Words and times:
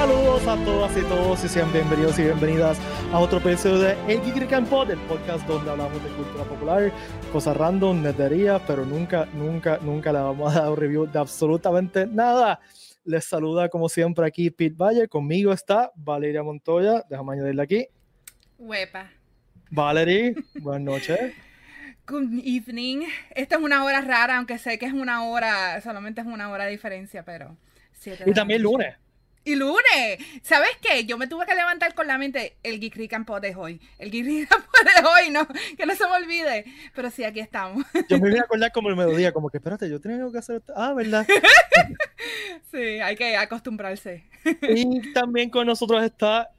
Saludos 0.00 0.46
a 0.46 0.56
todas 0.64 0.96
y 0.96 1.02
todos 1.02 1.44
y 1.44 1.48
sean 1.48 1.70
bienvenidos 1.74 2.18
y 2.18 2.22
bienvenidas 2.22 2.78
a 3.12 3.18
otro 3.18 3.38
episodio 3.38 3.80
de 3.80 3.92
El 4.08 4.22
Geek 4.22 4.64
Pod, 4.64 4.90
el 4.90 4.98
podcast 5.00 5.46
donde 5.46 5.70
hablamos 5.70 6.02
de 6.02 6.08
cultura 6.08 6.44
popular, 6.44 6.90
cosas 7.30 7.54
random, 7.54 8.02
netería, 8.02 8.58
pero 8.66 8.86
nunca, 8.86 9.26
nunca, 9.34 9.78
nunca 9.82 10.10
le 10.10 10.20
vamos 10.20 10.56
a 10.56 10.62
dar 10.62 10.70
un 10.70 10.78
review 10.78 11.04
de 11.04 11.18
absolutamente 11.18 12.06
nada. 12.06 12.60
Les 13.04 13.26
saluda 13.26 13.68
como 13.68 13.90
siempre 13.90 14.26
aquí 14.26 14.48
Pete 14.48 14.74
Valle, 14.74 15.06
conmigo 15.06 15.52
está 15.52 15.92
Valeria 15.94 16.42
Montoya, 16.42 17.04
déjame 17.10 17.34
añadirle 17.34 17.62
aquí. 17.62 17.86
Huepa. 18.56 19.10
Valerie, 19.70 20.34
buenas 20.62 20.80
noches. 20.80 21.34
Good 22.06 22.40
evening. 22.42 23.02
Esta 23.34 23.56
es 23.56 23.60
una 23.62 23.84
hora 23.84 24.00
rara, 24.00 24.38
aunque 24.38 24.56
sé 24.56 24.78
que 24.78 24.86
es 24.86 24.94
una 24.94 25.24
hora, 25.24 25.78
solamente 25.82 26.22
es 26.22 26.26
una 26.26 26.48
hora 26.48 26.64
de 26.64 26.70
diferencia, 26.70 27.22
pero... 27.22 27.54
Y 28.24 28.32
también 28.32 28.62
lunes. 28.62 28.96
Y 29.42 29.54
lunes. 29.54 30.18
¿Sabes 30.42 30.70
qué? 30.82 31.04
Yo 31.06 31.16
me 31.16 31.26
tuve 31.26 31.46
que 31.46 31.54
levantar 31.54 31.94
con 31.94 32.06
la 32.06 32.18
mente 32.18 32.56
el 32.62 32.78
Geek 32.78 32.94
Rican 32.96 33.26
de 33.40 33.54
hoy. 33.56 33.80
El 33.98 34.10
Geek 34.10 34.26
Rican 34.26 34.60
de 34.60 35.08
hoy, 35.08 35.30
no, 35.30 35.46
que 35.76 35.86
no 35.86 35.94
se 35.94 36.04
me 36.06 36.12
olvide. 36.12 36.64
Pero 36.94 37.10
sí, 37.10 37.24
aquí 37.24 37.40
estamos. 37.40 37.84
Yo 38.08 38.18
me 38.18 38.30
voy 38.30 38.38
a 38.38 38.42
acordar 38.42 38.70
como 38.72 38.90
el 38.90 38.96
mediodía, 38.96 39.32
como 39.32 39.48
que 39.48 39.56
espérate, 39.56 39.88
yo 39.88 39.98
tengo 40.00 40.30
que 40.30 40.38
hacer 40.38 40.56
esto. 40.56 40.74
Ah, 40.76 40.92
¿verdad? 40.92 41.26
sí, 42.70 43.00
hay 43.00 43.16
que 43.16 43.36
acostumbrarse. 43.36 44.24
Y 44.62 45.12
también 45.12 45.48
con 45.48 45.66
nosotros 45.66 46.02
está 46.02 46.50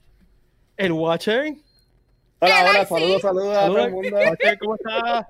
el 0.76 0.92
Watcher. 0.92 1.54
Hola, 2.40 2.66
hola, 2.68 2.86
saludos, 2.86 3.22
saludos 3.22 3.58
a 3.58 3.68
todo 3.68 3.86
el 3.86 3.92
mundo. 3.92 4.18
¿cómo 4.60 4.76
estás? 4.76 5.26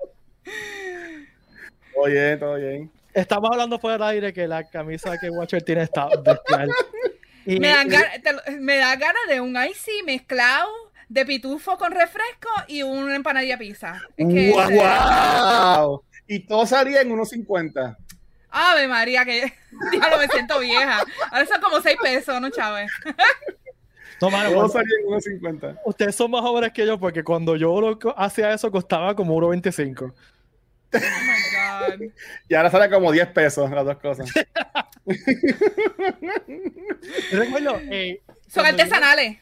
Todo 1.94 2.04
bien, 2.06 2.38
todo 2.40 2.54
bien. 2.54 2.90
Estamos 3.12 3.50
hablando 3.50 3.78
fuera 3.78 3.98
del 3.98 4.16
aire 4.16 4.32
que 4.32 4.48
la 4.48 4.64
camisa 4.64 5.18
que 5.18 5.28
Watcher 5.28 5.62
tiene 5.62 5.82
está 5.82 6.08
bestial. 6.24 6.70
Me, 7.46 7.68
dan 7.68 7.88
me 8.60 8.76
da 8.76 8.96
ganas 8.96 9.22
de 9.28 9.40
un 9.40 9.56
icy 9.56 10.02
mezclado 10.04 10.70
de 11.08 11.26
pitufo 11.26 11.76
con 11.76 11.92
refresco 11.92 12.48
y 12.68 12.82
una 12.82 13.14
empanadilla 13.14 13.58
pizza. 13.58 14.00
¡Wow! 14.18 16.02
Y 16.26 16.40
todo 16.40 16.66
salía 16.66 17.02
en 17.02 17.12
unos 17.12 17.28
50. 17.30 17.98
Ave 18.50 18.88
María, 18.88 19.24
que 19.24 19.52
ya 19.92 20.10
lo 20.10 20.18
me 20.18 20.28
siento 20.28 20.58
vieja. 20.58 21.02
Ahora 21.30 21.46
son 21.46 21.60
como 21.60 21.80
6 21.80 21.96
pesos, 22.02 22.40
¿no, 22.40 22.50
Chávez? 22.50 22.90
No, 24.20 24.30
todo 24.30 24.68
salía 24.68 24.96
en 25.00 25.08
unos 25.08 25.24
50. 25.24 25.80
Ustedes 25.84 26.14
son 26.14 26.30
más 26.30 26.42
jóvenes 26.42 26.72
que 26.72 26.86
yo 26.86 26.98
porque 26.98 27.24
cuando 27.24 27.56
yo 27.56 27.80
lo 27.80 27.98
hacía 28.16 28.52
eso 28.52 28.70
costaba 28.70 29.16
como 29.16 29.36
1.25. 29.36 30.12
Oh 30.94 30.98
my 30.98 31.98
God. 31.98 32.10
y 32.48 32.54
ahora 32.54 32.70
sale 32.70 32.90
como 32.90 33.12
10 33.12 33.28
pesos 33.28 33.70
las 33.70 33.84
dos 33.84 33.98
cosas. 33.98 34.28
recuerdo, 37.32 37.78
eh, 37.90 38.20
Son 38.48 38.66
artesanales. 38.66 39.38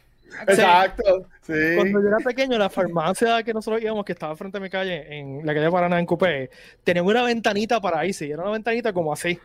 Exacto. 0.46 1.26
Sí. 1.42 1.52
Cuando 1.76 2.00
yo 2.00 2.08
era 2.08 2.18
pequeño, 2.18 2.56
la 2.56 2.70
farmacia 2.70 3.42
que 3.42 3.52
nosotros 3.52 3.82
íbamos, 3.82 4.04
que 4.04 4.12
estaba 4.12 4.36
frente 4.36 4.58
a 4.58 4.60
mi 4.60 4.70
calle, 4.70 5.18
en 5.18 5.44
la 5.44 5.54
calle 5.54 5.70
Paraná, 5.70 5.98
en 5.98 6.06
Coupé, 6.06 6.50
tenía 6.84 7.02
una 7.02 7.24
ventanita 7.24 7.80
para 7.80 8.00
ahí, 8.00 8.12
sí, 8.12 8.30
era 8.30 8.42
una 8.42 8.52
ventanita 8.52 8.92
como 8.92 9.12
así. 9.12 9.38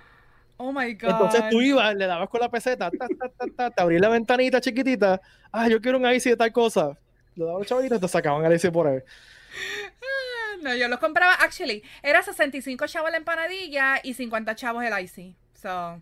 Oh 0.57 0.71
my 0.71 0.93
God. 0.93 1.09
Entonces 1.09 1.43
tú 1.49 1.61
ibas, 1.61 1.95
le 1.95 2.05
dabas 2.05 2.29
con 2.29 2.39
la 2.39 2.49
peseta, 2.49 2.91
te 2.91 3.81
abrías 3.81 4.01
la 4.01 4.09
ventanita 4.09 4.61
chiquitita, 4.61 5.19
ah, 5.51 5.67
yo 5.67 5.81
quiero 5.81 5.97
un 5.97 6.05
IC 6.05 6.23
de 6.23 6.37
tal 6.37 6.51
cosa. 6.51 6.97
Le 7.35 7.45
dabas 7.45 7.59
los 7.59 7.67
chavitos 7.67 7.97
y 7.97 8.01
te 8.01 8.07
sacaban 8.07 8.45
el 8.45 8.53
IC 8.53 8.71
por 8.71 8.87
ahí. 8.87 8.99
No, 10.61 10.75
yo 10.75 10.87
los 10.87 10.99
compraba, 10.99 11.33
actually, 11.35 11.83
era 12.01 12.21
65 12.21 12.87
chavos 12.87 13.11
la 13.11 13.17
empanadilla 13.17 13.99
y 14.03 14.13
50 14.13 14.55
chavos 14.55 14.83
el 14.83 14.93
IC. 14.99 15.35
So, 15.61 16.01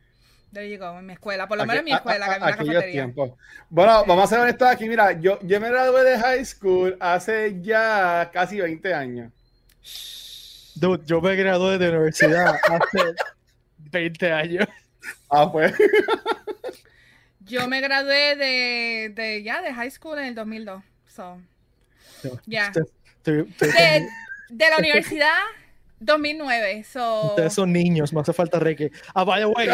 there 0.51 0.69
you 0.69 0.77
go, 0.77 0.97
en 0.99 1.05
mi 1.05 1.13
escuela, 1.13 1.47
por 1.47 1.57
lo 1.57 1.65
menos 1.65 1.79
en 1.79 1.85
mi 1.85 1.93
escuela, 1.93 2.25
que 2.25 2.31
había 2.33 2.47
una 2.47 2.57
cafetería. 2.57 3.13
Bueno, 3.69 4.05
vamos 4.05 4.23
a 4.25 4.27
ser 4.27 4.39
honestos 4.39 4.67
aquí, 4.67 4.87
mira, 4.87 5.13
yo, 5.19 5.39
yo 5.41 5.59
me 5.59 5.69
gradué 5.69 6.03
de 6.03 6.19
high 6.19 6.45
school 6.45 6.97
hace 6.99 7.61
ya 7.61 8.29
casi 8.33 8.59
20 8.59 8.93
años. 8.93 9.31
Dude, 10.75 11.03
yo 11.05 11.21
me 11.21 11.35
gradué 11.35 11.77
de 11.77 11.89
universidad 11.89 12.55
hace 12.55 13.15
20 13.91 14.31
años. 14.31 14.67
Ah, 15.29 15.51
pues. 15.51 15.73
yo 17.41 17.67
me 17.67 17.81
gradué 17.81 18.35
de, 18.35 19.11
de, 19.13 19.43
ya, 19.43 19.61
de 19.61 19.73
high 19.73 19.91
school 19.91 20.17
en 20.19 20.25
el 20.25 20.35
2002. 20.35 20.83
So, 21.07 21.39
ya. 22.45 22.71
De, 23.23 23.45
de 24.57 24.69
la 24.69 24.77
universidad 24.77 25.33
2009. 25.99 26.83
So... 26.83 27.29
Ustedes 27.29 27.53
son 27.53 27.71
niños, 27.71 28.13
me 28.13 28.21
hace 28.21 28.33
falta 28.33 28.59
Ricky. 28.59 28.89
Ah, 29.13 29.23
vaya, 29.23 29.45
güey. 29.45 29.67
Tú 29.67 29.73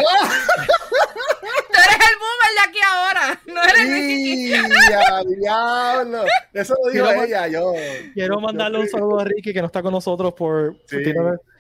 eres 1.86 1.98
el 2.10 2.16
boomer 2.20 2.52
de 2.56 2.62
aquí 2.68 2.80
ahora. 2.88 3.42
No 3.48 3.64
eres 3.64 3.90
Ricky. 3.90 5.40
diablo. 5.40 6.26
Eso 6.54 6.76
lo 6.84 6.92
dijo 6.92 7.24
ella. 7.24 7.48
Yo. 7.48 7.74
Quiero 8.14 8.40
mandarle 8.40 8.80
un 8.80 8.88
saludo 8.88 9.20
a 9.20 9.26
Ricky 9.26 9.54
que 9.54 9.62
no 9.62 9.68
está 9.68 9.82
con 9.82 9.92
nosotros 9.92 10.34
por. 10.34 10.76
Sí. 10.88 10.98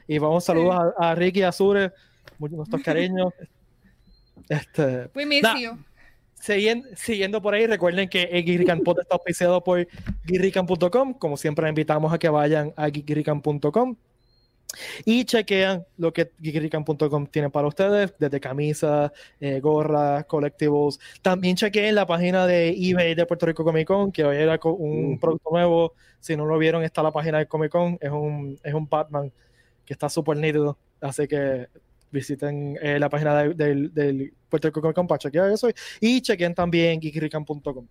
y 0.07 0.17
vamos 0.17 0.43
saludos 0.43 0.93
a, 0.97 1.11
a, 1.11 1.15
Ricky 1.15 1.39
y 1.39 1.43
a 1.43 1.51
Sure. 1.51 1.91
Nuestros 2.39 2.81
cariños. 2.85 3.33
Este, 4.47 5.09
We 5.13 5.25
miss 5.25 5.45
you. 5.59 5.77
Siguiendo, 6.39 6.87
siguiendo, 6.95 7.41
por 7.41 7.53
ahí, 7.53 7.67
recuerden 7.67 8.07
que 8.07 8.25
Geekrican 8.25 8.79
está 8.79 9.15
auspiciado 9.15 9.63
por 9.63 9.85
geekrican.com. 10.25 11.13
Como 11.13 11.37
siempre, 11.37 11.67
invitamos 11.67 12.13
a 12.13 12.17
que 12.17 12.29
vayan 12.29 12.73
a 12.77 12.89
geekrican.com 12.89 13.95
y 15.03 15.25
chequean 15.25 15.85
lo 15.97 16.13
que 16.13 16.31
geekrican.com 16.39 17.27
tiene 17.27 17.49
para 17.49 17.67
ustedes, 17.67 18.13
desde 18.19 18.39
camisas, 18.39 19.11
eh, 19.39 19.59
gorras, 19.59 20.25
colectivos. 20.25 20.99
También 21.21 21.55
chequeen 21.55 21.95
la 21.95 22.05
página 22.05 22.45
de 22.45 22.69
eBay 22.69 23.15
de 23.15 23.25
Puerto 23.25 23.45
Rico 23.45 23.63
Comic 23.63 23.87
Con, 23.87 24.11
que 24.11 24.23
hoy 24.23 24.37
era 24.37 24.59
un 24.63 25.19
producto 25.19 25.49
nuevo. 25.51 25.93
Si 26.19 26.35
no 26.37 26.45
lo 26.45 26.57
vieron, 26.57 26.83
está 26.83 27.01
la 27.01 27.11
página 27.11 27.39
de 27.39 27.47
Comic 27.47 27.71
Con. 27.71 27.97
Es 27.99 28.11
un, 28.11 28.59
es 28.63 28.73
un 28.73 28.87
Batman 28.87 29.31
que 29.85 29.93
está 29.93 30.07
súper 30.07 30.37
nítido. 30.37 30.77
Así 31.01 31.27
que 31.27 31.67
visiten 32.11 32.77
eh, 32.81 32.99
la 32.99 33.09
página 33.09 33.43
del 33.43 34.33
Puerto 34.49 34.67
Rico 34.67 34.81
Comic 34.81 34.95
Con 34.95 35.07
para 35.07 35.19
chequear 35.19 35.51
eso. 35.51 35.69
Y 35.99 36.21
chequen 36.21 36.53
también 36.53 36.99
geekrican.com. 36.99 37.87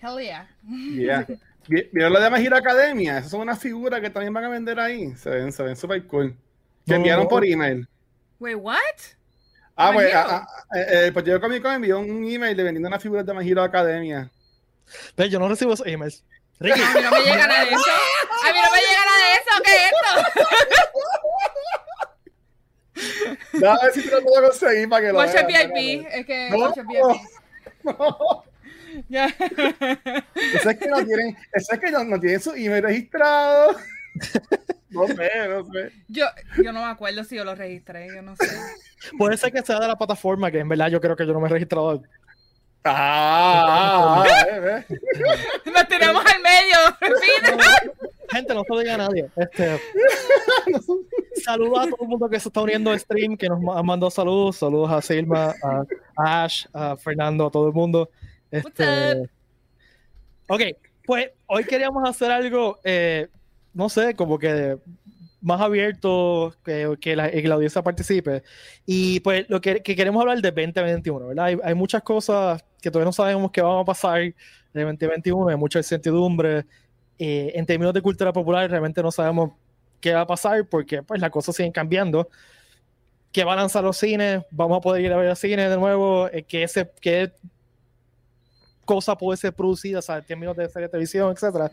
Hell 0.00 0.18
yeah. 0.20 0.48
Yeah. 0.94 1.26
¿Vieron 1.68 2.12
lo 2.12 2.20
de 2.20 2.28
Magiro 2.28 2.56
Academia? 2.56 3.18
Esas 3.18 3.30
son 3.30 3.40
unas 3.40 3.58
figuras 3.58 4.00
que 4.00 4.10
también 4.10 4.32
van 4.32 4.44
a 4.44 4.48
vender 4.48 4.80
ahí. 4.80 5.14
Se 5.16 5.30
ven, 5.30 5.52
se 5.52 5.62
ven 5.62 5.76
super 5.76 6.04
cool. 6.06 6.36
Que 6.86 6.94
enviaron 6.94 7.28
por 7.28 7.44
email. 7.44 7.88
Wait, 8.40 8.56
what? 8.56 8.80
Ah, 9.76 9.92
pues, 9.94 10.12
ah, 10.12 10.46
ah, 10.46 10.78
eh, 10.78 11.10
pues 11.12 11.24
yo 11.24 11.40
Comic 11.40 11.62
Con 11.62 11.72
envió 11.72 12.00
un 12.00 12.24
email 12.24 12.56
de 12.56 12.62
vendiendo 12.64 12.88
unas 12.88 13.02
figuras 13.02 13.24
de 13.24 13.32
Magiro 13.32 13.62
Academia. 13.62 14.30
Pero 15.14 15.28
yo 15.28 15.38
no 15.38 15.48
recibo 15.48 15.72
esos 15.72 15.86
emails. 15.86 16.24
A 16.60 16.64
mí 16.64 16.70
no 16.70 17.10
me 17.10 17.20
llega 17.20 17.46
nada 17.46 17.64
de 17.64 17.70
eso. 17.70 17.90
A 18.48 18.52
mí 18.52 18.58
no 18.62 18.72
me 18.72 18.78
llega 18.78 19.04
nada 19.04 19.24
de 19.26 19.34
eso. 19.34 19.62
¿Qué 19.64 19.74
es 19.76 19.82
esto? 19.92 20.42
a 23.54 23.84
ver 23.84 23.92
si 23.92 24.02
te 24.02 24.10
lo 24.10 24.22
puedo 24.22 24.48
conseguir 24.48 24.88
para 24.88 25.06
que 25.06 25.12
lo 25.12 25.18
Watch 25.18 25.34
VIP. 25.46 26.06
Es 26.10 26.26
que 26.26 26.50
no, 26.50 26.58
Watch 26.58 26.78
VIP. 26.78 27.20
No. 27.84 28.44
Ya. 29.08 29.26
Eso 30.54 30.70
es 30.70 30.78
que 30.78 30.86
no 30.86 31.04
tienen, 31.04 31.36
eso 31.52 31.72
es 31.72 31.80
que 31.80 31.90
no, 31.90 32.04
no 32.04 32.20
tienen 32.20 32.40
su 32.40 32.52
email 32.52 32.82
registrado. 32.82 33.76
No 34.92 35.06
sé, 35.06 35.30
no 35.48 35.64
sé. 35.72 35.90
Yo, 36.08 36.26
yo 36.62 36.70
no 36.70 36.80
me 36.80 36.90
acuerdo 36.90 37.24
si 37.24 37.34
yo 37.34 37.44
lo 37.46 37.54
registré, 37.54 38.08
yo 38.14 38.20
no 38.20 38.36
sé. 38.36 38.46
Puede 39.16 39.38
ser 39.38 39.50
que 39.50 39.62
sea 39.62 39.80
de 39.80 39.88
la 39.88 39.96
plataforma, 39.96 40.50
que 40.50 40.58
en 40.58 40.68
verdad 40.68 40.88
yo 40.88 41.00
creo 41.00 41.16
que 41.16 41.26
yo 41.26 41.32
no 41.32 41.40
me 41.40 41.48
he 41.48 41.50
registrado. 41.50 42.02
Ah, 42.84 44.22
ah 44.22 44.84
Nos 45.64 45.88
tenemos 45.88 46.22
al 46.26 46.42
medio. 46.42 46.76
Gente, 48.32 48.54
no 48.54 48.62
se 48.64 48.72
lo 48.72 48.80
diga 48.80 48.94
a 48.94 48.98
nadie. 48.98 49.30
Este, 49.36 49.78
saludos 51.44 51.78
a 51.78 51.90
todo 51.90 52.02
el 52.02 52.08
mundo 52.08 52.28
que 52.28 52.40
se 52.40 52.48
está 52.48 52.62
uniendo 52.62 52.90
al 52.90 52.98
stream, 52.98 53.36
que 53.36 53.48
nos 53.48 53.60
ha 53.76 53.82
mandado 53.82 54.10
saludos. 54.10 54.56
Saludos 54.56 54.90
a 54.90 55.02
Silma, 55.02 55.54
a 55.62 56.44
Ash, 56.44 56.66
a 56.72 56.96
Fernando, 56.96 57.46
a 57.46 57.50
todo 57.50 57.68
el 57.68 57.74
mundo. 57.74 58.10
Este, 58.50 59.30
ok, 60.48 60.62
pues 61.04 61.30
hoy 61.46 61.64
queríamos 61.64 62.08
hacer 62.08 62.30
algo, 62.30 62.78
eh, 62.84 63.28
no 63.74 63.88
sé, 63.88 64.14
como 64.14 64.38
que 64.38 64.78
más 65.42 65.60
abierto, 65.60 66.54
que, 66.64 66.96
que, 67.00 67.16
la, 67.16 67.54
audiencia 67.54 67.82
participe. 67.82 68.42
Y 68.86 69.20
pues 69.20 69.44
lo 69.48 69.60
que, 69.60 69.82
queremos 69.82 70.20
hablar 70.20 70.40
de 70.40 70.50
2021, 70.50 71.28
¿verdad? 71.28 71.60
Hay, 71.62 71.74
muchas 71.74 72.02
cosas 72.02 72.64
que 72.80 72.90
todavía 72.90 73.06
no 73.06 73.12
sabemos 73.12 73.50
qué 73.50 73.60
van 73.60 73.80
a 73.80 73.84
pasar 73.84 74.20
de 74.20 74.84
2021, 74.84 75.48
hay 75.48 75.56
mucha 75.56 75.80
incertidumbre. 75.80 76.64
Eh, 77.24 77.52
en 77.56 77.64
términos 77.66 77.94
de 77.94 78.02
cultura 78.02 78.32
popular, 78.32 78.68
realmente 78.68 79.00
no 79.00 79.12
sabemos 79.12 79.52
qué 80.00 80.12
va 80.12 80.22
a 80.22 80.26
pasar 80.26 80.66
porque 80.68 81.04
pues 81.04 81.20
las 81.20 81.30
cosas 81.30 81.54
siguen 81.54 81.70
cambiando. 81.70 82.28
¿Qué 83.30 83.44
va 83.44 83.52
a 83.52 83.56
lanzar 83.56 83.84
los 83.84 83.96
cines? 83.96 84.42
¿Vamos 84.50 84.78
a 84.78 84.80
poder 84.80 85.04
ir 85.04 85.12
a 85.12 85.16
ver 85.16 85.28
el 85.28 85.36
cine 85.36 85.68
de 85.68 85.76
nuevo? 85.76 86.28
Eh, 86.32 86.42
¿Qué, 86.42 86.64
ese, 86.64 86.90
qué 87.00 87.32
cosa 88.84 89.16
puede 89.16 89.36
ser 89.36 89.52
producida, 89.52 90.00
en 90.08 90.24
términos 90.24 90.56
de 90.56 90.68
serie 90.68 90.88
de 90.88 90.90
televisión, 90.90 91.30
etcétera. 91.30 91.70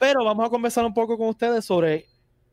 Pero 0.00 0.24
vamos 0.24 0.44
a 0.44 0.50
conversar 0.50 0.84
un 0.84 0.92
poco 0.92 1.16
con 1.16 1.28
ustedes 1.28 1.64
sobre 1.64 2.06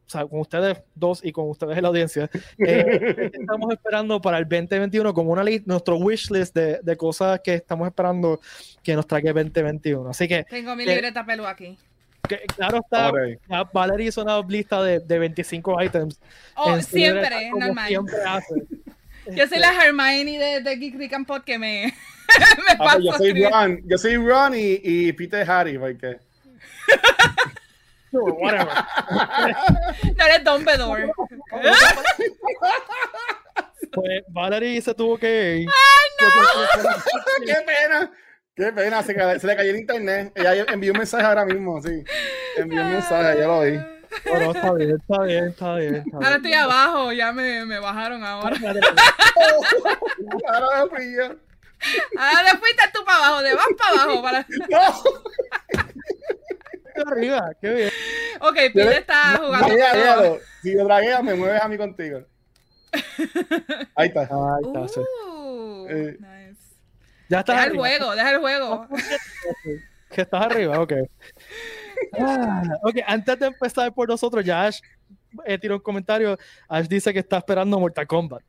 o 0.06 0.09
sea, 0.12 0.27
con 0.27 0.39
ustedes 0.42 0.83
dos 0.94 1.25
y 1.25 1.31
con 1.31 1.50
ustedes 1.50 1.75
en 1.75 1.81
la 1.81 1.88
audiencia, 1.88 2.30
eh, 2.59 3.31
estamos 3.33 3.74
esperando 3.74 4.21
para 4.21 4.38
el 4.38 4.44
2021 4.44 5.15
como 5.15 5.31
una 5.31 5.44
lista, 5.44 5.63
nuestro 5.65 5.97
wish 5.97 6.30
list 6.30 6.53
de, 6.53 6.80
de, 6.83 6.95
cosas 6.95 7.39
que 7.44 7.56
estamos 7.56 7.88
esperando 7.88 8.39
que 8.83 8.94
nos 8.94 9.07
traiga 9.07 9.31
el 9.31 9.36
2021. 9.36 10.07
Así 10.07 10.27
que. 10.27 10.44
Tengo 10.44 10.75
mi 10.75 10.86
libreta 10.86 11.25
pelu 11.25 11.47
aquí. 11.47 11.75
Que, 12.27 12.38
claro 12.56 12.80
está, 12.80 13.12
ya 13.50 13.63
Valerie 13.74 14.07
hizo 14.07 14.22
una 14.22 14.39
lista 14.42 14.81
de, 14.81 15.00
de 15.00 15.19
25 15.19 15.83
items. 15.83 16.19
Oh, 16.56 16.80
siempre, 16.81 17.51
normal. 17.51 17.88
Siempre 17.88 18.16
hace. 18.25 18.56
Yo 19.36 19.48
soy 19.48 19.60
la 19.60 19.74
Hermione 19.74 20.38
de, 20.38 20.62
de 20.62 20.75
Geek 20.75 20.95
Rick 20.98 21.13
and 21.13 21.25
Pod 21.25 21.42
que 21.42 21.57
me, 21.57 21.86
me 21.88 22.74
ah, 22.77 22.77
pues 22.77 23.04
yo, 23.04 23.13
soy 23.13 23.44
Ron, 23.44 23.81
yo 23.86 23.98
soy 23.98 24.18
Ron 24.18 24.54
y, 24.54 24.80
y 24.83 25.13
Peter 25.13 25.50
Harry, 25.50 25.80
porque 25.80 26.19
whatever. 28.22 28.68
no 30.18 30.25
eres 30.25 30.44
Dumbledore. 30.44 31.12
pues 33.92 34.24
Valerie 34.30 34.81
se 34.81 34.94
tuvo 34.94 35.18
que 35.18 35.57
ir. 35.57 35.69
¡Ay, 35.69 36.28
no! 36.81 37.45
¡Qué 37.45 37.56
pena! 37.66 38.12
Qué 38.56 38.72
pena, 38.72 39.04
se, 39.04 39.13
se, 39.40 39.48
le 39.48 39.56
cayó 39.56 39.72
el 39.72 39.78
internet. 39.78 40.31
Ella 40.36 40.66
envió 40.72 40.94
un 40.94 41.00
mensaje 41.00 41.25
ahora 41.25 41.46
mismo, 41.46 41.81
sí. 41.81 42.04
Envió 42.56 42.81
un 42.81 42.94
mensaje, 42.94 43.38
ya 43.38 43.48
lo 43.48 43.62
vi. 43.62 43.78
Pero 44.24 44.52
está 44.52 44.74
bien, 44.74 44.92
está 44.92 45.24
bien, 45.24 45.46
está 45.46 45.75
bien. 45.75 46.06
ahora 46.13 46.36
estoy 46.38 46.54
abajo, 46.54 47.12
ya 47.12 47.34
me, 47.34 47.66
me 47.66 47.80
bajaron 47.80 48.24
ahora. 48.24 48.56
ahora 50.48 50.84
me 50.84 50.90
fui 50.90 51.16
yo. 51.16 51.36
Ahora 52.18 52.57
fuiste 52.57 52.84
tú 52.94 53.04
para 53.04 53.18
abajo, 53.18 53.44
de 53.44 53.56
vas 53.56 53.66
para 53.78 54.04
abajo. 54.04 54.22
Para... 54.22 54.48
No 56.96 57.12
arriba, 57.12 57.52
qué 57.60 57.74
bien. 57.74 57.90
Ok, 58.40 58.56
Pide 58.74 58.98
está 59.00 59.38
jugando. 59.38 60.40
Si 60.62 60.74
lo 60.74 60.86
dragueas, 60.86 61.22
me 61.24 61.36
mueves 61.36 61.62
a 61.62 61.68
mí 61.68 61.78
contigo. 61.78 62.24
Ahí 63.96 64.07
está. 64.07 64.22
Ahí 64.22 64.63
está, 64.63 64.88
sí. 64.88 65.02
Uh, 65.28 65.88
eh. 65.90 66.18
nice. 66.19 66.44
Ya 67.30 67.39
estás 67.39 67.56
deja 67.56 67.68
el 67.68 67.77
juego, 67.77 68.16
deja 68.16 68.31
el 68.31 68.39
juego. 68.39 68.88
que 70.12 70.22
estás 70.22 70.45
arriba, 70.45 70.80
ok. 70.80 70.94
Ah, 72.19 72.63
ok, 72.83 72.98
antes 73.06 73.39
de 73.39 73.48
empezar 73.48 73.94
por 73.94 74.07
nosotros, 74.07 74.44
ya 74.44 74.63
Ash 74.63 74.80
eh, 75.45 75.57
tiró 75.57 75.75
un 75.75 75.81
comentario. 75.81 76.38
Ash 76.68 76.88
dice 76.88 77.13
que 77.13 77.19
está 77.19 77.38
esperando 77.38 77.80
Mortal 77.80 78.07
Kombat. 78.07 78.44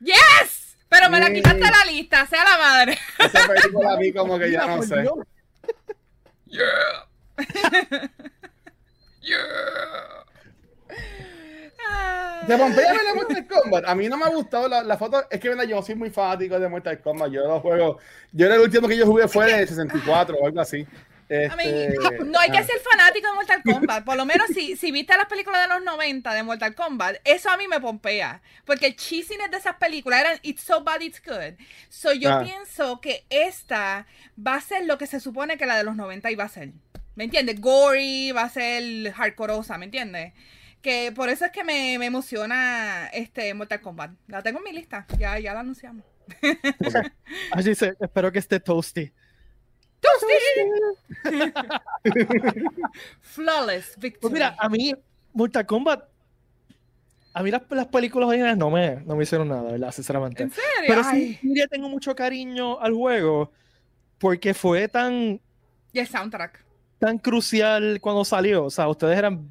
¡Yes! 0.00 0.76
Pero 0.88 1.10
me 1.10 1.20
la 1.20 1.32
quitaste 1.32 1.60
de 1.60 1.70
la 1.70 1.84
lista, 1.86 2.26
sea 2.26 2.44
la 2.44 2.58
madre. 2.58 2.98
Esa 3.18 3.46
película 3.46 3.92
a 3.92 3.96
mí 3.96 4.12
como 4.12 4.38
que 4.38 4.50
ya 4.50 4.66
no 4.66 4.82
sé. 4.82 5.04
Yeah. 6.50 7.04
De 12.46 12.56
Pompea 12.56 12.92
de 12.92 13.14
Mortal 13.14 13.46
Kombat. 13.46 13.84
A 13.86 13.94
mí 13.94 14.08
no 14.08 14.16
me 14.16 14.24
ha 14.24 14.28
gustado 14.28 14.68
la, 14.68 14.82
la 14.82 14.96
foto. 14.96 15.22
Es 15.30 15.40
que 15.40 15.54
yo 15.68 15.82
soy 15.82 15.94
muy 15.94 16.10
fanático 16.10 16.58
de 16.58 16.68
Mortal 16.68 17.00
Kombat. 17.00 17.30
Yo 17.30 17.46
los 17.46 17.60
juego. 17.60 17.98
Yo 18.32 18.46
era 18.46 18.54
el 18.54 18.62
último 18.62 18.88
que 18.88 18.96
yo 18.96 19.06
jugué 19.06 19.28
fue 19.28 19.50
en 19.50 19.60
el 19.60 19.68
64 19.68 20.36
o 20.36 20.46
algo 20.46 20.60
así. 20.60 20.86
Este, 21.28 21.94
no 22.24 22.38
hay 22.38 22.50
que 22.50 22.62
ser 22.64 22.80
fanático 22.80 23.28
de 23.28 23.34
Mortal 23.34 23.62
Kombat. 23.62 24.04
Por 24.04 24.16
lo 24.16 24.24
menos 24.24 24.48
si, 24.48 24.76
si 24.76 24.90
viste 24.90 25.14
las 25.16 25.26
películas 25.26 25.68
de 25.68 25.74
los 25.74 25.84
90 25.84 26.32
de 26.32 26.42
Mortal 26.42 26.74
Kombat, 26.74 27.16
eso 27.24 27.50
a 27.50 27.56
mí 27.58 27.68
me 27.68 27.80
pompea. 27.80 28.40
Porque 28.64 28.86
el 28.86 28.96
cheesiness 28.96 29.50
de 29.50 29.58
esas 29.58 29.76
películas 29.76 30.20
eran 30.20 30.38
It's 30.42 30.62
so 30.62 30.82
bad, 30.82 31.02
it's 31.02 31.22
good. 31.22 31.62
So 31.90 32.14
yo 32.14 32.32
ah. 32.32 32.42
pienso 32.42 33.00
que 33.00 33.26
esta 33.28 34.06
va 34.38 34.54
a 34.54 34.60
ser 34.60 34.86
lo 34.86 34.96
que 34.96 35.06
se 35.06 35.20
supone 35.20 35.58
que 35.58 35.66
la 35.66 35.76
de 35.76 35.84
los 35.84 35.96
90 35.96 36.30
iba 36.30 36.44
a 36.44 36.48
ser. 36.48 36.70
¿Me 37.14 37.24
entiendes? 37.24 37.60
Gory, 37.60 38.32
va 38.32 38.42
a 38.42 38.48
ser 38.48 39.12
hardcoreosa, 39.12 39.76
¿me 39.76 39.86
entiendes? 39.86 40.32
Que 40.82 41.12
por 41.14 41.28
eso 41.28 41.44
es 41.44 41.50
que 41.50 41.64
me, 41.64 41.94
emociona 41.94 43.08
este 43.08 43.52
Mortal 43.54 43.80
Kombat. 43.80 44.12
La 44.28 44.42
tengo 44.42 44.58
en 44.58 44.64
mi 44.64 44.72
lista, 44.72 45.06
ya, 45.18 45.38
ya 45.38 45.54
la 45.54 45.60
anunciamos. 45.60 46.04
Así 47.52 47.70
dice, 47.70 47.94
espero 47.98 48.30
que 48.30 48.38
esté 48.38 48.60
toasty. 48.60 49.12
¡Toasty! 50.00 50.36
Flawless 53.20 53.94
victory. 53.96 54.20
Pues 54.20 54.32
mira, 54.32 54.56
a 54.58 54.68
mí, 54.68 54.94
Mortal 55.32 55.66
Kombat 55.66 56.08
a 57.34 57.42
mí 57.42 57.50
las, 57.52 57.62
películas 57.86 58.28
originales 58.28 58.56
no 58.56 58.68
me, 58.68 58.96
no 59.04 59.14
me 59.14 59.22
hicieron 59.22 59.48
nada, 59.48 59.70
¿verdad? 59.70 59.92
Sinceramente. 59.92 60.42
¿En 60.42 60.50
serio? 60.50 60.64
Pero 60.88 61.04
sí, 61.04 61.38
ya 61.42 61.68
tengo 61.68 61.88
mucho 61.88 62.14
cariño 62.16 62.80
al 62.80 62.94
juego 62.94 63.52
porque 64.18 64.54
fue 64.54 64.88
tan... 64.88 65.40
Y 65.92 66.00
el 66.00 66.08
soundtrack 66.08 66.64
tan 66.98 67.18
crucial 67.18 68.00
cuando 68.00 68.24
salió? 68.24 68.64
O 68.64 68.70
sea, 68.70 68.88
ustedes 68.88 69.16
eran 69.16 69.48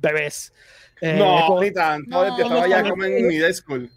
bebés. 0.00 0.52
Eh, 1.00 1.16
no, 1.16 1.60
ni 1.60 1.72
tanto. 1.72 2.36
yo 2.36 2.44
estaba 2.44 2.66
ya 2.66 2.82
como 2.88 3.04
en 3.04 3.28
middle 3.28 3.54
school. 3.54 3.90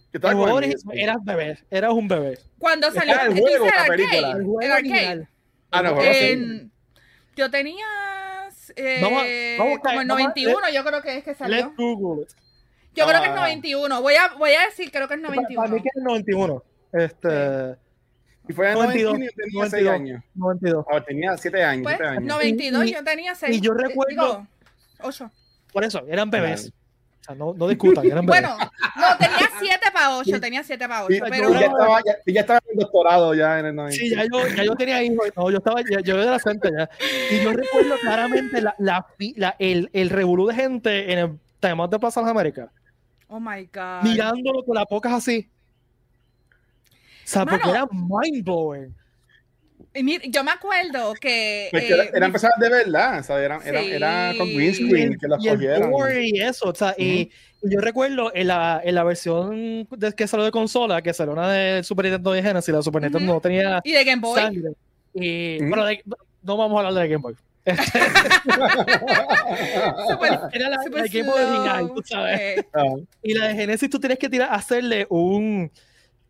eras 0.93 1.17
bebé, 1.23 1.57
eras 1.69 1.93
un 1.93 2.07
bebé. 2.07 2.39
Cuando 2.59 2.91
salió 2.91 3.15
el 3.21 3.39
juego, 3.39 3.65
la 3.65 3.85
película. 3.85 4.37
El 4.61 4.71
arcade. 4.71 5.27
Ah, 5.71 5.81
no, 5.81 6.01
en, 6.01 6.69
Yo 7.35 7.49
tenía 7.49 7.85
eh, 8.75 8.99
vamos, 9.01 9.23
vamos, 9.57 9.79
como 9.79 10.01
el 10.01 10.07
91, 10.07 10.59
yo 10.73 10.83
creo 10.83 11.01
que 11.01 11.17
es 11.17 11.23
que 11.23 11.33
salió. 11.33 11.57
Let's 11.57 11.75
Google 11.75 12.27
Yo 12.95 13.05
creo 13.05 13.21
que 13.21 13.27
es 13.27 13.35
91. 13.35 14.01
Voy 14.01 14.15
a, 14.15 14.33
voy 14.37 14.51
a 14.51 14.65
decir, 14.65 14.91
creo 14.91 15.07
que 15.07 15.15
es 15.15 15.21
91. 15.21 15.61
Para 15.61 15.73
mí 15.73 15.81
que 15.81 15.89
es 15.93 16.03
91. 16.03 16.63
Este. 16.93 17.75
Y 18.47 18.53
fue 18.53 18.71
en 18.71 18.73
92, 18.73 19.13
92 19.13 19.35
tenía 19.35 19.69
6 19.69 19.87
años. 19.87 20.23
92. 20.35 20.85
Oh, 20.89 21.03
tenía 21.03 21.37
7 21.37 21.63
años, 21.63 21.83
pues, 21.83 21.97
7 21.97 22.09
años. 22.09 22.23
92, 22.23 22.85
y, 22.85 22.93
yo 22.93 23.03
tenía 23.03 23.35
6. 23.35 23.57
Y 23.57 23.61
yo 23.61 23.73
recuerdo. 23.73 24.09
Digo, 24.09 24.47
8. 25.01 25.31
Por 25.71 25.83
eso, 25.83 26.03
eran 26.07 26.29
bebés. 26.29 26.71
O 27.21 27.23
sea, 27.23 27.35
no, 27.35 27.53
no 27.53 27.67
discutan, 27.67 28.05
eran 28.05 28.25
bebés. 28.25 28.41
Bueno, 28.41 28.57
no, 28.95 29.17
tenía 29.17 29.49
7 29.59 29.79
para 29.93 30.17
8, 30.17 30.41
tenía 30.41 30.63
7 30.63 30.87
para 30.87 31.05
8. 31.05 31.23
pero... 31.29 31.53
ya, 31.53 31.59
estaba, 31.59 31.99
ya, 32.05 32.13
ya, 32.25 32.41
estaba 32.41 32.59
en 32.71 32.79
doctorado 32.79 33.33
ya 33.33 33.59
en 33.59 33.65
el 33.67 33.75
90. 33.75 33.95
Sí, 33.95 34.09
ya 34.09 34.23
yo, 34.25 34.47
ya 34.47 34.63
yo 34.63 34.75
tenía 34.75 35.03
hijos, 35.03 35.27
no, 35.35 35.51
yo 35.51 35.57
estaba, 35.57 35.81
ya, 35.81 35.99
yo 36.01 36.15
era 36.15 36.23
adolescente 36.23 36.69
ya. 36.75 36.89
Y 37.31 37.43
yo 37.43 37.53
recuerdo 37.53 37.95
claramente 38.01 38.61
la, 38.61 38.75
la, 38.79 39.05
la, 39.35 39.55
el, 39.59 39.89
el 39.93 40.09
revolú 40.09 40.47
de 40.47 40.55
gente 40.55 41.13
en 41.13 41.19
el 41.19 41.39
tema 41.59 41.87
de 41.87 41.99
Plaza 41.99 42.21
las 42.21 42.31
Américas. 42.31 42.69
Oh 43.27 43.39
my 43.39 43.69
God. 43.73 44.03
Mirándolo 44.03 44.65
con 44.65 44.75
las 44.75 44.85
pocas 44.85 45.13
así. 45.13 45.49
O 46.89 47.27
sea, 47.31 47.45
porque 47.45 47.69
era 47.69 47.87
mind 47.91 48.43
blowing 48.43 49.00
yo 50.29 50.43
me 50.43 50.51
acuerdo 50.51 51.13
que. 51.13 51.67
Pues 51.71 51.83
eh, 51.83 51.93
eran 51.93 52.07
era 52.13 52.31
personas 52.31 52.59
de 52.59 52.69
verdad, 52.69 53.19
o 53.19 53.23
sea, 53.23 53.43
eran, 53.43 53.61
era, 53.65 53.81
era, 53.81 54.33
con 54.37 54.47
green 54.53 54.73
screen 54.73 55.17
que 55.17 55.27
las 55.27 55.43
cogieron. 55.43 55.93
Y 56.23 56.41
eso, 56.41 56.69
o 56.69 56.75
sea, 56.75 56.95
y, 56.97 57.29
yo 57.63 57.79
recuerdo 57.79 58.31
en 58.33 58.47
la, 58.47 58.81
en 58.83 58.95
la 58.95 59.03
versión 59.03 59.87
de, 59.89 60.13
que 60.13 60.27
salió 60.27 60.45
de 60.45 60.51
consola, 60.51 61.01
que 61.01 61.13
salió 61.13 61.33
una 61.33 61.51
de 61.51 61.83
Super 61.83 62.05
Nintendo 62.05 62.31
de 62.31 62.43
Genesis, 62.43 62.73
la 62.73 62.81
Super 62.81 63.01
Nintendo 63.03 63.33
no 63.33 63.41
tenía. 63.41 63.81
Y 63.83 63.91
de 63.91 64.03
Game 64.03 64.21
Boy. 64.21 64.39
Sangre. 64.39 64.71
Y, 65.13 65.59
bueno, 65.59 65.85
no 66.43 66.57
vamos 66.57 66.75
a 66.75 66.87
hablar 66.87 67.03
de 67.03 67.09
Game 67.09 67.21
Boy. 67.21 67.35
Super, 70.09 70.39
era 70.53 70.69
la, 70.69 70.77
la 70.77 71.07
Game 71.07 71.29
Boy 71.29 71.43
original, 71.43 71.91
tú 71.93 72.01
sabes. 72.03 72.65
Ah. 72.73 72.95
Y 73.21 73.33
la 73.35 73.49
de 73.49 73.55
Genesis 73.55 73.89
tú 73.89 73.99
tienes 73.99 74.17
que 74.17 74.29
tirar, 74.29 74.49
hacerle 74.51 75.05
un 75.09 75.71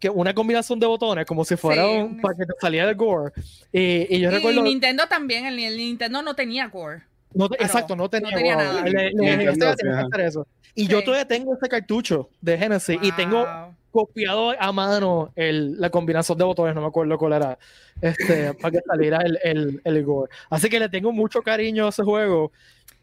que 0.01 0.09
una 0.09 0.33
combinación 0.33 0.79
de 0.79 0.87
botones, 0.87 1.27
como 1.27 1.45
si 1.45 1.55
fuera 1.55 1.87
un, 1.87 2.19
para 2.19 2.35
que 2.35 2.45
te 2.47 2.53
saliera 2.59 2.89
el 2.89 2.95
gore. 2.95 3.31
Y, 3.71 4.15
y 4.15 4.19
yo 4.19 4.31
recuerdo. 4.31 4.63
Nintendo 4.63 5.07
también, 5.07 5.45
el, 5.45 5.55
Nintendo 5.55 6.23
no 6.23 6.35
tenía 6.35 6.67
gore. 6.67 7.03
No 7.35 7.45
exacto, 7.59 7.95
no 7.95 8.09
tenía, 8.09 8.31
no 8.31 8.35
tenía 8.35 8.55
nada. 8.55 8.83
Le, 8.83 9.47
hacer 9.47 10.21
eso. 10.21 10.47
Y 10.73 10.87
yo 10.87 11.03
todavía 11.03 11.27
tengo 11.27 11.53
este 11.53 11.69
cartucho 11.69 12.29
de 12.41 12.57
Genesis 12.57 12.97
y 12.99 13.11
tengo 13.11 13.45
copiado 13.91 14.55
a 14.59 14.71
mano 14.71 15.31
el, 15.35 15.79
la 15.79 15.91
combinación 15.91 16.37
de 16.37 16.45
botones, 16.45 16.73
no 16.73 16.81
me 16.81 16.87
acuerdo 16.87 17.17
cuál 17.17 17.33
era, 17.33 17.59
este, 18.01 18.53
para 18.55 18.71
que 18.71 18.79
saliera 18.87 19.19
el, 19.19 19.37
el, 19.43 19.81
el, 19.83 20.03
gore. 20.03 20.31
Así 20.49 20.67
que 20.67 20.79
le 20.79 20.89
tengo 20.89 21.11
mucho 21.11 21.43
cariño 21.43 21.85
a 21.85 21.89
ese 21.89 22.03
juego. 22.03 22.51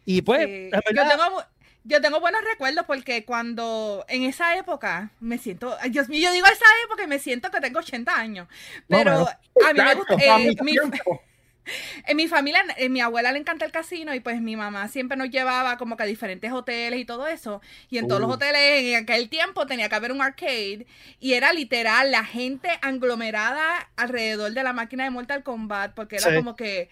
Y 0.04 0.22
pues, 0.22 0.48
yo 0.72 1.02
tengo 1.08 1.42
yo 1.88 2.02
tengo 2.02 2.20
buenos 2.20 2.42
recuerdos 2.44 2.84
porque 2.86 3.24
cuando 3.24 4.04
en 4.08 4.22
esa 4.24 4.56
época 4.56 5.10
me 5.20 5.38
siento, 5.38 5.76
Dios 5.88 6.08
mío, 6.08 6.28
yo 6.28 6.32
digo 6.32 6.46
esa 6.46 6.66
época 6.84 7.02
y 7.02 7.06
me 7.06 7.18
siento 7.18 7.50
que 7.50 7.60
tengo 7.60 7.78
80 7.78 8.14
años, 8.14 8.46
pero 8.86 9.26
a 9.26 9.72
mí 9.72 9.80
me 9.80 9.94
gusta, 9.94 10.14
eh, 10.14 10.54
mi, 10.62 10.76
en 12.06 12.16
mi 12.16 12.28
familia, 12.28 12.62
en 12.76 12.92
mi 12.92 13.00
abuela 13.00 13.32
le 13.32 13.38
encanta 13.38 13.64
el 13.64 13.72
casino 13.72 14.14
y 14.14 14.20
pues 14.20 14.40
mi 14.42 14.54
mamá 14.54 14.88
siempre 14.88 15.16
nos 15.16 15.30
llevaba 15.30 15.78
como 15.78 15.96
que 15.96 16.02
a 16.02 16.06
diferentes 16.06 16.52
hoteles 16.52 17.00
y 17.00 17.06
todo 17.06 17.26
eso. 17.26 17.62
Y 17.88 17.96
en 17.96 18.06
todos 18.06 18.20
los 18.20 18.30
hoteles 18.30 18.84
en 18.84 18.96
aquel 18.96 19.30
tiempo 19.30 19.66
tenía 19.66 19.88
que 19.88 19.94
haber 19.94 20.12
un 20.12 20.20
arcade 20.20 20.86
y 21.20 21.32
era 21.32 21.54
literal 21.54 22.10
la 22.10 22.24
gente 22.24 22.68
aglomerada 22.82 23.88
alrededor 23.96 24.52
de 24.52 24.62
la 24.62 24.74
máquina 24.74 25.04
de 25.04 25.10
Mortal 25.10 25.42
Kombat 25.42 25.94
porque 25.94 26.16
era 26.16 26.34
como 26.34 26.54
que 26.54 26.90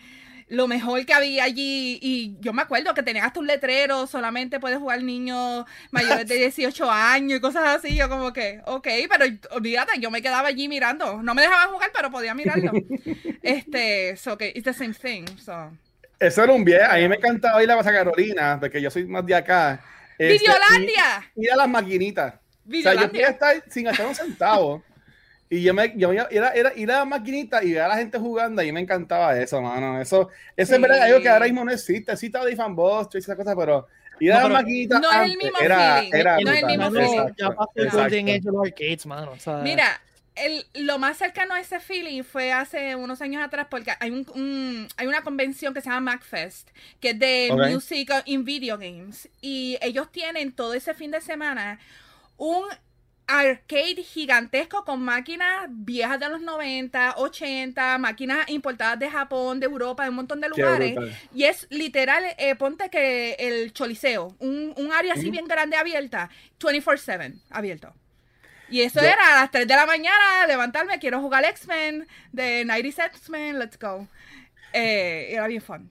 lo 0.48 0.68
mejor 0.68 1.04
que 1.04 1.12
había 1.12 1.44
allí. 1.44 1.98
Y 2.00 2.36
yo 2.40 2.52
me 2.52 2.62
acuerdo 2.62 2.94
que 2.94 3.02
tenías 3.02 3.26
hasta 3.26 3.40
un 3.40 3.46
letrero, 3.46 4.06
solamente 4.06 4.60
puedes 4.60 4.78
jugar 4.78 5.02
niños 5.02 5.64
mayores 5.90 6.26
de 6.28 6.34
18 6.36 6.90
años 6.90 7.38
y 7.38 7.40
cosas 7.40 7.78
así. 7.78 7.96
Yo 7.96 8.08
como 8.08 8.32
que, 8.32 8.60
ok, 8.66 8.88
pero 9.10 9.24
olvídate, 9.50 9.98
yo 10.00 10.10
me 10.10 10.22
quedaba 10.22 10.48
allí 10.48 10.68
mirando. 10.68 11.22
No 11.22 11.34
me 11.34 11.42
dejaban 11.42 11.72
jugar, 11.72 11.90
pero 11.94 12.10
podía 12.10 12.34
mirarlo. 12.34 12.72
este, 13.42 14.16
so 14.16 14.36
que 14.36 14.52
it's 14.54 14.64
the 14.64 14.72
same 14.72 14.94
thing. 14.94 15.24
So. 15.38 15.72
Eso 16.18 16.44
era 16.44 16.52
un 16.52 16.64
bien. 16.64 16.82
A 16.82 16.94
mí 16.94 17.08
me 17.08 17.16
encantaba 17.16 17.62
ir 17.62 17.70
a 17.70 17.76
Basa 17.76 17.92
Carolina, 17.92 18.58
porque 18.58 18.80
yo 18.80 18.90
soy 18.90 19.04
más 19.04 19.24
de 19.26 19.34
acá. 19.34 19.80
Este, 20.18 20.38
¡Videolandia! 20.38 21.30
Ir 21.36 21.52
a 21.52 21.56
las 21.56 21.68
maquinitas. 21.68 22.34
O 22.66 22.82
sea, 22.82 22.94
yo 22.94 23.10
quería 23.10 23.28
estar 23.28 23.62
sin 23.68 23.84
gastar 23.84 24.06
un 24.06 24.14
centavo. 24.14 24.82
Y 25.48 25.62
yo 25.62 25.72
me, 25.74 25.92
yo 25.96 26.12
era, 26.12 26.50
era 26.50 26.72
ir 26.74 26.90
a 26.90 26.98
la 26.98 27.04
maquinita 27.04 27.62
y 27.62 27.72
ver 27.72 27.82
a 27.82 27.88
la 27.88 27.96
gente 27.96 28.18
jugando 28.18 28.62
y 28.62 28.72
me 28.72 28.80
encantaba 28.80 29.38
eso, 29.38 29.60
mano. 29.62 30.00
Eso, 30.00 30.28
eso 30.56 30.74
es 30.74 30.80
verdad 30.80 31.02
algo 31.02 31.20
que 31.20 31.28
ahora 31.28 31.44
mismo 31.44 31.64
no 31.64 31.70
existe. 31.70 32.16
Sí, 32.16 32.26
estaba 32.26 32.44
de 32.44 32.56
fanboss 32.56 33.08
y 33.14 33.18
esa 33.18 33.36
cosa, 33.36 33.54
pero 33.54 33.86
ir 34.18 34.32
a 34.32 34.42
la 34.42 34.48
maquinita 34.48 34.98
no 34.98 35.10
es 35.10 35.30
el 35.30 35.36
mismo 35.36 35.58
era, 35.60 36.02
era, 36.02 36.38
no 36.40 36.50
es 36.50 36.62
el 36.62 36.66
mismo 36.66 36.90
feeling. 36.90 37.34
Ya 37.38 37.50
pasó 37.50 37.70
el 37.76 37.90
Golden 37.90 38.28
Age 38.28 38.40
de 38.40 38.52
los 38.52 38.66
arcades, 38.66 39.06
mano. 39.06 39.30
O 39.32 39.38
sea, 39.38 39.58
Mira, 39.58 40.00
el, 40.34 40.66
lo 40.74 40.98
más 40.98 41.16
cercano 41.16 41.54
a 41.54 41.60
ese 41.60 41.78
feeling 41.78 42.24
fue 42.24 42.52
hace 42.52 42.96
unos 42.96 43.22
años 43.22 43.44
atrás 43.44 43.68
porque 43.70 43.92
hay, 44.00 44.10
un, 44.10 44.88
hay 44.96 45.06
una 45.06 45.22
convención 45.22 45.72
que 45.72 45.80
se 45.80 45.88
llama 45.88 46.12
MacFest, 46.12 46.70
que 47.00 47.10
es 47.10 47.18
de 47.20 47.50
Music 47.70 48.10
in 48.24 48.44
Video 48.44 48.78
Games. 48.78 49.28
Y 49.40 49.78
ellos 49.80 50.10
tienen 50.10 50.52
todo 50.52 50.74
ese 50.74 50.92
fin 50.92 51.12
de 51.12 51.20
semana 51.20 51.78
un 52.36 52.64
arcade 53.26 54.02
gigantesco 54.02 54.84
con 54.84 55.02
máquinas 55.02 55.66
viejas 55.68 56.20
de 56.20 56.28
los 56.28 56.40
90, 56.40 57.14
80, 57.16 57.98
máquinas 57.98 58.48
importadas 58.48 58.98
de 58.98 59.10
Japón, 59.10 59.58
de 59.60 59.66
Europa, 59.66 60.04
de 60.04 60.10
un 60.10 60.16
montón 60.16 60.40
de 60.40 60.48
lugares. 60.48 60.96
Y 61.34 61.44
es 61.44 61.66
literal, 61.70 62.24
eh, 62.38 62.54
ponte 62.54 62.88
que 62.88 63.34
el 63.38 63.72
choliseo, 63.72 64.36
un, 64.38 64.72
un 64.76 64.92
área 64.92 65.14
así 65.14 65.30
bien 65.30 65.46
grande 65.46 65.76
abierta, 65.76 66.30
24/7 66.58 67.40
abierto. 67.50 67.92
Y 68.68 68.80
eso 68.80 69.00
era 69.00 69.32
a 69.32 69.40
las 69.42 69.50
3 69.50 69.66
de 69.66 69.76
la 69.76 69.86
mañana, 69.86 70.46
levantarme, 70.48 70.98
quiero 70.98 71.20
jugar 71.20 71.44
X-Men, 71.44 72.06
de 72.32 72.64
90 72.64 73.06
X-Men, 73.06 73.58
let's 73.58 73.78
go. 73.78 74.08
Eh, 74.72 75.28
era 75.30 75.46
bien 75.46 75.62
fun. 75.62 75.90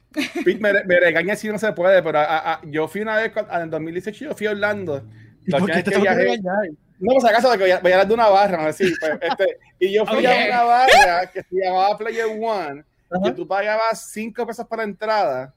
me, 0.60 0.74
me, 0.84 1.00
regaña 1.00 1.36
si 1.36 1.48
no 1.48 1.58
se 1.58 1.72
puede, 1.72 2.04
pero 2.04 2.20
yo 2.64 2.88
fui 2.88 3.02
una 3.02 3.16
vez, 3.16 3.32
en 3.36 3.62
el 3.62 3.70
2018, 3.70 4.26
yo 4.26 4.36
fui 4.36 4.48
a 4.48 4.52
Orlando. 4.52 5.04
¿Por 5.50 5.66
qué 5.72 5.84
te 5.84 5.92
que 5.92 6.00
pues 6.00 6.85
acaso 7.26 7.52
de 7.52 7.58
que 7.58 7.64
voy 7.64 7.72
a, 7.72 7.80
voy 7.80 7.92
a 7.92 8.06
de 8.06 8.14
una 8.14 8.30
barra, 8.30 8.64
no 8.64 8.74
sé 8.74 8.92
pues, 9.00 9.14
este, 9.22 9.58
y 9.80 9.94
yo 9.94 10.06
fui 10.06 10.26
a 10.26 10.48
una 10.48 10.64
barra 10.64 11.32
que 11.32 11.42
se 11.44 11.56
llamaba 11.56 11.98
Player 11.98 12.26
One, 12.26 12.84
que 13.24 13.32
tú 13.32 13.48
pagabas 13.48 14.12
5 14.12 14.46
pesos 14.46 14.66
para 14.68 14.84
la 14.84 14.90
entrada 14.90 15.54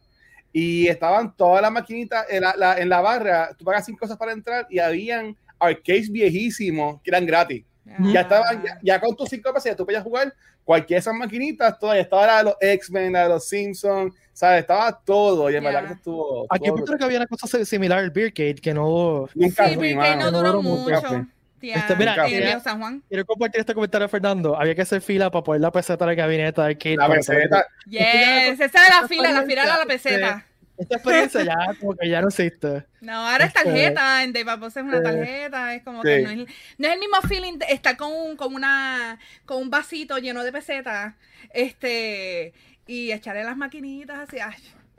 y 0.52 0.88
estaban 0.88 1.34
todas 1.36 1.62
las 1.62 1.70
maquinitas 1.70 2.26
en 2.28 2.42
la, 2.42 2.76
en 2.78 2.88
la 2.88 3.00
barra, 3.00 3.50
tú 3.56 3.64
pagas 3.64 3.86
5 3.86 3.98
pesos 3.98 4.16
para 4.16 4.32
entrar 4.32 4.66
y 4.70 4.78
habían 4.78 5.36
arcades 5.58 6.10
viejísimos 6.10 7.00
que 7.02 7.10
eran 7.10 7.26
gratis. 7.26 7.64
Ya 8.12 8.20
estaban, 8.20 8.62
ya, 8.82 9.00
con 9.00 9.16
tus 9.16 9.28
5 9.28 9.52
pesos 9.52 9.64
ya 9.64 9.76
tú 9.76 9.84
podías 9.84 10.02
jugar 10.02 10.34
cualquiera 10.64 10.98
de 10.98 11.00
esas 11.00 11.14
maquinitas, 11.14 11.78
todavía 11.78 12.02
estaba 12.02 12.26
la 12.26 12.38
de 12.38 12.44
los 12.44 12.54
X-Men, 12.60 13.12
la 13.12 13.22
de 13.22 13.28
los 13.30 13.48
Simpsons, 13.48 14.14
¿sabes? 14.32 14.60
Estaba 14.60 15.00
todo 15.00 15.50
y 15.50 15.56
en 15.56 15.64
verdad 15.64 15.86
que 15.86 15.94
estuvo. 15.94 16.46
Aquí 16.50 16.70
creo 16.70 16.98
que 16.98 17.04
había 17.04 17.18
una 17.18 17.26
cosa 17.26 17.64
similar 17.64 18.00
al 18.00 18.10
Beercade 18.10 18.56
que 18.56 18.74
no. 18.74 19.28
Nunca 19.34 19.68
sí, 19.68 19.76
Beercade 19.76 20.16
no 20.16 20.30
duró 20.30 20.62
mucho. 20.62 21.26
Este, 21.60 21.96
mira, 21.96 22.60
San 22.60 22.78
Juan. 22.78 23.02
quiero 23.08 23.24
compartir 23.24 23.60
este 23.60 23.74
comentario, 23.74 24.08
Fernando. 24.08 24.56
Había 24.56 24.74
que 24.74 24.82
hacer 24.82 25.00
fila 25.00 25.30
para 25.30 25.42
poner 25.42 25.60
la 25.60 25.72
peseta 25.72 26.04
de 26.04 26.12
la 26.12 26.22
gabinete 26.22 26.60
de 26.62 26.74
Kate. 26.76 26.96
La 26.96 27.08
peseta. 27.08 27.66
Yes, 27.86 28.60
esa 28.60 28.64
es 28.64 28.72
la 29.00 29.08
fila, 29.08 29.32
la 29.32 29.42
fila 29.42 29.62
de 29.62 29.68
la 29.68 29.86
peseta. 29.86 30.46
Esta 30.78 30.94
experiencia 30.94 31.42
ya 31.42 31.74
como 31.80 31.96
que 31.96 32.08
ya 32.08 32.20
no 32.20 32.28
existe. 32.28 32.84
No, 33.00 33.12
ahora 33.12 33.46
es 33.46 33.54
este, 33.54 33.64
tarjeta, 33.64 34.22
en 34.22 34.32
Dave 34.32 34.66
es 34.66 34.76
una 34.76 35.02
tarjeta, 35.02 35.74
es 35.74 35.82
como 35.82 36.02
que 36.02 36.22
no 36.22 36.30
es, 36.30 36.36
no 36.78 36.88
es, 36.88 36.94
el 36.94 37.00
mismo 37.00 37.20
feeling 37.28 37.58
de 37.58 37.66
estar 37.70 37.96
con 37.96 38.12
un, 38.12 38.36
con 38.36 38.54
una, 38.54 39.18
con 39.44 39.60
un 39.60 39.70
vasito 39.70 40.18
lleno 40.18 40.44
de 40.44 40.52
pesetas, 40.52 41.14
este, 41.52 42.52
y 42.86 43.10
echarle 43.10 43.42
las 43.42 43.56
maquinitas 43.56 44.20
así, 44.20 44.38
ay, 44.38 44.54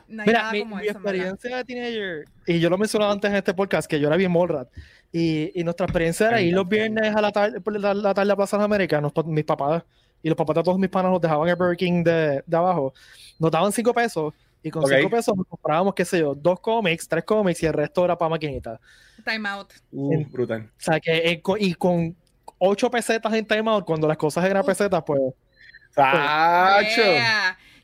no 0.10 0.24
hay 0.24 0.28
Mira, 0.28 0.40
nada 0.40 0.52
mi, 0.52 0.60
como 0.60 0.76
mi 0.76 0.84
eso, 0.84 0.92
experiencia 0.92 1.58
de 1.58 1.64
teenager, 1.64 2.26
y 2.46 2.60
yo 2.60 2.70
lo 2.70 2.78
mencionaba 2.78 3.14
antes 3.14 3.32
en 3.32 3.38
este 3.38 3.54
podcast, 3.54 3.90
que 3.90 4.02
yo 4.02 4.08
era 4.08 4.18
bien 4.18 4.32
molrat, 4.32 4.68
y, 5.14 5.58
y 5.58 5.64
nuestra 5.64 5.86
experiencia 5.86 6.28
era 6.28 6.42
ir 6.42 6.54
los 6.54 6.68
viernes 6.68 7.16
a 7.16 7.22
la 7.22 7.32
tarde, 7.32 7.62
la, 7.80 7.94
la 7.94 8.14
tarde 8.14 8.32
a 8.34 8.36
Plaza 8.36 8.58
de 8.58 8.66
América, 8.66 9.02
mis 9.26 9.46
papás 9.46 9.84
y 10.22 10.28
los 10.28 10.36
papás 10.36 10.58
de 10.58 10.64
todos 10.64 10.78
mis 10.78 10.90
panas 10.90 11.12
nos 11.12 11.22
dejaban 11.22 11.48
el 11.48 11.56
Burger 11.56 11.78
King 11.78 12.04
de, 12.04 12.44
de 12.46 12.58
abajo, 12.58 12.94
nos 13.40 13.50
daban 13.50 13.72
cinco 13.72 13.94
pesos, 13.94 14.34
y 14.62 14.72
con 14.72 14.86
5 14.86 15.10
pesos 15.10 15.36
nos 15.36 15.48
comprábamos, 15.48 15.94
qué 15.94 16.06
sé 16.06 16.20
yo, 16.20 16.36
dos 16.36 16.60
cómics, 16.60 17.08
tres 17.08 17.24
cómics 17.24 17.64
y 17.64 17.66
el 17.66 17.74
resto 17.74 18.04
era 18.04 18.18
para 18.18 18.30
maquinita. 18.30 18.80
Time 19.24 19.48
out. 19.48 19.74
Uh, 19.92 20.26
brutal. 20.26 20.70
O 20.78 20.82
sea, 20.82 21.00
que 21.00 21.18
eh, 21.18 21.42
y 21.60 21.74
con 21.76 22.16
8 22.58 22.92
pesetas 22.92 23.34
en 23.34 23.46
time 23.46 23.70
out, 23.70 23.86
cuando 23.86 24.08
las 24.08 24.18
cosas 24.18 24.46
eran 24.46 24.66
pesetas, 24.66 25.04
pues. 25.06 25.22
¡Sacho! 25.92 27.02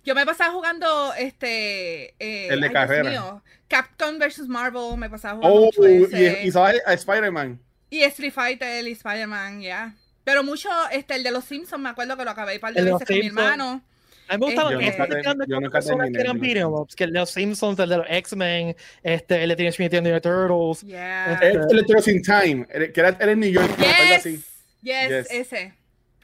Yo 0.04 0.14
me 0.14 0.26
pasaba 0.26 0.54
jugando 0.54 1.14
este. 1.16 2.14
Eh, 2.20 2.48
el 2.50 2.62
de 2.62 2.72
carrera. 2.72 3.42
Capcom 3.68 4.20
vs 4.20 4.48
Marvel, 4.48 4.98
me 4.98 5.10
pasaba 5.10 5.38
jugando. 5.38 5.72
Oh, 5.76 5.88
y, 5.88 6.48
y, 6.48 6.52
sabes 6.52 6.82
a 6.86 6.94
Spider-Man. 6.94 7.60
Y 7.90 8.04
Street 8.04 8.32
Fighter 8.32 8.88
y 8.88 8.92
Spider-Man, 8.92 9.62
ya. 9.62 9.96
Pero 10.24 10.44
mucho, 10.44 10.70
este, 10.92 11.16
el 11.16 11.24
de 11.24 11.32
los 11.32 11.46
Simpsons, 11.46 11.82
me 11.82 11.90
acuerdo 11.90 12.16
que 12.18 12.26
lo 12.26 12.32
acabé 12.32 12.56
un 12.56 12.60
par 12.60 12.74
de 12.74 12.84
veces 12.84 13.08
con 13.08 13.18
mi 13.18 13.28
hermano. 13.28 13.82
A 14.28 14.38
mí 14.38 14.40
me 14.40 14.46
gustaban 14.46 14.82
este, 14.82 15.70
personas 15.70 16.10
que 16.12 16.20
eran 16.20 16.40
beat'em 16.40 16.68
ups, 16.68 16.96
que 16.96 17.08
los 17.08 17.30
Simpsons, 17.30 17.80
el 17.80 17.90
de 17.90 17.98
los 17.98 18.06
X-Men, 18.10 18.76
este, 19.04 19.44
el 19.44 19.50
de 19.50 19.56
Teenage 19.56 19.84
Mutant 19.84 20.04
Ninja 20.04 20.22
Turtles. 20.22 20.82
Yeah. 20.82 21.34
Este, 21.34 21.52
el, 21.52 21.62
de 21.62 21.84
Turtles 21.84 22.08
in 22.08 22.22
Time, 22.22 22.68
que 22.68 23.00
era, 23.00 23.10
era 23.10 23.32
en 23.32 23.40
New 23.40 23.52
York. 23.52 23.72
Yes, 23.78 24.18
así. 24.18 24.44
Yes, 24.82 25.10
yes, 25.10 25.28
ese. 25.32 25.74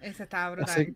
Ese 0.02 0.24
estaba 0.24 0.52
brutal. 0.52 0.76
Así. 0.76 0.96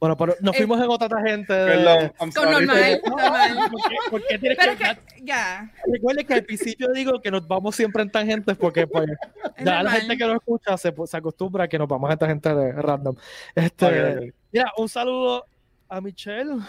Bueno, 0.00 0.16
pero 0.16 0.34
nos 0.40 0.56
fuimos 0.56 0.80
eh, 0.80 0.84
en 0.84 0.90
otra 0.90 1.08
tangente. 1.10 1.52
De... 1.52 2.12
Con 2.16 2.30
normal, 2.50 3.02
normal. 3.04 3.70
¿Por 4.10 4.26
qué, 4.26 4.38
tienes 4.38 4.58
pero 4.58 4.72
que, 4.72 4.84
que 4.84 5.24
ya. 5.24 5.70
Recuerde 5.86 6.24
que 6.24 6.34
al 6.34 6.44
principio 6.44 6.88
digo 6.88 7.20
que 7.20 7.30
nos 7.30 7.46
vamos 7.46 7.76
siempre 7.76 8.02
en 8.02 8.10
tangentes 8.10 8.56
porque 8.56 8.86
pues, 8.86 9.06
ya 9.64 9.82
la 9.82 9.90
gente 9.90 10.16
que 10.16 10.24
nos 10.24 10.36
escucha 10.36 10.78
se, 10.78 10.94
se, 11.04 11.16
acostumbra 11.16 11.64
a 11.64 11.68
que 11.68 11.78
nos 11.78 11.86
vamos 11.86 12.10
en 12.10 12.16
tangentes 12.16 12.56
de 12.56 12.72
random. 12.72 13.14
Este, 13.54 13.84
okay, 13.84 14.00
okay. 14.00 14.32
Mira, 14.52 14.72
un 14.78 14.88
saludo 14.88 15.44
a 15.90 16.00
Michelle. 16.00 16.60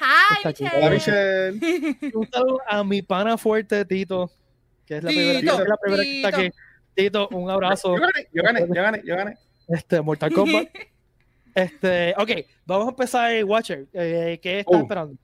Hi, 0.00 0.44
Michelle. 0.44 0.70
Hola, 0.76 0.90
Michelle. 0.90 1.58
Un 2.14 2.28
saludo 2.30 2.58
a 2.66 2.82
mi 2.82 3.00
pana 3.00 3.38
fuerte, 3.38 3.84
Tito, 3.84 4.30
que 4.84 4.96
es 4.96 5.04
la 5.04 5.10
primera, 5.10 5.40
que, 5.40 5.46
es 5.46 5.68
la 5.68 5.76
primera 5.76 6.02
que 6.02 6.16
está 6.16 6.28
aquí. 6.28 6.50
Tito, 6.94 7.28
un 7.28 7.48
abrazo. 7.50 7.94
Yo 7.96 8.00
gané, 8.00 8.28
yo 8.32 8.42
gané, 8.42 8.60
yo 8.60 8.82
gané, 8.82 9.02
yo 9.04 9.16
gané. 9.16 9.38
Este, 9.68 10.00
Mortal 10.00 10.32
Kombat. 10.32 10.68
este, 11.54 12.14
ok, 12.18 12.30
vamos 12.66 12.86
a 12.88 12.90
empezar 12.90 13.30
el 13.32 13.44
Watcher. 13.44 13.86
Eh, 13.92 14.38
¿Qué 14.42 14.60
estás 14.60 14.76
uh. 14.76 14.82
esperando? 14.82 15.16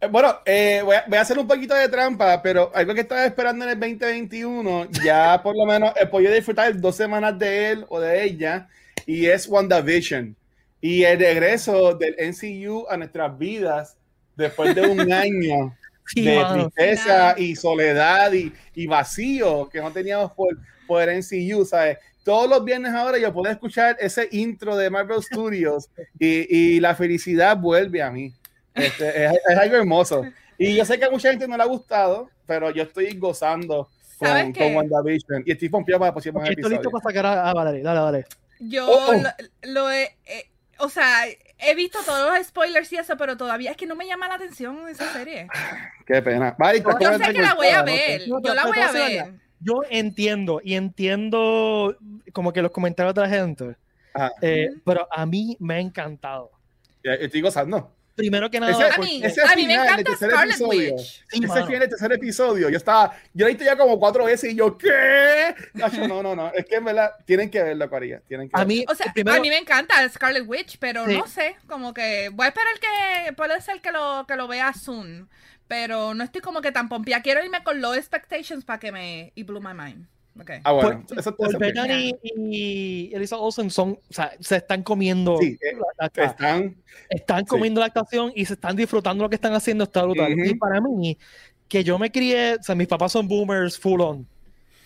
Eh, 0.00 0.06
bueno, 0.06 0.36
eh, 0.44 0.80
voy, 0.84 0.96
a, 0.96 1.04
voy, 1.08 1.18
a, 1.18 1.22
hacer 1.22 1.38
un 1.38 1.48
poquito 1.48 1.74
de 1.74 1.88
trampa, 1.88 2.40
pero 2.42 2.70
algo 2.74 2.94
que 2.94 3.00
estaba 3.00 3.24
esperando 3.24 3.64
en 3.64 3.72
el 3.72 3.80
2021, 3.80 4.88
ya 5.02 5.40
por 5.42 5.56
lo 5.56 5.64
menos 5.64 5.92
he 6.00 6.06
podido 6.06 6.32
disfrutar 6.32 6.78
dos 6.78 6.94
semanas 6.94 7.36
de 7.38 7.70
él 7.70 7.86
o 7.88 7.98
de 7.98 8.22
ella, 8.22 8.68
y 9.06 9.26
es 9.26 9.48
WandaVision. 9.48 10.36
Y 10.80 11.02
el 11.02 11.18
regreso 11.18 11.94
del 11.94 12.14
NCU 12.18 12.86
a 12.88 12.96
nuestras 12.96 13.36
vidas 13.36 13.96
después 14.36 14.74
de 14.74 14.82
un 14.82 15.00
año 15.12 15.76
de 16.14 16.44
tristeza 16.52 17.34
y 17.36 17.54
soledad 17.56 18.32
y, 18.32 18.52
y, 18.74 18.86
vacío 18.86 19.68
que 19.68 19.80
no 19.80 19.92
teníamos 19.92 20.32
por, 20.32 20.56
por 20.86 21.02
el 21.02 21.18
NCU, 21.18 21.64
¿sabes? 21.64 21.98
Todos 22.24 22.48
los 22.48 22.64
viernes 22.64 22.92
ahora 22.92 23.18
yo 23.18 23.32
puedo 23.32 23.50
escuchar 23.50 23.96
ese 24.00 24.28
intro 24.32 24.76
de 24.76 24.90
Marvel 24.90 25.22
Studios 25.22 25.90
y, 26.18 26.76
y 26.76 26.80
la 26.80 26.94
felicidad 26.94 27.56
vuelve 27.56 28.02
a 28.02 28.10
mí. 28.10 28.32
Este, 28.74 29.26
es, 29.26 29.32
es, 29.48 29.58
algo 29.58 29.76
hermoso. 29.76 30.24
Y 30.56 30.76
yo 30.76 30.84
sé 30.84 30.98
que 30.98 31.04
a 31.04 31.10
mucha 31.10 31.30
gente 31.30 31.48
no 31.48 31.56
le 31.56 31.62
ha 31.62 31.66
gustado, 31.66 32.30
pero 32.46 32.70
yo 32.70 32.84
estoy 32.84 33.16
gozando 33.18 33.88
con, 34.18 34.52
con 34.52 34.76
WandaVision. 34.76 35.42
Y 35.46 35.52
estoy 35.52 35.68
pompeado 35.68 36.00
para 36.00 36.08
el 36.08 36.14
próximo 36.14 36.40
episodio. 36.40 36.58
Estoy 36.58 36.72
listo 36.72 36.90
para 36.90 37.02
sacar 37.02 37.26
a, 37.26 37.50
a 37.50 37.54
Valerie. 37.54 37.82
Dale, 37.82 38.00
dale. 38.00 38.26
Yo 38.60 38.88
oh, 38.88 39.10
oh. 39.10 39.12
Lo, 39.14 39.30
lo, 39.62 39.90
he... 39.90 40.16
Eh, 40.78 40.84
o 40.84 40.88
sea, 40.88 41.26
he 41.58 41.74
visto 41.74 41.98
todos 42.04 42.36
los 42.36 42.46
spoilers 42.46 42.92
y 42.92 42.96
eso, 42.96 43.16
pero 43.16 43.36
todavía 43.36 43.70
es 43.70 43.76
que 43.76 43.86
no 43.86 43.96
me 43.96 44.06
llama 44.06 44.28
la 44.28 44.34
atención 44.34 44.88
esa 44.88 45.12
serie. 45.12 45.48
Qué 46.06 46.22
pena. 46.22 46.56
yo 47.00 47.18
sé 47.18 47.32
que 47.32 47.42
la 47.42 47.54
voy 47.54 47.68
a 47.68 47.82
ver. 47.82 48.22
Yo 48.26 48.54
la 48.54 48.66
voy 48.66 48.78
a 48.78 48.92
ver. 48.92 49.34
Yo 49.60 49.82
entiendo 49.90 50.60
y 50.62 50.74
entiendo 50.74 51.96
como 52.32 52.52
que 52.52 52.62
los 52.62 52.70
comentarios 52.70 53.14
de 53.14 53.20
la 53.20 53.28
gente, 53.28 53.76
eh, 54.40 54.70
pero 54.84 55.08
a 55.10 55.26
mí 55.26 55.56
me 55.58 55.74
ha 55.74 55.80
encantado. 55.80 56.52
Estoy 57.02 57.40
gozando 57.40 57.97
primero 58.18 58.50
que 58.50 58.58
nada, 58.58 58.72
ese, 58.72 58.94
a 58.94 58.98
mí, 58.98 59.20
ese 59.22 59.42
a 59.42 59.54
mí 59.54 59.66
me 59.66 59.74
encanta 59.74 60.16
Scarlet 60.16 60.56
episodio, 60.56 60.94
Witch. 60.94 61.24
Sí, 61.28 61.44
ese 61.44 61.64
final 61.64 61.80
del 61.80 61.88
tercer 61.88 62.12
episodio, 62.12 62.68
yo 62.68 62.76
estaba, 62.76 63.16
yo 63.32 63.44
lo 63.44 63.46
he 63.46 63.54
visto 63.54 63.64
ya 63.64 63.76
como 63.76 63.98
cuatro 63.98 64.24
veces 64.24 64.52
y 64.52 64.56
yo, 64.56 64.76
¿qué? 64.76 65.54
No, 65.74 66.22
no, 66.22 66.34
no, 66.34 66.52
es 66.52 66.66
que 66.66 66.74
en 66.74 66.84
verdad 66.84 67.12
tienen 67.24 67.48
que 67.48 67.62
verlo, 67.62 67.88
Corea, 67.88 68.20
tienen 68.26 68.48
que 68.48 68.60
a 68.60 68.64
mí, 68.64 68.84
o 68.88 68.94
sea, 68.94 69.12
primero... 69.12 69.38
a 69.38 69.40
mí 69.40 69.48
me 69.48 69.58
encanta 69.58 70.06
Scarlet 70.08 70.44
Witch, 70.46 70.78
pero 70.78 71.06
sí. 71.06 71.16
no 71.16 71.26
sé, 71.28 71.56
como 71.68 71.94
que 71.94 72.30
voy 72.32 72.46
a 72.46 72.48
esperar 72.48 72.74
que, 72.80 73.32
puede 73.34 73.60
ser 73.60 73.80
que 73.80 73.92
lo, 73.92 74.26
que 74.26 74.34
lo 74.34 74.48
vea 74.48 74.72
soon, 74.72 75.28
pero 75.68 76.14
no 76.14 76.24
estoy 76.24 76.40
como 76.40 76.60
que 76.60 76.72
tan 76.72 76.88
pompía, 76.88 77.22
quiero 77.22 77.44
irme 77.44 77.62
con 77.62 77.80
low 77.80 77.94
expectations 77.94 78.64
para 78.64 78.80
que 78.80 78.90
me, 78.90 79.32
y 79.36 79.44
blew 79.44 79.60
my 79.60 79.74
mind. 79.74 80.06
Okay. 80.40 80.60
Ah, 80.64 80.72
bueno. 80.72 81.04
Pues, 81.06 81.20
eso, 81.20 81.34
eso 81.38 81.58
Bethany 81.58 82.14
y 82.22 83.10
Elisa 83.12 83.36
Olsen 83.36 83.70
son, 83.70 83.90
o 83.90 84.12
sea, 84.12 84.32
se 84.40 84.56
están 84.56 84.82
comiendo. 84.82 85.36
Sí, 85.38 85.58
eh, 85.60 85.76
están, 86.20 86.76
están 87.08 87.44
comiendo 87.44 87.80
sí. 87.80 87.82
la 87.82 87.86
actuación 87.86 88.32
y 88.34 88.44
se 88.44 88.54
están 88.54 88.76
disfrutando 88.76 89.24
lo 89.24 89.28
que 89.28 89.34
están 89.34 89.54
haciendo, 89.54 89.84
está 89.84 90.02
brutal. 90.04 90.32
Uh 90.32 90.36
-huh. 90.36 90.50
Y 90.50 90.54
para 90.54 90.80
mí, 90.80 91.18
que 91.68 91.82
yo 91.82 91.98
me 91.98 92.10
crié, 92.10 92.54
o 92.54 92.62
sea, 92.62 92.74
mis 92.74 92.88
papás 92.88 93.12
son 93.12 93.26
boomers 93.26 93.78
full 93.78 94.00
on. 94.00 94.26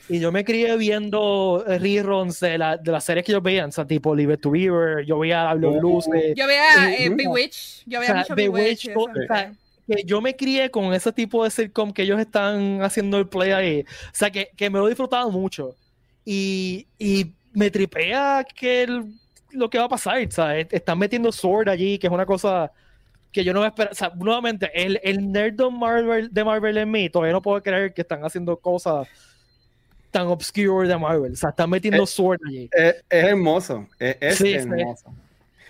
Y 0.09 0.19
yo 0.19 0.33
me 0.33 0.45
crié 0.45 0.77
viendo 0.77 1.65
reruns 1.67 2.41
de, 2.41 2.59
la, 2.59 2.77
de 2.77 2.91
las 2.91 3.05
series 3.05 3.25
que 3.25 3.33
yo 3.33 3.41
veía, 3.41 3.67
o 3.67 3.73
sea, 3.73 3.87
tipo 3.87 4.15
Live 4.15 4.37
to 4.39 4.51
Beaver, 4.51 5.07
yo 5.07 5.19
veía 5.21 5.55
Los 5.55 5.77
Luces. 5.77 6.35
Yo 6.35 6.47
veía 6.47 6.95
eh, 6.99 7.09
Bewitch, 7.09 7.85
yo 7.87 8.01
veía 8.01 8.15
mucho 8.17 8.35
Bewitch. 8.35 8.91
o 8.95 9.07
sea, 9.29 9.53
que 9.97 10.05
yo 10.05 10.21
me 10.21 10.37
crié 10.37 10.71
con 10.71 10.93
ese 10.95 11.13
tipo 11.13 11.45
de 11.45 11.51
sitcom 11.51 11.93
que 11.93 12.03
ellos 12.03 12.21
están 12.21 12.83
haciendo 12.83 13.19
el 13.19 13.29
play 13.29 13.51
ahí. 13.53 13.81
O 13.83 14.15
sea, 14.15 14.31
que, 14.31 14.51
que 14.57 14.71
me 14.71 14.79
lo 14.79 14.87
he 14.87 14.91
disfrutado 14.91 15.31
mucho. 15.31 15.75
Y, 16.25 16.87
y 16.99 17.33
me 17.53 17.71
tripea 17.71 18.45
que 18.55 18.87
lo 19.51 19.69
que 19.69 19.79
va 19.79 19.85
a 19.85 19.89
pasar, 19.89 20.31
¿sabes? 20.31 20.67
Están 20.71 20.99
metiendo 20.99 21.31
Sword 21.33 21.69
allí, 21.69 21.99
que 21.99 22.07
es 22.07 22.13
una 22.13 22.27
cosa 22.27 22.73
que 23.31 23.45
yo 23.45 23.53
no 23.53 23.61
me 23.61 23.69
espero. 23.69 23.91
O 23.93 23.95
sea, 23.95 24.13
nuevamente, 24.15 24.71
el, 24.75 25.01
el 25.03 25.31
nerd 25.31 25.55
de 25.55 25.71
Marvel, 25.71 26.29
de 26.33 26.45
Marvel 26.45 26.79
en 26.79 26.91
mí, 26.91 27.11
todavía 27.11 27.33
no 27.33 27.43
puedo 27.43 27.63
creer 27.63 27.93
que 27.93 28.03
están 28.03 28.25
haciendo 28.25 28.57
cosas 28.57 29.09
tan 30.11 30.27
obscure 30.27 30.89
de 30.89 30.97
Marvel. 30.97 31.33
O 31.33 31.37
sea, 31.37 31.51
están 31.51 31.71
metiendo 31.71 32.07
Sword 32.07 32.41
allí. 32.47 32.71
Es, 32.73 33.03
hermoso. 33.09 33.87
Es, 33.99 34.41
hermoso. 34.41 35.15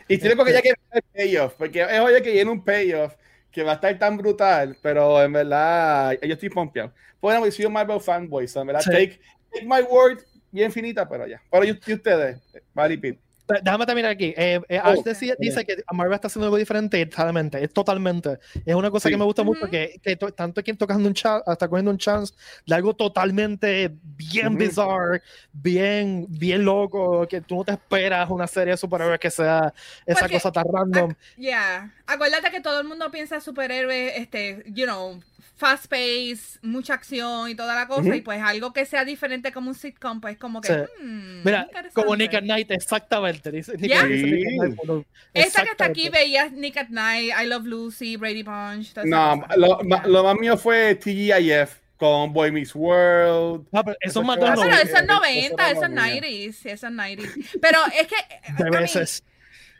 Y 0.09 0.19
tiene 0.19 0.37
porque 0.37 0.52
ya 0.52 0.61
que 0.61 0.75
el 0.93 1.02
payoff, 1.14 1.55
porque 1.55 1.81
es 1.81 2.00
obvio 2.00 2.23
que 2.23 2.33
viene 2.33 2.50
un 2.50 2.62
payoff 2.62 3.14
que 3.52 3.62
va 3.62 3.73
a 3.73 3.75
estar 3.75 3.99
tan 3.99 4.16
brutal, 4.16 4.76
pero 4.82 5.23
en 5.23 5.32
verdad, 5.32 6.16
yo 6.23 6.32
estoy 6.32 6.49
pompeado. 6.49 6.92
Bueno, 7.21 7.49
soy 7.50 7.66
un 7.66 7.73
Marvel 7.73 8.00
fanboy, 8.00 8.49
so 8.49 8.61
en 8.62 8.66
verdad, 8.68 8.82
take, 8.85 9.21
take 9.52 9.66
my 9.66 9.82
word, 9.82 10.21
bien 10.50 10.73
finita, 10.73 11.09
pero 11.09 11.26
ya. 11.26 11.40
Pero 11.50 11.64
y, 11.64 11.71
ustedes, 11.71 12.40
Vale, 12.75 12.99
Pete. 12.99 13.21
Déjame 13.62 13.87
terminar 13.87 14.11
aquí. 14.12 14.35
Eh, 14.37 14.61
eh, 14.68 14.78
Ash 14.78 14.99
oh, 14.99 15.35
dice 15.38 15.64
que 15.64 15.82
Marvel 15.92 16.14
está 16.14 16.28
haciendo 16.28 16.47
algo 16.47 16.56
diferente 16.56 17.04
totalmente. 17.06 17.62
Es 17.62 17.73
totalmente. 17.73 18.38
Es 18.64 18.75
una 18.75 18.90
cosa 18.90 19.09
que 19.09 19.16
me 19.16 19.25
gusta 19.25 19.42
mucho 19.42 19.68
que, 19.68 20.00
que 20.02 20.16
tanto 20.16 20.62
quien 20.62 20.76
tocando 20.76 21.09
un 21.09 21.14
chat, 21.14 21.42
hasta 21.47 21.68
cogiendo 21.68 21.90
un 21.90 21.99
chance 21.99 22.35
de 22.66 22.75
algo 22.75 22.94
totalmente 22.94 23.90
bien 24.02 24.56
bizarro, 24.56 25.18
bien, 25.52 26.26
bien 26.28 26.64
loco, 26.64 27.26
que 27.28 27.40
tú 27.40 27.56
no 27.56 27.64
te 27.64 27.73
esperas 27.73 28.30
una 28.30 28.47
serie 28.47 28.73
de 28.73 28.76
superhéroes 28.76 29.21
que 29.21 29.30
sea 29.30 29.73
esa 30.06 30.28
cosa 30.28 30.52
tan 30.52 30.64
random. 30.73 31.14
Ya. 31.37 31.92
Acuérdate 32.06 32.50
que 32.50 32.61
todo 32.61 32.80
el 32.80 32.87
mundo 32.87 33.11
piensa 33.11 33.40
superhéroes, 33.40 34.12
este, 34.16 34.62
you 34.66 34.85
know, 34.85 35.21
fast 35.62 35.87
pace, 35.87 36.59
mucha 36.62 36.95
acción 36.95 37.49
y 37.49 37.54
toda 37.54 37.76
la 37.76 37.87
cosa, 37.87 38.16
y 38.16 38.21
pues 38.21 38.42
algo 38.42 38.73
que 38.73 38.85
sea 38.85 39.04
diferente 39.04 39.52
como 39.52 39.69
un 39.69 39.76
sitcom, 39.76 40.21
pues 40.21 40.37
como 40.37 40.61
que. 40.61 40.88
Hmm, 41.00 41.42
Mira, 41.45 41.69
como 41.92 42.16
Nick 42.16 42.35
at 42.35 42.42
Night, 42.42 42.69
exactamente. 42.73 43.52
Dice, 43.52 43.76
Nick 43.76 43.92
Esta 45.33 45.62
que 45.62 45.71
está 45.71 45.85
aquí 45.85 46.09
veías 46.09 46.50
Nick 46.50 46.78
at 46.78 46.88
Night, 46.88 47.33
I 47.40 47.47
Love 47.47 47.66
Lucy, 47.66 48.16
Brady 48.16 48.42
Bunch. 48.42 48.97
No, 49.04 49.40
lo, 49.57 49.78
lo, 50.07 50.25
más 50.25 50.37
mío 50.37 50.57
fue 50.57 50.97
TGIF 50.97 51.76
con 51.97 52.33
Boy 52.33 52.50
Meets 52.50 52.75
World. 52.75 53.64
No, 53.71 53.85
pero 53.85 53.97
eso 54.00 54.21
es 54.21 54.26
más 54.26 54.38
ah, 54.38 54.54
pero 54.57 54.75
eso 54.75 54.97
es 54.97 55.07
90, 55.07 55.71
eso 55.71 55.85
es 55.85 55.90
90s, 55.90 56.66
eso 56.66 56.87
es 56.88 56.92
90s. 56.92 57.59
Pero 57.61 57.78
es 57.97 58.09
que. 58.09 58.64
De 58.64 58.71
veces. 58.71 59.23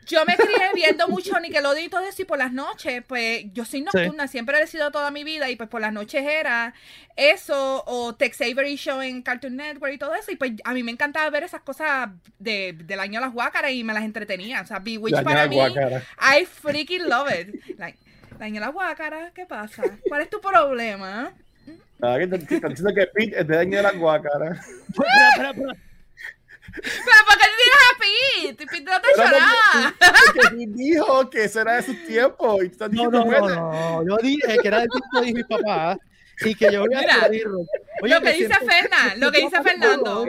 Yo 0.05 0.25
me 0.25 0.35
crié 0.35 0.69
viendo 0.73 1.07
mucho 1.07 1.39
Nickelodeon 1.39 1.85
y 1.85 1.89
todo 1.89 2.01
eso, 2.01 2.21
y 2.21 2.25
por 2.25 2.37
las 2.37 2.51
noches, 2.51 3.03
pues 3.07 3.45
yo 3.53 3.65
soy 3.65 3.81
nocturna, 3.81 4.27
siempre 4.27 4.61
he 4.61 4.67
sido 4.67 4.91
toda 4.91 5.11
mi 5.11 5.23
vida, 5.23 5.49
y 5.49 5.55
pues 5.55 5.69
por 5.69 5.81
las 5.81 5.93
noches 5.93 6.23
era 6.23 6.73
eso, 7.15 7.83
o 7.85 8.15
Tex 8.15 8.41
Avery 8.41 8.75
Show 8.75 9.01
en 9.01 9.21
Cartoon 9.21 9.55
Network 9.55 9.93
y 9.93 9.97
todo 9.97 10.15
eso, 10.15 10.31
y 10.31 10.35
pues 10.35 10.53
a 10.63 10.73
mí 10.73 10.83
me 10.83 10.91
encantaba 10.91 11.29
ver 11.29 11.43
esas 11.43 11.61
cosas 11.61 12.09
de, 12.39 12.73
del 12.73 12.99
año 12.99 13.19
de 13.19 13.25
las 13.25 13.33
guácaras 13.33 13.71
y 13.71 13.83
me 13.83 13.93
las 13.93 14.03
entretenía. 14.03 14.61
O 14.61 14.65
sea, 14.65 14.79
Bewitch 14.79 15.23
para 15.23 15.47
mí, 15.47 15.57
I 15.57 16.45
freaking 16.45 17.07
love 17.07 17.29
it. 17.31 17.77
Like, 17.77 17.97
de 18.39 18.59
las 18.59 18.73
guácaras, 18.73 19.31
¿qué 19.33 19.45
pasa? 19.45 19.83
¿Cuál 20.07 20.21
es 20.23 20.29
tu 20.29 20.41
problema? 20.41 21.33
Ah, 22.01 22.17
que 22.19 22.27
te, 22.27 22.37
diciendo 22.37 22.93
que 22.93 23.07
Pete 23.07 23.39
es 23.39 23.47
de 23.47 23.57
año 23.57 23.77
de 23.77 23.83
las 23.83 23.95
guácaras. 23.95 24.59
Pero 26.73 27.17
¿por 27.25 27.37
qué 27.37 27.45
te 27.57 27.63
a 27.73 28.51
Pete? 28.51 28.65
Pete 28.65 28.81
no 28.81 29.01
te 29.01 29.07
lloraba. 29.15 29.93
Porque 30.25 30.49
Pete 30.49 30.65
dijo 30.67 31.29
que 31.29 31.43
eso 31.43 31.61
era 31.61 31.75
de 31.75 31.83
sus 31.83 32.05
tiempos. 32.05 32.59
no, 32.91 33.09
no, 33.09 33.25
no, 33.25 33.49
no, 33.49 34.07
yo 34.07 34.17
dije 34.17 34.57
que 34.61 34.67
era 34.67 34.79
del 34.79 34.89
tiempo 34.89 35.21
de 35.21 35.33
mis 35.33 35.45
papás 35.45 35.97
y 36.41 36.55
que 36.55 36.71
yo 36.71 36.81
voy 36.81 36.93
a 36.95 36.99
Mira, 36.99 38.17
lo 38.17 38.21
que 38.21 38.33
dice 38.33 38.53
Fernando, 38.53 39.25
lo 39.25 39.31
que 39.31 39.39
dice 39.39 39.61
Fernando, 39.61 40.25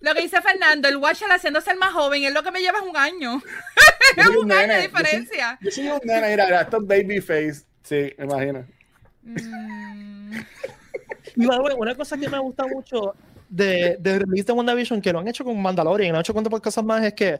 lo 0.00 0.14
que 0.14 0.22
dice 0.22 0.42
Fernando, 0.42 0.88
el 0.88 0.96
Watcher 0.98 1.28
haciéndose 1.30 1.70
el 1.70 1.78
más 1.78 1.92
joven, 1.92 2.24
es 2.24 2.34
lo 2.34 2.42
que 2.42 2.50
me 2.50 2.60
lleva 2.60 2.78
es 2.78 2.84
un 2.84 2.96
año. 2.96 3.42
es 4.16 4.28
un, 4.28 4.36
un 4.44 4.52
año 4.52 4.74
de 4.74 4.82
diferencia. 4.82 5.58
Yo 5.60 5.70
soy, 5.70 5.88
un 5.88 6.00
nena, 6.04 6.28
mira, 6.28 6.60
esto 6.60 6.78
es 6.78 6.86
baby 6.86 7.20
face. 7.20 7.64
Sí, 7.82 8.14
imagina. 8.18 8.66
Mm. 9.22 10.40
Y 11.36 11.46
una 11.46 11.94
cosa 11.94 12.18
que 12.18 12.28
me 12.28 12.38
gusta 12.38 12.66
mucho 12.66 13.14
de, 13.52 13.98
de 14.00 14.18
release 14.18 14.44
de 14.44 14.52
WandaVision 14.52 15.02
que 15.02 15.12
lo 15.12 15.18
han 15.18 15.28
hecho 15.28 15.44
con 15.44 15.60
Mandalorian, 15.60 16.12
lo 16.12 16.16
han 16.16 16.22
hecho 16.22 16.32
con 16.32 16.46
otras 16.46 16.62
cosas 16.62 16.82
más, 16.82 17.04
es 17.04 17.12
que 17.12 17.38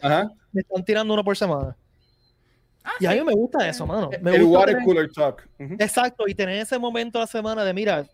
me 0.52 0.60
están 0.60 0.84
tirando 0.84 1.14
uno 1.14 1.24
por 1.24 1.36
semana. 1.36 1.74
Ah, 2.84 2.92
y 3.00 3.06
a 3.06 3.12
mí 3.12 3.22
me 3.22 3.32
gusta 3.32 3.66
eso, 3.66 3.86
mano. 3.86 4.10
Me 4.20 4.34
el 4.36 4.42
water 4.42 4.76
cooler 4.84 5.10
talk. 5.10 5.48
Exacto, 5.58 6.24
y 6.28 6.34
tener 6.34 6.56
ese 6.56 6.78
momento 6.78 7.18
de 7.18 7.22
la 7.22 7.26
semana 7.26 7.64
de, 7.64 7.72
mira, 7.72 8.04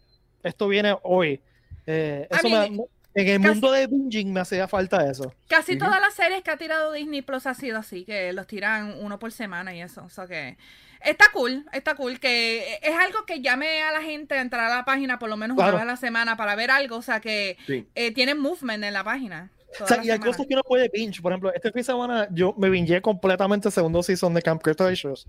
esto 0.45 0.69
viene 0.69 0.97
hoy. 1.03 1.41
Eh, 1.87 2.29
eso 2.31 2.49
me, 2.49 2.67
en 3.15 3.29
el 3.29 3.41
mundo 3.41 3.73
de 3.73 3.89
binging 3.89 4.33
me 4.33 4.41
hacía 4.41 4.69
falta 4.69 5.11
eso. 5.11 5.33
Casi 5.49 5.77
todas 5.77 6.01
las 6.01 6.15
series 6.15 6.43
que 6.45 6.53
ha 6.53 6.57
tirado 6.57 6.93
Disney 6.93 7.23
Plus 7.23 7.47
ha 7.47 7.55
sido 7.55 7.79
así, 7.79 8.05
que 8.05 8.33
los 8.33 8.47
tiran 8.47 8.95
uno 9.01 9.19
por 9.19 9.33
semana 9.33 9.75
y 9.75 9.81
eso. 9.81 10.05
O 10.05 10.09
sea 10.09 10.29
que 10.29 10.57
Está 11.05 11.27
cool, 11.33 11.65
está 11.73 11.95
cool, 11.95 12.19
que 12.19 12.79
es 12.83 12.95
algo 12.97 13.25
que 13.25 13.41
llame 13.41 13.83
a 13.83 13.93
la 13.93 14.03
gente 14.03 14.35
a 14.35 14.41
entrar 14.41 14.71
a 14.71 14.77
la 14.77 14.85
página 14.85 15.19
por 15.19 15.29
lo 15.29 15.37
menos 15.37 15.57
una 15.57 15.71
vez 15.71 15.81
a 15.83 15.85
la 15.85 15.97
semana 15.97 16.37
para 16.37 16.57
ver 16.57 16.71
algo, 16.71 16.97
o 16.97 17.03
sea 17.03 17.21
que 17.21 17.57
eh, 17.95 18.13
tienen 18.13 18.39
movement 18.39 18.83
en 18.83 18.93
la 18.93 19.05
página. 19.05 19.51
O 19.81 19.87
sea, 19.87 20.03
y 20.03 20.11
hay 20.11 20.19
cosas 20.19 20.47
que 20.47 20.55
uno 20.55 20.63
puede 20.63 20.91
binge, 20.93 21.21
por 21.21 21.33
ejemplo, 21.33 21.53
este 21.55 21.71
fin 21.71 21.81
de 21.81 21.85
semana 21.85 22.29
yo 22.31 22.55
me 22.57 22.71
bingeé 22.71 23.01
completamente 23.01 23.69
el 23.69 23.73
segundo 23.73 24.03
season 24.03 24.35
de 24.35 24.43
Camp 24.43 24.63
Cretaceous. 24.63 25.27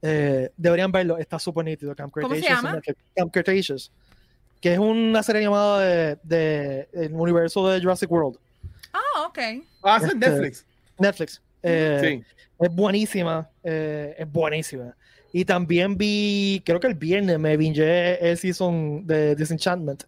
Eh, 0.00 0.50
deberían 0.56 0.90
verlo, 0.90 1.18
está 1.18 1.38
súper 1.38 1.64
nítido. 1.64 1.94
Camp 1.94 2.12
Cretaceous. 2.12 2.46
¿Cómo 2.46 2.60
se 2.60 2.68
llama? 2.68 2.80
Camp 3.14 3.32
Cretaceous. 3.32 3.92
Que 4.60 4.72
es 4.72 4.78
una 4.78 5.22
serie 5.22 5.42
llamada 5.42 5.80
de, 5.80 6.18
de, 6.22 6.88
el 6.92 7.12
universo 7.12 7.68
de 7.68 7.80
Jurassic 7.80 8.10
World. 8.10 8.38
Ah, 8.92 9.26
ok. 9.26 9.38
Ah, 9.82 10.00
es 10.02 10.16
Netflix. 10.16 10.66
Netflix. 10.98 11.42
Eh, 11.62 12.00
sí. 12.02 12.37
Es 12.58 12.74
buenísima, 12.74 13.48
eh, 13.62 14.16
es 14.18 14.30
buenísima. 14.30 14.96
Y 15.32 15.44
también 15.44 15.96
vi, 15.96 16.62
creo 16.64 16.80
que 16.80 16.86
el 16.86 16.94
viernes 16.94 17.38
me 17.38 17.56
binge 17.56 18.18
el 18.20 18.36
season 18.38 19.06
de 19.06 19.36
Disenchantment. 19.36 20.04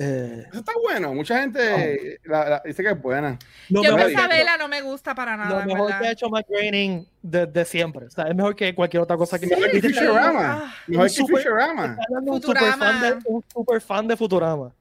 Eh, 0.00 0.44
Eso 0.48 0.60
está 0.60 0.72
bueno, 0.80 1.12
mucha 1.12 1.40
gente 1.40 2.20
dice 2.64 2.82
que 2.82 2.90
es 2.90 3.02
buena. 3.02 3.36
Yo 3.68 3.82
esa 3.82 4.28
vela 4.28 4.56
no 4.56 4.68
me 4.68 4.80
gusta 4.80 5.14
para 5.14 5.36
nada. 5.36 5.58
Lo 5.58 5.66
mejor 5.66 5.88
que 5.98 6.06
ha 6.06 6.12
hecho 6.12 6.30
Mike 6.30 6.46
Groening 6.48 7.06
de, 7.20 7.64
siempre. 7.64 8.06
O 8.06 8.10
sea, 8.10 8.28
es 8.28 8.34
mejor 8.34 8.54
que 8.54 8.74
cualquier 8.74 9.02
otra 9.02 9.16
cosa 9.16 9.38
que. 9.38 9.46
Sí, 9.46 9.54
mejor 9.54 9.70
que 9.72 9.82
Futurama. 9.82 10.74
Mejor 10.86 11.08
que 11.08 11.14
Futurama. 11.14 11.98
Un 12.22 12.40
super, 12.42 12.62
fan 12.62 13.00
de, 13.00 13.18
un 13.24 13.44
super 13.52 13.80
fan 13.80 14.06
de 14.06 14.16
Futurama 14.16 14.72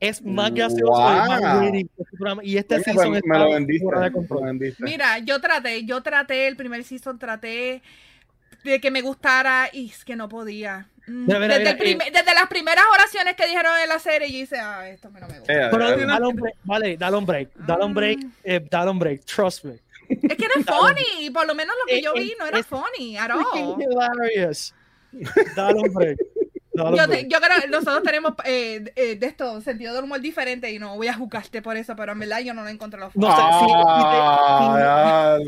es 0.00 0.22
más 0.22 0.52
gracioso 0.52 0.92
más 0.92 2.38
y 2.42 2.56
este 2.56 2.82
season 2.82 3.12
me, 3.12 3.18
está 3.18 3.38
lo 3.38 3.52
vendiste, 3.52 3.86
de 3.86 4.74
Mira, 4.78 5.18
yo 5.18 5.40
traté, 5.40 5.84
yo 5.84 6.02
traté 6.02 6.46
el 6.46 6.56
primer 6.56 6.84
season, 6.84 7.18
traté 7.18 7.82
de 8.62 8.80
que 8.80 8.90
me 8.90 9.02
gustara 9.02 9.68
y 9.72 9.90
es 9.90 10.04
que 10.04 10.16
no 10.16 10.28
podía. 10.28 10.88
Mm, 11.06 11.26
desde, 11.26 11.74
desde, 12.10 12.34
las 12.34 12.46
primeras 12.48 12.84
oraciones 12.92 13.34
que 13.34 13.46
dijeron 13.46 13.72
en 13.82 13.88
la 13.88 13.98
serie, 13.98 14.30
yo 14.30 14.38
hice, 14.38 14.58
ah, 14.58 14.88
esto 14.88 15.10
no 15.10 15.28
me 15.28 15.38
gusta. 15.38 15.52
Eh, 15.52 15.68
Pero 15.70 16.06
dale 16.06 16.26
un 16.26 16.36
break, 16.36 16.56
vale, 16.64 16.96
dale 16.96 17.16
un 17.16 17.26
break, 17.26 17.54
dale 17.54 17.84
un 17.84 17.94
break, 17.94 18.18
mm. 18.18 18.32
eh, 18.44 18.66
dale 18.70 18.90
un 18.90 18.98
break, 18.98 19.24
trust 19.24 19.64
me. 19.64 19.78
Es 20.08 20.36
que 20.36 20.48
no 20.48 20.60
es 20.60 20.66
funny, 20.66 21.30
por 21.30 21.46
lo 21.46 21.54
menos 21.54 21.74
lo 21.78 21.86
que 21.86 22.00
yo 22.00 22.14
vi 22.14 22.34
no 22.38 22.46
era 22.46 22.62
funny 22.62 23.16
at 23.16 23.30
all. 23.30 23.76
hilarious. 23.80 24.74
Dale 25.54 25.80
un 25.80 25.92
break 25.92 26.18
yo, 26.74 26.96
yo, 26.96 27.40
creo 27.40 27.60
que 27.62 27.68
nosotros 27.68 28.02
tenemos 28.02 28.34
eh, 28.44 28.92
eh, 28.96 29.16
de 29.16 29.26
esto 29.26 29.60
sentido 29.60 29.94
del 29.94 30.04
humor 30.04 30.20
diferente 30.20 30.70
y 30.70 30.78
no 30.78 30.96
voy 30.96 31.08
a 31.08 31.14
juzgarte 31.14 31.62
por 31.62 31.76
eso, 31.76 31.94
pero 31.94 32.12
en 32.12 32.18
verdad 32.18 32.40
yo 32.40 32.54
no 32.54 32.62
lo 32.62 32.68
encontré 32.68 32.98
lo 32.98 33.10
no, 33.14 33.28
ah, 33.30 35.38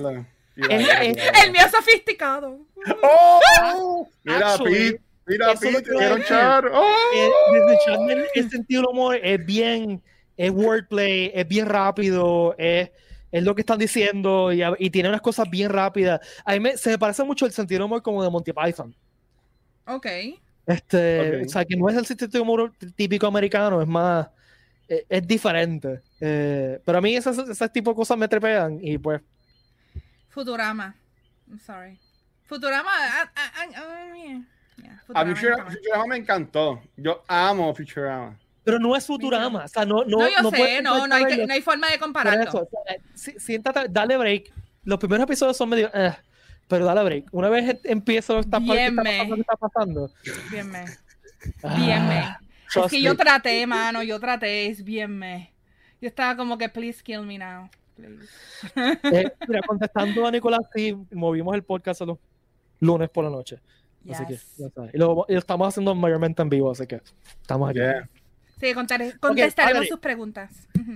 el, 0.57 1.53
mío 1.53 1.62
sofisticado. 1.71 2.59
Oh, 3.03 4.09
mira, 4.25 4.57
Pete, 4.57 5.01
mira, 5.27 5.55
Pete, 5.55 5.83
quiero 5.83 6.17
echar. 6.17 6.71
Oh. 6.73 6.87
El, 8.35 8.51
sentido 8.51 8.83
del 8.83 8.91
humor 8.91 9.19
es 9.23 9.45
bien, 9.45 10.03
es 10.37 10.51
wordplay, 10.51 11.31
es 11.35 11.47
bien 11.47 11.67
rápido, 11.67 12.55
es 12.57 12.91
es 13.33 13.43
lo 13.43 13.55
que 13.55 13.61
están 13.61 13.79
diciendo 13.79 14.51
y, 14.53 14.62
y, 14.79 14.89
tiene 14.89 15.11
unas 15.11 15.21
cosas 15.21 15.51
bien 15.51 15.69
rápidas. 15.69 16.21
A 16.45 16.53
mí 16.53 16.61
me, 16.61 16.79
se 16.79 16.91
me 16.91 16.99
parece 16.99 17.23
mucho 17.25 17.45
el 17.45 17.53
sentido 17.53 17.81
del 17.81 17.87
humor 17.87 18.01
como 18.01 18.23
de 18.23 18.31
Monty 18.31 18.53
Python. 18.53 18.95
Ok. 19.87 20.07
Este, 20.66 21.44
O 21.44 21.48
sea, 21.48 21.64
que 21.64 21.76
no 21.76 21.88
es 21.88 21.96
el 21.96 22.07
sistema 22.07 22.42
humor 22.42 22.72
típico 22.96 23.26
americano, 23.26 23.81
es 23.81 23.88
más, 23.88 24.29
eh, 24.88 25.07
es, 25.09 25.26
diferente. 25.26 26.00
Eh, 26.20 26.81
pero 26.85 26.98
a 26.98 27.00
mí 27.00 27.14
esas, 27.14 27.38
esas 27.38 27.72
tipo 27.72 27.90
de 27.90 27.96
cosas 27.96 28.18
me 28.18 28.26
trepean 28.29 28.79
y 28.83 28.98
pues... 28.98 29.22
Futurama. 30.29 30.94
I'm 31.48 31.61
sorry. 31.61 31.98
Futurama... 32.44 32.90
A 35.14 35.24
mí 35.24 35.35
Futurama, 35.35 36.07
me 36.09 36.16
encantó. 36.16 36.83
Yo 36.96 37.22
amo 37.26 37.74
Futurama. 37.74 38.38
pero 38.64 38.79
no 38.79 38.94
es 38.96 39.07
Futurama. 39.07 39.64
O 39.64 39.68
sea, 39.68 39.85
no, 39.85 40.05
no, 40.05 40.18
no, 40.18 40.29
yo 40.29 40.42
no 40.42 40.50
sé, 40.50 40.57
puedes 40.57 40.83
no, 40.83 41.07
no 41.07 41.14
hay, 41.14 41.24
que- 41.26 41.46
no 41.46 41.52
hay 41.55 41.62
forma 41.62 41.90
de 41.90 41.98
compararlo. 41.98 42.42
eso, 42.42 42.59
o 42.59 42.68
sea, 42.68 42.96
sí- 43.14 43.38
siéntate, 43.38 43.87
dale 43.88 44.16
break. 44.16 44.52
Los 44.85 44.98
primeros 44.98 45.24
episodios 45.24 45.57
son 45.57 45.68
medio. 45.68 45.90
eh, 45.94 46.12
pero 46.68 46.85
dale 46.85 47.02
break. 47.05 47.26
Una 47.33 47.48
vez 47.48 47.64
lo 47.85 48.02
que 48.02 48.18
está, 48.18 48.59
Bien, 48.59 48.96
está 49.40 49.57
pasando. 49.57 50.11
Bien 50.50 50.70
me. 50.70 50.85
ah, 51.62 51.76
Bien 51.76 52.09
me. 52.09 52.37
Es 52.85 52.90
que 52.90 53.00
yo 53.00 53.16
traté, 53.16 53.66
mano, 53.66 54.02
yo 54.02 54.18
traté, 54.20 54.66
es 54.66 54.83
bien 54.85 55.16
me. 55.18 55.52
Yo 56.00 56.09
estaba 56.09 56.37
como 56.37 56.59
que, 56.59 56.68
please 56.68 57.02
kill 57.02 57.22
me 57.22 57.38
now. 57.38 57.68
please. 57.94 58.26
Eh, 59.05 59.33
mira, 59.48 59.61
contestando 59.66 60.26
a 60.26 60.31
Nicolás, 60.31 60.61
sí, 60.74 60.94
movimos 61.12 61.55
el 61.55 61.62
podcast 61.62 62.02
a 62.02 62.07
los 62.07 62.18
lunes 62.81 63.09
por 63.09 63.24
la 63.24 63.31
noche. 63.31 63.59
Así 64.11 64.24
que, 64.26 64.33
Yes. 64.35 64.55
ya 64.59 64.68
sabes. 64.70 64.94
Y 64.94 64.98
lo, 64.98 65.24
y 65.29 65.33
lo 65.33 65.38
estamos 65.38 65.66
haciendo 65.68 65.94
mayormente 65.94 66.42
en 66.42 66.48
vivo, 66.50 66.70
así 66.70 66.87
que 66.87 67.00
estamos 67.40 67.70
aquí. 67.70 67.79
Yeah. 67.79 68.09
Sí, 68.61 68.72
contaré- 68.74 69.18
contestaremos 69.18 69.79
Adri. 69.79 69.88
sus 69.88 69.98
preguntas. 70.00 70.50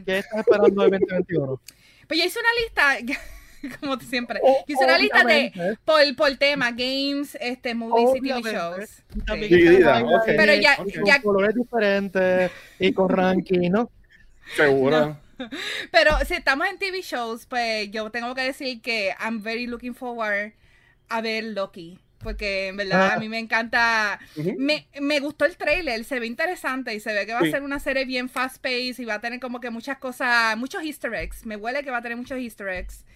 ¿Qué 0.06 0.18
estás 0.18 0.40
esperando 0.40 0.82
del 0.82 0.90
2021? 1.00 1.60
Pues 2.08 2.18
yo 2.20 2.26
hice 2.26 2.38
una 2.40 2.48
lista, 2.62 3.14
como 3.80 3.98
siempre, 4.00 4.40
O- 4.42 4.64
yo 4.66 4.74
hice 4.74 4.84
una 4.84 4.98
lista 4.98 5.18
de 5.18 5.24
obviamente, 5.24 5.78
por, 5.84 6.16
por 6.16 6.36
tema, 6.36 6.70
games, 6.70 7.36
este, 7.40 7.74
movies 7.74 8.10
y 8.16 8.20
TV 8.20 8.52
shows. 8.52 9.02
y 9.14 9.20
también 9.20 9.48
Sí. 9.50 9.56
Dividida, 9.56 9.98
está 10.00 10.16
ok. 10.16 10.24
Pero 10.26 10.54
ya- 10.54 10.76
con 10.76 10.86
ya- 11.06 11.22
colores 11.22 11.54
diferentes 11.54 12.50
y 12.78 12.92
con 12.92 13.08
ranking, 13.10 13.70
¿no? 13.70 13.90
Seguro. 14.56 15.16
Pero 15.90 16.18
si 16.26 16.34
estamos 16.34 16.66
en 16.68 16.78
TV 16.78 17.00
shows, 17.02 17.46
pues 17.46 17.90
yo 17.90 18.10
tengo 18.10 18.34
que 18.34 18.42
decir 18.42 18.82
que 18.82 19.14
I'm 19.20 19.42
very 19.42 19.66
looking 19.66 19.94
forward 19.94 20.52
a 21.08 21.20
ver 21.20 21.44
Loki. 21.44 21.98
Porque 22.18 22.66
en 22.68 22.76
verdad 22.76 23.12
Ah. 23.12 23.14
a 23.14 23.18
mí 23.18 23.30
me 23.30 23.38
encanta. 23.38 24.20
Ujú. 24.36 24.54
Me, 24.58 24.86
me 25.00 25.20
gustó 25.20 25.46
el 25.46 25.56
trailer, 25.56 26.04
se 26.04 26.20
ve 26.20 26.26
interesante 26.26 26.94
y 26.94 27.00
se 27.00 27.14
ve 27.14 27.24
que 27.24 27.32
va 27.32 27.38
a 27.38 27.44
Sí. 27.44 27.50
ser 27.50 27.62
una 27.62 27.80
serie 27.80 28.04
bien 28.04 28.28
fast 28.28 28.58
paced 28.62 28.98
y 28.98 29.06
va 29.06 29.14
a 29.14 29.20
tener 29.22 29.40
como 29.40 29.58
que 29.58 29.70
muchas 29.70 29.96
cosas, 29.96 30.54
muchos 30.58 30.82
easter 30.84 31.14
eggs. 31.14 31.46
Me 31.46 31.56
huele 31.56 31.82
que 31.82 31.90
va 31.90 31.96
a 31.96 32.02
tener 32.02 32.18
muchos 32.18 32.38
easter 32.38 32.68
eggs. 32.68 33.06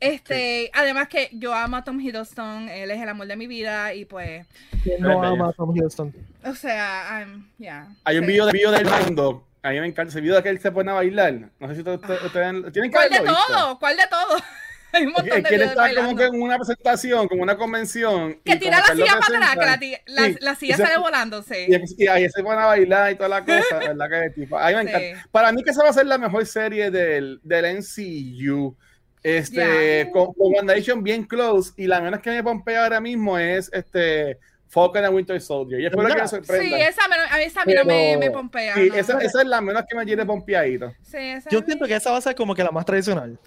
Este, 0.00 0.70
además 0.72 1.08
que 1.08 1.28
yo 1.32 1.54
amo 1.54 1.76
a 1.76 1.84
Tom 1.84 2.00
Hiddleston, 2.00 2.68
él 2.70 2.90
es 2.90 3.00
el 3.02 3.08
amor 3.08 3.26
de 3.26 3.36
mi 3.36 3.46
vida 3.46 3.92
y 3.94 4.06
pues, 4.06 4.46
¿Quién 4.82 5.02
no 5.02 5.22
ama 5.22 5.48
a 5.48 5.52
Tom 5.52 5.76
Hiddleston? 5.76 6.14
o 6.44 6.54
sea, 6.54 7.20
I'm, 7.20 7.48
yeah. 7.58 7.86
Hay 8.04 8.16
un 8.18 8.24
sí. 8.24 8.30
video, 8.32 8.46
de, 8.46 8.52
video 8.52 8.70
del 8.70 8.86
mando. 8.86 9.46
A 9.62 9.70
mí 9.70 9.80
me 9.80 9.86
encanta 9.86 10.10
ese 10.10 10.22
video 10.22 10.36
de 10.36 10.42
que 10.42 10.48
él 10.48 10.58
se 10.58 10.72
pone 10.72 10.90
a 10.90 10.94
bailar. 10.94 11.50
No 11.58 11.68
sé 11.68 11.74
si 11.74 11.80
ustedes, 11.80 12.00
ustedes- 12.00 12.22
ustedes- 12.24 12.72
tienen 12.72 12.90
que 12.90 12.96
¿Cuál 12.96 13.10
de 13.10 13.20
visto. 13.20 13.36
todo? 13.46 13.78
¿Cuál 13.78 13.96
de 13.98 14.06
todo? 14.08 14.36
Hay 14.92 15.02
un 15.04 15.10
Es 15.10 15.14
montón 15.18 15.42
de 15.42 15.48
que 15.48 15.54
él 15.54 15.62
está 15.62 15.94
como 15.94 16.16
que 16.16 16.24
en 16.24 16.42
una 16.42 16.56
presentación, 16.56 17.28
como 17.28 17.42
una 17.42 17.56
convención. 17.56 18.40
Que 18.44 18.56
tira 18.56 18.80
la 18.80 18.86
silla 18.94 19.20
para 19.20 19.52
atrás, 19.52 19.78
que 19.78 20.00
la, 20.08 20.22
la, 20.22 20.26
sí, 20.26 20.36
la 20.40 20.54
silla 20.56 20.76
sale 20.78 20.96
volando, 20.98 21.42
sí. 21.42 21.66
Y, 21.68 22.04
y 22.04 22.06
ahí 22.08 22.28
se 22.28 22.42
pone 22.42 22.60
a 22.60 22.64
bailar 22.66 23.12
y 23.12 23.14
toda 23.14 23.28
la 23.28 23.44
cosa, 23.44 23.78
¿verdad? 23.78 24.08
Que 24.08 24.26
es 24.26 24.34
tipo, 24.34 24.58
a 24.58 24.66
mí 24.68 24.74
me 24.74 24.82
Sí. 24.82 24.88
encanta. 24.88 25.28
Para 25.30 25.52
mí 25.52 25.62
que 25.62 25.70
esa 25.70 25.84
va 25.84 25.90
a 25.90 25.92
ser 25.92 26.06
la 26.06 26.18
mejor 26.18 26.44
serie 26.46 26.90
del, 26.90 27.38
del 27.44 27.66
NCU. 27.66 28.76
Este, 29.22 30.10
con, 30.12 30.32
con 30.34 30.54
WandaVision 30.54 31.02
bien 31.02 31.24
close. 31.24 31.72
Y 31.76 31.86
la 31.86 32.00
menos 32.00 32.20
que 32.20 32.30
me 32.30 32.42
pompea 32.42 32.84
ahora 32.84 33.00
mismo 33.00 33.38
es 33.38 33.70
este 33.72 34.38
Falcon 34.68 35.04
and 35.04 35.14
Winter 35.14 35.40
Soldier. 35.40 35.80
Y 35.80 35.86
espero 35.86 36.06
que 36.08 36.14
me 36.14 36.20
Sí, 36.22 36.28
sorprenda. 36.28 36.78
esa, 36.88 37.08
me- 37.08 37.16
a 37.16 37.42
esa 37.42 37.62
a 37.62 37.64
mí 37.64 37.74
no 37.74 37.84
me, 37.84 38.16
Pero- 38.16 38.20
me 38.20 38.30
pompea. 38.30 38.74
Sí, 38.74 38.88
no. 38.88 38.94
esa, 38.94 39.18
esa 39.18 39.42
es 39.42 39.46
la 39.48 39.60
menos 39.60 39.82
que 39.88 39.96
me 39.96 40.06
tiene 40.06 40.24
pompeadito. 40.24 40.92
Sí, 41.02 41.16
esa 41.18 41.50
Yo 41.50 41.60
mí- 41.60 41.66
siento 41.66 41.86
que 41.86 41.94
esa 41.96 42.10
va 42.12 42.18
a 42.18 42.20
ser 42.20 42.34
como 42.34 42.54
que 42.54 42.64
la 42.64 42.70
más 42.70 42.84
tradicional. 42.86 43.38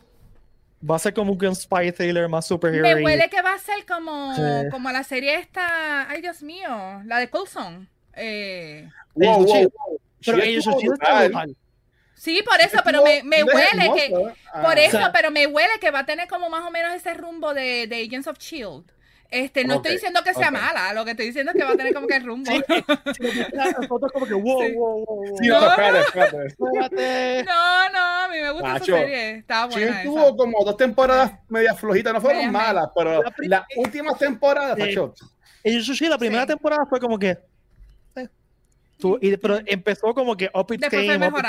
Va 0.90 0.98
a 0.98 1.00
ser 1.00 1.14
como 1.14 1.38
que 1.38 1.48
un 1.48 1.56
spy 1.56 1.94
thriller 1.94 2.28
más 2.28 2.46
superhero. 2.46 2.84
Me 2.84 3.02
huele 3.04 3.30
que 3.30 3.42
va 3.42 3.54
a 3.54 3.58
ser 3.58 3.86
como, 3.88 4.36
Sí. 4.36 4.42
como 4.70 4.92
la 4.92 5.04
serie 5.06 5.36
esta, 5.36 6.10
ay 6.10 6.22
Dios 6.22 6.44
mío, 6.44 7.02
la 7.06 7.20
de 7.20 7.30
Coulson. 7.30 7.88
Eh, 8.16 8.90
Wow. 9.16 9.46
Pero 10.26 10.42
Sí, 10.42 10.50
ellos 10.50 10.66
brutal. 10.66 11.30
brutal. 11.30 11.56
Sí, 12.24 12.42
por 12.44 12.60
eso, 12.62 12.80
pero 12.86 13.04
me, 13.04 13.22
me 13.24 13.38
Estuvo 13.38 13.56
huele 13.56 13.94
que, 13.96 14.06
hermoso. 14.06 14.34
Ah. 14.54 14.62
por 14.64 14.80
eso, 14.80 14.98
O 14.98 15.00
sea- 15.02 15.12
pero 15.12 15.32
me 15.32 15.46
huele 15.48 15.80
que 15.82 15.92
va 15.92 16.00
a 16.00 16.06
tener 16.06 16.28
como 16.28 16.50
más 16.50 16.64
o 16.66 16.72
menos 16.72 16.94
ese 16.94 17.14
rumbo 17.14 17.54
de, 17.54 17.88
de 17.88 18.04
Agents 18.04 18.28
of 18.28 18.38
Shield. 18.40 18.86
Este, 19.30 19.66
no 19.66 19.78
Ok, 19.78 19.80
estoy 19.80 19.94
diciendo 19.94 20.22
que 20.24 20.32
sea 20.36 20.50
ok. 20.50 20.54
mala, 20.54 20.94
lo 20.94 21.04
que 21.06 21.12
estoy 21.12 21.26
diciendo 21.26 21.52
es 21.52 21.58
que 21.58 21.64
va 21.64 21.72
a 21.72 21.76
tener 21.76 21.92
como 21.92 22.06
que 22.06 22.18
el 22.18 22.24
rumbo. 22.24 22.52
Sí, 22.52 22.62
fotos 23.90 24.12
como 24.12 24.28
que 24.28 24.34
wow, 24.36 24.62
Sí. 24.62 24.74
wow, 24.76 25.06
wow, 25.06 25.16
wow. 25.26 25.38
Sí, 25.42 25.48
No, 25.48 25.60
no, 25.62 25.70
espérate, 25.70 26.00
espérate. 26.02 26.48
Espérate. 26.48 27.44
No, 27.46 27.90
no, 27.90 28.00
a 28.00 28.28
mí 28.30 28.38
me 28.40 28.52
gusta 28.52 28.68
Nacho, 28.74 28.96
esa 28.96 29.08
serie. 29.08 29.30
Estaba 29.38 29.66
buena 29.74 30.04
tuvo 30.04 30.38
como 30.38 30.64
dos 30.64 30.78
temporadas 30.78 31.32
medias 31.50 31.80
flojitas, 31.80 32.14
no 32.14 32.22
fueron 32.22 32.38
Medias, 32.46 32.54
malas, 32.54 32.88
pero 32.96 33.24
las 33.48 33.64
últimas 33.76 34.20
temporadas, 34.20 34.76
Sí. 34.76 34.82
Pacho, 34.84 35.14
Y 35.64 35.80
yo 35.80 35.94
sí, 35.96 36.08
la 36.08 36.18
primera 36.20 36.44
Sí. 36.44 36.48
temporada 36.50 36.86
fue 36.88 37.00
como 37.00 37.18
que. 37.18 37.38
Tú- 39.04 39.20
y, 39.22 39.36
pero 39.36 39.60
empezó 39.66 40.13
como 40.13 40.38
que 40.38 40.50
up 40.54 40.66
its 40.72 40.80
Después 40.80 41.18
up 41.18 41.34
up. 41.34 41.46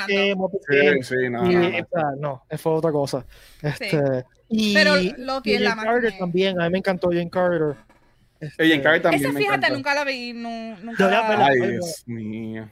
Sí, 0.69 1.03
sí, 1.03 1.15
no, 1.31 1.49
y, 1.49 1.55
no, 1.55 1.61
no. 1.61 1.69
o 1.69 1.71
sea, 1.71 2.11
no, 2.19 2.43
fue 2.59 2.73
otra 2.73 2.91
cosa. 2.91 3.25
Este, 3.63 4.25
y, 4.49 4.75
Pero 4.75 4.97
Loki 5.19 5.53
y 5.53 5.55
es 5.55 5.61
la 5.61 5.71
Jane 5.77 5.83
Carter 5.85 6.19
también, 6.19 6.61
a 6.61 6.65
mí 6.65 6.71
me 6.73 6.79
encantó 6.79 7.11
Jane 7.11 7.31
Carter. 7.31 7.77
Este, 8.41 8.77
también 8.81 9.15
Esa, 9.15 9.31
me 9.33 9.39
fíjate, 9.39 9.71
nunca 9.71 9.95
la 9.95 10.03
vi, 10.03 10.33
nu- 10.33 10.77
nunca 10.83 11.09
la- 11.09 11.37
la- 11.37 11.47
Ay, 11.47 11.61
Dios 11.61 12.03
mío. 12.07 12.69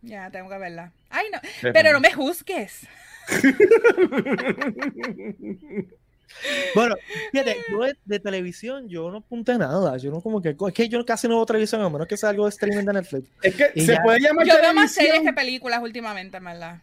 Ya, 0.00 0.30
tengo 0.30 0.48
que 0.48 0.56
verla. 0.56 0.92
Ay, 1.10 1.26
no. 1.30 1.38
Pero 1.74 1.92
no 1.92 2.00
me 2.00 2.14
juzgues. 2.14 2.86
Bueno, 6.74 6.96
fíjate, 7.30 7.56
yo 7.70 7.80
de, 7.82 7.96
de 8.04 8.18
televisión 8.18 8.88
yo 8.88 9.10
no 9.10 9.18
apunté 9.18 9.56
nada. 9.58 9.96
Yo 9.98 10.10
no 10.10 10.20
como 10.20 10.40
que. 10.42 10.56
Es 10.68 10.74
que 10.74 10.88
yo 10.88 11.04
casi 11.04 11.28
no 11.28 11.36
veo 11.36 11.46
televisión, 11.46 11.80
a 11.82 11.88
menos 11.90 12.06
que 12.08 12.16
sea 12.16 12.30
algo 12.30 12.44
de 12.44 12.50
streaming 12.50 12.84
de 12.84 12.92
Netflix. 12.94 13.28
Es 13.42 13.54
que 13.54 13.70
Y 13.74 13.82
se 13.86 13.92
ya. 13.94 14.02
puede 14.02 14.20
llamar 14.20 14.46
Yo 14.46 14.54
veo 14.60 14.74
más 14.74 14.90
series 14.92 15.10
que 15.12 15.18
televisión 15.18 15.34
películas 15.34 15.80
últimamente, 15.82 16.36
en 16.38 16.44
verdad. 16.44 16.76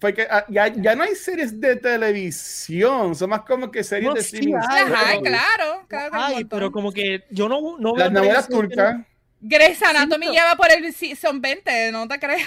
porque 0.00 0.26
ah, 0.30 0.44
ya, 0.48 0.68
ya 0.68 0.94
no 0.96 1.02
hay 1.04 1.14
series 1.14 1.60
de 1.60 1.76
televisión, 1.76 3.14
son 3.14 3.30
más 3.30 3.42
como 3.42 3.70
que 3.70 3.82
series 3.84 4.08
No, 4.08 4.14
de 4.14 4.22
sí 4.22 4.36
hay, 4.68 5.18
pero- 5.18 5.22
claro. 5.22 5.84
claro 5.88 6.10
Ay, 6.12 6.44
pero 6.44 6.70
como 6.72 6.92
que 6.92 7.24
yo 7.30 7.48
no, 7.48 7.78
no 7.78 7.94
veo 7.94 8.04
Las 8.04 8.12
novelas 8.12 8.46
televisión 8.48 8.68
no- 8.68 8.68
turcas, 8.68 9.06
Grey's 9.40 9.82
Anatomy 9.82 10.26
Sí, 10.26 10.32
lleva 10.32 10.56
por 10.56 10.70
el 10.70 10.92
season 10.92 11.40
20, 11.40 11.92
no 11.92 12.08
te 12.08 12.18
creas. 12.18 12.42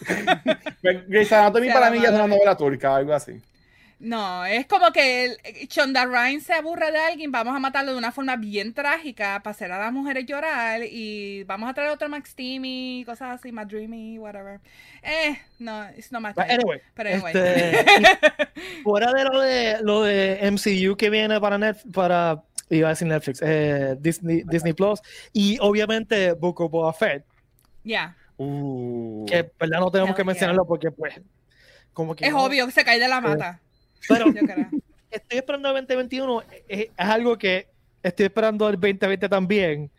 Grey's 1.08 1.32
Anatomy 1.32 1.70
para 1.70 1.90
mí 1.90 1.98
ya 2.00 2.08
es 2.08 2.14
una 2.14 2.26
novela 2.26 2.56
turca, 2.56 2.96
algo 2.96 3.12
así. 3.14 3.40
No, 4.04 4.44
es 4.44 4.66
como 4.66 4.90
que 4.90 5.26
el, 5.26 5.36
Shonda 5.68 6.04
Rhimes 6.06 6.42
se 6.42 6.54
aburre 6.54 6.90
de 6.90 6.98
alguien, 6.98 7.30
vamos 7.30 7.54
a 7.54 7.60
matarlo 7.60 7.92
de 7.92 7.98
una 7.98 8.10
forma 8.10 8.34
bien 8.34 8.74
trágica 8.74 9.40
para 9.44 9.52
hacer 9.52 9.70
a 9.70 9.78
las 9.78 9.92
mujeres 9.92 10.26
llorar 10.26 10.80
y 10.82 11.44
vamos 11.44 11.70
a 11.70 11.72
traer 11.74 11.90
otro 11.90 12.08
Max 12.08 12.34
Teamy, 12.34 13.04
cosas 13.06 13.38
así, 13.38 13.52
más 13.52 13.68
dreamy, 13.68 14.18
whatever. 14.18 14.58
Eh, 15.04 15.38
no, 15.60 15.88
it's 15.96 16.10
not 16.10 16.20
my 16.20 16.30
anyway, 16.48 16.80
Pero 16.94 17.10
anyway. 17.10 17.32
este, 17.32 17.84
fuera 18.82 19.12
de 19.12 19.24
lo 19.24 19.40
de 19.40 19.76
lo 19.82 20.02
de 20.02 20.50
MCU 20.50 20.96
que 20.96 21.08
viene 21.08 21.40
para 21.40 21.56
Netflix, 21.56 21.94
para 21.94 22.42
iba 22.70 22.88
a 22.88 22.90
decir 22.90 23.06
Netflix, 23.06 23.40
eh, 23.40 23.94
Disney, 24.00 24.42
Disney 24.46 24.72
Plus 24.72 25.00
y 25.32 25.58
obviamente 25.60 26.32
Book 26.32 26.60
of 26.60 26.72
Boba 26.72 26.92
Fett, 26.92 27.24
Ya, 27.84 28.16
Uh. 28.36 29.24
que 29.28 29.48
verdad 29.60 29.78
no 29.78 29.90
tenemos 29.92 30.10
Hell 30.10 30.16
que 30.16 30.22
yeah. 30.22 30.26
mencionarlo 30.26 30.64
porque 30.66 30.90
pues 30.90 31.20
como 31.92 32.16
que 32.16 32.26
es 32.26 32.32
no- 32.32 32.42
obvio 32.42 32.66
que 32.66 32.72
se 32.72 32.84
cae 32.84 32.98
de 32.98 33.06
la 33.06 33.20
mata. 33.20 33.60
Pero 34.08 34.26
estoy 35.10 35.38
esperando 35.38 35.68
el 35.68 35.74
2021 35.86 36.42
es, 36.68 36.80
es 36.86 36.88
algo 36.96 37.36
que 37.38 37.68
estoy 38.02 38.26
esperando 38.26 38.68
el 38.68 38.74
2020 38.76 39.28
también 39.28 39.90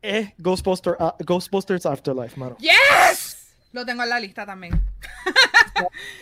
es 0.00 0.30
Ghostbuster, 0.38 0.94
ah, 1.00 1.16
Ghostbusters 1.26 1.84
Afterlife, 1.86 2.38
mano. 2.38 2.56
¡Yes! 2.60 3.56
Lo 3.72 3.84
tengo 3.84 4.02
en 4.04 4.08
la 4.08 4.20
lista 4.20 4.46
también. 4.46 4.80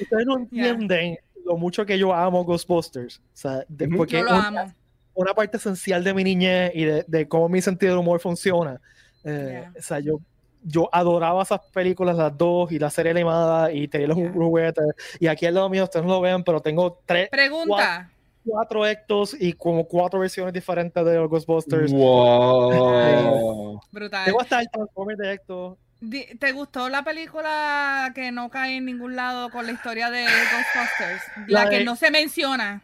Ustedes 0.00 0.26
no 0.26 0.38
entienden 0.38 1.18
lo 1.44 1.56
mucho 1.56 1.84
que 1.86 1.98
yo 1.98 2.12
amo 2.14 2.44
Ghostbusters. 2.44 3.18
O 3.18 3.22
sea, 3.34 3.64
de- 3.68 3.88
porque 3.88 4.18
Yo 4.18 4.24
lo 4.24 4.30
una, 4.34 4.46
amo. 4.48 4.74
una 5.14 5.34
parte 5.34 5.58
esencial 5.58 6.02
de 6.02 6.14
mi 6.14 6.24
niñez 6.24 6.72
y 6.74 6.84
de, 6.84 7.04
de 7.06 7.28
cómo 7.28 7.48
mi 7.48 7.60
sentido 7.62 7.92
del 7.92 8.00
humor 8.00 8.20
funciona. 8.20 8.80
Eh, 9.24 9.60
Yeah. 9.62 9.72
O 9.78 9.82
sea, 9.82 10.00
yo, 10.00 10.20
yo 10.68 10.88
adoraba 10.92 11.42
esas 11.44 11.60
películas, 11.72 12.16
las 12.16 12.36
dos, 12.36 12.72
y 12.72 12.78
la 12.78 12.90
serie 12.90 13.12
animada, 13.12 13.70
y 13.72 13.86
tenía 13.86 14.08
los 14.08 14.16
Yeah. 14.16 14.32
juguetes. 14.32 14.84
Y 15.20 15.26
aquí 15.28 15.46
al 15.46 15.54
lado 15.54 15.68
mío, 15.68 15.84
ustedes 15.84 16.04
no 16.04 16.14
lo 16.14 16.20
vean, 16.20 16.42
pero 16.42 16.60
tengo 16.60 16.98
tres, 17.06 17.28
Pregunta. 17.30 18.10
cuatro 18.44 18.84
Ectos 18.86 19.36
y 19.38 19.52
como 19.52 19.84
cuatro 19.86 20.18
versiones 20.20 20.52
diferentes 20.52 21.04
de 21.04 21.16
los 21.16 21.28
Ghostbusters. 21.30 21.92
Wow. 21.92 23.80
Brutal. 23.92 24.24
Tengo 24.24 24.40
hasta 24.40 24.60
el 24.60 24.70
Transformer 24.70 25.16
de 25.16 25.32
Ecto. 25.34 25.78
Di- 26.00 26.26
¿Te 26.38 26.52
gustó 26.52 26.88
la 26.88 27.02
película 27.02 28.12
que 28.14 28.30
no 28.32 28.50
cae 28.50 28.76
en 28.76 28.84
ningún 28.84 29.16
lado 29.16 29.50
con 29.50 29.66
la 29.66 29.72
historia 29.72 30.10
de 30.10 30.24
Ghostbusters? 30.24 31.22
La, 31.48 31.64
La 31.64 31.70
que 31.70 31.78
de- 31.78 31.84
no 31.84 31.96
se 31.96 32.10
menciona. 32.10 32.82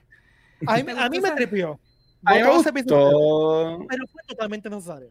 A 0.67 0.77
mí, 0.77 0.83
¿Te 0.85 0.93
a 0.93 1.09
mí 1.09 1.21
me 1.21 1.31
tripió. 1.33 1.79
A 2.25 2.35
mí 2.35 2.41
me 2.43 2.51
gustó. 2.51 2.73
Pero 3.89 4.07
fue 4.07 4.23
totalmente 4.29 4.71
necesario. 4.71 5.09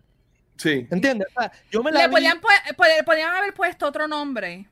Sí. 0.62 0.88
¿Entiendes? 0.92 1.28
O 1.36 1.42
sea, 1.42 1.52
yo 1.72 1.82
me 1.84 1.92
la 1.92 2.02
Le 2.02 2.08
vi- 2.08 2.14
podían, 2.14 2.40
pod- 2.42 3.04
podían 3.06 3.34
haber 3.36 3.54
puesto 3.54 3.88
otro 3.88 4.08
nombre. 4.08 4.68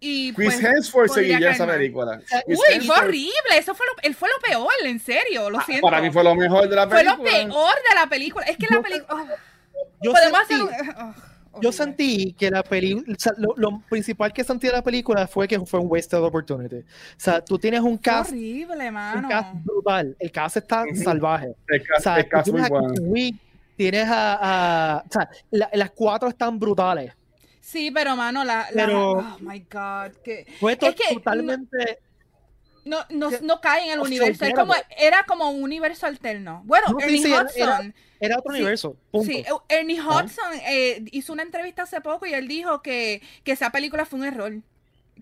Y 0.00 0.32
Chris 0.32 0.54
pues, 0.54 0.64
Hemsworth 0.64 1.10
seguía 1.12 1.50
esa 1.50 1.66
película. 1.66 2.20
Uy, 2.46 2.86
fue 2.86 2.96
horrible. 2.98 3.32
Eso 3.56 3.74
fue 3.74 3.84
lo, 3.86 4.02
él 4.02 4.14
fue 4.14 4.28
lo 4.28 4.40
peor, 4.48 4.70
en 4.84 5.00
serio. 5.00 5.50
Lo 5.50 5.60
siento. 5.62 5.86
Ah, 5.86 5.90
Para 5.90 6.02
mí 6.02 6.10
fue 6.12 6.22
lo 6.22 6.34
mejor 6.36 6.68
de 6.68 6.76
la 6.76 6.86
Fue 6.88 6.98
película. 6.98 7.16
lo 7.16 7.24
peor 7.48 7.74
de 7.88 7.94
la 7.96 8.06
película. 8.08 8.46
Es 8.46 8.56
que 8.56 8.66
la 8.70 8.80
película. 8.80 9.06
oh, 9.22 9.26
yo 10.02 10.12
podemos 10.12 10.38
sentí- 10.48 10.68
hacer 10.72 10.88
un. 10.88 11.14
oh, 11.52 11.60
yo 11.60 11.72
sentí 11.72 12.32
que 12.38 12.48
la 12.50 12.62
película, 12.62 13.16
lo, 13.56 13.80
principal 13.88 14.32
que 14.32 14.44
sentí 14.44 14.68
de 14.68 14.74
la 14.74 14.82
película 14.82 15.26
fue 15.26 15.48
que 15.48 15.58
fue 15.66 15.80
un 15.80 15.88
wasted 15.90 16.18
opportunity. 16.18 16.76
O 16.76 16.84
sea, 17.16 17.44
tú 17.44 17.58
tienes 17.58 17.80
un 17.80 17.98
cast, 17.98 18.30
horrible, 18.30 18.90
mano. 18.92 19.22
un 19.22 19.28
cast 19.28 19.48
brutal, 19.64 20.16
el 20.20 20.30
cast 20.30 20.58
está 20.58 20.84
salvaje. 20.94 21.48
El 21.66 21.82
cast, 21.84 21.98
o 21.98 22.02
sea, 22.04 22.16
el 22.18 22.28
cast 22.28 22.44
tienes, 22.44 22.70
muy 22.70 22.80
bueno. 22.80 22.94
Tienes 23.78 24.06
a, 24.08 24.96
a 24.96 24.98
o 25.08 25.10
sea, 25.10 25.30
la, 25.52 25.70
las 25.72 25.90
cuatro 25.92 26.28
están 26.28 26.58
brutales. 26.58 27.12
Sí, 27.60 27.90
pero 27.90 28.14
mano, 28.16 28.44
la, 28.44 28.66
la 28.72 28.86
Pero- 28.86 29.10
oh 29.12 29.36
my 29.40 29.60
god, 29.60 30.12
que 30.22 30.46
Fue 30.60 30.76
to- 30.76 30.88
Es 30.88 30.94
que 30.96 31.14
totalmente. 31.14 32.00
no, 32.84 32.98
no, 33.10 33.30
no 33.42 33.60
cae 33.60 33.84
en 33.84 33.90
el 33.92 33.96
sea, 34.00 34.02
universo, 34.04 34.44
era- 34.44 34.54
como, 34.54 34.74
era 34.98 35.22
como 35.24 35.50
un 35.50 35.62
universo 35.62 36.06
alterno. 36.06 36.62
Bueno, 36.64 36.88
No, 36.90 37.00
Ernie 37.00 37.22
sí, 37.22 37.32
Hudson, 37.32 37.94
Era 38.20 38.38
otro 38.38 38.52
Sí, 38.52 38.58
universo. 38.58 38.96
Punto. 39.12 39.30
sí, 39.30 39.44
Ernie 39.68 40.00
Ah. 40.00 40.22
Hudson 40.24 40.52
eh, 40.66 41.04
hizo 41.12 41.32
una 41.32 41.42
entrevista 41.44 41.84
hace 41.84 42.00
poco 42.00 42.26
y 42.26 42.34
él 42.34 42.48
dijo 42.48 42.82
que, 42.82 43.22
que 43.44 43.52
esa 43.52 43.70
película 43.70 44.04
fue 44.06 44.18
un 44.18 44.24
error. 44.24 44.52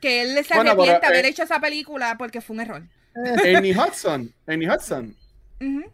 Que 0.01 0.23
él 0.23 0.45
se 0.45 0.55
Bueno, 0.55 0.71
arrepiente 0.73 1.01
de 1.01 1.07
haber 1.07 1.25
eh, 1.27 1.29
hecho 1.29 1.43
esa 1.43 1.59
película 1.61 2.17
porque 2.17 2.41
fue 2.41 2.55
un 2.55 2.61
error. 2.63 2.83
Ernie 3.45 3.75
Hudson. 3.77 4.33
Ernie 4.47 4.71
Hudson. 4.71 5.17
Ujú. 5.61 5.85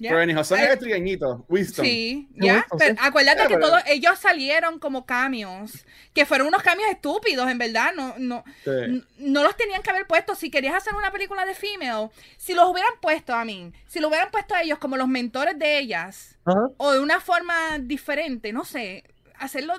Ya. 0.00 0.10
Pero 0.10 0.20
Ernie 0.22 0.36
Hudson 0.38 0.60
Eh, 0.60 0.68
es 0.72 0.78
trigueñito. 0.78 1.44
Winston. 1.48 1.84
Sí, 1.84 2.28
ya. 2.36 2.64
Pero 2.78 2.94
sí. 2.94 3.00
acuérdate 3.02 3.42
que 3.48 3.54
pero- 3.54 3.60
todos 3.66 3.82
ellos 3.86 4.16
salieron 4.18 4.78
como 4.78 5.04
cambios, 5.06 5.84
que 6.14 6.24
fueron 6.24 6.46
unos 6.48 6.62
cambios 6.62 6.88
estúpidos, 6.90 7.50
en 7.50 7.58
verdad. 7.58 7.92
No, 7.96 8.14
no, 8.18 8.44
Sí. 8.64 9.02
no 9.18 9.42
los 9.42 9.56
tenían 9.56 9.82
que 9.82 9.90
haber 9.90 10.06
puesto. 10.06 10.36
Si 10.36 10.50
querías 10.52 10.74
hacer 10.76 10.94
una 10.94 11.10
película 11.10 11.44
de 11.44 11.54
female, 11.54 12.10
si 12.36 12.54
los 12.54 12.68
hubieran 12.70 12.92
puesto 13.00 13.34
a 13.34 13.44
mí, 13.44 13.72
si 13.88 13.98
lo 13.98 14.06
hubieran 14.08 14.30
puesto 14.30 14.54
a 14.54 14.62
ellos 14.62 14.78
como 14.78 14.96
los 14.96 15.08
mentores 15.08 15.58
de 15.58 15.78
ellas, 15.78 16.38
o 16.76 16.92
de 16.92 17.00
una 17.00 17.20
forma 17.20 17.78
diferente, 17.80 18.52
no 18.52 18.64
sé, 18.64 19.02
hacerlo. 19.36 19.74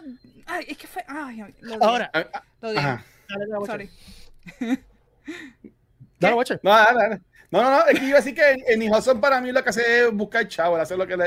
Ay, 0.45 0.65
es 0.67 0.77
que 0.77 0.87
fue. 0.87 1.03
Ay, 1.07 1.43
lo 1.61 1.81
Ahora, 1.83 2.11
Ah, 2.13 2.25
ah, 2.33 2.43
lo 2.61 2.69
odié. 2.69 2.79
Ajá. 2.79 3.05
dale, 3.29 3.45
dale, 3.47 3.65
Sorry. 3.65 3.89
Dale, 6.19 6.35
Watcher. 6.35 6.59
No, 6.63 6.71
dale, 6.71 6.99
dale. 6.99 7.21
No, 7.51 7.63
no, 7.63 7.69
no, 7.71 7.85
es 7.87 7.99
que 7.99 8.05
iba 8.05 8.17
a 8.17 8.21
decir 8.21 8.35
que 8.35 8.57
Ernie 8.67 8.89
Hudson 8.91 9.19
para 9.19 9.41
mí 9.41 9.51
lo 9.51 9.63
que 9.63 9.69
hace 9.69 10.03
es 10.05 10.11
buscar 10.11 10.47
chavo, 10.47 10.75
él 10.75 10.81
hace 10.81 10.95
lo 10.95 11.07
que, 11.07 11.13
él, 11.13 11.21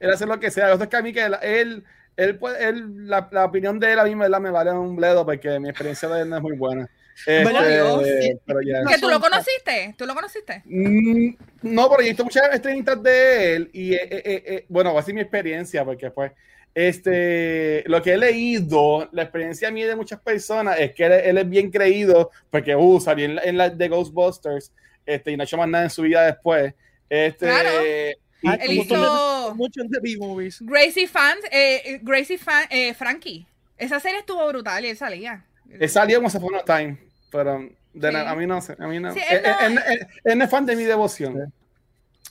él 0.00 0.10
hace 0.10 0.26
lo 0.26 0.38
que 0.40 0.50
sea. 0.50 0.68
Lo 0.68 0.74
otro 0.74 0.84
es 0.84 0.90
que 0.90 0.96
a 0.96 1.02
mí 1.02 1.12
que 1.12 1.22
él, 1.24 1.36
él, 1.42 1.84
él, 2.16 2.38
puede- 2.38 2.68
él- 2.68 3.06
la, 3.08 3.28
la 3.30 3.44
opinión 3.44 3.78
de 3.78 3.92
él 3.92 3.98
a 3.98 4.04
mí 4.04 4.14
¿verdad? 4.14 4.40
me 4.40 4.50
vale 4.50 4.72
un 4.72 4.96
bledo 4.96 5.24
porque 5.24 5.58
mi 5.60 5.68
experiencia 5.68 6.08
de 6.08 6.22
él 6.22 6.28
no 6.28 6.36
es 6.36 6.42
muy 6.42 6.56
buena. 6.56 6.88
Este, 7.14 7.44
¿Verdad, 7.44 7.68
Dios? 7.68 8.38
pero 8.46 8.60
ya. 8.62 8.82
¿Que 8.88 8.98
tú 8.98 9.08
lo 9.10 9.20
conociste? 9.20 9.94
¿Tú 9.98 10.06
lo 10.06 10.14
conociste? 10.14 10.62
Mm, 10.64 11.34
No, 11.62 11.88
pero 11.90 12.00
yo 12.00 12.06
he 12.06 12.10
visto 12.10 12.24
muchas 12.24 12.52
estrellitas 12.54 13.02
de 13.02 13.54
él 13.56 13.70
y 13.72 13.92
eh, 13.94 14.00
eh, 14.10 14.22
eh, 14.24 14.42
eh, 14.46 14.64
bueno, 14.68 14.94
va 14.94 15.00
a 15.00 15.02
ser 15.02 15.14
mi 15.14 15.20
experiencia 15.20 15.84
porque 15.84 16.10
pues 16.10 16.32
este, 16.74 17.84
lo 17.86 18.00
que 18.02 18.14
he 18.14 18.16
leído, 18.16 19.08
la 19.12 19.22
experiencia 19.22 19.70
mía 19.70 19.86
de 19.86 19.94
muchas 19.96 20.20
personas 20.20 20.78
es 20.80 20.92
que 20.94 21.04
él, 21.04 21.12
él 21.12 21.38
es 21.38 21.48
bien 21.48 21.70
creído 21.70 22.30
porque 22.50 22.74
uh, 22.74 22.98
salió 23.00 23.26
en 23.26 23.34
la, 23.36 23.42
en 23.42 23.58
la 23.58 23.68
de 23.70 23.88
Ghostbusters 23.88 24.72
este, 25.06 25.32
y 25.32 25.36
no 25.36 25.42
ha 25.42 25.44
hecho 25.44 25.56
más 25.56 25.68
nada 25.68 25.84
en 25.84 25.90
su 25.90 26.02
vida 26.02 26.24
después. 26.26 26.74
Este, 27.08 27.46
Claro. 27.46 27.68
y- 27.86 28.16
Ah, 28.44 28.54
Él 28.60 28.66
como 28.66 28.82
hizo 28.96 29.54
Mucho 29.54 29.82
en 29.82 29.88
The 29.90 30.00
B-Movies. 30.00 30.58
Gracie 30.62 31.06
Fan, 31.06 31.38
eh, 31.52 32.00
Gracie 32.02 32.38
Fan, 32.38 32.64
eh, 32.70 32.92
Frankie. 32.92 33.46
Esa 33.78 34.00
serie 34.00 34.18
estuvo 34.18 34.44
brutal 34.48 34.84
y 34.84 34.88
él 34.88 34.96
salía. 34.96 35.44
él 35.78 35.88
salió 35.88 36.18
en 36.18 36.24
Once 36.24 36.38
Upon 36.38 36.56
a 36.56 36.64
Time, 36.64 36.98
pero 37.30 37.60
de 37.94 38.08
Sí. 38.08 38.12
na- 38.14 38.28
a 38.30 38.34
mí 38.34 38.46
no 38.46 38.60
sé, 38.60 38.74
a 38.78 38.86
mí 38.88 38.98
no. 38.98 39.12
Sí, 39.14 39.20
él, 39.30 39.42
él 39.44 39.74
no- 39.76 39.80
él- 39.82 39.84
él- 40.00 40.06
él 40.24 40.38
no 40.38 40.44
es 40.44 40.50
fan 40.50 40.66
de 40.66 40.74
mi 40.74 40.82
devoción. 40.82 41.52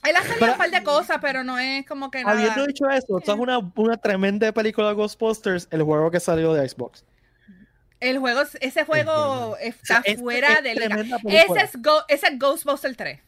Él 0.04 0.16
hace 0.18 0.34
Pero- 0.38 0.52
un 0.54 0.58
par 0.58 0.70
de 0.72 0.84
cosas, 0.84 1.18
pero 1.22 1.44
no 1.46 1.58
es 1.60 1.86
como 1.86 2.12
que 2.12 2.24
nada. 2.24 2.34
Habiendo 2.38 2.66
dicho 2.68 2.90
eso, 2.90 3.18
esto 3.20 3.34
es 3.34 3.40
una, 3.40 3.60
una 3.76 3.96
tremenda 3.98 4.52
película 4.52 4.90
de 4.90 4.96
Ghostbusters, 4.96 5.68
el 5.72 5.84
juego 5.84 6.12
que 6.12 6.20
salió 6.20 6.54
de 6.54 6.68
Xbox. 6.68 7.06
El 8.02 8.18
juego, 8.20 8.42
ese 8.60 8.84
juego 8.84 9.56
está 9.62 10.00
O 10.00 10.02
sea, 10.02 10.14
es- 10.14 10.20
fuera 10.20 10.54
es 10.56 10.64
de 10.64 10.74
liga. 10.76 11.06
Ese 11.30 11.64
es, 11.64 11.82
Go- 11.82 12.04
ese 12.10 12.28
es 12.28 12.38
Ghostbusters 12.40 12.98
3. 12.98 13.20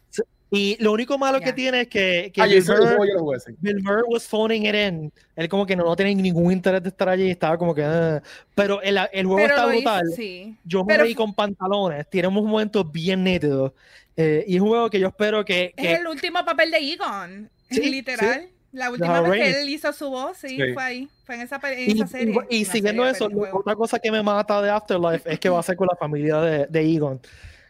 Y 0.55 0.77
lo 0.83 0.91
único 0.91 1.17
malo 1.17 1.39
Ya. 1.39 1.45
que 1.45 1.53
tiene 1.53 1.81
es 1.81 1.87
que, 1.87 2.31
que 2.31 2.39
Ah, 2.39 2.45
Bill, 2.45 2.61
Burr, 2.63 2.77
juego 2.77 3.05
yo 3.05 3.13
lo 3.15 3.19
jugué, 3.21 3.39
sí. 3.39 3.51
Bill 3.59 3.81
Burr 3.81 4.03
was 4.07 4.27
phoning 4.27 4.67
it 4.67 4.75
in. 4.75 5.11
Él 5.35 5.49
como 5.49 5.65
que 5.65 5.75
no, 5.75 5.83
no 5.83 5.95
tiene 5.95 6.13
ningún 6.13 6.51
interés 6.51 6.83
de 6.83 6.89
estar 6.89 7.09
allí, 7.09 7.31
estaba 7.31 7.57
como 7.57 7.73
que... 7.73 7.83
ah. 7.83 8.21
Pero 8.53 8.79
el, 8.83 8.99
el 9.13 9.25
juego 9.25 9.37
Pero 9.41 9.55
está 9.55 9.65
lo 9.65 9.73
hizo- 9.73 9.81
brutal. 9.81 10.03
sí. 10.15 10.55
Yo 10.63 10.83
me 10.85 10.93
Pero 10.93 11.07
fu- 11.07 11.15
con 11.15 11.33
pantalones, 11.33 12.07
tiene 12.07 12.27
unos 12.27 12.43
momentos 12.43 12.91
bien 12.91 13.23
nítidos. 13.23 13.71
eh, 14.15 14.43
y 14.47 14.55
es 14.57 14.61
un 14.61 14.67
juego 14.69 14.91
que 14.91 14.99
yo 14.99 15.07
espero 15.07 15.43
que... 15.43 15.73
que 15.75 15.91
Es 15.93 15.99
el 15.99 16.05
último 16.07 16.45
papel 16.45 16.69
de 16.69 16.77
Egon. 16.77 17.49
Sí, 17.71 17.89
literal. 17.89 18.47
La 18.73 18.89
última 18.91 19.21
vez 19.21 19.31
que 19.41 19.61
él 19.61 19.69
hizo 19.69 19.93
su 19.93 20.09
voz, 20.09 20.35
sí, 20.37 20.49
Sí. 20.49 20.73
fue 20.73 20.83
ahí. 20.83 21.09
Fue 21.25 21.35
en 21.35 21.41
esa, 21.41 21.59
en 21.71 21.89
y, 21.89 21.93
esa 21.93 22.07
serie. 22.07 22.35
y- 22.49 22.65
siguiendo 22.65 23.03
serie, 23.13 23.27
eso, 23.37 23.55
otra 23.57 23.75
cosa 23.75 23.99
que 23.99 24.11
me 24.11 24.21
mata 24.23 24.61
de 24.61 24.69
Afterlife 24.71 25.31
es 25.31 25.39
que 25.39 25.47
va 25.49 25.59
a 25.59 25.63
ser 25.63 25.75
con 25.77 25.87
la 25.87 25.95
familia 25.95 26.41
de, 26.41 26.65
de 26.67 26.81
Egon. 26.95 27.21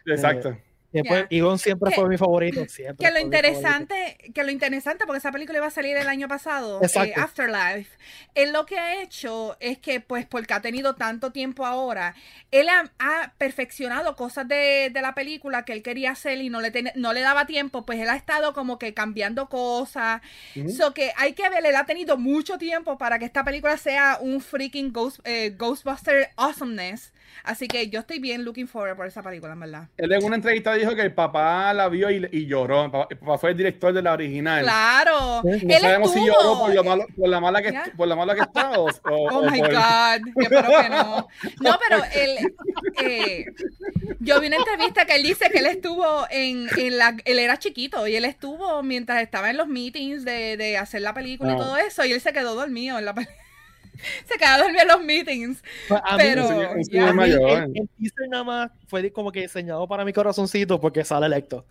Exacto. 0.06 0.56
Después, 1.02 1.26
Egon 1.30 1.58
siempre 1.58 1.90
Que- 1.90 1.96
fue 1.96 2.08
mi 2.08 2.16
favorito. 2.16 2.64
Siempre 2.68 2.96
Que 3.06 3.12
lo 3.12 3.18
favorito. 3.18 3.36
interesante, 3.36 4.16
que 4.34 4.42
lo 4.44 4.50
interesante, 4.50 5.04
porque 5.06 5.18
esa 5.18 5.30
película 5.32 5.58
iba 5.58 5.66
a 5.66 5.70
salir 5.70 5.96
el 5.96 6.08
año 6.08 6.28
pasado, 6.28 6.80
eh. 6.82 7.14
Afterlife, 7.16 7.90
él 8.34 8.52
lo 8.52 8.64
que 8.66 8.78
ha 8.78 9.02
hecho 9.02 9.56
es 9.60 9.78
que, 9.78 10.00
pues, 10.00 10.26
porque 10.26 10.54
ha 10.54 10.60
tenido 10.60 10.94
tanto 10.94 11.32
tiempo 11.32 11.66
ahora, 11.66 12.14
él 12.50 12.68
ha, 12.68 12.90
ha 12.98 13.32
perfeccionado 13.38 14.16
cosas 14.16 14.46
de, 14.48 14.90
de 14.92 15.02
la 15.02 15.14
película 15.14 15.64
que 15.64 15.72
él 15.72 15.82
quería 15.82 16.12
hacer 16.12 16.38
y 16.40 16.50
no 16.50 16.60
le, 16.60 16.70
ten- 16.70 16.92
no 16.94 17.12
le 17.12 17.20
daba 17.20 17.46
tiempo, 17.46 17.84
pues 17.84 17.98
él 18.00 18.08
ha 18.08 18.16
estado 18.16 18.52
como 18.54 18.78
que 18.78 18.94
cambiando 18.94 19.48
cosas. 19.48 20.20
So 20.76 20.92
que 20.94 21.12
hay 21.16 21.32
que 21.32 21.48
ver, 21.48 21.64
él 21.66 21.76
ha 21.76 21.84
tenido 21.86 22.16
mucho 22.16 22.58
tiempo 22.58 22.98
para 22.98 23.18
que 23.18 23.24
esta 23.24 23.44
película 23.44 23.76
sea 23.76 24.18
un 24.20 24.40
freaking 24.40 24.92
ghost, 24.92 25.20
eh, 25.24 25.54
Ghostbuster 25.56 26.30
awesomeness. 26.36 27.12
Así 27.42 27.66
que 27.68 27.88
yo 27.88 28.00
estoy 28.00 28.18
bien 28.20 28.44
looking 28.44 28.68
forward 28.68 28.96
por 28.96 29.06
esa 29.06 29.22
película, 29.22 29.52
en 29.54 29.60
verdad. 29.60 29.88
Él 29.96 30.12
en 30.12 30.24
una 30.24 30.36
entrevista 30.36 30.72
dijo 30.74 30.94
que 30.94 31.02
el 31.02 31.12
papá 31.12 31.74
la 31.74 31.88
vio 31.88 32.10
y, 32.10 32.26
y 32.32 32.46
lloró. 32.46 32.84
El 32.84 32.90
papá, 32.90 33.06
el 33.10 33.18
papá 33.18 33.38
fue 33.38 33.50
el 33.50 33.56
director 33.56 33.92
de 33.92 34.02
la 34.02 34.12
original. 34.12 34.62
Claro. 34.62 35.42
No 35.42 35.50
Él 35.52 35.80
sabemos 35.80 36.12
si 36.12 36.20
lloró 36.24 36.58
por, 36.60 36.74
lo 36.74 36.84
malo, 36.84 37.06
por, 37.16 37.28
la 37.28 37.40
mala 37.40 37.62
que, 37.62 37.72
por 37.96 38.08
la 38.08 38.16
mala 38.16 38.34
que 38.34 38.40
está 38.42 38.70
o, 38.78 38.84
o- 38.88 38.90
Oh 39.10 39.38
o 39.40 39.50
my 39.50 39.58
por- 39.58 39.72
God, 39.72 40.20
yo 40.36 40.42
espero 40.42 40.68
que 40.82 40.88
no. 40.90 41.28
No, 41.60 41.78
pero 41.88 42.02
él, 42.14 42.54
eh, 43.02 43.44
yo 44.20 44.40
vi 44.40 44.46
una 44.48 44.56
entrevista 44.56 45.04
que 45.06 45.16
él 45.16 45.22
dice 45.22 45.50
que 45.50 45.58
él 45.58 45.66
estuvo 45.66 46.26
en, 46.30 46.68
en 46.76 46.98
la, 46.98 47.16
él 47.24 47.38
era 47.38 47.58
chiquito 47.58 48.06
y 48.06 48.16
él 48.16 48.24
estuvo 48.24 48.82
mientras 48.82 49.22
estaba 49.22 49.50
en 49.50 49.56
los 49.56 49.68
meetings 49.68 50.24
de, 50.24 50.56
de 50.56 50.76
hacer 50.78 51.02
la 51.02 51.14
película 51.14 51.52
y 51.52 51.54
Ah. 51.54 51.58
todo 51.58 51.76
eso 51.78 52.04
y 52.04 52.12
él 52.12 52.20
se 52.20 52.32
quedó 52.32 52.54
dormido 52.54 52.98
en 52.98 53.04
la 53.04 53.14
película. 53.14 53.36
Se 54.26 54.36
quedó 54.38 54.58
dormido 54.58 54.82
en 54.82 54.88
los 54.88 55.04
meetings. 55.04 55.62
Pues, 55.88 56.00
a 56.04 56.16
Pero, 56.16 56.48
ya. 56.90 57.06
mí 57.06 57.12
mayor. 57.12 57.50
el, 57.50 57.72
el 57.76 57.88
teaser 57.98 58.28
nada 58.28 58.44
más 58.44 58.70
fue 58.88 59.10
como 59.12 59.30
que 59.32 59.42
diseñado 59.42 59.86
para 59.88 60.04
mi 60.04 60.12
corazoncito 60.12 60.80
porque 60.80 61.04
sale 61.04 61.26
electo. 61.26 61.64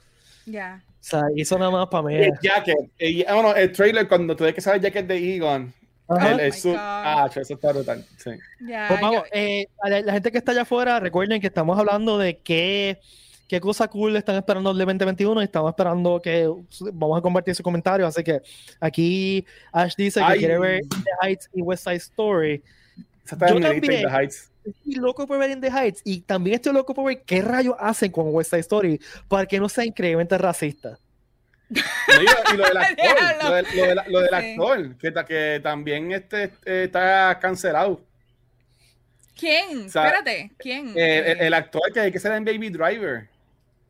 Ya. 0.45 0.81
O 0.89 0.93
sea, 0.99 1.21
hizo 1.36 1.57
nada 1.57 1.71
más 1.71 1.88
para 1.88 2.03
mí. 2.07 2.15
El 2.15 2.31
jacket. 2.41 2.77
El, 2.97 3.25
ah, 3.27 3.33
bueno, 3.36 3.55
el 3.55 3.71
trailer, 3.71 4.07
cuando 4.07 4.36
tú 4.36 4.43
ves 4.45 4.53
que 4.53 4.62
sale 4.62 4.77
el 4.77 4.83
jacket 4.83 5.07
de 5.07 5.36
Egon. 5.36 5.73
Ajá. 6.07 6.31
El, 6.31 6.36
Oh 6.36 6.39
el 6.43 6.51
God. 6.51 6.75
ah, 6.77 7.29
eso 7.33 7.53
está 7.53 7.71
brutal. 7.71 8.05
Sí. 8.17 8.31
Ya. 8.67 8.88
Pues 8.89 9.01
vamos, 9.01 9.23
yo- 9.23 9.29
eh, 9.33 9.67
a 9.81 9.89
la, 9.89 10.01
la 10.01 10.13
gente 10.13 10.31
que 10.31 10.38
está 10.38 10.51
allá 10.51 10.63
afuera, 10.63 10.99
recuerden 10.99 11.39
que 11.41 11.47
estamos 11.47 11.77
hablando 11.79 12.17
de 12.17 12.38
qué, 12.39 12.99
qué 13.47 13.60
cosa 13.60 13.88
cool 13.88 14.15
están 14.15 14.36
esperando 14.38 14.71
el 14.71 14.77
2021 14.77 15.41
y 15.41 15.45
estamos 15.45 15.69
esperando 15.71 16.21
que 16.21 16.49
vamos 16.93 17.19
a 17.19 17.21
compartir 17.21 17.53
sus 17.56 17.63
comentarios. 17.63 18.08
Así 18.10 18.23
que 18.23 18.41
aquí 18.79 19.45
Ash 19.71 19.95
dice 19.95 20.19
que 20.19 20.25
Ay. 20.25 20.39
quiere 20.39 20.58
ver 20.60 20.82
In 20.82 20.89
The 20.89 21.12
Heights 21.21 21.49
y 21.53 21.62
West 21.62 21.84
Side 21.84 21.95
Story. 21.97 22.63
Yo 23.29 23.38
también. 23.38 23.75
in 23.75 23.82
the 23.82 24.08
Heights. 24.10 24.49
Estoy 24.65 24.95
loco 24.95 25.27
por 25.27 25.38
ver 25.39 25.51
In 25.51 25.60
The 25.62 25.69
Heights 25.69 26.01
y 26.06 26.21
también 26.21 26.56
estoy 26.56 26.73
loco 26.73 26.93
por 26.93 27.06
ver 27.06 27.21
qué 27.25 27.41
rayos 27.41 27.75
hacen 27.79 28.12
con 28.12 28.34
West 28.34 28.49
Side 28.51 28.62
Story 28.62 28.99
para 29.27 29.45
que 29.45 29.60
no 29.60 29.67
sea 29.69 29.86
increíblemente 29.86 30.38
racista. 30.38 30.97
No, 31.69 31.77
y, 32.53 32.58
lo, 32.58 32.63
del 32.65 32.77
actor, 32.77 33.43
lo, 33.43 33.53
del- 33.56 33.65
lo 33.75 33.86
del- 33.88 33.99
lo 34.12 34.19
del 34.21 34.29
Sí. 34.29 34.36
actor, 34.36 34.97
que, 34.97 35.12
ta- 35.12 35.25
que 35.25 35.60
también 35.63 36.12
este, 36.12 36.43
eh, 36.65 36.84
está 36.86 37.38
cancelado. 37.41 38.01
¿Quién? 39.38 39.88
o 39.88 39.89
sea, 39.89 40.06
Espérate, 40.06 40.51
¿quién? 40.60 40.93
Eh, 40.95 41.32
el, 41.32 41.41
el 41.41 41.53
actor 41.53 41.82
que 41.93 41.99
hay 42.01 42.12
que 42.12 42.19
ser 42.19 42.32
en 42.34 42.45
Baby 42.45 42.69
Driver. 42.69 43.27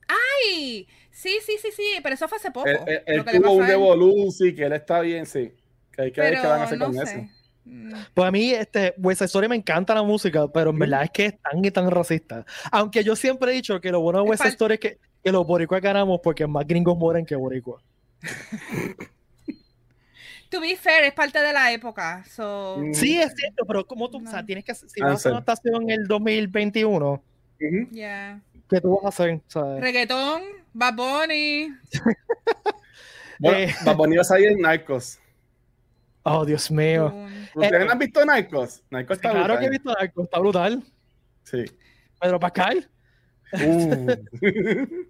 Ay, 0.08 0.88
sí, 1.12 1.38
sí, 1.46 1.58
sí, 1.62 1.70
sí, 1.76 1.84
pero 2.02 2.16
eso 2.16 2.28
fue 2.28 2.38
hace 2.38 2.52
poco. 2.52 2.68
Él, 2.68 2.78
él- 2.88 3.02
él 3.06 3.24
tuvo 3.42 3.52
un. 3.54 3.66
Revolution, 3.68 4.56
que 4.56 4.63
él 4.63 4.74
está 4.74 5.00
bien, 5.02 5.26
sí. 5.26 5.52
Que 5.92 6.02
hay 6.04 6.12
que 6.12 6.22
ver 6.22 6.39
qué 6.42 6.48
van 6.48 6.62
a 6.62 6.63
hacer 6.63 6.78
no 6.78 6.86
con 6.86 6.96
sé. 6.96 7.02
eso. 7.04 7.28
Mm. 7.66 7.94
Pues 8.13 8.28
a 8.28 8.32
mí, 8.32 8.52
este, 8.52 8.94
West 8.98 9.20
Side 9.20 9.26
Story 9.28 9.48
me 9.48 9.56
encanta 9.56 9.94
la 9.96 10.04
música, 10.04 10.48
pero 10.50 10.72
en 10.72 10.80
verdad 10.80 11.04
es 11.04 11.12
que 11.12 11.26
es 11.28 11.39
tan 11.39 11.63
y 11.63 11.72
tan 11.72 11.89
racista. 11.89 12.46
Aunque 12.72 13.04
yo 13.04 13.16
siempre 13.16 13.52
he 13.52 13.56
dicho 13.56 13.80
que 13.80 13.92
lo 13.92 14.02
bueno 14.02 14.20
de 14.20 14.26
Es 14.26 14.30
West 14.32 14.42
Side 14.44 14.52
Story 14.52 14.74
es 14.74 14.80
que, 14.82 14.98
que 15.24 15.32
los 15.32 15.46
boricuas 15.48 15.82
ganamos 15.82 16.20
porque 16.22 16.46
más 16.46 16.68
gringos 16.68 16.98
mueren 16.98 17.26
que 17.26 17.36
boricuas. 17.36 17.82
To 20.50 20.60
be 20.62 20.76
fair, 20.76 21.04
es 21.06 21.13
parte 21.13 21.39
de 21.42 21.52
la 21.52 21.72
época. 21.72 22.24
So, 22.30 22.78
Mm. 22.80 22.94
Sí, 22.94 23.18
es 23.20 23.34
cierto, 23.36 23.66
pero 23.66 23.86
como 23.88 24.10
tú, 24.10 24.22
o 24.24 24.30
sea, 24.30 24.46
tienes 24.46 24.63
que, 24.63 24.76
si 24.76 25.02
vas 25.02 25.12
a 25.12 25.13
hacer 25.16 25.32
una 25.32 25.39
estación 25.39 25.84
en 25.84 25.89
el 25.89 26.08
2021, 26.08 27.13
Ujú. 27.60 27.89
yeah. 27.92 28.39
¿Qué 28.74 28.82
tú 28.82 28.96
vas 28.96 29.06
a 29.06 29.08
hacer? 29.10 29.42
¿Sabes? 29.48 29.82
Reggaetón, 29.82 30.42
Bad 30.74 30.94
Bunny. 30.96 31.70
Bueno, 33.40 33.58
Eh. 33.58 33.74
Bad 33.86 33.96
Bunny 33.96 34.16
va 34.16 34.22
a 34.22 34.26
salir 34.26 34.48
en 34.50 34.60
Narcos. 34.60 35.20
Oh, 36.24 36.46
Dios 36.46 36.72
mío. 36.72 37.14
¿Ustedes 37.56 37.82
Eh, 37.82 37.86
no 37.86 37.92
han 37.92 38.00
visto 38.00 38.26
Narcos? 38.26 38.82
Narcos 38.90 39.18
está 39.18 39.32
Claro 39.32 39.44
brutal. 39.56 39.60
que 39.60 39.66
he 39.66 39.70
visto 39.70 39.98
algo, 39.98 40.24
está 40.24 40.40
brutal. 40.40 40.84
Sí. 41.44 41.66
Pedro 42.22 42.40
Pascal. 42.40 42.90
Uh. 43.54 44.08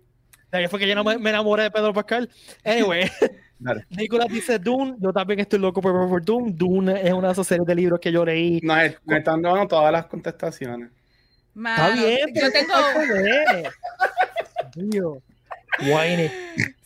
Ahí 0.51 0.67
fue 0.67 0.79
que 0.79 0.87
yo 0.87 0.95
no 0.95 1.03
me, 1.03 1.17
me 1.17 1.29
enamoré 1.31 1.63
de 1.63 1.71
Pedro 1.71 1.93
Pascal. 1.93 2.29
Anyway, 2.63 3.09
Dale. 3.59 3.85
Nicolás 3.89 4.27
dice 4.29 4.59
Dune. 4.59 4.95
Yo 4.99 5.11
también 5.13 5.39
estoy 5.39 5.57
loco 5.59 5.81
por, 5.81 5.93
por 6.09 6.23
Dune. 6.23 6.51
Dune 6.53 7.07
es 7.07 7.13
una 7.13 7.27
de 7.27 7.33
esas 7.33 7.47
series 7.47 7.65
de 7.65 7.75
libros 7.75 7.99
que 7.99 8.11
yo 8.11 8.25
leí. 8.25 8.59
Nos 8.61 8.77
están 9.17 9.41
dando 9.41 9.67
todas 9.67 9.91
las 9.91 10.05
contestaciones. 10.07 10.89
Está 11.55 11.59
Mano, 11.61 12.05
bien, 12.05 12.33
yo 12.33 12.51
tengo. 12.51 12.73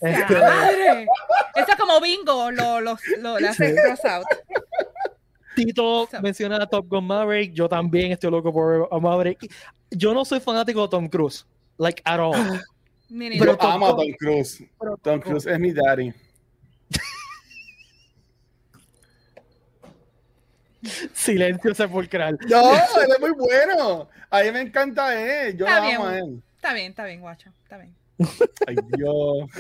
¡Sea 0.02 0.12
Este, 0.22 0.36
madre! 0.36 1.08
Eso 1.56 1.68
es 1.72 1.76
como 1.78 2.00
bingo, 2.02 2.52
lo, 2.52 2.82
lo, 2.82 2.98
lo, 3.20 3.40
le 3.40 3.48
haces 3.48 3.80
cross 3.82 4.06
out. 4.06 4.26
Tito 5.56 6.08
So- 6.12 6.22
menciona 6.22 6.58
a 6.58 6.68
Top 6.68 6.88
Gun 6.88 7.06
Maverick. 7.06 7.54
Yo 7.54 7.68
también 7.68 8.12
estoy 8.12 8.30
loco 8.32 8.54
por 8.54 8.88
a 8.92 9.00
Maverick. 9.00 9.52
Yo 9.90 10.14
no 10.14 10.24
soy 10.26 10.40
fanático 10.40 10.82
de 10.84 10.90
Tom 10.90 11.08
Cruise. 11.10 11.46
Like, 11.78 12.02
at 12.06 12.20
all. 12.20 12.34
Yo 13.10 13.58
Tom 13.58 13.72
amo 13.72 13.88
a 13.88 13.94
Cruise- 13.96 13.98
Tom 13.98 14.16
Cruise. 14.20 14.64
Tom 15.02 15.20
Cruise 15.22 15.46
es 15.48 15.60
mi 15.60 15.72
daddy. 15.72 16.14
Silencio 21.14 21.74
sepulcral. 21.76 22.38
No, 22.50 22.74
él 22.74 23.10
es 23.12 23.20
muy 23.20 23.32
bueno. 23.32 24.10
A 24.30 24.42
mí 24.44 24.52
me 24.52 24.62
encanta 24.62 25.14
él. 25.48 25.58
Yo 25.58 25.66
Está 25.66 25.80
lo 25.80 25.86
bien. 25.86 25.96
amo 25.98 26.08
a 26.08 26.18
él. 26.20 26.42
está 26.56 26.74
bien, 26.74 26.90
está 26.92 27.06
bien, 27.06 27.22
guacho. 27.22 27.52
Está 27.64 27.78
bien. 27.78 27.94
Ay, 28.68 28.76
Dios. 28.98 29.50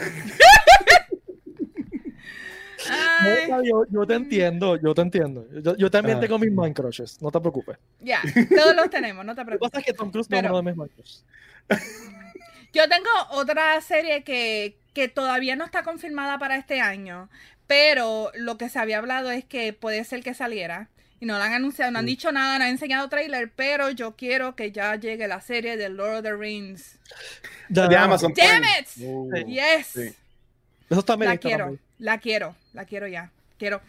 Ay, 2.90 3.50
No, 3.50 3.64
yo, 3.64 3.86
yo 3.90 4.06
te 4.06 4.14
entiendo, 4.14 4.78
yo 4.80 4.94
te 4.94 5.02
entiendo. 5.02 5.46
Yo, 5.62 5.76
yo 5.76 5.92
también 5.92 6.18
Ah. 6.18 6.22
tengo 6.22 6.40
mis 6.40 6.52
man 6.52 6.74
crushes, 6.74 7.22
no 7.22 7.32
te 7.32 7.40
preocupes. 7.40 7.78
ya, 8.00 8.22
todos 8.56 8.76
los 8.76 8.90
tenemos, 8.90 9.26
no 9.26 9.34
te 9.36 9.42
Lo 9.42 9.46
que 9.46 9.58
preocupes. 9.58 9.72
pasa 9.72 9.80
es 9.80 9.86
que 9.86 9.94
Tom 9.94 10.12
Cruise 10.12 10.30
no 10.30 10.38
es 10.38 10.44
uno 10.44 10.58
de 10.58 10.64
mis 10.64 10.76
man 10.76 10.88
crushes. 10.90 11.26
Yo 12.74 12.88
tengo 12.88 13.10
otra 13.32 13.80
serie 13.82 14.24
que, 14.24 14.78
que 14.94 15.08
todavía 15.08 15.56
no 15.56 15.66
está 15.66 15.84
confirmada 15.84 16.38
para 16.38 16.56
este 16.58 16.80
año, 16.80 17.30
pero 17.66 18.32
lo 18.36 18.58
que 18.58 18.70
se 18.70 18.80
había 18.80 19.00
hablado 19.00 19.32
es 19.32 19.44
que 19.44 19.74
puede 19.74 20.04
ser 20.04 20.22
que 20.22 20.34
saliera. 20.34 20.90
Y 21.20 21.26
no 21.26 21.38
la 21.40 21.46
han 21.46 21.54
anunciado, 21.54 21.92
no 21.92 22.00
han 22.00 22.06
dicho 22.06 22.32
nada, 22.32 22.60
no 22.60 22.66
han 22.66 22.70
enseñado 22.72 23.10
trailer, 23.10 23.52
pero 23.56 23.90
yo 23.90 24.16
quiero 24.16 24.56
que 24.56 24.72
ya 24.72 24.96
llegue 24.98 25.28
la 25.28 25.42
serie 25.42 25.76
de 25.76 25.90
Lord 25.90 26.18
of 26.18 26.24
the 26.24 26.34
Rings. 26.36 27.00
De, 27.70 27.88
De 27.88 27.96
Amazon 27.98 28.34
Damn 28.36 28.64
it! 28.64 28.88
Uh, 29.04 29.32
Yes. 29.48 29.88
sí. 29.88 30.14
Eso 30.90 31.00
está 31.00 31.18
La 31.18 31.38
quiero, 31.38 31.58
también. 31.66 31.82
la 32.00 32.18
quiero, 32.20 32.56
la 32.74 32.86
quiero 32.86 33.08
ya. 33.08 33.32
Quiero. 33.58 33.82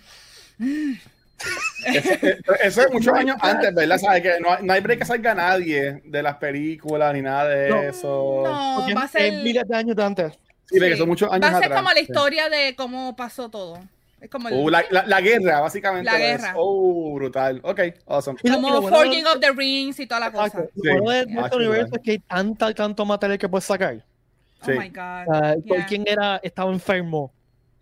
Eso, 1.84 2.10
eso 2.62 2.82
es 2.82 2.92
muchos 2.92 3.14
años 3.14 3.36
antes, 3.40 3.72
¿verdad? 3.74 3.98
¿Sabes? 3.98 4.22
Que 4.22 4.40
no, 4.40 4.52
hay- 4.54 4.64
no 4.64 4.72
hay 4.72 4.80
break 4.80 4.98
que 5.00 5.04
salga 5.04 5.34
nadie 5.34 6.00
de 6.04 6.22
las 6.22 6.36
películas 6.36 7.14
ni 7.14 7.22
nada 7.22 7.48
de 7.48 7.68
No. 7.68 7.82
eso. 7.82 8.42
No, 8.44 8.76
Porque 8.78 8.94
va 8.94 9.02
a 9.02 9.04
es- 9.04 9.10
ser. 9.12 9.22
es 9.34 9.42
miles 9.44 9.68
de 9.68 9.76
años 9.76 9.94
de 9.96 10.02
antes. 10.02 10.32
Sí, 10.66 10.78
sí. 10.80 10.96
son 10.96 11.08
muchos 11.08 11.30
años 11.30 11.42
Va 11.44 11.48
a 11.56 11.60
ser 11.60 11.64
atrás. 11.64 11.78
como 11.78 11.90
la 11.90 11.94
Sí. 11.96 12.02
historia 12.02 12.48
de 12.48 12.74
cómo 12.74 13.14
pasó 13.16 13.48
todo. 13.48 13.80
Es 14.20 14.28
como 14.30 14.48
el, 14.48 14.54
Uh, 14.54 14.68
la, 14.68 14.84
la- 14.90 15.06
la 15.06 15.20
guerra, 15.20 15.60
básicamente. 15.60 16.04
La 16.10 16.18
lo 16.18 16.24
es. 16.24 16.40
guerra. 16.40 16.54
Oh, 16.56 17.14
brutal. 17.14 17.60
Ok, 17.62 17.80
awesome. 18.06 18.38
Y 18.42 18.48
lo- 18.48 18.58
y 18.58 18.62
como 18.62 18.80
bueno 18.80 18.96
Forging 18.96 19.26
of 19.26 19.40
the 19.40 19.52
Rings 19.52 20.00
y 20.00 20.06
toda 20.06 20.20
la 20.20 20.32
cosa. 20.32 20.64
Sí. 20.74 20.80
Lo 20.82 21.02
bueno 21.02 21.24
de 21.32 21.38
Ah, 21.40 21.44
este 21.44 21.56
sí, 21.56 21.62
universo 21.64 21.94
es 21.96 22.02
que 22.02 22.10
hay 22.12 22.18
tanta, 22.18 22.74
tanto 22.74 23.04
material 23.04 23.38
que 23.38 23.48
puedes 23.48 23.64
sacar. 23.64 24.04
Sí. 24.64 24.72
Oh 24.72 24.80
my 24.80 24.88
God. 24.88 25.26
Uh, 25.28 25.62
Yeah. 25.64 25.76
Tolkien 25.76 26.04
era, 26.06 26.40
estaba 26.42 26.72
enfermo, 26.72 27.32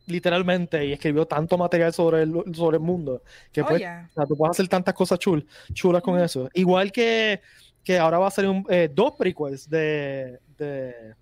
literalmente, 0.07 0.85
y 0.85 0.93
escribió 0.93 1.27
tanto 1.27 1.57
material 1.57 1.93
sobre 1.95 2.23
el, 2.23 2.35
sobre 2.55 2.77
el 2.77 2.83
mundo 2.83 3.23
que 3.51 3.63
Oh, 3.63 3.67
pues, 3.67 3.79
yeah. 3.81 4.07
o 4.11 4.13
sea, 4.15 4.27
tú 4.27 4.37
puedes 4.37 4.51
hacer 4.51 4.69
tantas 4.69 4.95
cosas 4.95 5.19
chul, 5.19 5.47
chulas 5.73 6.03
con 6.03 6.15
Ujú. 6.15 6.23
eso. 6.25 6.49
Igual 6.53 6.93
que, 6.93 7.41
que 7.83 7.99
ahora 7.99 8.19
va 8.19 8.29
a 8.29 8.31
salir 8.31 8.51
un, 8.51 8.65
eh, 8.69 8.91
dos 8.93 9.15
prequels 9.19 9.69
de, 9.71 10.39
de, 10.59 11.15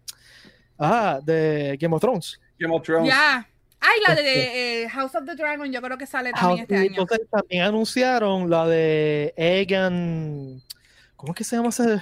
ah, 0.78 1.20
de 1.24 1.76
Game 1.80 1.94
of 1.94 2.00
Thrones. 2.00 2.40
Game 2.58 2.74
of 2.74 2.82
Thrones. 2.82 3.08
Ya. 3.08 3.48
Ay, 3.86 4.00
la 4.08 4.14
de 4.14 4.82
eh, 4.84 4.88
House 4.88 5.14
of 5.14 5.24
the 5.26 5.34
Dragon, 5.34 5.70
yo 5.70 5.82
creo 5.82 5.98
que 5.98 6.06
sale 6.06 6.32
también 6.32 6.60
How- 6.60 6.62
este 6.62 6.76
año. 6.76 6.86
entonces 7.02 7.20
también 7.30 7.62
anunciaron 7.64 8.48
la 8.48 8.66
de 8.66 9.34
Egan, 9.36 10.62
¿cómo 11.16 11.32
es 11.32 11.36
que 11.38 11.44
se 11.44 11.56
llama 11.56 11.68
ese? 11.68 12.00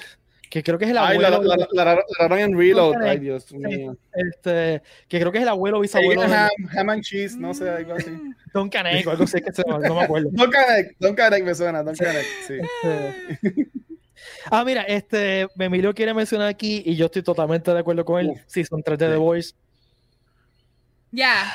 Que 0.49 0.62
creo 0.62 0.79
que 0.79 0.85
es 0.85 0.90
el 0.90 0.99
Ay, 0.99 1.18
la, 1.18 1.29
abuelo, 1.29 1.57
la, 1.57 1.66
la, 1.73 1.85
la, 1.95 2.03
la 2.18 2.29
Ryan 2.29 2.57
Reload. 2.57 3.03
Ay, 3.03 3.18
Dios 3.18 3.51
mío. 3.55 3.97
este, 4.12 4.83
que 5.09 5.18
creo 5.18 5.33
que 5.33 5.38
es 5.38 5.42
el 5.42 5.49
abuelo 5.49 5.81
bisabuelo 5.81 6.23
Ham, 6.23 6.51
ham 6.77 6.90
and 6.90 7.03
cheese, 7.03 7.37
no 7.38 7.55
sé, 7.55 7.71
algo 7.71 7.95
así. 7.95 8.11
Mm. 8.11 8.35
Don 8.53 8.68
Caneco, 8.68 9.11
algo 9.12 9.25
así 9.25 9.40
que 9.40 9.51
se 9.51 9.62
llama, 9.66 9.87
no 9.88 9.95
me 9.95 10.03
acuerdo. 10.03 10.29
Don 10.33 10.51
Canek, 10.51 10.95
Don 10.99 11.14
Canek 11.14 11.42
me 11.45 11.55
suena, 11.55 11.83
Don 11.83 11.95
Canek, 11.97 12.27
sí. 12.47 12.55
Este, 12.61 13.66
Ah, 14.51 14.64
mira, 14.64 14.83
este, 14.83 15.49
Emilio 15.59 15.95
quiere 15.95 16.14
mencionar 16.14 16.47
aquí, 16.49 16.83
y 16.87 16.95
yo 16.97 17.07
estoy 17.07 17.23
totalmente 17.23 17.73
de 17.73 17.79
acuerdo 17.81 18.05
con 18.05 18.21
él, 18.21 18.29
Uf. 18.29 18.40
Season 18.47 18.83
3 18.83 18.99
de 18.99 19.07
The 19.09 19.12
Sí. 19.14 19.18
Voice. 19.18 19.55
Ya. 21.12 21.53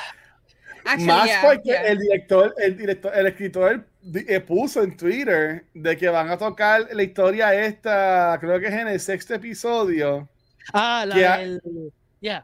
Actually, 0.86 1.06
Más 1.08 1.26
yeah, 1.26 1.42
porque 1.44 1.62
yeah. 1.66 1.82
el 1.88 1.98
director, 2.00 2.56
el 2.58 2.78
director, 2.78 3.12
el 3.14 3.28
escritor 3.28 3.86
eh, 4.16 4.40
puso 4.40 4.82
en 4.84 4.96
Twitter 4.96 5.66
de 5.74 5.98
que 5.98 6.08
van 6.08 6.30
a 6.30 6.38
tocar 6.38 6.88
la 6.94 7.04
historia 7.04 7.54
esta, 7.54 8.38
creo 8.40 8.58
que 8.60 8.68
es 8.68 8.74
en 8.74 8.88
el 8.88 9.00
sexto 9.00 9.34
episodio, 9.34 10.30
Ah, 10.74 11.06
la 11.06 11.18
Ya. 11.18 11.38
del... 11.40 11.62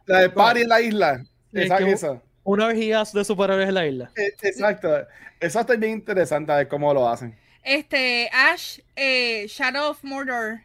la 0.05 0.19
de 0.19 0.29
Party 0.29 0.61
en 0.63 0.69
la 0.69 0.81
isla. 0.81 1.23
Sí, 1.53 1.61
Esa, 1.61 1.77
que- 1.77 1.91
esa. 1.91 2.21
una 2.43 2.65
orgía 2.67 3.03
de 3.13 3.23
superhéroes 3.23 3.69
en 3.69 3.75
la 3.75 3.85
isla. 3.87 4.11
Eh, 4.17 4.33
Exacto. 4.41 4.89
Eso 5.39 5.59
está 5.59 5.75
bien 5.75 5.93
interesante 5.93 6.51
a 6.51 6.55
ver 6.57 6.67
cómo 6.67 6.93
lo 6.93 7.07
hacen. 7.07 7.37
Este, 7.63 8.29
Ash, 8.33 8.79
eh, 8.95 9.45
Shadow 9.47 9.91
of 9.91 10.03
Mordor, 10.03 10.61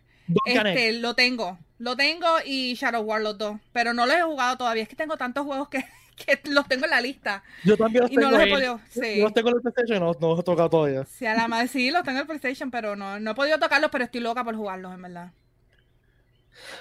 este, 0.47 0.93
lo 0.95 1.15
tengo. 1.15 1.59
Lo 1.79 1.97
tengo 1.97 2.27
y 2.45 2.75
Shadow 2.75 3.03
War 3.03 3.21
los 3.21 3.39
dos. 3.39 3.57
Pero 3.73 3.93
no 3.95 4.05
los 4.07 4.17
he 4.17 4.23
jugado 4.23 4.57
todavía. 4.57 4.83
Es 4.83 4.89
que 4.89 4.97
tengo 4.97 5.17
tantos 5.17 5.45
juegos 5.45 5.69
que, 5.69 5.85
que 6.27 6.41
los 6.51 6.67
tengo 6.69 6.85
en 6.85 6.91
la 6.91 7.01
lista. 7.01 7.43
Yo 7.65 7.77
también 7.77 8.03
los 8.03 8.11
Y 8.13 8.17
no 8.17 8.23
tengo 8.29 8.33
los 8.39 8.47
he 8.47 8.51
podido. 8.51 8.81
Yo 8.95 9.03
Sí. 9.03 9.21
los 9.21 9.35
tengo 9.35 9.49
en 9.51 9.55
la 9.57 9.61
PlayStation 9.61 9.97
y 9.97 10.01
no, 10.01 10.13
no 10.21 10.29
los 10.31 10.41
he 10.41 10.43
tocado 10.43 10.71
todavía. 10.71 11.05
Sí, 11.05 11.27
a 11.27 11.35
la 11.35 11.49
madre, 11.49 11.69
sí, 11.69 11.91
los 11.91 12.03
tengo 12.03 12.19
en 12.19 12.23
el 12.23 12.27
PlayStation, 12.27 12.71
pero 12.71 12.97
no, 12.97 13.19
no 13.21 13.31
he 13.31 13.35
podido 13.35 13.59
tocarlos, 13.59 13.91
pero 13.91 14.05
estoy 14.05 14.21
loca 14.21 14.45
por 14.45 14.55
jugarlos, 14.57 14.95
en 14.95 15.03
verdad. 15.03 15.31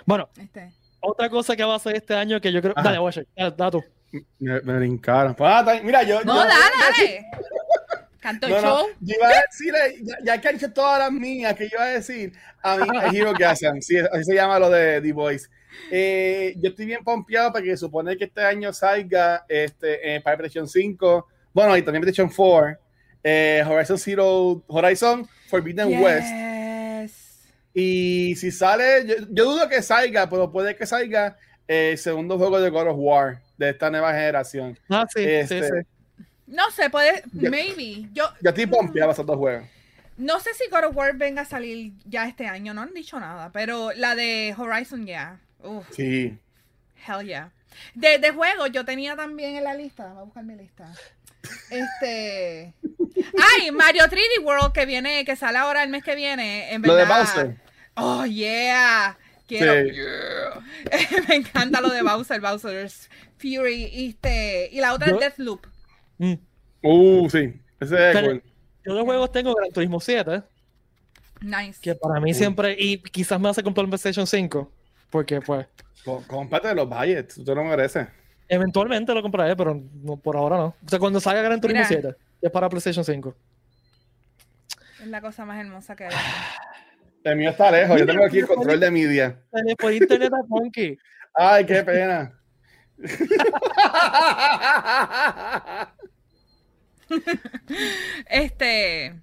Bueno, 0.06 0.30
Este. 0.38 0.72
otra 1.00 1.30
cosa 1.30 1.56
que 1.56 1.64
va 1.64 1.74
a 1.74 1.78
hacer 1.78 1.96
este 1.96 2.16
año 2.16 2.40
que 2.42 2.52
yo 2.52 2.62
creo... 2.62 2.74
Ajá. 2.76 2.90
Dale, 2.90 3.00
Washer, 3.00 3.28
dale, 3.36 3.54
da 3.56 3.72
tú. 3.72 3.84
Me, 4.40 4.62
me 4.62 4.78
brincaron. 4.78 5.36
Pues, 5.36 5.50
ah, 5.54 5.80
mira, 5.84 6.02
yo. 6.04 6.24
No, 6.24 6.36
yo- 6.36 6.48
dale, 6.48 6.62
dale. 6.98 7.26
Canto 8.20 8.48
el 8.48 8.54
No, 8.54 8.62
no, 8.62 8.68
show. 8.80 8.88
yo 9.02 9.16
iba 9.16 9.28
a 9.28 9.42
decir, 9.42 9.74
ya, 10.04 10.16
ya 10.24 10.42
que 10.42 10.48
han 10.48 10.56
dicho 10.56 10.72
todas 10.74 11.00
las 11.00 11.12
mías, 11.12 11.54
que 11.56 11.66
yo 11.70 11.76
iba 11.76 11.84
a 11.84 11.88
decir, 11.90 12.34
a 12.64 12.78
mí, 12.78 12.98
a 12.98 13.08
Hero 13.14 13.34
Gasm, 13.38 13.80
sí, 13.82 13.98
así 13.98 14.24
se 14.24 14.34
llama 14.36 14.60
lo 14.60 14.70
de 14.70 15.02
The 15.02 15.14
Voice. 15.14 15.48
Eh, 15.92 16.54
yo 16.58 16.70
estoy 16.70 16.86
bien 16.86 17.04
pompeado 17.04 17.52
porque 17.52 17.76
supone 17.78 18.18
que 18.18 18.26
este 18.26 18.42
año 18.42 18.72
salga 18.74 19.46
este, 19.48 20.16
eh, 20.16 20.22
para 20.22 20.38
PlayStation 20.38 20.68
5, 20.68 21.28
bueno, 21.54 21.76
y 21.78 21.82
también 21.82 22.02
PlayStation 22.02 22.32
4, 22.34 22.78
eh, 23.24 23.64
Horizon 23.68 23.98
Zero, 23.98 24.64
Horizon 24.68 25.28
Forbidden 25.50 26.02
West. 26.02 26.28
Y 27.74 28.36
si 28.38 28.52
sale, 28.52 29.06
yo, 29.06 29.16
yo 29.30 29.46
dudo 29.52 29.70
que 29.70 29.82
salga, 29.82 30.28
pero 30.30 30.52
puede 30.52 30.76
que 30.76 30.86
salga 30.86 31.38
eh, 31.68 31.92
el 31.92 31.98
segundo 31.98 32.38
juego 32.38 32.60
de 32.60 32.70
God 32.70 32.88
of 32.88 32.96
War 32.98 33.40
de 33.58 33.70
esta 33.70 33.90
nueva 33.92 34.12
generación. 34.14 34.78
Ah, 34.90 35.06
sí, 35.14 35.24
Este, 35.24 35.62
sí, 35.64 35.68
sí. 35.68 36.24
No 36.48 36.72
sé, 36.72 36.90
puede, 36.90 37.24
Yo- 37.34 37.52
maybe. 37.52 38.08
Yo 38.14 38.24
Yo 38.42 38.50
estoy 38.50 38.66
pompeado 38.66 39.08
para 39.10 39.12
esos 39.14 39.26
dos 39.26 39.36
juegos. 39.38 39.66
no 40.18 40.40
sé 40.40 40.54
si 40.54 40.70
God 40.72 40.86
of 40.86 40.96
War 40.96 41.16
venga 41.18 41.42
a 41.44 41.46
salir 41.46 41.92
ya 42.06 42.28
este 42.28 42.48
año, 42.48 42.74
no 42.74 42.82
han 42.82 42.94
dicho 42.94 43.20
nada, 43.20 43.52
pero 43.52 43.92
la 43.94 44.16
de 44.16 44.56
Horizon 44.58 45.06
ya. 45.06 45.40
Uf, 45.64 45.86
Sí. 45.92 46.38
hell 47.08 47.26
yeah. 47.26 47.52
De, 47.94 48.18
de 48.20 48.32
juego 48.32 48.68
yo 48.68 48.86
tenía 48.86 49.16
también 49.16 49.56
en 49.56 49.64
la 49.64 49.74
lista, 49.74 50.08
voy 50.14 50.22
a 50.22 50.24
buscar 50.24 50.44
mi 50.44 50.56
lista. 50.56 50.92
Este. 51.70 52.74
Ay, 53.62 53.72
Mario 53.72 54.04
3D 54.06 54.44
World 54.44 54.72
que 54.74 54.86
viene, 54.86 55.24
que 55.26 55.36
sale 55.36 55.58
ahora 55.58 55.84
el 55.84 55.90
mes 55.90 56.04
que 56.04 56.16
viene. 56.16 56.74
En 56.74 56.82
Lo 56.82 56.96
de. 56.96 57.06
Bowser. 57.06 57.56
Oh, 57.96 58.26
yeah. 58.26 59.18
Quiero. 59.48 59.74
Sí. 59.90 59.96
Yeah. 59.96 61.22
Me 61.30 61.36
encanta 61.36 61.82
lo 61.82 61.90
de 61.90 62.02
Bowser, 62.02 62.42
Bowser's 62.42 63.10
Fury. 63.38 63.86
y 63.86 64.10
Este, 64.10 64.70
y 64.72 64.80
la 64.82 64.94
otra 64.94 65.08
Yo- 65.10 65.16
es 65.16 65.20
Deathloop. 65.22 65.66
Mm. 66.18 66.34
Uh, 66.84 67.30
sí. 67.30 67.54
Ese 67.80 68.12
es 68.12 68.18
cool. 68.22 68.44
Yo 68.86 68.96
de 68.96 69.02
juegos 69.04 69.32
tengo 69.32 69.54
Gran 69.54 69.72
Turismo 69.72 70.00
7, 70.00 70.42
Nice. 71.42 71.80
que 71.82 71.94
para 71.94 72.20
mí 72.22 72.34
siempre, 72.34 72.76
y 72.80 73.00
quizás 73.00 73.40
me 73.40 73.50
hace 73.50 73.62
comprar 73.62 73.84
un 73.84 73.90
PlayStation 73.92 74.26
5, 74.26 74.72
porque 75.10 75.42
pues 75.42 75.66
Cómprate 76.28 76.74
los 76.74 76.88
budgets, 76.88 77.36
tú 77.36 77.44
te 77.44 77.54
lo 77.54 77.64
mereces. 77.64 78.08
eventualmente 78.48 79.14
lo 79.14 79.22
compraré, 79.22 79.56
pero 79.56 79.76
no, 79.76 80.18
por 80.18 80.38
ahora 80.38 80.58
no. 80.58 80.66
O 80.68 80.88
sea, 80.88 81.00
cuando 81.00 81.20
salga 81.20 81.42
Gran 81.42 81.60
Turismo 81.60 81.84
Mira. 81.90 82.02
7, 82.02 82.16
es 82.42 82.52
para 82.52 82.70
PlayStation 82.70 83.04
5. 83.04 83.36
Es 85.02 85.08
la 85.08 85.22
cosa 85.22 85.46
más 85.46 85.60
hermosa 85.60 85.96
que 85.96 86.06
hay. 86.06 86.14
El 87.24 87.36
mío 87.36 87.50
está 87.50 87.70
lejos, 87.72 88.00
yo 88.00 88.06
tengo 88.06 88.24
aquí 88.24 88.40
el 88.40 88.48
control 88.48 88.80
de 88.80 88.90
media. 88.90 89.38
Por 89.78 89.92
internet 89.92 90.32
a 90.34 90.46
Funky. 90.48 90.98
Ay, 91.36 91.66
qué 91.66 91.84
pena. 91.84 92.32
este. 98.30 99.14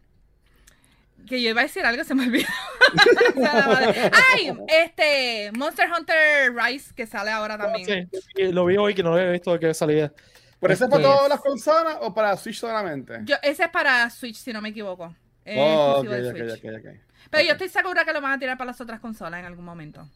Que 1.28 1.40
yo 1.40 1.50
iba 1.50 1.60
a 1.60 1.64
decir 1.64 1.84
algo, 1.84 2.04
se 2.04 2.14
me 2.14 2.26
olvidó. 2.26 2.48
Ay, 4.32 4.52
este. 4.68 5.50
Monster 5.52 5.88
Hunter 5.90 6.54
Rise, 6.54 6.94
que 6.94 7.06
sale 7.06 7.30
ahora 7.30 7.56
también. 7.56 8.10
Sí, 8.34 8.52
lo 8.52 8.66
vi 8.66 8.76
hoy 8.76 8.94
que 8.94 9.02
no 9.02 9.10
lo 9.10 9.16
había 9.16 9.32
visto 9.32 9.58
que 9.58 9.72
salía. 9.72 10.12
¿Pero 10.60 10.72
ese 10.72 10.84
es 10.84 10.90
para 10.90 11.02
todas 11.02 11.28
las 11.28 11.40
consolas 11.40 11.98
o 12.00 12.14
para 12.14 12.36
Switch 12.36 12.58
solamente? 12.58 13.20
Yo, 13.24 13.36
ese 13.42 13.64
es 13.64 13.68
para 13.70 14.08
Switch, 14.10 14.36
si 14.36 14.52
no 14.52 14.62
me 14.62 14.70
equivoco. 14.70 15.14
oh, 15.46 15.96
okay, 15.98 16.28
okay, 16.28 17.00
Pero 17.30 17.44
yo 17.44 17.52
estoy 17.52 17.68
segura 17.68 18.04
que 18.04 18.12
lo 18.12 18.20
van 18.20 18.32
a 18.32 18.38
tirar 18.38 18.56
para 18.56 18.68
las 18.70 18.80
otras 18.80 19.00
consolas 19.00 19.40
en 19.40 19.46
algún 19.46 19.64
momento. 19.64 20.08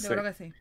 Yo 0.00 0.08
creo 0.08 0.24
que 0.24 0.32
sí. 0.32 0.52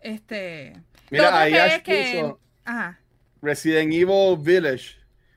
Este. 0.00 0.72
Mira, 1.10 1.40
ahí 1.40 1.54
es 1.54 1.82
que... 1.82 2.34
Ajá. 2.64 2.98
Resident 3.42 3.92
Evil 3.92 4.36
Village. 4.38 4.96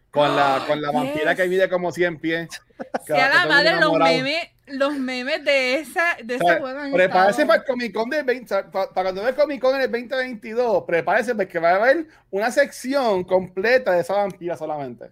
Con, 0.09 0.35
la, 0.35 0.63
con 0.65 0.81
la 0.81 0.91
vampira 0.93 1.35
que 1.35 1.47
mide 1.47 1.69
como 1.69 1.91
100 1.91 2.19
pies. 2.19 2.49
Sí, 3.05 3.13
a 3.13 3.29
la 3.29 3.45
madre, 3.45 3.79
los 3.79 3.97
memes, 3.97 4.49
los 4.67 4.93
memes 4.95 5.43
de 5.43 5.75
esa, 5.75 6.17
de 6.23 6.35
ese 6.35 6.59
juego. 6.59 6.93
Prepárese 6.93 7.45
para 7.45 7.59
el 7.61 7.65
Comic 7.65 7.93
Con 7.93 8.09
del 8.09 8.25
20, 8.25 8.63
para, 8.65 8.87
cuando 8.93 9.23
ve 9.23 9.29
el 9.29 9.35
Comic 9.35 9.61
Con 9.61 9.75
en 9.75 9.81
el 9.81 9.91
2022, 9.91 10.83
prepárese 10.85 11.33
porque 11.33 11.57
va 11.59 11.71
a 11.71 11.75
haber 11.75 12.07
una 12.29 12.51
sección 12.51 13.23
completa 13.23 13.93
de 13.93 14.01
esa 14.01 14.15
vampira 14.15 14.57
solamente. 14.57 15.09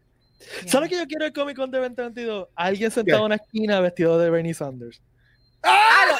¿Sabes 0.67 0.89
que 0.89 0.97
yo 0.97 1.07
quiero 1.07 1.25
el 1.25 1.33
Comic 1.33 1.55
Con 1.55 1.71
de 1.71 1.79
2022? 1.79 2.49
Alguien 2.55 2.91
sentado 2.91 3.19
en 3.19 3.25
una 3.25 3.35
esquina 3.35 3.79
vestido 3.79 4.19
de 4.19 4.29
Bernie 4.29 4.53
Sanders. 4.53 5.01
¡Ah! 5.63 6.17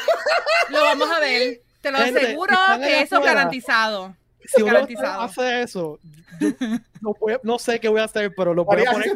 Lo, 0.69 0.81
vamos 0.81 1.09
a 1.11 1.19
ver. 1.19 1.61
Te 1.81 1.91
lo 1.91 1.97
aseguro 1.97 2.55
que 2.79 3.01
eso 3.01 3.17
es 3.17 3.25
garantizado 3.25 4.15
si 4.47 4.61
uno 4.61 4.87
hace 5.19 5.61
eso, 5.61 5.99
no, 7.43 7.59
sé 7.59 7.79
qué 7.79 7.87
voy 7.87 8.01
a 8.01 8.05
hacer, 8.05 8.33
pero 8.35 8.53
lo 8.53 8.65
voy 8.65 8.83
a 8.83 8.91
poner. 8.91 9.11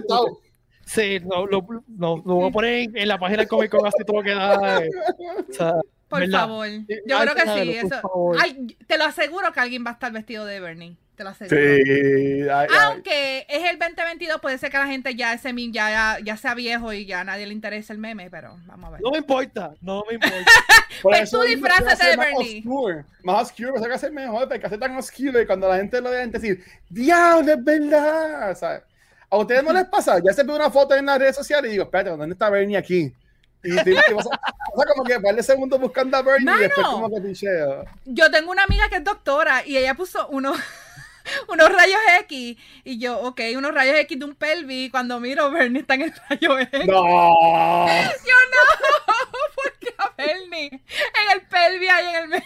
Sí, 0.90 1.20
no, 1.20 1.46
lo, 1.46 1.64
no, 1.88 2.18
lo 2.26 2.36
voy 2.36 2.50
a 2.50 2.52
poner 2.52 2.90
en 2.96 3.08
la 3.08 3.20
página 3.20 3.44
del 3.44 3.48
Comic 3.48 3.70
Con 3.70 3.86
así 3.86 4.04
todo 4.04 4.24
queda. 4.24 4.84
Eh, 4.84 4.90
por 6.10 6.28
favor. 6.32 6.68
Yo 7.06 7.20
creo 7.20 7.36
que 7.36 7.64
sí. 7.64 7.78
Eso. 7.78 8.02
te 8.88 8.98
lo 8.98 9.06
aseguro 9.06 9.54
que 9.54 9.60
alguien 9.60 9.86
va 9.86 9.92
a 9.92 9.94
estar 9.94 10.12
vestido 10.12 10.46
de 10.46 10.60
Bernie. 10.60 10.96
Te 11.16 11.24
lo 11.24 11.30
aseguro. 11.30 11.56
Sí, 11.56 12.48
Aunque 12.82 13.46
es 13.48 13.70
el 13.70 13.78
2022, 13.78 14.42
puede 14.42 14.58
ser 14.58 14.72
que 14.72 14.80
la 14.80 14.88
gente 14.88 15.14
ya 15.14 15.34
ese 15.34 15.54
ya, 15.72 16.18
ya, 16.24 16.38
sea 16.38 16.56
viejo 16.56 16.92
y 16.92 17.06
ya 17.06 17.20
a 17.20 17.24
nadie 17.24 17.46
le 17.46 17.54
interese 17.54 17.94
el 17.94 18.00
meme, 18.00 18.32
pero 18.32 18.58
vamos 18.66 18.88
a 18.88 18.92
ver. 18.94 19.02
No 19.02 19.12
me 19.12 19.20
importa, 19.20 19.76
no 19.82 20.04
me 20.08 20.16
importa. 20.16 20.38
pues 21.04 21.30
tú 21.30 21.42
disfrazate 21.42 22.08
de 22.08 22.18
Bernie. 22.18 22.64
Más 22.66 22.74
oscuro, 22.74 23.06
más 23.24 23.42
oscuro, 23.44 23.74
que 23.84 23.94
hacer 23.94 24.12
mejor, 24.12 24.48
porque 24.50 24.66
hace 24.66 24.78
tan 24.80 24.98
oscuro 24.98 25.40
y 25.40 25.46
cuando 25.46 25.68
la 25.68 25.78
gente 25.78 26.02
lo 26.02 26.10
vea, 26.10 26.26
decir, 26.26 26.64
diablo, 26.90 27.54
es 27.54 27.64
verdad. 27.64 28.58
¿sabes? 28.58 28.89
¿A 29.32 29.38
ustedes 29.38 29.64
no 29.64 29.74
les 29.74 29.86
pasa? 29.86 30.20
Ya 30.26 30.34
se 30.34 30.44
ve 30.44 30.54
una 30.54 30.72
foto 30.72 30.96
en 30.96 31.06
las 31.06 31.20
redes 31.20 31.36
sociales 31.36 31.70
y 31.70 31.74
digo, 31.74 31.84
espérate, 31.84 32.10
¿dónde 32.10 32.34
está 32.34 32.50
Bernie 32.50 32.78
aquí? 32.78 33.14
Y 33.64 33.76
te, 33.84 33.94
vas 34.14 34.26
a, 34.26 34.40
como 34.94 35.04
que 35.04 35.20
par 35.20 35.36
de 35.36 35.44
segundos 35.44 35.80
buscando 35.80 36.16
a 36.16 36.22
Bernie 36.22 36.56
y 36.56 36.60
después 36.62 36.88
como 36.88 37.10
que 37.10 37.22
picheo. 37.22 37.86
Yo 38.06 38.32
tengo 38.32 38.52
una 38.52 38.64
amiga 38.64 38.88
que 38.90 38.96
es 38.98 39.04
doctora 39.04 39.66
y 39.66 39.78
ella 39.78 39.96
puso 39.96 40.28
uno 40.30 40.54
unos 41.48 41.70
rayos 41.72 42.00
X. 42.22 42.58
Y 42.84 43.00
yo, 43.00 43.20
ok, 43.20 43.42
unos 43.56 43.74
rayos 43.74 43.98
X 43.98 44.18
de 44.18 44.26
un 44.26 44.36
pelvis. 44.36 44.92
Cuando 44.92 45.20
miro, 45.20 45.52
Bernie 45.52 45.82
está 45.82 45.96
en 45.96 46.04
el 46.04 46.14
rayo 46.30 46.60
X. 46.60 46.86
No. 46.88 47.86
Yo 47.88 48.36
no. 48.52 49.16
Porque 49.56 49.94
a 49.98 50.14
Bernie 50.18 50.68
en 50.72 51.32
el 51.34 51.42
pelvis 51.42 51.90
y 51.90 52.16
en 52.16 52.34
el 52.34 52.44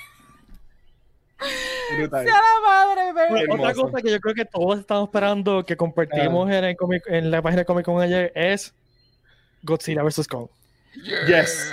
Sea 1.40 2.24
la 2.24 2.60
madre, 2.66 3.14
Bernie. 3.14 3.46
Otra 3.50 3.74
cosa 3.74 4.02
que 4.02 4.12
yo 4.12 4.20
creo 4.20 4.36
que 4.36 4.46
todos 4.46 4.80
estamos 4.80 5.10
esperando 5.10 5.66
que 5.66 5.76
compartimos 5.76 6.50
ah. 6.50 6.58
en, 6.58 6.64
el 6.64 6.78
en 7.08 7.32
la 7.32 7.42
página 7.42 7.62
de 7.62 7.66
Comic 7.66 7.86
Con 7.86 8.02
ayer 8.02 8.32
es 8.36 8.74
Godzilla 9.64 10.04
vs. 10.04 10.28
Kong. 10.28 10.48
Yes. 11.28 11.72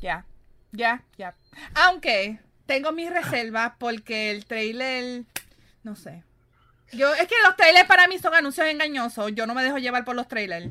Ya, 0.00 0.24
ya, 0.72 1.02
ya. 1.16 1.34
Aunque 1.74 2.38
tengo 2.66 2.92
mis 2.92 3.10
reservas 3.10 3.72
porque 3.78 4.30
el 4.30 4.44
trailer 4.44 5.24
no 5.82 5.96
sé. 5.96 6.22
Yo, 6.92 7.12
es 7.14 7.26
que 7.26 7.34
los 7.44 7.56
trailers 7.56 7.86
para 7.86 8.08
mí 8.08 8.18
son 8.18 8.34
anuncios 8.34 8.66
engañosos. 8.66 9.32
Yo 9.34 9.46
no 9.46 9.54
me 9.54 9.62
dejo 9.62 9.78
llevar 9.78 10.04
por 10.04 10.16
los 10.16 10.28
trailers. 10.28 10.66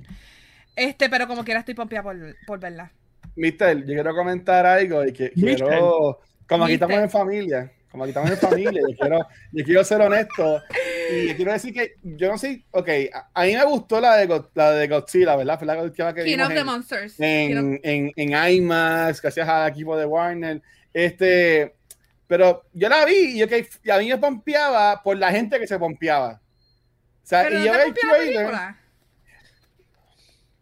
Este, 0.76 1.10
pero 1.10 1.28
como 1.28 1.44
quiera 1.44 1.62
estoy 1.62 1.74
pompeada 1.74 2.04
por, 2.04 2.36
por 2.46 2.60
verla. 2.60 2.92
Mister, 3.36 3.80
yo 3.80 3.94
quiero 3.94 4.14
comentar 4.14 4.66
algo 4.66 5.06
y 5.06 5.14
que 5.14 5.32
quiero. 5.32 6.20
Como 6.50 6.66
aquí 6.66 6.74
estamos 6.74 6.98
en 6.98 7.10
familia. 7.10 7.72
Como 7.92 8.04
aquí 8.04 8.10
estamos 8.10 8.32
en 8.32 8.38
familia, 8.38 8.82
yo 8.88 8.98
quiero, 8.98 9.28
yo 9.52 9.66
quiero 9.66 9.84
ser 9.84 10.02
honesto. 10.02 10.62
Y 11.12 11.34
quiero 11.36 11.54
decir 11.54 11.74
que 11.74 11.96
yo 12.04 12.30
no 12.30 12.38
sé, 12.38 12.66
ok, 12.72 12.90
a, 13.34 13.44
mí 13.44 13.56
me 13.56 13.66
gustó 13.66 14.00
la 14.00 14.16
de, 14.18 14.44
la 14.54 14.72
de 14.72 14.88
Godzilla, 14.88 15.36
¿verdad? 15.36 15.58
Fue 15.58 15.68
la 15.68 15.82
última 15.82 16.14
que 16.14 16.24
King 16.24 16.40
of 16.40 16.54
the 16.54 16.64
Monsters. 16.64 17.20
En, 17.20 17.80
en, 17.84 18.12
en, 18.16 18.52
IMAX, 18.52 19.22
gracias 19.22 19.48
al 19.48 19.70
equipo 19.70 19.98
de 19.98 20.06
Warner. 20.06 20.62
Este, 20.94 21.76
pero 22.28 22.64
yo 22.74 22.90
la 22.90 23.06
vi 23.06 23.40
y, 23.40 23.44
okay, 23.44 23.66
a 23.92 23.98
mí 23.98 24.10
me 24.10 24.18
pompeaba 24.18 25.02
por 25.02 25.18
la 25.18 25.32
gente 25.32 25.60
que 25.60 25.68
se 25.68 25.80
pompeaba. 25.80 26.42
O 27.24 27.28
sea, 27.30 27.50
y 27.50 27.66
yo 27.66 27.74
vi 27.74 27.80
el 27.80 27.94
trailer. 27.94 28.56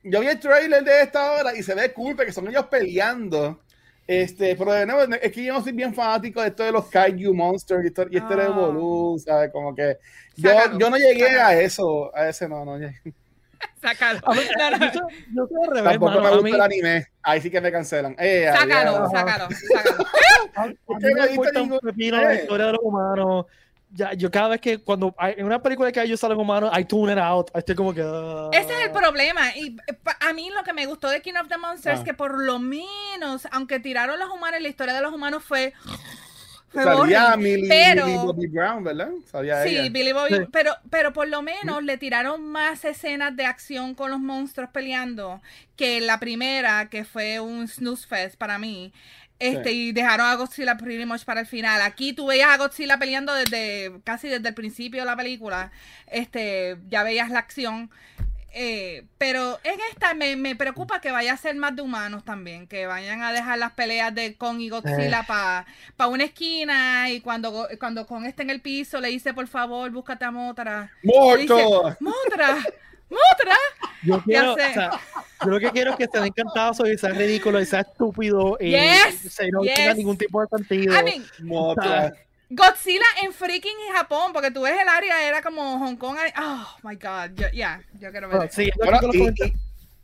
Yo 0.03 0.19
vi 0.21 0.27
el 0.27 0.39
trailer 0.39 0.83
de 0.83 1.01
esta 1.01 1.31
hora 1.31 1.55
y 1.55 1.63
se 1.63 1.75
ve 1.75 1.91
cool 1.91 2.15
porque 2.15 2.31
son 2.31 2.47
ellos 2.47 2.67
peleando. 2.67 3.61
Este, 4.07 4.55
pero 4.55 4.71
de 4.71 4.85
nuevo, 4.85 5.13
es 5.21 5.31
que 5.33 5.43
yo 5.43 5.53
no 5.53 5.61
soy 5.61 5.73
bien 5.73 5.93
fanático 5.93 6.41
de 6.41 6.47
esto 6.47 6.63
de 6.63 6.71
los 6.71 6.87
Kaiju 6.87 7.33
Monsters 7.33 7.83
y, 7.83 7.87
esto, 7.87 8.05
y 8.09 8.15
este 8.15 8.35
oh. 8.47 9.17
¿sabes? 9.19 9.51
Como 9.51 9.75
que 9.75 9.97
yo, 10.37 10.49
yo 10.79 10.89
no 10.89 10.95
llegué 10.95 11.27
a 11.27 11.59
eso, 11.59 12.15
a 12.15 12.29
ese 12.29 12.47
no, 12.47 12.63
no 12.63 12.77
llegué. 12.77 13.01
Sácalo. 13.81 14.21
no, 14.23 14.77
no. 14.77 14.93
Yo, 14.93 15.01
yo 15.35 15.47
soy 15.47 15.63
al 15.63 15.75
revés, 15.75 15.91
Tampoco 15.91 16.11
mano, 16.11 16.21
me 16.21 16.29
gusta 16.29 16.43
mí... 16.43 16.51
el 16.51 16.61
anime. 16.61 17.07
Ahí 17.21 17.41
sí 17.41 17.51
que 17.51 17.59
me 17.59 17.71
cancelan. 17.71 18.15
Eh, 18.17 18.49
sácalo, 18.53 19.09
sácalo, 19.09 19.47
sácalo, 19.73 20.75
¿Por 20.85 20.99
qué 20.99 21.13
me 21.13 21.35
gusta 21.35 21.61
un 21.61 21.79
pepino 21.79 22.21
la 22.21 22.35
historia 22.35 22.65
de 22.67 22.71
los 22.73 22.81
humanos? 22.81 23.45
Ya, 23.89 24.13
yo 24.13 24.29
cada 24.29 24.49
vez 24.49 24.61
que 24.61 24.79
cuando 24.79 25.15
hay, 25.17 25.35
en 25.37 25.45
una 25.45 25.61
película 25.61 25.91
que 25.91 26.01
ellos 26.01 26.19
salen 26.19 26.37
humanos, 26.37 26.71
I 26.77 26.83
tune 26.83 27.13
it 27.13 27.19
out. 27.19 27.49
Estoy 27.53 27.75
como 27.75 27.93
que. 27.93 28.03
Uh... 28.03 28.49
Ese 28.51 28.73
es 28.73 28.85
el 28.85 28.91
problema. 28.91 29.55
Y 29.55 29.77
a 30.19 30.33
mí 30.33 30.49
lo 30.49 30.63
que 30.63 30.73
me 30.73 30.85
gustó 30.85 31.09
de 31.09 31.21
King 31.21 31.35
of 31.41 31.47
the 31.47 31.57
Monsters 31.57 31.95
es 31.95 32.01
ah. 32.01 32.03
que 32.03 32.13
por 32.13 32.43
lo 32.43 32.59
menos, 32.59 33.47
aunque 33.51 33.79
tiraron 33.79 34.19
los 34.19 34.29
humanos, 34.29 34.61
la 34.61 34.67
historia 34.67 34.93
de 34.93 35.01
los 35.01 35.13
humanos 35.13 35.43
fue 35.43 35.73
Salía 36.73 37.37
Millie, 37.37 37.69
pero, 37.69 38.25
Bobby 38.25 38.47
Brown, 38.47 38.83
¿verdad? 38.83 39.09
sí, 39.63 39.89
Billy 39.89 40.11
Bobby, 40.11 40.47
Pero, 40.51 40.73
pero 40.89 41.13
por 41.13 41.27
lo 41.27 41.41
menos 41.41 41.83
le 41.83 41.97
tiraron 41.97 42.43
más 42.45 42.83
escenas 42.83 43.35
de 43.35 43.45
acción 43.45 43.95
con 43.95 44.11
los 44.11 44.19
monstruos 44.19 44.69
peleando 44.71 45.41
que 45.75 46.01
la 46.01 46.19
primera, 46.19 46.89
que 46.89 47.05
fue 47.05 47.39
un 47.39 47.67
snooze 47.67 48.05
fest 48.07 48.35
para 48.35 48.59
mí. 48.59 48.91
Este, 49.39 49.71
y 49.71 49.91
dejaron 49.91 50.25
a 50.25 50.35
Godzilla 50.35 50.77
pretty 50.77 51.05
much 51.05 51.23
para 51.23 51.41
el 51.41 51.47
final. 51.47 51.81
Aquí 51.81 52.13
tú 52.13 52.27
veías 52.27 52.49
a 52.49 52.57
Godzilla 52.57 52.97
peleando 52.97 53.33
desde 53.33 53.91
casi 54.03 54.27
desde 54.29 54.49
el 54.49 54.55
principio 54.55 55.01
de 55.01 55.05
la 55.05 55.15
película. 55.15 55.71
Este, 56.07 56.77
ya 56.89 57.03
veías 57.03 57.29
la 57.29 57.39
acción. 57.39 57.91
Eh, 58.59 59.05
pero 59.19 59.59
en 59.63 59.79
esta 59.91 60.15
me, 60.15 60.35
me, 60.35 60.55
preocupa 60.55 60.99
que 60.99 61.11
vaya 61.11 61.33
a 61.33 61.37
ser 61.37 61.55
más 61.55 61.75
de 61.75 61.83
humanos 61.83 62.23
también, 62.23 62.65
que 62.65 62.87
vayan 62.87 63.21
a 63.21 63.31
dejar 63.31 63.59
las 63.59 63.73
peleas 63.73 64.15
de 64.15 64.35
Kong 64.35 64.59
y 64.61 64.69
Godzilla 64.69 65.21
eh. 65.21 65.65
para 65.95 66.09
una 66.09 66.23
esquina 66.23 67.11
y 67.11 67.21
cuando, 67.21 67.67
cuando 67.77 68.07
Kong 68.07 68.25
está 68.25 68.41
en 68.41 68.49
el 68.49 68.61
piso 68.61 68.99
le 68.99 69.09
dice 69.09 69.33
por 69.35 69.47
favor 69.47 69.91
búscate 69.91 70.25
a 70.25 70.31
Motra. 70.31 70.91
¡Motra! 71.03 71.97
¡Motra! 71.99 72.57
¡Motra! 73.09 73.55
Yo, 74.03 74.21
quiero, 74.23 74.53
o 74.53 74.55
sea, 74.55 74.99
yo 75.43 75.49
lo 75.49 75.59
que 75.59 75.71
quiero 75.71 75.91
es 75.91 75.97
que 75.97 76.03
esté 76.05 76.19
encantado 76.19 76.87
y 76.87 76.97
sea 76.97 77.09
ridículo 77.11 77.59
y 77.59 77.65
sea 77.65 77.81
estúpido 77.81 78.57
y 78.59 78.75
no 79.51 79.61
tenga 79.61 79.93
ningún 79.93 80.17
tipo 80.17 80.41
de 80.41 80.47
sentido. 80.47 80.93
Godzilla 82.49 83.05
en 83.23 83.33
freaking 83.33 83.75
Japón, 83.93 84.31
porque 84.31 84.51
tú 84.51 84.61
ves 84.61 84.79
el 84.79 84.87
área, 84.87 85.27
era 85.27 85.41
como 85.41 85.79
Hong 85.79 85.97
Kong. 85.97 86.17
Oh 86.37 86.65
my 86.83 86.95
god, 86.95 87.31
ya, 87.35 87.51
yeah, 87.51 87.81
yo 87.99 88.09
quiero 88.11 88.29
ver. 88.29 88.49
sí, 88.51 88.71
bueno, 88.77 88.99
y, 89.11 89.53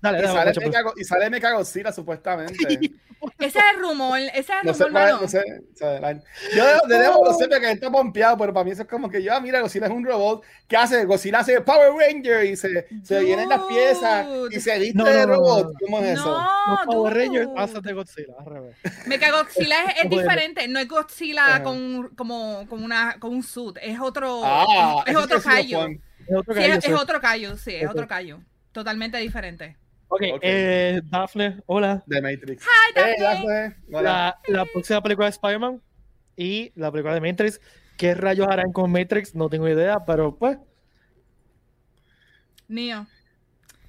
Dale, 0.03 0.19
y, 0.19 0.27
sale 0.27 0.45
mecha, 0.45 0.59
Mecha, 0.59 0.83
y 0.97 1.03
sale 1.05 1.29
Mecha 1.29 1.51
Godzilla, 1.53 1.93
supuestamente. 1.93 2.53
ese 3.39 3.59
es 3.59 3.65
el 3.73 3.81
rumor, 3.81 4.19
ese 4.19 4.39
es 4.39 4.49
el 4.49 4.65
no 4.65 4.73
rumor. 4.73 5.01
Sé, 5.01 5.21
no 5.21 5.27
sé, 5.29 5.39
o 5.39 5.77
sea, 5.77 6.13
yo 6.53 6.87
de 6.89 6.99
debo 6.99 7.25
no 7.25 7.33
sé 7.33 7.47
que 7.47 7.71
está 7.71 7.89
pompeado, 7.89 8.37
pero 8.37 8.53
para 8.53 8.65
mí 8.65 8.71
eso 8.71 8.81
es 8.81 8.89
como 8.89 9.09
que 9.09 9.23
yo, 9.23 9.33
ah, 9.33 9.39
mira, 9.39 9.61
Godzilla 9.61 9.85
es 9.85 9.93
un 9.93 10.03
robot. 10.03 10.43
¿Qué 10.67 10.75
hace? 10.75 11.05
Godzilla 11.05 11.39
hace 11.39 11.61
Power 11.61 11.93
Ranger 11.97 12.43
y 12.43 12.57
se, 12.57 12.85
se 13.01 13.19
vienen 13.21 13.47
las 13.47 13.61
piezas 13.61 14.27
y 14.51 14.59
se 14.59 14.77
viste 14.77 14.97
no, 14.97 15.05
de 15.05 15.25
robot. 15.25 15.71
¿Cómo 15.79 15.99
es 15.99 16.19
eso? 16.19 16.37
No, 16.37 16.77
Power 16.85 17.13
Rangers 17.13 17.49
pasa 17.55 17.79
de 17.79 17.93
Godzilla, 17.93 18.33
al 18.37 18.45
revés. 18.45 18.75
Mecha 19.07 19.31
Godzilla 19.31 19.85
es, 19.85 20.03
es 20.03 20.09
diferente, 20.09 20.67
no 20.67 20.79
es 20.79 20.87
Godzilla 20.89 21.63
con, 21.63 22.09
como, 22.09 22.67
con, 22.67 22.83
una, 22.83 23.17
con 23.19 23.31
un 23.31 23.41
suit, 23.41 23.77
es 23.81 23.97
otro, 24.01 24.41
ah, 24.43 25.01
es, 25.07 25.15
otro 25.15 25.41
callo. 25.41 25.87
Es 26.27 26.35
otro 26.35 26.53
callo, 26.53 26.81
sí, 26.81 26.91
es, 26.91 26.93
otro 26.93 27.21
callo, 27.21 27.57
sí, 27.57 27.75
es 27.75 27.89
otro 27.89 28.05
callo. 28.05 28.41
Totalmente 28.73 29.17
diferente. 29.19 29.77
Ok, 30.13 30.21
Eh, 30.43 31.01
Daphne, 31.05 31.63
hola. 31.65 32.03
De 32.05 32.21
Matrix. 32.21 32.63
Hi, 32.63 32.93
Daphne. 33.19 33.75
La, 33.89 34.39
la, 34.47 34.65
próxima 34.65 35.01
película 35.01 35.25
de 35.25 35.31
Spider-Man 35.31 35.81
y 36.37 36.71
la 36.75 36.91
película 36.91 37.15
de 37.15 37.21
Matrix. 37.21 37.59
¿Qué 37.97 38.13
rayos 38.13 38.47
harán 38.47 38.71
con 38.71 38.91
Matrix? 38.91 39.33
No 39.33 39.49
tengo 39.49 39.67
idea, 39.67 40.05
pero 40.05 40.35
pues. 40.37 40.59
Neo. 42.67 43.07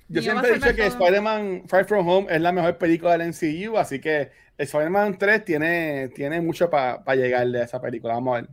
Yo 0.08 0.22
Neo 0.22 0.22
siempre 0.22 0.50
he 0.50 0.54
dicho 0.54 0.74
que. 0.74 0.86
Spider-Man 0.86 1.64
Far 1.66 1.84
From 1.84 2.08
Home 2.08 2.34
es 2.34 2.40
la 2.40 2.52
mejor 2.52 2.78
película 2.78 3.18
del 3.18 3.28
MCU, 3.28 3.76
así 3.76 4.00
que 4.00 4.30
Spider-Man 4.56 5.18
3 5.18 5.44
tiene, 5.44 6.08
tiene 6.08 6.40
mucho 6.40 6.70
para 6.70 7.14
llegarle 7.14 7.60
a 7.60 7.64
esa 7.64 7.82
película. 7.82 8.14
Vamos 8.14 8.38
a 8.38 8.40
ver. 8.40 8.50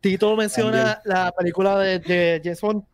Tito 0.00 0.34
menciona 0.34 1.00
la 1.04 1.30
película 1.30 1.78
de, 1.78 2.00
de 2.00 2.40
James 2.42 2.60
Bond, 2.60 2.84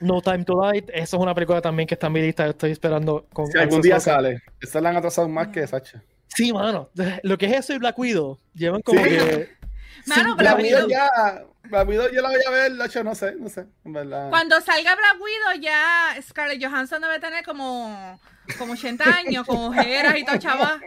No 0.00 0.20
Time 0.22 0.44
to 0.44 0.60
Die. 0.72 0.84
Esa 0.92 1.16
es 1.16 1.22
una 1.22 1.34
película 1.34 1.60
también 1.60 1.86
que 1.86 1.94
está 1.94 2.06
en 2.08 2.12
mi 2.14 2.20
lista. 2.22 2.46
Estoy 2.46 2.72
esperando 2.72 3.26
con 3.32 3.46
Si 3.48 3.58
algún 3.58 3.80
día 3.82 3.98
sale. 4.00 4.42
Esta 4.60 4.80
la 4.80 4.90
han 4.90 4.96
atrasado 4.96 5.28
más 5.28 5.48
que 5.48 5.66
Sacha. 5.66 6.02
Sí, 6.28 6.52
mano. 6.52 6.90
Lo 7.22 7.36
que 7.38 7.46
es 7.46 7.52
eso 7.52 7.72
y 7.74 7.78
Black 7.78 7.98
Widow 7.98 8.38
llevan 8.54 8.82
como 8.82 9.02
Sí. 9.02 9.08
que. 9.10 9.58
Mano, 10.06 10.36
Black 10.36 10.56
La 10.56 10.62
Widow. 10.62 10.88
Ya, 10.88 11.08
la 11.70 11.82
Widow 11.82 12.08
yo 12.10 12.22
la 12.22 12.28
voy 12.28 12.38
a 12.46 12.50
ver, 12.50 12.72
Lacho, 12.72 13.04
no 13.04 13.14
sé, 13.14 13.34
no 13.38 13.48
sé, 13.50 13.66
en 13.84 13.92
verdad. 13.92 14.30
Cuando 14.30 14.58
salga 14.60 14.94
Black 14.94 15.16
Widow, 15.20 15.60
ya 15.62 16.16
Scarlett 16.22 16.64
Johansson 16.64 17.02
debe 17.02 17.18
tener 17.18 17.44
como, 17.44 18.18
como 18.58 18.72
80 18.72 19.04
años, 19.04 19.44
con 19.46 19.56
ojeras 19.58 20.16
y 20.16 20.24
todo, 20.24 20.38
chaval. 20.38 20.80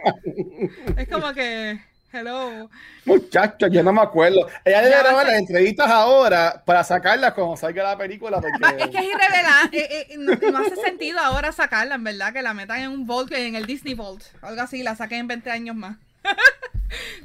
Es 0.96 1.08
como 1.08 1.32
que, 1.34 1.78
hello. 2.12 2.68
Muchachos, 3.04 3.70
yo 3.72 3.82
no 3.82 3.92
me 3.92 4.02
acuerdo. 4.02 4.46
Ella 4.64 4.82
debe 4.82 4.98
grabar 4.98 5.26
las 5.26 5.38
entrevistas 5.38 5.90
ahora 5.90 6.62
para 6.64 6.84
sacarlas 6.84 7.32
cuando 7.32 7.56
salga 7.56 7.82
la 7.82 7.98
película. 7.98 8.40
Es 8.78 8.88
que 8.88 8.98
es 8.98 9.04
irrevelable, 9.04 9.78
eh, 9.78 10.06
eh, 10.10 10.16
no, 10.18 10.34
no 10.50 10.58
hace 10.58 10.76
sentido 10.76 11.18
ahora 11.18 11.52
sacarla, 11.52 11.94
en 11.94 12.04
verdad, 12.04 12.32
que 12.32 12.42
la 12.42 12.54
metan 12.54 12.80
en 12.80 12.90
un 12.90 13.06
Vault, 13.06 13.32
en 13.32 13.54
el 13.54 13.66
Disney 13.66 13.94
Vault, 13.94 14.22
algo 14.40 14.60
así, 14.60 14.82
la 14.82 14.94
saquen 14.96 15.20
en 15.20 15.28
20 15.28 15.50
años 15.50 15.76
más. 15.76 15.96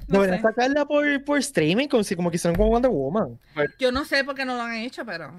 No 0.08 0.22
Deberían 0.22 0.42
sacarla 0.42 0.86
por, 0.86 1.24
por 1.26 1.38
streaming, 1.40 1.90
como, 1.90 2.02
si, 2.02 2.16
como 2.16 2.30
que 2.30 2.38
hicieron 2.38 2.56
con 2.56 2.70
Wonder 2.70 2.90
Woman. 2.90 3.38
Yo 3.78 3.92
no 3.92 4.06
sé 4.06 4.24
por 4.24 4.34
qué 4.34 4.46
no 4.46 4.56
lo 4.56 4.62
han 4.62 4.76
hecho, 4.76 5.06
pero 5.06 5.34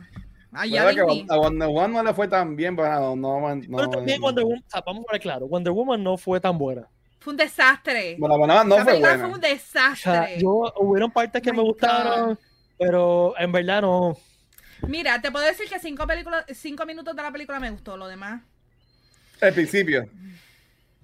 allá 0.53 0.85
Verdad 0.85 1.07
que 1.07 1.27
a 1.31 1.37
Wonder 1.39 1.69
Woman 1.69 1.93
no 1.95 2.03
le 2.03 2.13
fue 2.13 2.29
tan 2.29 2.55
bien, 2.55 2.77
pero 2.77 3.17
no, 3.17 3.17
no, 3.17 3.55
no, 3.55 3.77
Pero 3.79 3.89
también 3.89 4.21
no. 4.21 4.27
Wonder 4.27 4.45
Woman, 4.45 4.65
vamos 4.85 5.07
a 5.09 5.13
ver 5.13 5.21
claro, 5.23 5.49
Wonder 5.49 5.73
Woman 5.73 6.05
no 6.05 6.19
fue 6.19 6.41
tan 6.41 6.59
buena. 6.59 6.87
Fue 7.29 7.33
un 7.33 7.37
desastre. 7.37 8.17
Bueno, 8.17 8.35
la 8.35 8.39
buena 8.39 8.65
no 8.65 8.81
la 8.81 8.85
fue 8.85 8.97
película 8.97 9.17
buena. 9.17 9.19
fue 9.19 9.29
un 9.31 9.41
O 9.93 9.97
sea, 9.97 10.29
desastre. 10.29 10.37
yo, 10.37 10.73
hubieron 10.79 11.13
partes 11.13 11.43
que 11.43 11.53
My 11.53 11.55
me 11.55 11.63
gustaron, 11.63 12.39
pero 12.79 13.35
en 13.39 13.53
verdad 13.53 13.83
no. 13.83 14.17
Mira, 14.87 15.21
te 15.21 15.31
puedo 15.31 15.45
decir 15.47 15.69
que 15.69 15.79
cinco 15.79 16.07
películas, 16.07 16.45
cinco 16.55 16.85
minutos 16.87 17.15
de 17.15 17.23
la 17.23 17.31
película 17.33 17.61
me 17.61 17.71
gustó, 17.71 17.97
lo 17.97 18.09
demás. 18.09 18.43
Al 19.41 19.53
principio. 19.55 20.09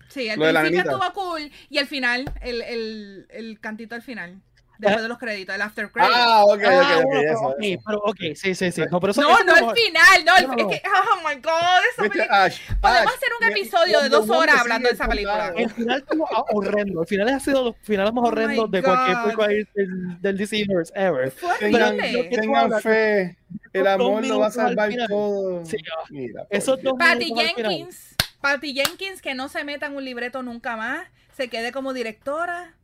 Sí, 0.09 0.29
Lo 0.35 0.45
la 0.53 0.63
principio 0.63 0.81
estuvo 0.83 1.13
cool 1.13 1.51
y 1.69 1.79
al 1.79 1.87
final, 1.87 2.33
el, 2.41 2.63
el, 2.63 3.27
el 3.31 3.61
cantito 3.61 3.95
al 3.95 4.03
final. 4.03 4.41
Después 4.85 5.03
de 5.03 5.09
los 5.09 5.19
créditos, 5.19 5.55
el 5.55 5.63
after 5.63 5.91
credit. 5.91 6.11
Ah, 6.13 6.45
ok, 6.45 6.53
ok, 6.53 6.63
Ah, 6.65 6.99
ok, 6.99 7.05
bueno, 7.05 7.11
pero, 7.11 7.33
eso, 7.33 7.83
pero 7.87 7.99
ok, 7.99 8.19
sí, 8.35 8.55
sí, 8.55 8.73
sí. 8.73 8.83
No, 8.91 9.01
pero 9.01 9.11
eso, 9.13 9.23
no, 9.23 9.31
eso 9.31 9.45
no 9.45 9.57
el 9.57 9.77
final, 9.77 10.25
no, 10.25 10.37
el, 10.37 10.47
No, 10.47 10.71
es 10.71 10.81
que, 10.81 10.89
oh 10.89 11.29
my 11.29 11.35
god, 11.41 12.15
esa. 12.19 12.45
Ash, 12.45 12.61
Podemos 12.81 13.07
Ash, 13.07 13.17
hacer 13.17 13.29
un 13.41 13.49
episodio 13.51 14.01
de 14.01 14.09
dos 14.09 14.29
horas 14.31 14.61
hablando 14.61 14.89
de 14.89 14.95
esa 14.95 15.09
película. 15.09 15.53
El 15.57 15.71
final 15.71 15.99
estuvo 16.01 16.29
horrendo. 16.53 17.03
El 17.03 17.07
final 17.07 17.29
ha 17.29 17.41
sido 17.41 17.65
los 17.65 17.77
finales 17.83 18.13
más 18.13 18.25
Oh 18.25 18.29
horrendos 18.29 18.71
de 18.71 18.83
cualquier 18.83 19.23
película 19.23 19.49
del, 19.49 20.21
del 20.21 20.37
DC 20.37 20.57
Universe 20.65 20.93
ever. 20.95 21.33
Tengan, 21.59 21.97
tengan 21.97 22.81
fe, 22.81 23.37
el 23.73 23.87
amor 23.87 24.27
lo 24.27 24.39
va 24.41 24.47
a 24.47 24.51
salvar 24.51 24.93
todo. 25.09 25.65
Sí, 25.65 25.77
ah. 25.97 26.05
Mira, 26.11 26.47
Esos 26.51 26.83
dos 26.83 26.95
Patty. 26.99 27.35
Jenkins, 27.35 28.15
Patty 28.41 28.75
Jenkins, 28.75 29.21
que 29.21 29.35
no 29.35 29.49
se 29.49 29.65
meta 29.65 29.87
en 29.87 29.97
un 29.97 30.05
libreto 30.05 30.43
nunca 30.43 30.77
más, 30.77 31.07
se 31.37 31.49
quede 31.49 31.73
como 31.73 31.93
directora, 31.93 32.75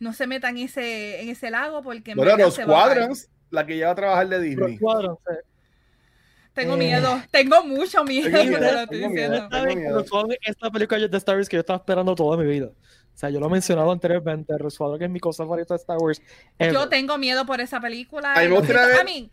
no 0.00 0.12
se 0.12 0.26
meta 0.26 0.48
en 0.48 0.58
ese, 0.58 1.22
en 1.22 1.28
ese 1.28 1.50
lago 1.50 1.82
porque 1.82 2.10
en 2.12 2.16
Bueno, 2.16 2.36
los 2.36 2.58
a. 2.58 2.64
Quadrons, 2.66 3.28
la 3.50 3.64
que 3.66 3.76
lleva 3.76 3.92
a 3.92 3.94
trabajar 3.94 4.28
de 4.28 4.36
Los 4.36 4.44
Disney. 4.44 4.78
cuadros, 4.78 5.18
sí. 5.28 5.34
Tengo 6.54 6.74
Eh. 6.74 6.78
miedo, 6.78 7.22
tengo 7.30 7.62
mucho 7.62 8.02
miedo, 8.04 8.28
Tengo 8.30 8.42
te 8.42 8.48
miedo, 8.60 8.72
lo 8.72 8.80
estoy 8.80 8.98
tengo 9.00 9.10
miedo. 9.14 9.30
diciendo. 9.32 9.48
¿Saben? 9.56 9.78
miedo. 9.78 9.96
Los 9.98 10.06
Squadron 10.08 10.36
es 10.42 10.56
la 10.60 10.70
película 10.70 11.08
de 11.08 11.16
Star 11.16 11.36
Wars 11.36 11.48
que 11.48 11.56
yo 11.56 11.60
estaba 11.60 11.76
esperando 11.78 12.14
toda 12.14 12.36
mi 12.36 12.46
vida. 12.50 12.66
O 12.66 13.18
sea, 13.20 13.30
yo 13.30 13.38
lo 13.38 13.46
he 13.46 13.50
mencionado 13.50 13.92
anteriormente. 13.92 14.52
Squadron 14.70 14.98
que 14.98 15.04
es 15.04 15.10
mi 15.10 15.20
cosa 15.20 15.44
favorita 15.44 15.74
de 15.74 15.78
Star 15.78 15.98
Wars. 15.98 16.20
ever. 16.58 16.74
Yo 16.74 16.88
tengo 16.88 17.18
miedo 17.18 17.46
por 17.46 17.60
esa 17.60 17.80
película. 17.80 18.32
A 18.34 18.40
mí 18.40 18.48
ver- 18.48 19.00
I 19.00 19.04
mean, 19.04 19.30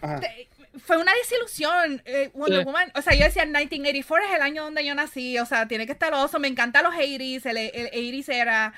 Ajá. 0.00 0.20
te- 0.20 0.48
fue 0.80 0.96
una 0.96 1.12
desilusión. 1.14 2.02
eh, 2.04 2.30
Wonder 2.34 2.60
Sí. 2.60 2.64
Woman, 2.64 2.90
o 2.94 3.02
sea, 3.02 3.14
yo 3.14 3.24
decía 3.24 3.44
1984 3.44 4.26
es 4.28 4.34
el 4.34 4.42
año 4.42 4.64
donde 4.64 4.84
yo 4.84 4.94
nací, 4.94 5.38
o 5.38 5.46
sea, 5.46 5.68
tiene 5.68 5.86
que 5.86 5.92
estar 5.92 6.12
oso. 6.14 6.38
Me 6.38 6.48
encantan 6.48 6.84
los 6.84 6.94
80s, 6.94 7.46
el, 7.46 7.56
el 7.58 7.90
80s 7.92 8.28
era. 8.34 8.72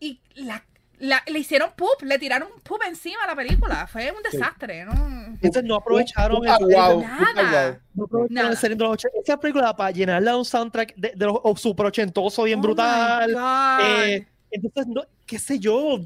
Y 0.00 0.20
la, 0.34 0.64
la- 0.98 1.22
le 1.26 1.38
hicieron 1.38 1.70
poop, 1.76 2.02
le 2.02 2.18
tiraron 2.18 2.48
poop 2.62 2.80
encima 2.86 3.22
a 3.24 3.28
la 3.28 3.36
película. 3.36 3.86
Fue 3.86 4.10
un 4.12 4.22
desastre, 4.22 4.84
¿no? 4.84 4.92
Entonces 5.26 5.64
no 5.64 5.76
aprovecharon 5.76 6.44
el- 6.46 6.50
wow, 6.74 7.00
Nada. 7.02 7.70
wow. 7.70 7.78
No 7.94 8.04
aprovecharon 8.04 8.50
Nada. 8.52 8.60
el 8.62 8.78
de 8.78 8.84
los 8.84 8.92
80. 8.92 9.18
Esa 9.24 9.40
película 9.40 9.76
para 9.76 9.90
llenarla 9.90 10.32
de 10.32 10.36
un 10.38 10.44
soundtrack 10.44 10.94
de, 10.96 11.12
de 11.14 11.26
los 11.26 11.36
o 11.42 11.56
super 11.56 11.86
ochentoso, 11.86 12.42
bien 12.44 12.58
Oh 12.58 12.62
brutal. 12.62 13.28
my 13.28 13.34
God. 13.34 14.06
Eh, 14.08 14.26
entonces, 14.50 14.86
no, 14.86 15.02
qué 15.26 15.38
sé 15.38 15.58
yo. 15.58 16.00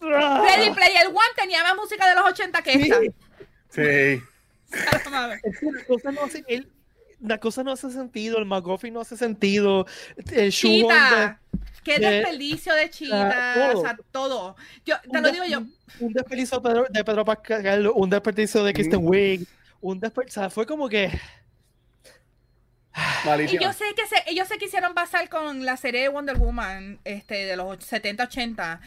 Ready 0.00 0.70
Player 0.70 1.06
One 1.08 1.18
tenía 1.36 1.62
más 1.62 1.74
música 1.76 2.08
de 2.08 2.14
los 2.14 2.24
80 2.30 2.62
que 2.62 2.72
esta. 2.74 3.00
Sí. 3.00 3.10
Sí. 3.70 4.22
La 4.70 5.84
cosa 5.86 6.12
no 6.12 6.22
hace, 6.24 6.44
el- 6.46 6.68
la 7.20 7.38
cosa 7.38 7.64
no 7.64 7.72
hace 7.72 7.90
sentido, 7.90 8.38
el 8.38 8.44
McGuffin 8.44 8.94
no 8.94 9.00
hace 9.00 9.16
sentido, 9.16 9.86
el 10.32 10.52
Chita. 10.52 11.40
Qué 11.94 11.98
de- 11.98 12.10
desperdicio 12.10 12.74
de 12.74 12.90
chita. 12.90 13.54
todo. 13.54 13.78
O 13.78 13.82
sea, 13.82 13.98
todo. 14.10 14.56
Yo, 14.84 14.96
te 15.10 15.20
lo 15.20 15.30
digo 15.30 15.44
yo. 15.44 15.60
Un, 16.00 16.12
desperdicio 16.12 16.58
de 16.58 16.68
Pedro, 16.68 16.86
de 16.90 17.04
Pedro 17.04 17.24
Pascal, 17.24 17.90
un 17.94 18.10
desperdicio 18.10 18.62
de 18.64 18.72
Kristen 18.72 19.00
Wiig, 19.02 19.46
un 19.80 19.98
desperdicio, 20.00 20.40
o 20.40 20.44
sea, 20.44 20.50
fue 20.50 20.66
como 20.66 20.88
que 20.88 21.10
Y 23.48 23.58
yo 23.58 23.72
sé 23.72 23.84
que 23.96 24.06
se, 24.06 24.16
ellos 24.26 24.48
se 24.48 24.58
quisieron 24.58 24.94
basar 24.94 25.28
con 25.28 25.64
la 25.64 25.76
serie 25.76 26.02
de 26.02 26.08
Wonder 26.08 26.36
Woman 26.36 26.98
este, 27.04 27.46
de 27.46 27.56
los 27.56 27.78
70-80. 27.78 28.80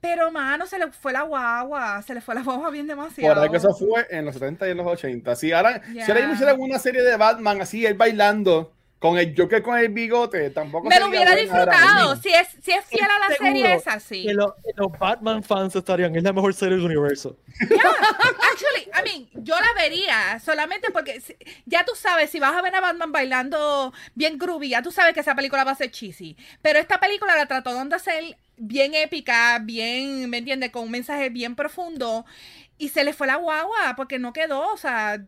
Pero, 0.00 0.30
mano, 0.30 0.66
se 0.66 0.78
le 0.78 0.90
fue 0.92 1.12
la 1.12 1.22
guagua. 1.22 2.02
Se 2.02 2.14
le 2.14 2.20
fue 2.20 2.34
la 2.34 2.42
guagua 2.42 2.70
bien 2.70 2.86
demasiado. 2.86 3.40
Por 3.40 3.50
que 3.50 3.56
eso 3.56 3.74
fue 3.74 4.06
en 4.10 4.26
los 4.26 4.34
70 4.34 4.68
y 4.68 4.70
en 4.70 4.76
los 4.76 4.86
80. 4.86 5.36
Si 5.36 5.52
ahora, 5.52 5.82
Ya. 5.92 6.04
si 6.04 6.10
ahora 6.10 6.20
mismo 6.20 6.34
hicieran 6.34 6.60
una 6.60 6.78
serie 6.78 7.02
de 7.02 7.16
Batman 7.16 7.60
así, 7.60 7.84
él 7.86 7.94
bailando, 7.94 8.75
con 8.98 9.18
el 9.18 9.34
Joker 9.36 9.62
con 9.62 9.78
el 9.78 9.90
bigote, 9.90 10.48
tampoco 10.50 10.88
Me 10.88 10.98
lo 10.98 11.08
hubiera 11.08 11.34
disfrutado. 11.34 12.16
Si 12.16 12.30
es, 12.30 12.48
si 12.62 12.72
es 12.72 12.84
fiel 12.86 13.04
a 13.04 13.18
la 13.28 13.34
Seguro 13.36 13.52
serie, 13.52 13.74
es 13.74 13.86
así. 13.86 14.22
que 14.26 14.32
lo- 14.34 14.54
que 14.64 14.70
los 14.74 14.90
Batman 14.98 15.42
fans 15.42 15.76
estarían, 15.76 16.16
es 16.16 16.22
la 16.22 16.32
mejor 16.32 16.54
serie 16.54 16.76
del 16.76 16.84
universo. 16.86 17.36
Actually, 17.60 18.88
I 18.94 19.02
mean, 19.04 19.28
yo 19.44 19.54
la 19.54 19.68
vería 19.80 20.40
solamente 20.40 20.90
porque 20.90 21.20
si- 21.20 21.36
ya 21.66 21.84
tú 21.84 21.92
sabes, 21.94 22.30
si 22.30 22.40
vas 22.40 22.54
a 22.54 22.62
ver 22.62 22.74
a 22.74 22.80
Batman 22.80 23.12
bailando 23.12 23.92
bien 24.14 24.38
groovy, 24.38 24.70
ya 24.70 24.82
tú 24.82 24.90
sabes 24.90 25.12
que 25.14 25.20
esa 25.20 25.34
película 25.34 25.64
va 25.64 25.72
a 25.72 25.76
ser 25.76 25.90
cheesy. 25.90 26.36
Pero 26.62 26.78
esta 26.78 26.98
película 26.98 27.36
la 27.36 27.46
trató 27.46 27.74
de 27.84 27.94
hacer 27.94 28.36
bien 28.56 28.94
épica, 28.94 29.58
bien, 29.62 30.28
¿me 30.30 30.38
entiendes? 30.38 30.70
Con 30.70 30.84
un 30.84 30.90
mensaje 30.90 31.28
bien 31.28 31.54
profundo. 31.54 32.24
Y 32.78 32.88
se 32.90 33.04
le 33.04 33.12
fue 33.12 33.26
la 33.26 33.36
guagua 33.36 33.94
porque 33.96 34.18
no 34.18 34.32
quedó, 34.32 34.72
o 34.72 34.76
sea... 34.76 35.22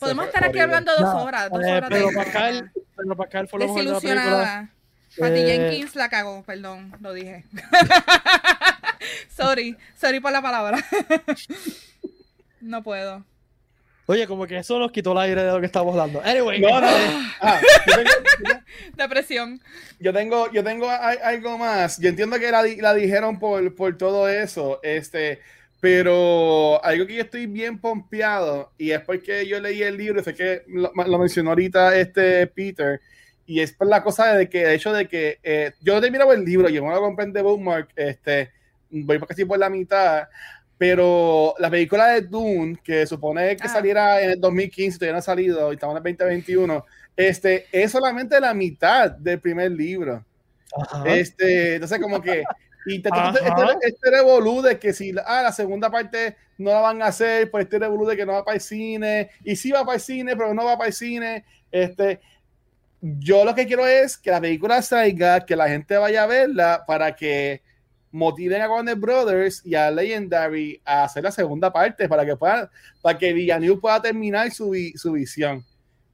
Podemos 0.00 0.26
estar 0.26 0.42
aquí 0.42 0.58
horrible. 0.58 0.62
hablando 0.62 0.96
dos 0.96 1.14
horas, 1.22 1.50
dos 1.50 1.62
eh, 1.62 1.72
horas 1.72 1.90
Pedro 1.90 2.08
de- 2.08 2.14
Pascal, 2.16 2.72
Pedro 2.96 3.16
Pascal 3.16 3.48
fue 3.48 3.58
lo 3.60 3.66
mejor 3.66 3.84
de 3.84 3.90
la 3.92 4.00
película. 4.00 4.14
Desilusionada. 4.22 4.70
Patty 5.18 5.40
Eh, 5.40 5.46
Jenkins 5.70 5.94
la 5.96 6.08
cagó, 6.08 6.42
perdón, 6.44 6.92
lo 7.00 7.12
dije. 7.12 7.44
sorry, 9.36 9.76
sorry 9.96 10.20
por 10.20 10.32
la 10.32 10.42
palabra. 10.42 10.78
no 12.60 12.82
puedo. 12.82 13.24
Oye, 14.06 14.26
como 14.26 14.46
que 14.46 14.58
eso 14.58 14.78
nos 14.78 14.90
quitó 14.90 15.12
el 15.12 15.18
aire 15.18 15.44
de 15.44 15.52
lo 15.52 15.60
que 15.60 15.66
estamos 15.66 15.92
hablando. 15.92 16.20
Anyway, 16.24 16.60
No, 16.60 16.80
no. 16.80 16.88
eh, 16.88 17.10
Ah, 17.40 17.60
yo 17.86 17.94
tengo, 17.96 18.10
Depresión. 18.96 19.60
yo 20.00 20.12
tengo, 20.12 20.50
yo 20.50 20.64
tengo 20.64 20.90
a- 20.90 21.10
algo 21.10 21.58
más. 21.58 21.98
Yo 21.98 22.08
entiendo 22.08 22.38
que 22.38 22.50
la, 22.50 22.62
la 22.62 22.94
dijeron 22.94 23.38
por, 23.38 23.72
por 23.76 23.96
todo 23.96 24.28
eso, 24.28 24.80
este, 24.82 25.40
pero 25.80 26.82
algo 26.84 27.06
que 27.06 27.14
yo 27.16 27.22
estoy 27.22 27.46
bien 27.46 27.78
pompeado 27.78 28.70
y 28.76 28.90
es 28.90 29.00
porque 29.00 29.46
yo 29.46 29.58
leí 29.60 29.82
el 29.82 29.96
libro, 29.96 30.22
sé 30.22 30.34
que 30.34 30.62
lo, 30.68 30.92
lo 30.94 31.18
mencionó 31.18 31.50
ahorita 31.50 31.96
este 31.98 32.46
Peter, 32.48 33.00
y 33.46 33.60
es 33.60 33.72
por 33.72 33.88
la 33.88 34.02
cosa 34.02 34.34
de 34.36 34.48
que, 34.48 34.64
de 34.64 34.74
hecho, 34.74 34.92
de 34.92 35.08
que 35.08 35.38
eh, 35.42 35.72
yo 35.80 36.00
terminaba 36.00 36.34
el 36.34 36.44
libro, 36.44 36.68
yo 36.68 36.84
me 36.84 36.90
lo 36.94 37.00
compré 37.00 37.24
en 37.24 37.32
The 37.32 37.42
Bookmark, 37.42 37.88
este, 37.96 38.50
voy 38.90 39.18
casi 39.20 39.44
por 39.44 39.58
la 39.58 39.70
mitad, 39.70 40.28
pero 40.78 41.54
la 41.58 41.68
película 41.70 42.08
de 42.08 42.22
Dune, 42.22 42.78
que 42.84 43.06
supone 43.06 43.56
que 43.56 43.64
Ah. 43.64 43.68
saliera 43.68 44.22
en 44.22 44.30
el 44.32 44.40
2015, 44.40 44.98
todavía 44.98 45.12
no 45.14 45.18
ha 45.18 45.22
salido, 45.22 45.72
y 45.72 45.74
estamos 45.74 45.94
en 45.94 46.06
el 46.06 46.16
2021, 46.16 46.84
este, 47.16 47.66
es 47.72 47.90
solamente 47.90 48.38
la 48.40 48.54
mitad 48.54 49.10
del 49.10 49.40
primer 49.40 49.72
libro. 49.72 50.24
ajá. 50.76 51.02
Este, 51.08 51.74
entonces 51.74 51.98
como 52.00 52.22
que 52.22 52.44
y 52.86 53.00
te, 53.00 53.08
este, 53.08 53.88
este 53.88 54.10
revolú 54.10 54.62
de 54.62 54.78
que 54.78 54.92
si 54.92 55.12
ah, 55.24 55.42
la 55.42 55.52
segunda 55.52 55.90
parte 55.90 56.36
no 56.58 56.70
la 56.70 56.80
van 56.80 57.02
a 57.02 57.06
hacer, 57.06 57.50
pues 57.50 57.64
este 57.64 57.78
revolú 57.78 58.06
de 58.06 58.16
que 58.16 58.26
no 58.26 58.32
va 58.32 58.44
para 58.44 58.56
el 58.56 58.60
cine, 58.60 59.30
y 59.44 59.56
sí 59.56 59.70
va 59.70 59.84
para 59.84 59.96
el 59.96 60.00
cine, 60.00 60.36
pero 60.36 60.54
no 60.54 60.64
va 60.64 60.76
para 60.76 60.88
el 60.88 60.94
cine, 60.94 61.44
este, 61.70 62.20
yo 63.00 63.44
lo 63.44 63.54
que 63.54 63.66
quiero 63.66 63.86
es 63.86 64.18
que 64.18 64.30
la 64.30 64.40
película 64.40 64.82
salga, 64.82 65.44
que 65.44 65.56
la 65.56 65.68
gente 65.68 65.96
vaya 65.96 66.24
a 66.24 66.26
verla 66.26 66.84
para 66.86 67.16
que 67.16 67.62
motiven 68.12 68.60
a 68.60 68.70
Warner 68.70 68.96
Brothers 68.96 69.62
y 69.64 69.74
a 69.74 69.90
Legendary 69.90 70.80
a 70.84 71.04
hacer 71.04 71.24
la 71.24 71.30
segunda 71.30 71.72
parte 71.72 72.08
para 72.08 72.26
que 72.26 72.36
puedan, 72.36 72.68
para 73.00 73.16
que 73.16 73.32
Villeneuve 73.32 73.80
pueda 73.80 74.02
terminar 74.02 74.50
su, 74.50 74.74
su 74.96 75.12
visión. 75.12 75.64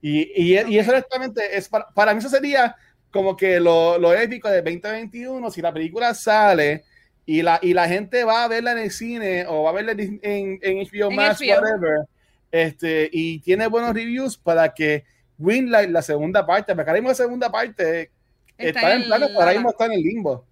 Y, 0.01 0.31
y, 0.35 0.59
y, 0.59 0.77
eso 0.77 0.91
honestamente 0.91 1.57
es 1.57 1.67
para, 1.67 1.87
para, 1.87 2.13
mí 2.13 2.19
eso 2.19 2.29
sería 2.29 2.75
como 3.17 3.35
que 3.35 3.59
lo, 3.59 3.97
lo, 3.97 4.13
épico 4.13 4.47
de 4.47 4.61
2021 4.61 5.49
si 5.49 5.59
la 5.59 5.73
película 5.73 6.13
sale 6.13 6.83
y 7.25 7.41
la, 7.41 7.59
y 7.63 7.73
la 7.73 7.87
gente 7.87 8.23
va 8.23 8.43
a 8.43 8.47
verla 8.47 8.73
en 8.73 8.77
el 8.77 8.91
cine 8.91 9.43
o 9.47 9.63
va 9.63 9.71
a 9.71 9.73
verla 9.73 9.93
en, 9.93 10.19
en, 10.21 10.59
en 10.61 10.77
HBO 10.85 11.09
Max, 11.09 11.41
whatever, 11.41 12.05
este, 12.51 13.09
y 13.11 13.39
tiene 13.39 13.65
buenos 13.65 13.95
reviews 13.95 14.37
para 14.37 14.71
que 14.71 15.03
Winlight 15.39 15.89
la 15.89 16.03
segunda 16.03 16.45
parte, 16.45 16.75
porque 16.75 16.91
ahora 16.91 17.01
mismo 17.01 17.09
la 17.09 17.15
segunda 17.15 17.51
parte 17.51 18.11
está, 18.55 18.79
está 18.79 18.93
en, 18.93 19.01
en 19.01 19.07
plano, 19.07 19.27
ahora 19.35 19.53
mismo 19.53 19.69
está 19.71 19.85
en 19.87 19.93
el 19.93 20.01
limbo. 20.01 20.45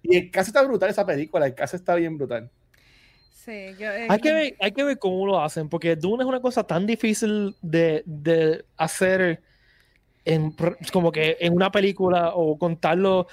Y 0.00 0.16
el 0.16 0.30
caso 0.30 0.50
está 0.50 0.62
brutal 0.62 0.88
esa 0.88 1.04
película, 1.04 1.44
el 1.44 1.54
caso 1.54 1.74
está 1.74 1.96
bien 1.96 2.16
brutal. 2.16 2.48
Sí, 3.32 3.74
yo, 3.78 3.90
eh, 3.90 4.06
hay, 4.08 4.20
que 4.20 4.32
ver, 4.32 4.56
hay 4.60 4.70
que 4.70 4.84
ver 4.84 4.98
cómo 4.98 5.26
lo 5.26 5.42
hacen, 5.42 5.68
porque 5.68 5.96
Dune 5.96 6.22
es 6.22 6.28
una 6.28 6.40
cosa 6.40 6.64
tan 6.64 6.86
difícil 6.86 7.56
de, 7.60 8.04
de 8.06 8.64
hacer 8.76 9.42
en, 10.26 10.54
como 10.92 11.10
que 11.10 11.38
en 11.40 11.54
una 11.54 11.70
película 11.70 12.32
o 12.34 12.58
contarlo. 12.58 13.28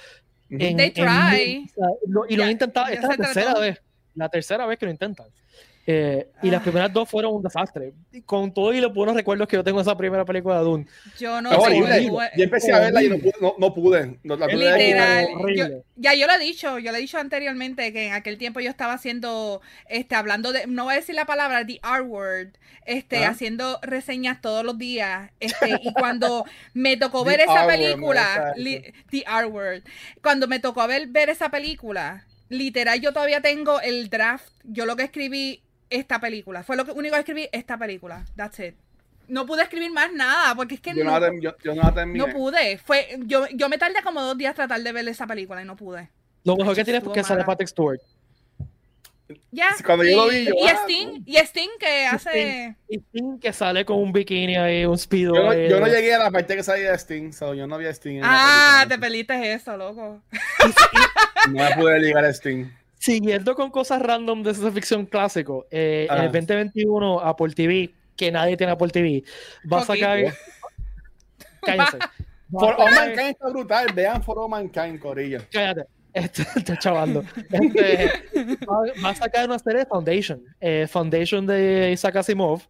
En, 0.48 0.76
They 0.76 0.90
try. 0.92 1.66
En, 1.76 2.12
lo, 2.12 2.24
y 2.28 2.36
lo 2.36 2.44
han 2.44 2.52
intentado, 2.52 2.86
esta 2.86 3.12
es 3.12 3.18
la 3.18 3.24
tercera 3.24 3.58
vez, 3.58 3.82
la 4.14 4.28
tercera 4.28 4.66
vez 4.66 4.78
que 4.78 4.86
lo 4.86 4.92
intentan. 4.92 5.26
Eh, 5.86 6.28
y 6.42 6.50
las 6.50 6.62
primeras 6.62 6.90
dos 6.92 7.08
fueron 7.08 7.34
un 7.34 7.42
desastre. 7.42 7.92
Con 8.24 8.54
todo 8.54 8.72
y 8.72 8.80
los 8.80 8.94
buenos 8.94 9.14
recuerdos 9.14 9.46
que 9.46 9.56
yo 9.56 9.64
tengo 9.64 9.78
de 9.78 9.82
esa 9.82 9.96
primera 9.96 10.24
película 10.24 10.58
de 10.58 10.64
Dune. 10.64 10.86
Yo 11.18 11.42
no 11.42 11.50
sé. 11.50 11.56
Horrible. 11.56 12.10
Yo 12.36 12.44
empecé 12.44 12.72
a 12.72 12.80
verla 12.80 13.02
y 13.02 13.08
no 13.08 13.18
pude. 13.18 13.32
No, 13.40 13.54
no 13.58 13.74
pude. 13.74 14.18
La 14.22 14.46
Literal. 14.46 15.26
Yo, 15.54 15.66
ya 15.96 16.14
yo 16.14 16.26
lo 16.26 16.32
he 16.32 16.38
dicho, 16.38 16.78
yo 16.78 16.90
lo 16.90 16.98
he 16.98 17.00
dicho 17.00 17.18
anteriormente 17.18 17.92
que 17.92 18.06
en 18.06 18.12
aquel 18.14 18.38
tiempo 18.38 18.60
yo 18.60 18.70
estaba 18.70 18.94
haciendo, 18.94 19.60
este, 19.88 20.14
hablando 20.14 20.52
de, 20.52 20.66
no 20.66 20.84
voy 20.84 20.94
a 20.94 20.96
decir 20.96 21.14
la 21.14 21.26
palabra, 21.26 21.66
the 21.66 21.80
R 21.84 22.02
word, 22.02 22.54
este, 22.86 23.24
¿Ah? 23.24 23.30
haciendo 23.30 23.78
reseñas 23.82 24.40
todos 24.40 24.64
los 24.64 24.78
días. 24.78 25.32
Este, 25.40 25.80
y 25.82 25.92
cuando 25.94 26.46
me 26.72 26.96
tocó 26.96 27.24
ver 27.24 27.40
esa 27.40 27.66
película, 27.66 28.54
the 28.56 29.24
R 29.26 29.46
word, 29.46 29.82
cuando 30.22 30.48
me 30.48 30.60
tocó 30.60 30.86
ver, 30.86 31.08
ver 31.08 31.28
esa 31.28 31.50
película, 31.50 32.26
literal, 32.48 33.00
yo 33.00 33.12
todavía 33.12 33.42
tengo 33.42 33.80
el 33.80 34.08
draft. 34.08 34.48
Yo 34.64 34.86
lo 34.86 34.96
que 34.96 35.02
escribí 35.02 35.63
esta 35.94 36.20
película. 36.20 36.62
Fue 36.62 36.76
lo 36.76 36.84
único 36.94 37.14
que 37.14 37.20
escribí 37.20 37.48
esta 37.52 37.78
película. 37.78 38.24
That's 38.36 38.58
it. 38.60 38.74
No 39.26 39.46
pude 39.46 39.62
escribir 39.62 39.90
más 39.90 40.12
nada, 40.12 40.54
porque 40.54 40.74
es 40.74 40.80
que 40.80 40.94
yo 40.94 41.02
no, 41.02 41.18
no, 41.18 41.40
yo, 41.40 41.54
yo 41.62 41.74
no, 41.74 41.94
terminé. 41.94 42.18
no 42.18 42.32
pude. 42.32 42.76
Fue, 42.78 43.18
yo, 43.20 43.46
yo 43.54 43.68
me 43.68 43.78
tardé 43.78 44.02
como 44.02 44.20
dos 44.20 44.36
días 44.36 44.54
tratar 44.54 44.82
de 44.82 44.92
ver 44.92 45.08
esa 45.08 45.26
película 45.26 45.62
y 45.62 45.64
no 45.64 45.76
pude. 45.76 46.10
Lo 46.44 46.56
mejor 46.56 46.74
que 46.74 46.84
tiene 46.84 46.98
es 46.98 47.08
que 47.08 47.24
sale 47.24 47.44
Patrick 47.44 47.68
Stewart. 47.68 48.00
Ya. 49.50 49.74
Cuando 49.84 50.04
y, 50.04 50.10
yo 50.10 50.16
lo 50.16 50.30
vi, 50.30 50.44
yo, 50.44 50.52
y, 50.54 50.68
ah, 50.68 50.80
Sting, 50.82 51.22
y 51.24 51.36
Sting 51.36 51.70
que 51.80 52.06
hace. 52.06 52.76
Y 52.88 52.98
Sting 52.98 53.38
que 53.38 53.52
sale 53.54 53.84
con 53.84 53.98
un 53.98 54.12
bikini 54.12 54.56
ahí, 54.56 54.84
un 54.84 54.98
speedo. 54.98 55.34
Yo, 55.34 55.42
no, 55.42 55.50
ahí, 55.50 55.70
yo 55.70 55.80
no 55.80 55.86
llegué 55.86 56.12
a 56.14 56.18
la 56.18 56.30
parte 56.30 56.56
que 56.56 56.62
salía 56.62 56.90
de 56.90 56.98
Sting, 56.98 57.32
so 57.32 57.54
yo 57.54 57.66
no 57.66 57.78
vi 57.78 57.86
a 57.86 57.90
Sting. 57.90 58.16
En 58.16 58.22
ah, 58.24 58.84
te 58.86 58.98
peliste 58.98 59.54
eso, 59.54 59.76
loco. 59.76 60.20
no 61.50 61.64
me 61.64 61.74
pude 61.76 61.98
ligar 62.00 62.24
a 62.24 62.32
Sting. 62.32 62.66
Siguiendo 63.04 63.54
con 63.54 63.70
cosas 63.70 64.00
random 64.00 64.42
de 64.42 64.54
ciencia 64.54 64.72
ficción 64.72 65.04
clásico, 65.04 65.66
eh, 65.70 66.06
en 66.10 66.22
el 66.22 66.32
2021 66.32 67.20
Apple 67.20 67.52
TV, 67.52 67.92
que 68.16 68.32
nadie 68.32 68.56
tiene 68.56 68.72
Apple 68.72 68.88
TV, 68.88 69.22
va 69.70 69.80
a 69.80 69.84
sacar. 69.84 70.32
Cállense. 71.60 71.98
For 72.50 72.74
All 72.78 72.94
Mankind 72.94 73.28
está 73.28 73.48
brutal. 73.50 73.86
Vean 73.94 74.22
For 74.22 74.38
All 74.38 74.48
Mankind, 74.48 74.98
Corillo. 74.98 75.40
Cállate. 75.52 75.84
Este, 76.14 76.46
está 76.56 76.78
chavando. 76.78 77.22
Este, 77.50 78.10
va, 78.66 78.78
va, 79.04 79.10
a 79.10 79.14
sacar 79.14 79.44
una 79.44 79.58
serie 79.58 79.80
de 79.80 79.86
Foundation. 79.86 80.42
Eh, 80.58 80.86
Foundation 80.88 81.46
de 81.46 81.90
Isaac 81.92 82.16
Asimov. 82.16 82.62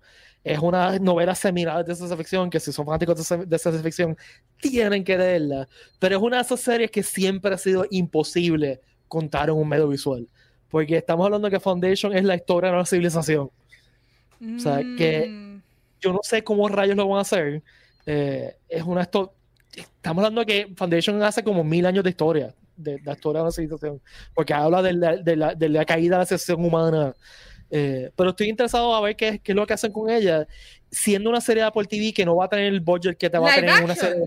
Es 0.43 0.59
una 0.59 0.99
novela 0.99 1.37
seminal 1.37 1.85
de 1.85 1.95
ciencia 1.95 2.17
ficción 2.17 2.51
que 2.51 2.59
si 2.59 2.73
son 2.73 2.85
fanáticos 2.85 3.29
de, 3.29 3.47
de 3.47 3.59
ciencia 3.59 3.83
ficción 3.85 4.17
tienen 4.61 5.05
que 5.05 5.17
leerla. 5.17 5.69
Pero 6.01 6.17
es 6.17 6.23
una 6.25 6.39
de 6.39 6.43
esas 6.43 6.59
series 6.59 6.91
que 6.91 7.05
siempre 7.05 7.55
ha 7.55 7.59
sido 7.59 7.87
imposible 7.93 8.81
contar 9.15 9.49
en 9.49 9.55
un 9.55 9.69
medio 9.69 9.89
visual. 9.89 10.27
Porque 10.69 10.97
estamos 10.97 11.25
hablando 11.25 11.49
que 11.49 11.61
Foundation 11.61 12.17
es 12.17 12.25
la 12.25 12.35
historia 12.35 12.71
de 12.71 12.77
la 12.77 12.87
civilización. 12.87 13.49
Mm. 14.41 14.57
O 14.57 14.59
sea, 14.61 14.79
que 14.99 15.61
yo 16.01 16.13
no 16.13 16.21
sé 16.23 16.43
cómo 16.43 16.69
rayos 16.69 16.97
lo 16.97 17.09
van 17.09 17.19
a 17.19 17.23
hacer. 17.23 17.63
Eh, 18.07 18.57
es 18.69 18.83
una 18.83 19.03
esto 19.03 19.33
estamos 19.77 20.25
hablando 20.25 20.45
que 20.45 20.73
Foundation 20.77 21.23
hace 21.23 21.43
como 21.43 21.65
mil 21.65 21.87
años 21.87 22.05
de 22.05 22.11
historia, 22.11 22.55
de, 22.77 22.97
de 22.97 23.03
la 23.05 23.13
historia 23.13 23.41
de 23.41 23.47
la 23.47 23.53
civilización, 23.53 24.01
porque 24.35 24.53
habla 24.53 24.83
de 24.83 24.93
la, 24.93 25.17
de 25.17 25.37
la, 25.37 25.55
de 25.55 25.69
la 25.69 25.85
caída 25.85 26.17
de 26.17 26.21
la 26.21 26.27
civilización 26.27 26.65
humana. 26.65 27.15
Eh, 27.71 28.11
pero 28.15 28.31
estoy 28.31 28.49
interesado 28.49 28.95
a 28.95 29.01
ver 29.01 29.17
qué, 29.17 29.41
qué, 29.41 29.53
es 29.53 29.57
lo 29.57 29.67
que 29.67 29.75
hacen 29.75 29.93
con 29.93 30.11
ella, 30.11 30.47
siendo 30.91 31.31
una 31.31 31.41
serie 31.41 31.63
de 31.63 31.69
Apple 31.69 31.87
TV 31.87 32.13
que 32.13 32.25
no 32.25 32.37
va 32.37 32.45
a 32.45 32.49
tener 32.49 32.67
el 32.67 32.81
budget 32.81 33.17
que 33.17 33.31
te 33.31 33.39
va 33.39 33.49
Live 33.49 33.53
a 33.53 33.61
tener 33.61 33.71
action. 33.71 33.85
una 33.85 33.95
serie. 33.95 34.25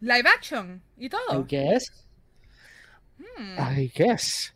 Live 0.00 0.28
action 0.28 0.82
y 0.98 1.08
todo. 1.08 1.40
I 1.40 1.44
guess. 1.48 2.03
Hmm. 3.18 3.78
I 3.78 3.90
guess. 3.94 4.52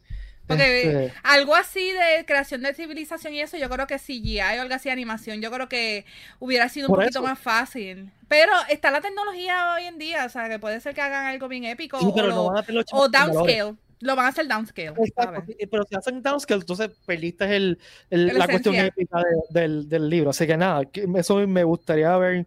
Porque 0.47 0.83
Este, 0.83 1.15
algo 1.25 1.55
así 1.55 1.93
de 1.93 2.25
creación 2.25 2.63
de 2.63 2.73
civilización 2.73 3.35
y 3.35 3.41
eso, 3.43 3.59
yo 3.59 3.69
creo 3.69 3.87
que 3.87 3.99
CGI 3.99 4.41
o 4.41 4.63
algo 4.63 4.75
así 4.75 4.89
de 4.89 4.95
animación, 4.95 5.43
yo 5.43 5.51
creo 5.51 5.69
que 5.69 6.07
hubiera 6.39 6.71
sido 6.71 6.87
un 6.87 6.95
Por 6.95 7.01
poquito 7.05 7.19
eso. 7.19 7.29
más 7.29 7.39
fácil. 7.39 8.11
Pero 8.29 8.53
está 8.71 8.91
la 8.91 9.03
tecnología 9.03 9.75
hoy 9.75 9.85
en 9.85 9.99
día, 9.99 10.25
o 10.25 10.29
sea, 10.31 10.49
que 10.49 10.59
puede 10.59 10.81
ser 10.81 10.95
que 10.95 11.03
hagan 11.03 11.27
algo 11.27 11.49
bien 11.49 11.65
épico 11.65 11.99
sí, 12.01 12.07
o, 12.07 12.23
lo- 12.27 12.47
van 12.51 12.65
a 12.65 12.65
downscale. 13.09 13.75
Lo 14.01 14.17
van 14.17 14.27
a 14.27 14.29
hacer 14.29 14.47
downscale. 14.49 14.95
Exacto, 15.05 15.45
pero 15.71 15.85
si 15.85 15.95
hacen 15.97 16.23
downscale, 16.23 16.61
entonces 16.61 16.91
perdiste 17.05 17.45
el, 17.55 17.79
el- 18.09 18.31
El 18.31 18.39
la 18.39 18.47
cuestión 18.49 18.75
épica 18.77 19.19
de- 19.51 19.61
del, 19.61 19.87
del 19.89 20.09
libro. 20.09 20.31
Así 20.31 20.47
que 20.47 20.57
nada, 20.57 20.81
eso 21.17 21.47
me 21.47 21.65
gustaría 21.65 22.17
ver 22.17 22.47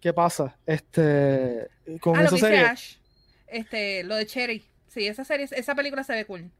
qué 0.00 0.12
pasa 0.12 0.56
este, 0.66 1.66
con 2.00 2.16
Ah, 2.16 2.20
lo 2.22 2.26
esa 2.28 2.30
que 2.30 2.34
dice 2.36 2.46
serie. 2.46 2.60
Ash. 2.64 2.94
Este, 3.48 4.04
lo 4.04 4.14
de 4.14 4.26
Cherry. 4.26 4.64
Sí, 4.90 5.06
esa 5.06 5.24
serie, 5.24 5.48
esa 5.50 5.74
película 5.74 6.02
se 6.04 6.12
ve 6.12 6.24
cool. 6.26 6.50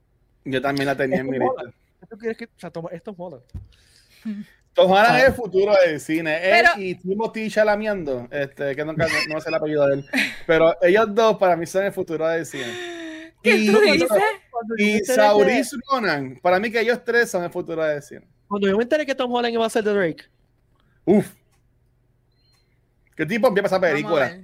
Yo 0.44 0.62
también 0.62 0.86
la 0.86 0.96
tenía 0.96 1.18
en 1.18 1.28
mi 1.28 1.38
lista. 1.38 1.64
¿Tú 2.08 2.16
quieres 2.16 2.36
que, 2.38 2.44
o 2.46 2.48
sea, 2.56 2.70
toma, 2.70 2.88
esto 2.92 3.10
es 3.10 3.18
moda. 3.18 3.40
Tom 4.74 4.92
Hanks 4.94 5.10
Ah. 5.10 5.18
es 5.18 5.24
el 5.26 5.34
futuro 5.34 5.74
del 5.84 6.00
cine. 6.00 6.36
Él 6.36 6.50
Pero- 6.64 6.80
y 6.82 6.94
Timothy 6.94 7.50
Chalameando, 7.50 8.28
este, 8.30 8.76
que 8.76 8.84
nunca, 8.84 9.06
no, 9.08 9.34
no 9.34 9.40
sé 9.40 9.48
el 9.48 9.54
apellido 9.56 9.86
de 9.88 9.94
él. 9.96 10.06
Pero 10.46 10.76
ellos 10.80 11.06
dos 11.12 11.36
para 11.38 11.56
mí 11.56 11.66
son 11.66 11.84
el 11.84 11.92
futuro 11.92 12.26
del 12.28 12.46
cine. 12.46 13.32
¿Qué 13.42 13.56
Y- 13.56 13.72
tú 13.72 13.80
dices? 13.80 14.08
Y 14.78 15.00
Saoirse 15.00 15.76
Ronan, 15.90 16.38
para 16.40 16.60
mí 16.60 16.70
que 16.70 16.80
ellos 16.80 17.00
tres 17.04 17.30
son 17.30 17.42
el 17.42 17.50
futuro 17.50 17.82
del 17.82 18.00
cine. 18.02 18.22
Cuando 18.46 18.68
yo 18.68 18.76
me 18.76 18.84
enteré 18.84 19.04
que 19.04 19.14
Tom 19.14 19.32
Holland 19.32 19.54
iba 19.54 19.66
a 19.66 19.70
ser 19.70 19.82
de 19.82 19.92
Drake, 19.92 20.24
Uf. 21.04 21.26
¿Qué 23.16 23.26
tipo 23.26 23.48
empieza 23.48 23.66
esa 23.66 23.78
Vamos 23.78 23.88
a 23.90 23.92
película? 23.94 24.38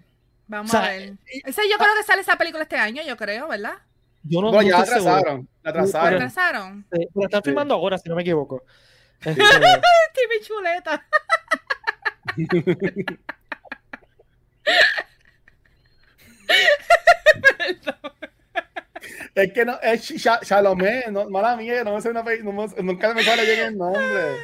Vamos 0.49 0.71
O 0.71 0.73
sea, 0.79 0.85
a 0.87 0.91
ver. 0.93 1.15
Esa, 1.45 1.63
yo 1.71 1.77
creo 1.79 1.95
que 1.97 2.03
sale 2.05 2.23
esa 2.23 2.37
película 2.37 2.63
este 2.63 2.77
año, 2.77 3.03
yo 3.03 3.17
creo, 3.17 3.49
¿verdad? 3.49 3.75
yo 4.29 4.41
no, 4.43 4.61
ya 4.63 4.71
la 4.71 4.79
atrasaron. 4.81 5.49
La 5.63 5.71
¿La 5.71 5.71
atrasaron. 5.71 6.15
atrasaron? 6.15 6.87
Sí, 6.93 7.09
pero 7.15 7.27
están 7.27 7.43
Sí. 7.43 7.51
filmando 7.51 7.75
ahora, 7.75 7.99
si 7.99 8.09
no 8.09 8.15
me 8.17 8.23
equivoco. 8.23 8.63
Este, 9.21 9.35
Timmy 10.15 10.41
Chuleta. 10.43 11.07
Es 19.35 19.53
que 19.53 19.65
no, 19.65 19.79
es 19.83 20.11
Ch- 20.11 20.41
Chalomé, 20.45 21.05
no, 21.11 21.29
mala 21.29 21.57
mía, 21.57 21.85
no 21.85 21.95
me 21.95 22.01
sé 22.01 22.09
una 22.09 22.23
no 22.23 22.53
me- 22.53 22.83
nunca 22.83 23.13
me 23.15 23.23
sale 23.23 23.45
bien 23.45 23.61
el 23.69 23.77
nombre. 23.79 24.37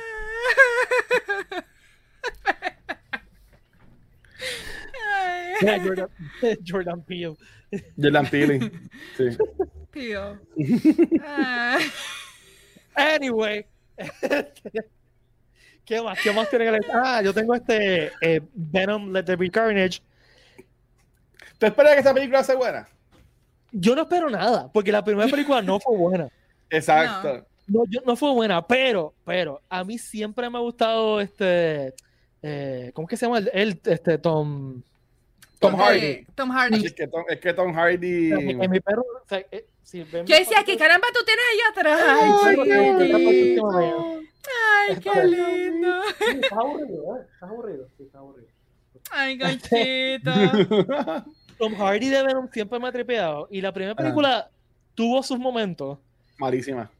Ay, 5.14 5.46
mira, 5.48 5.51
Jordan, 5.84 6.08
Jordan 6.66 7.02
Peele. 7.02 7.36
Jordan 8.00 8.26
Peele. 8.30 8.70
Sí. 9.16 9.24
Pío. 9.90 10.38
Ah, 11.22 11.78
Anyway. 12.94 13.66
¿Qué 15.84 16.00
más? 16.00 16.18
¿Qué 16.22 16.32
más 16.32 16.48
tiene 16.48 16.64
que 16.66 16.70
leer? 16.72 16.84
Ah, 16.92 17.20
yo 17.22 17.34
tengo 17.34 17.54
este 17.54 18.12
eh, 18.20 18.40
Venom 18.54 19.12
Let 19.12 19.24
There 19.24 19.36
Be 19.36 19.50
Carnage. 19.50 20.00
¿Tú 21.58 21.66
esperas 21.66 21.92
que 21.94 21.98
esta 21.98 22.14
película 22.14 22.42
sea 22.44 22.54
buena? 22.56 22.88
Yo 23.72 23.94
no 23.94 24.02
espero 24.02 24.30
nada, 24.30 24.70
porque 24.72 24.92
la 24.92 25.02
primera 25.04 25.28
película 25.28 25.60
no 25.62 25.80
fue 25.80 25.96
buena. 25.96 26.28
Exacto. 26.70 27.46
No, 27.66 27.84
yo- 27.88 28.00
no 28.06 28.16
fue 28.16 28.32
buena, 28.32 28.66
pero, 28.66 29.14
pero, 29.24 29.60
a 29.68 29.82
mí 29.84 29.98
siempre 29.98 30.48
me 30.50 30.58
ha 30.58 30.60
gustado 30.60 31.20
este. 31.20 31.94
eh, 32.42 32.90
¿Cómo 32.94 33.06
es 33.06 33.10
que 33.10 33.16
se 33.16 33.26
llama? 33.26 33.38
El, 33.38 33.50
el, 33.52 33.80
este 33.84 34.18
Tom. 34.18 34.82
Tom 35.62 35.76
Hardy. 35.76 36.26
Tom 36.34 36.50
Hardy. 36.50 36.86
Es 36.86 36.92
que 36.92 37.06
Tom, 37.06 37.24
es 37.28 37.40
que 37.40 37.54
Tom 37.54 37.72
Hardy. 37.72 38.32
En 38.32 38.70
mi 38.70 38.80
perro. 38.80 39.02
o 39.02 39.28
sea, 39.28 39.38
eh, 39.50 39.66
si 39.82 40.02
ven 40.02 40.26
Yo 40.26 40.36
decía 40.36 40.62
que 40.64 40.76
caramba 40.76 41.06
tú 41.12 41.20
tienes 41.24 41.44
allá 41.52 41.70
atrás. 41.70 42.00
Ay, 42.44 42.56
que 42.56 43.44
sistema 43.44 43.80
de- 43.80 44.22
Ay, 44.88 44.96
qué 44.96 45.24
lindo. 45.24 46.02
Sí, 46.18 46.24
Estás 46.42 46.58
aburrido, 46.58 47.16
¿eh? 47.16 47.20
Estás 47.32 47.50
aburrido. 47.50 47.88
Sí, 47.96 48.02
estás 48.02 48.18
aburrido. 48.20 48.48
Ay, 49.10 49.38
conchito. 49.38 50.32
Tom 51.58 51.74
Hardy 51.74 52.08
de 52.08 52.22
Venom 52.24 52.48
siempre 52.52 52.78
me 52.80 52.88
ha 52.88 52.92
tripeado. 52.92 53.48
Y 53.50 53.60
la 53.60 53.72
primera 53.72 53.94
película 53.94 54.50
tuvo 54.94 55.22
sus 55.22 55.38
momentos. 55.38 55.98
Malísima. 56.38 56.90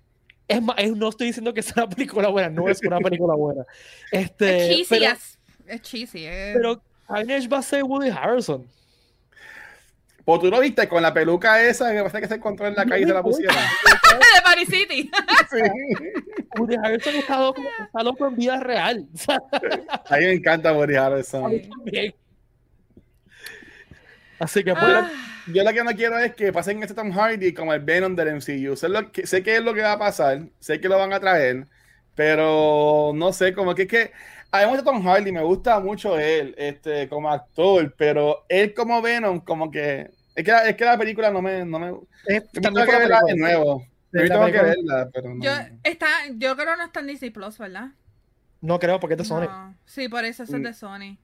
Es, 0.46 0.60
no 0.96 1.08
estoy 1.08 1.28
diciendo 1.28 1.54
que 1.54 1.62
sea 1.62 1.84
una 1.84 1.94
película 1.94 2.28
buena, 2.28 2.50
no 2.50 2.68
es 2.68 2.80
una 2.84 2.98
película 2.98 3.34
buena. 3.34 3.64
Este, 4.12 4.56
es 4.58 4.68
cheesy, 4.68 4.86
pero, 4.90 5.12
es, 5.12 5.38
es 5.66 5.82
cheesy. 5.82 6.24
Pero 6.54 6.82
Carnage 7.12 7.46
va 7.46 7.58
a 7.58 7.62
ser 7.62 7.84
Woody 7.84 8.08
Harrelson. 8.08 8.66
Pues 10.24 10.40
tú 10.40 10.48
lo 10.48 10.60
viste 10.60 10.88
con 10.88 11.02
la 11.02 11.12
peluca 11.12 11.62
esa 11.62 11.92
que 11.92 12.02
pasa 12.02 12.20
que 12.20 12.28
se 12.28 12.36
encontró 12.36 12.66
en 12.68 12.74
la 12.74 12.86
calle 12.86 13.02
y 13.02 13.06
se 13.06 13.12
la 13.12 13.22
pusieron. 13.22 13.54
de 14.34 14.42
Paris 14.42 14.68
City. 14.68 15.10
sí. 15.50 15.58
Woody 16.58 16.76
Harrelson 16.76 17.16
está 17.16 17.38
loco, 17.38 17.60
está 17.84 18.02
loco 18.02 18.28
en 18.28 18.36
vida 18.36 18.60
real. 18.60 19.06
a 20.08 20.16
mí 20.16 20.24
me 20.24 20.32
encanta 20.32 20.72
Woody 20.72 20.94
Harrelson. 20.94 21.62
Así 24.38 24.64
que 24.64 24.72
pues, 24.72 24.82
ah. 24.82 25.10
yo 25.52 25.64
lo 25.64 25.72
que 25.72 25.84
no 25.84 25.90
quiero 25.90 26.18
es 26.18 26.34
que 26.34 26.50
pasen 26.50 26.82
este 26.82 26.94
Tom 26.94 27.12
Hardy 27.12 27.52
como 27.52 27.74
el 27.74 27.80
Venom 27.80 28.16
del 28.16 28.36
MCU. 28.36 28.74
Sé, 28.74 28.88
lo 28.88 29.12
que, 29.12 29.26
sé 29.26 29.42
que 29.42 29.56
es 29.56 29.62
lo 29.62 29.74
que 29.74 29.82
va 29.82 29.92
a 29.92 29.98
pasar, 29.98 30.46
sé 30.60 30.80
que 30.80 30.88
lo 30.88 30.98
van 30.98 31.12
a 31.12 31.20
traer, 31.20 31.66
pero 32.14 33.12
no 33.14 33.34
sé, 33.34 33.52
como 33.52 33.74
que 33.74 33.82
es 33.82 33.88
que 33.88 34.12
a 34.52 34.66
mí 34.66 34.76
me 34.76 34.82
Tom 34.82 35.02
Hardy, 35.02 35.32
me 35.32 35.42
gusta 35.42 35.80
mucho 35.80 36.18
él 36.18 36.54
este, 36.58 37.08
como 37.08 37.30
actor, 37.30 37.94
pero 37.96 38.44
él 38.48 38.74
como 38.74 39.02
Venom, 39.02 39.40
como 39.40 39.70
que 39.70 40.10
es 40.34 40.44
que, 40.44 40.52
es 40.68 40.76
que 40.76 40.84
la 40.84 40.98
película 40.98 41.30
no 41.30 41.42
me... 41.42 41.64
No 41.64 41.78
me 41.78 41.94
es, 42.26 42.50
tengo 42.50 42.84
que 42.84 42.98
verla 42.98 43.20
de 43.26 43.36
nuevo. 43.36 43.86
Yo 44.12 44.28
tengo 44.28 44.46
que 44.46 44.62
verla, 44.62 45.08
pero 45.12 45.34
no. 45.34 45.42
Yo, 45.42 45.50
está, 45.82 46.06
yo 46.30 46.54
creo 46.54 46.72
que 46.72 46.76
no 46.76 46.84
está 46.84 47.00
en 47.00 47.06
Disney 47.06 47.30
Plus, 47.30 47.58
¿verdad? 47.58 47.90
No 48.60 48.78
creo, 48.78 49.00
porque 49.00 49.14
es 49.14 49.18
de 49.18 49.24
Sony. 49.24 49.74
Sí, 49.84 50.08
por 50.08 50.24
eso 50.24 50.44
es 50.44 50.50
de 50.50 50.58
mm. 50.58 50.74
Sony. 50.74 51.18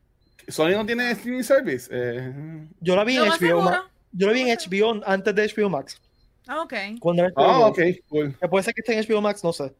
Sony 0.49 0.71
no 0.71 0.87
tiene 0.87 1.11
streaming 1.13 1.43
service. 1.43 1.89
Eh. 1.91 2.67
Yo 2.81 2.97
la 2.97 3.05
vi 3.05 3.17
en 3.17 3.25
HBO 3.25 3.63
Max. 3.63 3.85
Yo 4.13 4.27
la 4.27 4.33
vi 4.33 4.41
en 4.41 4.57
HBO 4.57 5.01
antes 5.07 5.35
de 5.35 5.55
HBO 5.55 5.71
Max. 5.71 6.01
Ah, 6.47 6.63
ok. 6.63 6.75
Cuando 6.99 7.25
era 7.25 7.33
ah, 7.37 7.67
ok, 7.67 7.79
cool. 8.09 8.33
Puede 8.51 8.65
ser 8.65 8.75
que 8.75 8.81
esté 8.81 8.99
en 8.99 9.05
HBO 9.05 9.21
Max, 9.21 9.45
no 9.45 9.53
sé. 9.53 9.73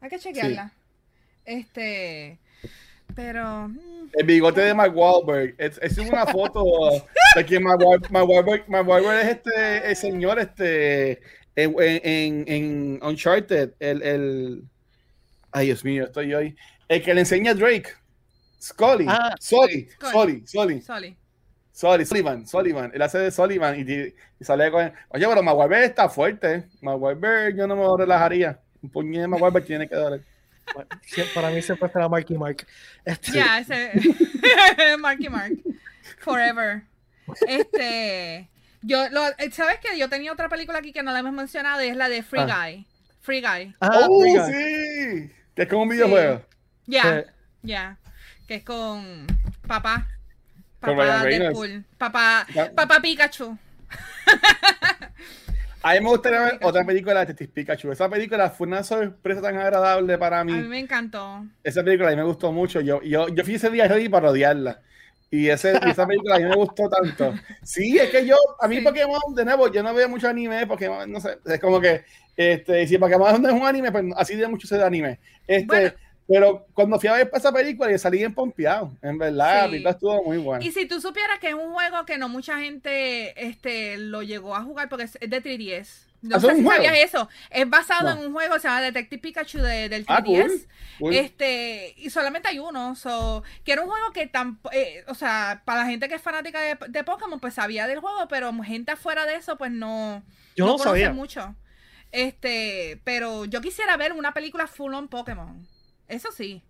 Hay 0.00 0.08
que 0.08 0.18
chequearla. 0.18 0.72
Este. 1.44 2.38
Pero. 3.14 3.68
Mm. 3.68 4.10
El 4.12 4.26
bigote 4.26 4.60
de 4.60 4.74
Mark 4.74 4.96
Wahlberg. 4.96 5.54
Es, 5.58 5.78
es 5.82 5.98
una 5.98 6.26
foto 6.26 6.64
de 7.34 7.44
que 7.44 7.60
Mark, 7.60 7.80
Wahlberg, 7.82 8.68
Mark 8.68 8.88
Wahlberg 8.88 9.20
es 9.20 9.28
este 9.36 9.90
el 9.90 9.96
señor 9.96 10.38
este 10.38 11.20
en, 11.54 11.74
en, 11.78 12.44
en 12.46 13.00
Uncharted. 13.02 13.72
El, 13.78 14.02
el. 14.02 14.64
Ay, 15.52 15.66
Dios 15.66 15.84
mío, 15.84 16.04
estoy 16.04 16.32
hoy. 16.34 16.56
El 16.88 17.02
que 17.02 17.14
le 17.14 17.20
enseña 17.20 17.50
a 17.50 17.54
Drake. 17.54 17.90
Scully. 18.60 19.06
Ah, 19.08 19.34
Scully. 19.40 19.88
Scully. 20.00 20.46
Scully. 20.46 20.80
Scully. 20.80 21.16
Scully. 21.74 22.06
Sullivan, 22.06 22.46
Sullivan, 22.46 22.90
él 22.94 23.02
hace 23.02 23.18
de 23.18 23.30
Sullivan 23.30 23.78
y, 23.78 23.92
y 23.92 24.44
sale 24.44 24.70
con. 24.70 24.90
Oye, 25.10 25.26
pero 25.26 25.42
Maguire 25.42 25.84
está 25.84 26.08
fuerte. 26.08 26.64
Maguire 26.80 27.54
yo 27.54 27.66
no 27.66 27.76
me 27.76 28.02
relajaría. 28.02 28.58
Un 28.80 28.88
puñet 28.88 29.22
de 29.22 29.28
Maguire 29.28 29.60
tiene 29.60 29.86
que 29.86 29.94
para 31.34 31.50
mí 31.50 31.62
siempre 31.62 31.88
será 31.88 32.08
Marky 32.08 32.36
Mark. 32.36 32.66
Este... 33.04 33.32
Ya, 33.32 33.58
ese. 33.58 33.92
Marky 34.98 35.28
Mark. 35.28 35.52
Forever. 36.18 36.82
Este. 37.46 38.48
Yo, 38.82 39.08
lo, 39.10 39.22
¿sabes 39.52 39.78
qué? 39.80 39.98
Yo 39.98 40.08
tenía 40.08 40.32
otra 40.32 40.48
película 40.48 40.78
aquí 40.78 40.92
que 40.92 41.02
no 41.02 41.12
la 41.12 41.20
hemos 41.20 41.32
mencionado 41.32 41.82
y 41.82 41.88
es 41.88 41.96
la 41.96 42.08
de 42.08 42.22
Free 42.22 42.40
ah. 42.40 42.66
Guy. 42.66 42.86
Free 43.20 43.40
Guy. 43.40 43.74
Ah, 43.80 44.06
oh, 44.08 44.22
sí. 44.46 45.30
Que 45.54 45.62
es 45.62 45.68
como 45.68 45.82
un 45.82 45.88
videojuego. 45.88 46.42
Ya, 46.86 47.24
ya 47.62 47.98
que 48.46 48.56
es 48.56 48.62
con 48.62 49.26
papá. 49.66 50.08
Papá 50.80 51.24
Deadpool. 51.24 51.84
Papá, 51.98 52.46
papá 52.74 53.00
Pikachu. 53.00 53.58
A 55.86 55.92
mí 55.92 56.00
me 56.00 56.08
gustaría 56.08 56.40
ver 56.40 56.58
otra 56.62 56.84
película 56.84 57.20
de 57.20 57.26
Tetis 57.26 57.46
Pikachu. 57.46 57.92
Esa 57.92 58.08
película 58.08 58.50
fue 58.50 58.66
una 58.66 58.82
sorpresa 58.82 59.40
tan 59.40 59.56
agradable 59.56 60.18
para 60.18 60.42
mí. 60.42 60.52
A 60.52 60.56
mí 60.56 60.66
me 60.66 60.80
encantó. 60.80 61.46
Esa 61.62 61.84
película 61.84 62.08
a 62.08 62.10
mí 62.10 62.16
me 62.16 62.24
gustó 62.24 62.50
mucho. 62.50 62.80
Yo, 62.80 63.00
yo, 63.02 63.28
yo 63.28 63.44
fui 63.44 63.54
ese 63.54 63.70
día 63.70 63.86
ready 63.86 64.08
para 64.08 64.26
rodearla. 64.26 64.80
Y 65.30 65.48
ese, 65.48 65.78
esa 65.88 66.04
película 66.04 66.34
a 66.34 66.38
mí 66.40 66.46
me 66.46 66.56
gustó 66.56 66.88
tanto. 66.88 67.34
Sí, 67.62 67.98
es 67.98 68.10
que 68.10 68.26
yo, 68.26 68.34
a 68.60 68.66
mí 68.66 68.80
Pokémon, 68.80 69.32
de 69.36 69.44
nuevo, 69.44 69.70
yo 69.70 69.80
no 69.84 69.94
veo 69.94 70.08
mucho 70.08 70.28
anime, 70.28 70.66
porque 70.66 70.90
no 71.06 71.20
sé, 71.20 71.38
es 71.44 71.60
como 71.60 71.80
que, 71.80 72.04
este, 72.36 72.84
si 72.88 72.98
Pokémon 72.98 73.40
no 73.40 73.48
es 73.48 73.54
un 73.54 73.64
anime, 73.64 73.92
pues 73.92 74.06
así 74.16 74.34
de 74.34 74.48
mucho 74.48 74.66
ese 74.66 74.78
de 74.78 74.84
anime. 74.84 75.20
Este, 75.46 75.94
pero 76.26 76.66
cuando 76.74 76.98
fui 76.98 77.08
a 77.08 77.12
ver 77.12 77.30
esa 77.32 77.52
película, 77.52 77.90
yo 77.90 77.98
salí 77.98 78.22
empompeado. 78.22 78.92
En 79.00 79.16
verdad, 79.16 79.62
la 79.62 79.66
película 79.66 79.90
estuvo 79.90 80.24
muy 80.24 80.38
buena. 80.38 80.64
Y 80.64 80.72
si 80.72 80.86
tú 80.86 81.00
supieras 81.00 81.38
que 81.38 81.48
es 81.48 81.54
un 81.54 81.72
juego 81.72 82.04
que 82.04 82.18
no 82.18 82.28
mucha 82.28 82.58
gente 82.58 83.48
este, 83.48 83.96
lo 83.96 84.22
llegó 84.22 84.56
a 84.56 84.62
jugar 84.62 84.88
porque 84.88 85.04
es 85.04 85.12
de 85.20 85.42
3DS. 85.42 86.06
No 86.22 86.40
sé 86.40 86.56
si 86.56 86.64
sabías 86.64 86.98
eso. 86.98 87.28
Es 87.50 87.68
basado 87.68 88.10
en 88.10 88.18
un 88.18 88.32
juego, 88.32 88.58
se 88.58 88.66
llama 88.66 88.80
Detective 88.80 89.22
Pikachu 89.22 89.58
de, 89.58 89.88
del 89.88 90.04
3DS. 90.04 90.66
Ah, 90.66 91.08
este, 91.12 91.94
y 91.96 92.10
solamente 92.10 92.48
hay 92.48 92.58
uno. 92.58 92.96
So, 92.96 93.44
que 93.64 93.72
era 93.72 93.82
un 93.82 93.88
juego 93.88 94.10
que 94.12 94.26
tan, 94.26 94.58
eh, 94.72 95.04
o 95.06 95.14
sea, 95.14 95.62
para 95.64 95.80
la 95.82 95.86
gente 95.86 96.08
que 96.08 96.16
es 96.16 96.22
fanática 96.22 96.60
de, 96.60 96.76
de, 96.88 97.04
Pokémon, 97.04 97.38
pues 97.38 97.54
sabía 97.54 97.86
del 97.86 98.00
juego, 98.00 98.26
pero 98.28 98.52
gente 98.64 98.92
afuera 98.92 99.26
de 99.26 99.36
eso, 99.36 99.56
pues 99.56 99.70
no, 99.70 100.24
yo 100.56 100.66
no, 100.66 100.78
sabía 100.78 101.12
mucho. 101.12 101.54
Este, 102.10 103.00
pero 103.04 103.44
yo 103.44 103.60
quisiera 103.60 103.96
ver 103.96 104.12
una 104.12 104.32
película 104.32 104.66
full 104.66 104.94
on 104.94 105.08
Pokémon. 105.08 105.68
Eso 106.08 106.30
sí. 106.32 106.62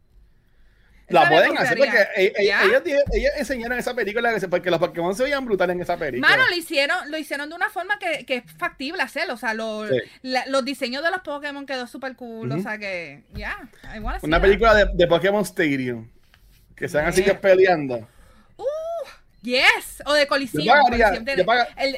La 1.08 1.28
pueden 1.28 1.56
hacer 1.56 1.78
porque 1.78 1.98
e-, 2.16 2.32
e-, 2.36 2.52
ellos, 2.64 2.82
ellos, 3.12 3.32
enseñaron 3.36 3.78
esa 3.78 3.94
película 3.94 4.32
porque 4.50 4.70
los 4.70 4.80
Pokémon 4.80 5.14
se 5.14 5.22
veían 5.22 5.44
brutales 5.44 5.76
en 5.76 5.82
esa 5.82 5.96
película. 5.96 6.28
Mano, 6.28 6.48
lo 6.48 6.56
hicieron, 6.56 7.10
lo 7.10 7.16
hicieron 7.16 7.48
de 7.48 7.54
una 7.54 7.70
forma 7.70 7.98
que, 7.98 8.26
que 8.26 8.36
es 8.36 8.52
factible 8.58 9.02
hacerlo. 9.02 9.34
O 9.34 9.36
sea, 9.36 9.54
los 9.54 10.64
diseños 10.64 11.04
de 11.04 11.10
los 11.10 11.20
Pokémon 11.20 11.64
quedó 11.64 11.86
súper 11.86 12.16
cool. 12.16 12.50
O 12.52 12.60
sea 12.60 12.78
que, 12.78 13.22
ya. 13.34 13.68
una 14.22 14.40
película 14.40 14.74
de, 14.74 14.86
de, 14.94 15.06
Pokémon 15.06 15.42
Stadium. 15.42 16.08
Que 16.74 16.88
sean 16.88 17.06
así 17.06 17.22
que 17.22 17.34
peleando. 17.34 18.06
Yes, 19.46 20.02
o 20.04 20.12
de 20.12 20.26
colisión. 20.26 20.64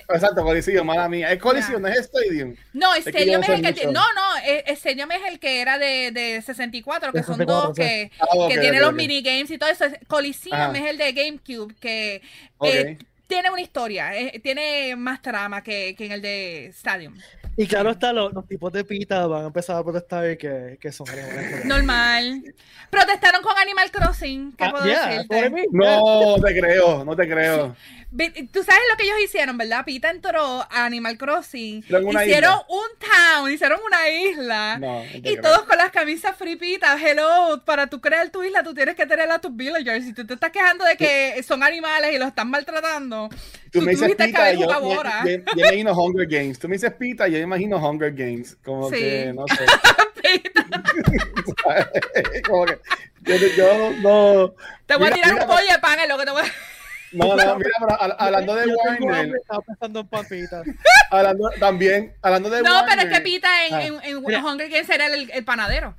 exacto, 0.06 0.42
colisión, 0.44 0.86
mala 0.86 1.08
mía. 1.08 1.32
Es 1.32 1.40
colisión, 1.40 1.80
no 1.80 1.88
es 1.88 2.00
Stadium. 2.00 2.54
No, 2.74 2.94
Stadium 2.94 3.42
es, 3.42 3.48
el 3.48 3.74
que 3.74 3.86
No, 3.86 3.92
no, 4.12 4.36
Stadium 4.66 5.10
es 5.12 5.32
el 5.32 5.40
que 5.40 5.62
era 5.62 5.78
de, 5.78 6.10
de 6.12 6.42
64, 6.42 7.10
que 7.10 7.22
son 7.22 7.38
dos 7.46 7.74
que, 7.74 8.10
ah, 8.20 8.26
que 8.50 8.58
tiene 8.58 8.80
los 8.80 8.92
minigames 8.92 9.50
y 9.50 9.56
todo 9.56 9.70
eso. 9.70 9.86
Colisión 10.08 10.76
es 10.76 10.90
el 10.90 10.98
de 10.98 11.12
GameCube, 11.12 11.74
que 11.80 12.20
eh, 12.60 12.98
tiene 13.26 13.48
una 13.48 13.62
historia, 13.62 14.14
eh, 14.14 14.40
tiene 14.42 14.94
más 14.94 15.22
trama 15.22 15.62
que, 15.62 15.94
que 15.96 16.04
en 16.04 16.12
el 16.12 16.20
de 16.20 16.66
Stadium. 16.66 17.14
Y 17.60 17.66
claro 17.66 17.90
está, 17.90 18.12
los, 18.12 18.32
tipos 18.46 18.72
de 18.72 18.84
pita 18.84 19.26
van 19.26 19.42
a 19.42 19.46
empezar 19.48 19.76
a 19.76 19.82
protestar 19.82 20.38
que, 20.38 20.78
que 20.80 20.92
son 20.92 21.06
Normal. 21.64 22.40
Protestaron 22.88 23.42
con 23.42 23.58
Animal 23.58 23.90
Crossing. 23.90 24.52
¿Qué 24.52 24.62
ah, 24.62 24.70
puedo 24.70 24.84
decirte? 24.84 25.66
No 25.72 26.36
te 26.40 26.56
creo, 26.56 27.04
no 27.04 27.16
te 27.16 27.28
creo. 27.28 27.74
Tú 28.10 28.62
sabes 28.62 28.80
lo 28.90 28.96
que 28.96 29.04
ellos 29.04 29.18
hicieron, 29.22 29.58
¿verdad? 29.58 29.84
Pita 29.84 30.10
entró 30.10 30.40
a 30.40 30.86
Animal 30.86 31.18
Crossing. 31.18 31.84
Hicieron 31.84 32.54
un 32.68 32.88
town, 32.98 33.52
hicieron 33.52 33.78
una 33.86 34.08
isla. 34.08 34.80
y 35.12 35.36
todos 35.36 35.64
con 35.64 35.76
las 35.76 35.90
camisas 35.90 36.34
fripitas. 36.34 36.98
Hello, 37.02 37.62
para 37.66 37.88
tú 37.88 38.00
crear 38.00 38.30
tu 38.30 38.42
isla, 38.42 38.62
tú 38.62 38.72
tienes 38.72 38.94
que 38.94 39.04
tener 39.04 39.30
a 39.30 39.38
tus 39.38 39.54
villagers. 39.54 40.06
Si 40.06 40.14
tú 40.14 40.26
te 40.26 40.32
estás 40.34 40.50
quejando 40.50 40.86
de 40.86 40.96
que 40.96 41.42
son 41.42 41.62
animales 41.62 42.14
y 42.14 42.18
los 42.18 42.28
están 42.28 42.48
maltratando, 42.48 43.28
tú, 43.70 43.82
me 43.82 43.90
dices 43.90 44.14
pita, 44.16 44.54
yo, 44.54 44.60
yo, 44.60 45.02
yo, 45.54 45.54
imagino 45.54 45.92
Hunger 45.92 46.26
Games. 46.26 46.58
Tú 46.58 46.66
me 46.66 46.76
dices 46.76 46.92
pita, 46.98 47.28
yo 47.28 47.34
me 47.34 47.42
imagino 47.42 47.76
Hunger 47.76 48.14
Games. 48.14 48.56
Como 48.64 48.90
que, 48.90 49.34
no 49.34 49.44
sé. 49.48 49.66
como 52.48 52.64
que, 52.64 52.80
yo, 53.54 53.92
no. 54.00 54.54
Te 54.86 54.96
voy 54.96 55.08
a 55.08 55.12
tirar 55.12 55.34
un 55.34 55.46
pollo 55.46 55.70
de 55.70 55.78
pan, 55.78 56.00
es 56.00 56.08
lo 56.08 56.16
que 56.16 56.24
te 56.24 56.30
voy 56.30 56.42
a. 56.42 56.46
No, 57.12 57.36
no, 57.36 57.56
mira, 57.56 57.70
pero 57.80 58.14
hablando 58.18 58.54
de 58.54 58.74
Warner. 58.74 59.36
Estaba 59.36 59.62
pensando 59.62 60.00
en 60.00 60.08
papitas. 60.08 60.66
hablando 61.10 61.50
también, 61.58 62.14
hablando 62.22 62.50
de 62.50 62.62
No, 62.62 62.84
pero 62.86 63.02
es 63.02 63.08
que 63.08 63.20
Pita 63.22 63.66
en, 63.66 63.74
ah. 63.74 63.82
en, 63.82 64.00
en 64.04 64.44
Hunger 64.44 64.68
Games 64.68 64.90
era 64.90 65.06
el, 65.06 65.30
el 65.30 65.44
panadero. 65.44 65.94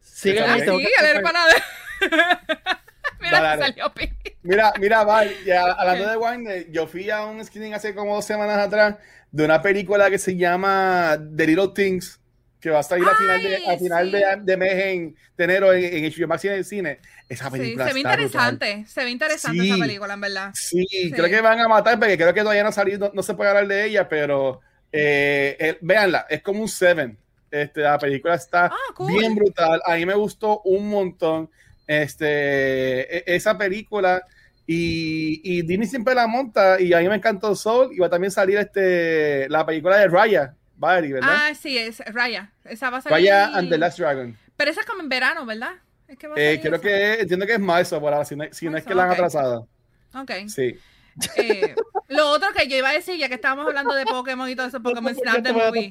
Sí, 0.00 0.30
sí, 0.30 0.36
él 0.36 0.88
era 1.00 1.18
el 1.18 1.22
panadero. 1.22 1.64
mira, 3.20 3.40
dale, 3.40 3.62
salió 3.62 3.92
Pita. 3.94 4.14
Mira, 4.42 4.72
mira, 4.78 5.04
Val, 5.04 5.30
hablando 5.78 6.08
de 6.08 6.16
Warner, 6.16 6.70
yo 6.70 6.86
fui 6.86 7.10
a 7.10 7.24
un 7.24 7.42
screening 7.44 7.74
hace 7.74 7.94
como 7.94 8.14
dos 8.14 8.24
semanas 8.24 8.58
atrás 8.58 8.96
de 9.32 9.44
una 9.44 9.62
película 9.62 10.10
que 10.10 10.18
se 10.18 10.36
llama 10.36 11.18
The 11.36 11.46
Little 11.46 11.68
Things 11.74 12.20
que 12.64 12.70
va 12.70 12.78
a 12.78 12.82
salir 12.82 13.06
a 13.06 13.14
final 13.14 13.42
de, 13.42 13.56
a 13.56 13.78
final 13.78 14.10
de, 14.10 14.24
de, 14.40 14.56
mes 14.56 14.72
en, 14.72 15.16
de 15.36 15.44
enero 15.44 15.74
en, 15.74 15.84
en 15.84 16.10
HBO 16.10 16.26
Max 16.26 16.46
en 16.46 16.52
el 16.52 16.64
cine. 16.64 16.98
Esa 17.28 17.50
película 17.50 17.84
sí, 17.84 17.90
se 17.90 17.94
ve 17.94 18.00
interesante, 18.00 18.84
se 18.88 19.04
ve 19.04 19.10
interesante 19.10 19.66
esa 19.66 19.76
película, 19.76 20.14
en 20.14 20.20
verdad. 20.22 20.50
Sí, 20.54 20.86
creo 21.14 21.28
que 21.28 21.42
van 21.42 21.60
a 21.60 21.68
matar 21.68 21.98
porque 21.98 22.16
creo 22.16 22.32
que 22.32 22.40
todavía 22.40 22.62
no 22.62 22.70
ha 22.70 22.72
salido, 22.72 23.12
no, 23.12 23.22
se 23.22 23.34
puede 23.34 23.50
hablar 23.50 23.68
de 23.68 23.84
ella, 23.84 24.08
pero 24.08 24.62
eh, 24.90 25.58
eh, 25.60 25.78
véanla, 25.82 26.24
es 26.30 26.40
como 26.40 26.62
un 26.62 26.68
Seven. 26.68 27.18
Este, 27.50 27.82
la 27.82 27.98
película 27.98 28.34
está 28.34 28.72
ah, 28.72 29.06
bien 29.06 29.34
brutal. 29.34 29.82
A 29.84 29.96
mí 29.96 30.06
me 30.06 30.14
gustó 30.14 30.62
un 30.62 30.88
montón 30.88 31.50
este, 31.86 33.18
e, 33.18 33.36
esa 33.36 33.58
película. 33.58 34.22
Y, 34.66 35.42
y 35.44 35.60
Disney 35.60 35.86
siempre 35.86 36.14
la 36.14 36.26
monta 36.26 36.80
y 36.80 36.94
a 36.94 37.00
mí 37.00 37.08
me 37.10 37.16
encantó 37.16 37.54
Soul 37.54 37.92
y 37.92 37.98
va 37.98 38.06
a 38.06 38.10
también 38.10 38.30
salir 38.30 38.56
este, 38.56 39.50
la 39.50 39.66
película 39.66 39.98
de 39.98 40.08
Raya 40.08 40.54
Valerie, 40.76 41.14
¿verdad? 41.14 41.30
Ah, 41.32 41.54
sí, 41.54 41.78
es 41.78 41.98
Raya. 42.12 42.52
Esa 42.64 42.90
va 42.90 42.98
a 42.98 43.00
salir. 43.00 43.14
Raya 43.30 43.46
and 43.56 43.70
the 43.70 43.78
Last 43.78 43.98
Dragon. 43.98 44.36
Pero 44.56 44.70
esa 44.70 44.80
es 44.80 44.86
como 44.86 45.00
en 45.02 45.08
verano, 45.08 45.46
¿verdad? 45.46 45.72
Es 46.08 46.18
que 46.18 46.26
va 46.28 46.34
a 46.34 46.38
Eh, 46.38 46.44
salir 46.56 46.60
creo 46.60 46.74
esa. 46.74 46.82
que 46.82 47.20
entiendo 47.22 47.46
que 47.46 47.52
es 47.54 47.60
marzo, 47.60 48.00
por 48.00 48.12
ahora, 48.12 48.24
si 48.24 48.36
no, 48.36 48.44
si 48.52 48.66
no 48.66 48.76
es 48.76 48.84
Marzo, 48.84 48.88
que 48.88 48.94
la 48.94 49.04
han 49.04 49.10
atrasado. 49.12 49.68
Ok. 50.14 50.30
Sí. 50.48 50.78
Eh, 51.36 51.74
lo 52.08 52.28
otro 52.30 52.48
que 52.52 52.66
yo 52.68 52.76
iba 52.76 52.88
a 52.88 52.92
decir, 52.92 53.16
ya 53.16 53.28
que 53.28 53.34
estábamos 53.34 53.66
hablando 53.66 53.94
de 53.94 54.04
Pokémon 54.04 54.48
y 54.48 54.56
todo 54.56 54.66
eso, 54.66 54.82
Pokémon 54.82 55.14
Snap 55.14 55.46
a 55.46 55.52
Movie. 55.52 55.90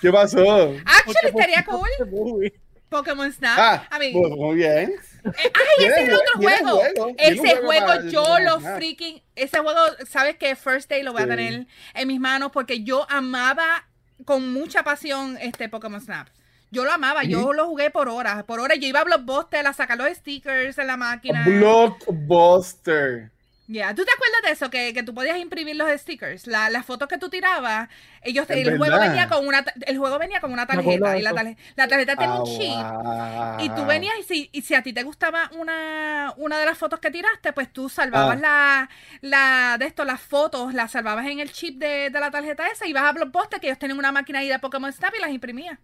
¿Qué 0.00 0.10
pasó? 0.12 0.74
Actually, 0.84 1.28
estaría 1.28 1.64
cool. 1.64 2.52
Pokémon 2.88 3.32
Snap. 3.32 3.56
Ah, 3.58 3.88
I 3.96 3.98
mean, 3.98 4.12
pues, 4.20 4.32
muy 4.36 4.56
bien. 4.56 4.94
ay, 5.24 5.86
ese 5.86 6.02
es 6.02 6.08
el 6.08 6.14
otro 6.14 6.32
juego. 6.36 6.82
Ese 7.18 7.56
juego 7.56 8.10
yo 8.10 8.38
lo 8.40 8.60
freaking. 8.60 9.22
Ese 9.34 9.58
juego, 9.58 9.80
¿sabes 10.08 10.36
qué? 10.36 10.56
First 10.56 10.90
Day 10.90 11.02
lo 11.02 11.12
voy 11.12 11.22
a 11.22 11.26
tener 11.26 11.66
en 11.94 12.08
mis 12.08 12.20
manos 12.20 12.50
porque 12.52 12.82
yo 12.82 13.06
amaba 13.10 13.86
con 14.24 14.52
mucha 14.52 14.82
pasión 14.82 15.38
este 15.40 15.68
Pokémon 15.68 16.00
Snap. 16.00 16.28
Yo 16.72 16.84
lo 16.84 16.92
amaba, 16.92 17.24
yo 17.24 17.52
lo 17.52 17.66
jugué 17.66 17.90
por 17.90 18.08
horas, 18.08 18.44
por 18.44 18.60
horas. 18.60 18.78
Yo 18.78 18.86
iba 18.86 19.00
a 19.00 19.04
Blockbuster 19.04 19.66
a 19.66 19.72
sacar 19.72 19.98
los 19.98 20.08
stickers 20.16 20.78
en 20.78 20.86
la 20.86 20.96
máquina. 20.96 21.44
Blockbuster. 21.44 23.32
Ya, 23.72 23.94
¿tú 23.94 24.04
te 24.04 24.10
acuerdas 24.10 24.42
de 24.42 24.50
eso? 24.50 24.68
Que, 24.68 24.92
que 24.92 25.04
tú 25.04 25.14
podías 25.14 25.38
imprimir 25.38 25.76
los 25.76 25.88
stickers, 26.00 26.48
la- 26.48 26.70
las 26.70 26.84
fotos 26.84 27.06
que 27.06 27.18
tú 27.18 27.28
tirabas, 27.28 27.88
ellos 28.20 28.44
el 28.50 28.76
juego 28.76 28.98
venía 28.98 29.28
con 29.28 29.46
una 29.46 29.64
el 29.86 29.96
juego 29.96 30.18
venía 30.18 30.40
con 30.40 30.52
una 30.52 30.66
tarjeta 30.66 31.12
de 31.12 31.20
y 31.20 31.22
la, 31.22 31.30
eso. 31.30 31.38
tarje- 31.38 31.56
la 31.76 31.86
tarjeta 31.86 32.16
tenía 32.16 32.34
Ah, 32.34 32.40
un 32.42 32.46
chip 32.46 33.62
wow. 33.62 33.64
y 33.64 33.68
tú 33.80 33.86
venías 33.86 34.14
y 34.18 34.22
si, 34.24 34.48
y 34.50 34.62
si 34.62 34.74
a 34.74 34.82
ti 34.82 34.92
te 34.92 35.04
gustaba 35.04 35.48
una, 35.56 36.34
una 36.36 36.58
de 36.58 36.66
las 36.66 36.78
fotos 36.78 36.98
que 36.98 37.12
tiraste, 37.12 37.52
pues 37.52 37.72
tú 37.72 37.88
salvabas 37.88 38.38
Ah. 38.42 38.88
la, 39.22 39.70
la 39.70 39.78
de 39.78 39.86
esto, 39.86 40.04
las 40.04 40.20
fotos, 40.20 40.74
las 40.74 40.90
salvabas 40.90 41.26
en 41.28 41.38
el 41.38 41.52
chip 41.52 41.78
de, 41.78 42.10
de 42.10 42.20
la 42.20 42.32
tarjeta 42.32 42.66
esa 42.66 42.86
y 42.88 42.90
ibas 42.90 43.04
a 43.04 43.12
Blockbuster 43.12 43.60
que 43.60 43.68
ellos 43.68 43.78
tenían 43.78 44.00
una 44.00 44.10
máquina 44.10 44.40
ahí 44.40 44.48
de 44.48 44.58
Pokémon 44.58 44.92
Snap 44.92 45.14
y 45.16 45.20
las 45.20 45.30
imprimías. 45.30 45.78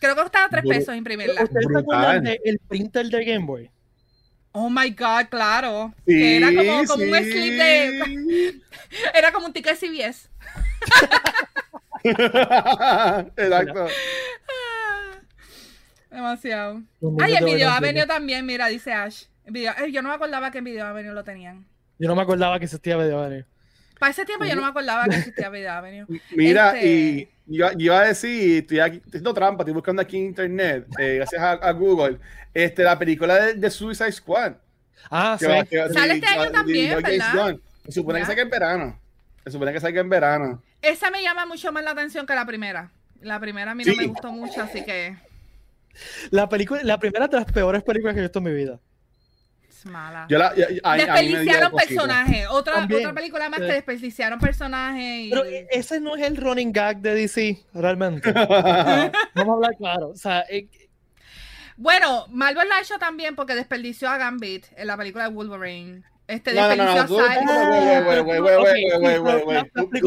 Creo 0.00 0.16
que 0.16 0.22
costaba 0.22 0.48
tres 0.48 0.64
pesos 0.66 0.96
imprimirla. 0.96 1.44
¿Ustedes 1.44 1.66
se 1.72 1.78
acuerdan 1.78 2.24
del 2.24 2.58
printer 2.66 3.06
de 3.06 3.24
Game 3.24 3.46
Boy? 3.46 3.70
Oh 4.52 4.68
my 4.68 4.90
god, 4.90 5.26
claro. 5.30 5.94
Sí, 6.06 6.12
que 6.18 6.36
era 6.38 6.48
como, 6.48 6.84
como 6.86 7.04
un 7.04 7.14
slip 7.18 7.52
de. 7.58 8.60
Era 9.14 9.30
como 9.32 9.46
un 9.46 9.52
ticket 9.52 9.76
CBS. 9.76 10.28
Exacto. 13.36 13.86
Ah, 14.48 15.18
Demasiado. 16.10 16.82
Ay, 17.20 17.34
el 17.36 17.44
de 17.44 17.54
Video 17.54 17.70
Avenue 17.70 17.92
tienen- 17.92 18.08
también, 18.08 18.46
mira, 18.46 18.66
dice 18.66 18.92
Ash. 18.92 19.24
El 19.44 19.52
video- 19.52 19.74
eh, 19.78 19.92
yo 19.92 20.02
no 20.02 20.08
me 20.08 20.14
acordaba 20.16 20.50
que 20.50 20.58
en 20.58 20.64
Video 20.64 20.86
Avenue 20.86 21.12
lo 21.12 21.22
tenían. 21.24 21.66
Yo 21.98 22.08
no 22.08 22.16
me 22.16 22.22
acordaba 22.22 22.58
que 22.58 22.64
existía 22.64 22.96
Video 22.96 23.20
Avenue. 23.22 23.44
Para 23.98 24.10
ese 24.12 24.24
tiempo 24.24 24.44
yo 24.46 24.56
no 24.56 24.62
me 24.62 24.68
acordaba 24.68 25.04
que 25.06 25.16
existía 25.16 25.50
Video 25.50 25.72
Avenue. 25.72 26.06
Mira, 26.32 26.74
Este- 26.76 26.88
y 26.88 27.28
yo, 27.50 27.70
yo 27.72 27.78
iba 27.78 28.00
a 28.00 28.06
decir, 28.06 28.58
estoy 28.62 28.80
aquí, 28.80 28.96
estoy 28.96 29.10
haciendo 29.10 29.34
trampa, 29.34 29.62
estoy 29.62 29.74
buscando 29.74 30.00
aquí 30.02 30.16
en 30.16 30.24
internet, 30.26 30.86
eh, 30.98 31.16
gracias 31.16 31.42
a, 31.42 31.52
a 31.52 31.72
Google, 31.72 32.18
este, 32.54 32.82
la 32.82 32.98
película 32.98 33.34
de, 33.36 33.54
de 33.54 33.70
Suicide 33.70 34.12
Squad. 34.12 34.52
Ah, 35.10 35.36
sí. 35.38 35.46
va- 35.46 35.64
que 35.64 35.78
va- 35.78 35.88
Sale 35.88 36.14
este 36.14 36.26
año 36.26 36.50
también, 36.50 37.02
¿verdad? 37.02 37.34
Gunn. 37.34 37.62
Se 37.86 37.92
supone 37.92 38.18
Ya. 38.18 38.22
que 38.24 38.26
salga 38.26 38.42
en 38.42 38.50
verano. 38.50 39.00
Se 39.44 39.50
supone 39.50 39.72
que 39.72 39.80
salga 39.80 40.00
en 40.00 40.08
verano. 40.08 40.62
Esa 40.82 41.10
me 41.10 41.22
llama 41.22 41.46
mucho 41.46 41.72
más 41.72 41.82
la 41.82 41.90
atención 41.92 42.26
que 42.26 42.34
la 42.34 42.44
primera. 42.46 42.90
La 43.22 43.40
primera 43.40 43.72
a 43.72 43.74
mí 43.74 43.84
no 43.84 43.92
Sí. 43.92 43.98
me 43.98 44.06
gustó 44.06 44.30
mucho, 44.32 44.62
así 44.62 44.84
que 44.84 45.16
La, 46.30 46.48
película, 46.48 46.80
la 46.84 46.98
primera 46.98 47.26
de 47.28 47.36
las 47.38 47.50
peores 47.50 47.82
películas 47.82 48.14
que 48.14 48.20
he 48.20 48.22
visto 48.22 48.38
en 48.38 48.44
mi 48.44 48.52
vida. 48.52 48.78
Es 49.70 49.86
mala. 49.86 50.26
Yo 50.28 50.38
la, 50.38 50.54
yo- 50.54 50.64
a- 50.82 50.96
desperdiciaron 50.96 51.72
personajes. 51.72 52.46
Otra, 52.50 52.74
También. 52.74 53.00
otra 53.00 53.12
película 53.14 53.48
más 53.48 53.60
Sí. 53.60 53.66
que 53.66 53.72
desperdiciaron 53.72 54.38
personajes. 54.38 55.26
Y... 55.26 55.30
Pero 55.30 55.44
e- 55.44 55.66
ese 55.70 56.00
no 56.00 56.16
es 56.16 56.22
el 56.26 56.36
running 56.36 56.72
gag 56.72 56.98
de 57.00 57.14
DC, 57.14 57.64
realmente. 57.74 58.32
Vamos 58.32 58.52
a 58.54 59.52
hablar 59.52 59.76
claro. 59.78 60.08
O 60.10 60.16
sea, 60.16 60.44
eh, 60.48 60.68
Bueno, 61.76 62.26
Marvel 62.30 62.68
lo 62.68 62.74
ha 62.74 62.80
hecho 62.80 62.98
también 62.98 63.34
porque 63.36 63.54
desperdició 63.54 64.08
a 64.10 64.18
Gambit 64.18 64.66
en 64.76 64.86
la 64.86 64.96
película 64.96 65.24
de 65.28 65.34
Wolverine. 65.34 66.02
Este 66.26 66.52
No, 66.54 66.62
no, 66.62 66.76
no, 66.76 66.84
desperdició 66.94 67.18
no, 67.18 67.24
a 67.24 67.28
la- 67.28 67.44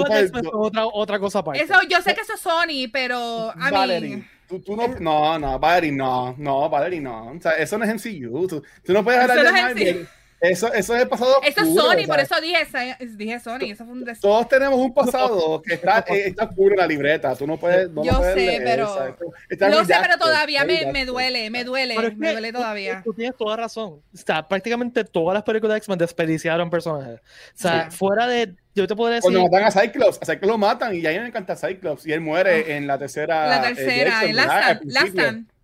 La 0.09 0.19
es 0.19 0.31
otra, 0.53 0.85
otra 0.85 1.19
cosa 1.19 1.39
aparte. 1.39 1.61
Eso, 1.63 1.73
yo 1.89 2.01
sé 2.01 2.13
que 2.13 2.21
eso 2.21 2.33
es 2.35 2.39
Sony, 2.41 2.89
pero 2.93 3.51
a 3.59 3.71
Valerie, 3.71 4.17
mí. 4.17 4.23
Tú, 4.47 4.59
tú 4.59 4.75
no, 4.75 4.87
no, 4.99 5.39
no, 5.39 5.59
Valerie, 5.59 5.91
no, 5.91 6.35
no, 6.37 6.69
Valerie, 6.69 7.01
no. 7.01 7.31
O 7.31 7.41
sea, 7.41 7.53
eso 7.53 7.77
no 7.77 7.85
es 7.85 7.93
MCU. 7.93 8.47
Tú, 8.47 8.63
tú 8.83 8.93
no 8.93 9.03
puedes 9.03 9.21
hablar 9.21 9.45
de 9.45 9.51
Marvel. 9.51 10.07
Eso, 10.43 10.73
eso 10.73 10.93
es 10.95 11.01
el 11.03 11.07
pasado. 11.07 11.37
Eso 11.41 11.61
es 11.61 11.67
oscuro, 11.69 11.83
Sony, 11.93 12.05
por 12.05 12.19
eso 12.19 12.35
dije, 12.41 12.67
dije 13.15 13.39
Sony. 13.39 13.59
Eso 13.71 13.85
fue 13.85 13.93
un 13.93 14.03
des- 14.03 14.19
Todos 14.19 14.47
tenemos 14.49 14.77
un 14.77 14.93
pasado 14.93 15.61
que 15.61 15.75
está, 15.75 15.99
eh, 16.09 16.23
está 16.27 16.43
oscuro 16.43 16.73
en 16.73 16.79
la 16.81 16.85
libreta. 16.87 17.33
Tú 17.35 17.47
no 17.47 17.55
puedes. 17.57 17.89
No 17.89 18.03
lo 18.03 18.11
Yo 18.11 18.17
puedes 18.17 18.33
sé, 18.33 18.39
leer, 18.45 18.63
pero- 18.63 19.15
está 19.49 19.69
Lo 19.69 19.85
sé, 19.85 19.93
pero 20.01 20.17
todavía 20.17 20.65
me, 20.65 20.91
me 20.91 21.05
duele, 21.05 21.49
me 21.49 21.63
duele, 21.63 21.95
Pero 21.95 22.11
me 22.17 22.31
duele 22.33 22.51
tú- 22.51 22.57
todavía. 22.57 23.01
Tú, 23.05 23.13
tienes 23.13 23.37
toda 23.37 23.55
razón. 23.55 24.01
O 24.13 24.17
sea, 24.17 24.45
prácticamente 24.47 25.05
todas 25.05 25.33
las 25.33 25.43
películas 25.43 25.75
de 25.75 25.77
X-Men 25.77 25.97
desperdiciaron 25.99 26.69
personajes. 26.69 27.21
O 27.21 27.21
sea, 27.55 27.89
Sí. 27.89 27.97
fuera 27.97 28.27
de. 28.27 28.53
Yo 28.75 28.85
te 28.85 28.95
podría 28.97 29.15
decir. 29.15 29.31
Cuando 29.31 29.49
matan 29.49 29.63
a 29.67 29.71
Cyclops, 29.71 30.19
a 30.21 30.25
Cyclops 30.25 30.47
lo 30.47 30.57
matan 30.57 30.93
y 30.93 31.05
a 31.05 31.11
mí 31.11 31.19
me 31.19 31.27
encanta 31.27 31.55
Cyclops 31.55 32.05
y 32.05 32.11
él 32.11 32.19
muere 32.19 32.75
en 32.75 32.85
la 32.85 32.97
tercera. 32.97 33.47
La 33.47 33.69
eh, 33.69 33.73
tercera. 33.75 34.21
Stand, 34.23 34.35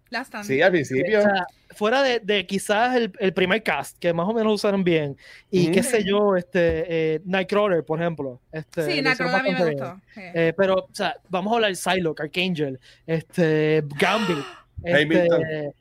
Last 0.09 0.27
Stand. 0.29 0.45
Sí, 0.45 0.61
al 0.61 0.71
principio. 0.71 1.19
O 1.19 1.21
sea, 1.23 1.45
fuera 1.71 2.01
de, 2.03 2.19
de 2.19 2.45
quizás 2.45 2.95
el, 2.95 3.11
el 3.19 3.33
primer 3.33 3.61
cast, 3.63 3.97
que 3.99 4.11
más 4.13 4.27
o 4.27 4.33
menos 4.33 4.53
usaron 4.53 4.83
bien, 4.83 5.17
y 5.51 5.71
qué 5.71 5.83
sé 5.83 6.03
yo, 6.03 6.35
este, 6.35 7.15
eh, 7.15 7.21
Nightcrawler, 7.25 7.83
por 7.85 7.99
ejemplo. 7.99 8.39
Este, 8.51 8.91
Sí, 8.91 9.01
Nightcrawler 9.01 9.35
a 9.39 9.43
mí 9.43 9.51
me 9.51 9.71
gustó. 9.71 10.01
sí. 10.13 10.21
Eh, 10.33 10.53
pero, 10.57 10.75
o 10.75 10.89
sea, 10.93 11.15
vamos 11.29 11.51
a 11.51 11.55
hablar 11.55 11.71
de 11.71 11.75
Psylocke, 11.75 12.21
Archangel, 12.21 12.79
este, 13.05 13.83
Gambit. 13.99 14.37
Hamilton. 14.85 15.41
Este, 15.43 15.73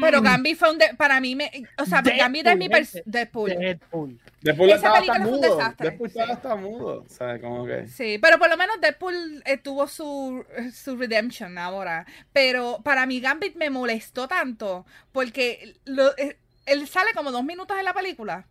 Pero 0.00 0.20
Gambit 0.22 0.56
fue 0.58 0.70
un. 0.72 0.78
de- 0.78 0.94
para 0.96 1.20
mí, 1.20 1.36
me, 1.36 1.50
o 1.78 1.84
sea, 1.84 2.02
Deadpool, 2.02 2.18
Gambit 2.18 2.46
es 2.48 2.56
mi. 2.56 2.68
Deadpool. 3.04 3.50
Deadpool. 3.58 4.18
Después 4.40 4.68
Esa 4.70 4.76
estaba 4.76 4.98
hasta 4.98 5.12
película 5.12 5.24
fue 5.24 5.32
un 5.32 5.40
mudo. 5.40 5.56
desastre, 5.56 5.88
Después 5.90 6.10
estaba 6.10 6.26
sí. 6.26 6.32
hasta 6.32 6.54
mudo. 6.56 7.04
O 7.06 7.08
sea, 7.08 7.40
como 7.40 7.66
que. 7.66 7.86
Sí, 7.86 8.18
pero 8.20 8.38
por 8.38 8.50
lo 8.50 8.56
menos 8.56 8.80
Deadpool 8.80 9.42
eh, 9.46 9.56
tuvo 9.58 9.86
su, 9.86 10.44
su 10.74 10.96
redemption 10.96 11.58
ahora. 11.58 12.06
Pero 12.32 12.80
para 12.82 13.06
mí 13.06 13.20
Gambit 13.20 13.54
me 13.54 13.70
molestó 13.70 14.26
tanto 14.26 14.84
porque 15.12 15.74
lo- 15.84 16.16
eh, 16.18 16.36
él 16.66 16.86
sale 16.88 17.10
como 17.14 17.30
dos 17.30 17.44
minutos 17.44 17.78
en 17.78 17.84
la 17.84 17.94
película. 17.94 18.46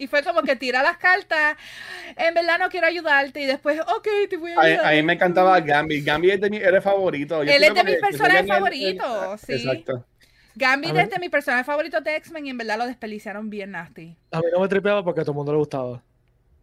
Y 0.00 0.06
fue 0.06 0.22
como 0.22 0.42
que 0.42 0.54
tira 0.54 0.80
las 0.80 0.96
cartas, 0.96 1.56
en 2.16 2.32
verdad 2.32 2.60
no 2.60 2.68
quiero 2.68 2.86
ayudarte 2.86 3.40
y 3.40 3.46
después, 3.46 3.80
ok, 3.80 4.06
te 4.30 4.36
voy 4.36 4.52
a 4.52 4.60
ayudar. 4.60 4.86
a 4.86 4.90
mí 4.92 5.02
me 5.02 5.14
encantaba 5.14 5.58
Gambit. 5.58 6.04
Gambit 6.04 6.34
es 6.34 6.40
de 6.40 6.50
mi 6.50 6.58
héroe 6.58 6.80
favorito. 6.80 7.42
Yo 7.42 7.50
Él 7.52 7.64
es 7.64 7.74
de 7.74 7.82
mis 7.82 7.96
personajes 7.96 8.46
favoritos, 8.46 9.40
sí. 9.40 9.54
Exacto. 9.54 10.04
Gambit 10.58 10.96
es 10.96 11.10
de 11.10 11.18
mis 11.18 11.30
personajes 11.30 11.64
favoritos 11.64 12.02
de 12.02 12.16
X-Men 12.16 12.46
y 12.46 12.50
en 12.50 12.58
verdad 12.58 12.78
lo 12.78 12.86
desperdiciaron 12.86 13.48
bien 13.48 13.70
nasty. 13.70 14.16
A 14.32 14.40
mí 14.40 14.46
no 14.52 14.60
me 14.60 14.68
tripeaba 14.68 15.04
porque 15.04 15.20
a 15.20 15.24
todo 15.24 15.32
el 15.32 15.36
mundo 15.36 15.52
le 15.52 15.58
gustaba. 15.58 16.02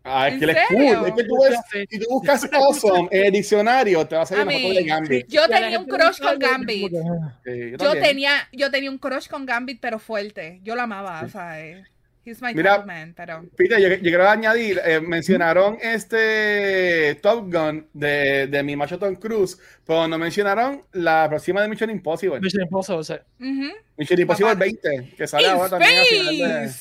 Ah, 0.03 0.27
es 0.27 0.33
¿En 0.35 0.39
que 0.39 0.45
él 0.45 0.49
es 0.51 0.67
cool. 0.67 1.07
Es 1.07 1.13
que 1.13 1.23
tú 1.23 1.35
ves, 1.41 1.87
si 1.89 1.99
tú 1.99 2.05
buscas 2.09 2.47
awesome 2.53 3.07
en 3.11 3.25
el 3.25 3.31
diccionario, 3.31 4.05
te 4.05 4.15
va 4.15 4.21
a 4.21 4.25
salir 4.27 4.43
A 4.43 4.45
mí, 4.45 4.75
de 4.75 4.83
Gambit. 4.83 5.27
Yo 5.27 5.47
la 5.47 5.59
tenía 5.61 5.79
un 5.79 5.85
crush 5.85 6.19
con 6.19 6.37
Gambit. 6.37 6.93
ah. 6.93 7.39
Sí, 7.43 7.71
yo 7.79 7.91
tenía, 7.93 8.31
yo 8.51 8.69
tenía 8.69 8.91
un 8.91 8.99
crush 8.99 9.27
con 9.27 9.47
Gambit, 9.47 9.79
pero 9.81 9.97
fuerte. 9.97 10.59
Yo 10.61 10.75
lo 10.75 10.83
amaba, 10.83 11.21
o 11.25 11.29
sea, 11.29 11.59
eh, 11.65 11.85
he's 12.25 12.41
my 12.41 12.53
Mira, 12.53 12.83
man, 12.85 13.13
pero... 13.15 13.45
Peter, 13.55 13.79
yo, 13.79 13.87
yo 13.87 14.01
quiero 14.01 14.27
añadir, 14.27 14.81
eh, 14.83 14.99
mencionaron 14.99 15.77
este 15.81 17.15
Top 17.21 17.51
Gun 17.51 17.87
de, 17.93 18.47
de 18.47 18.63
mi 18.63 18.75
macho 18.75 18.97
Tom 18.97 19.15
Cruise, 19.15 19.57
pero 19.85 20.07
no 20.07 20.17
mencionaron 20.17 20.83
la 20.93 21.27
próxima 21.29 21.61
de 21.61 21.67
Mission 21.69 21.89
Impossible. 21.89 22.39
Mission 22.39 22.63
Impossible, 22.63 22.99
o 22.99 23.03
sea, 23.03 23.23
Ujú. 23.39 23.71
Mission 23.97 24.19
Impossible 24.19 24.53
Papá. 24.53 24.65
20, 24.65 25.13
que 25.15 25.27
sale 25.27 25.47
In 25.47 25.53
ahora 25.53 25.69
también 25.69 25.99
al 25.99 26.05
final 26.05 26.37
de-. 26.37 26.71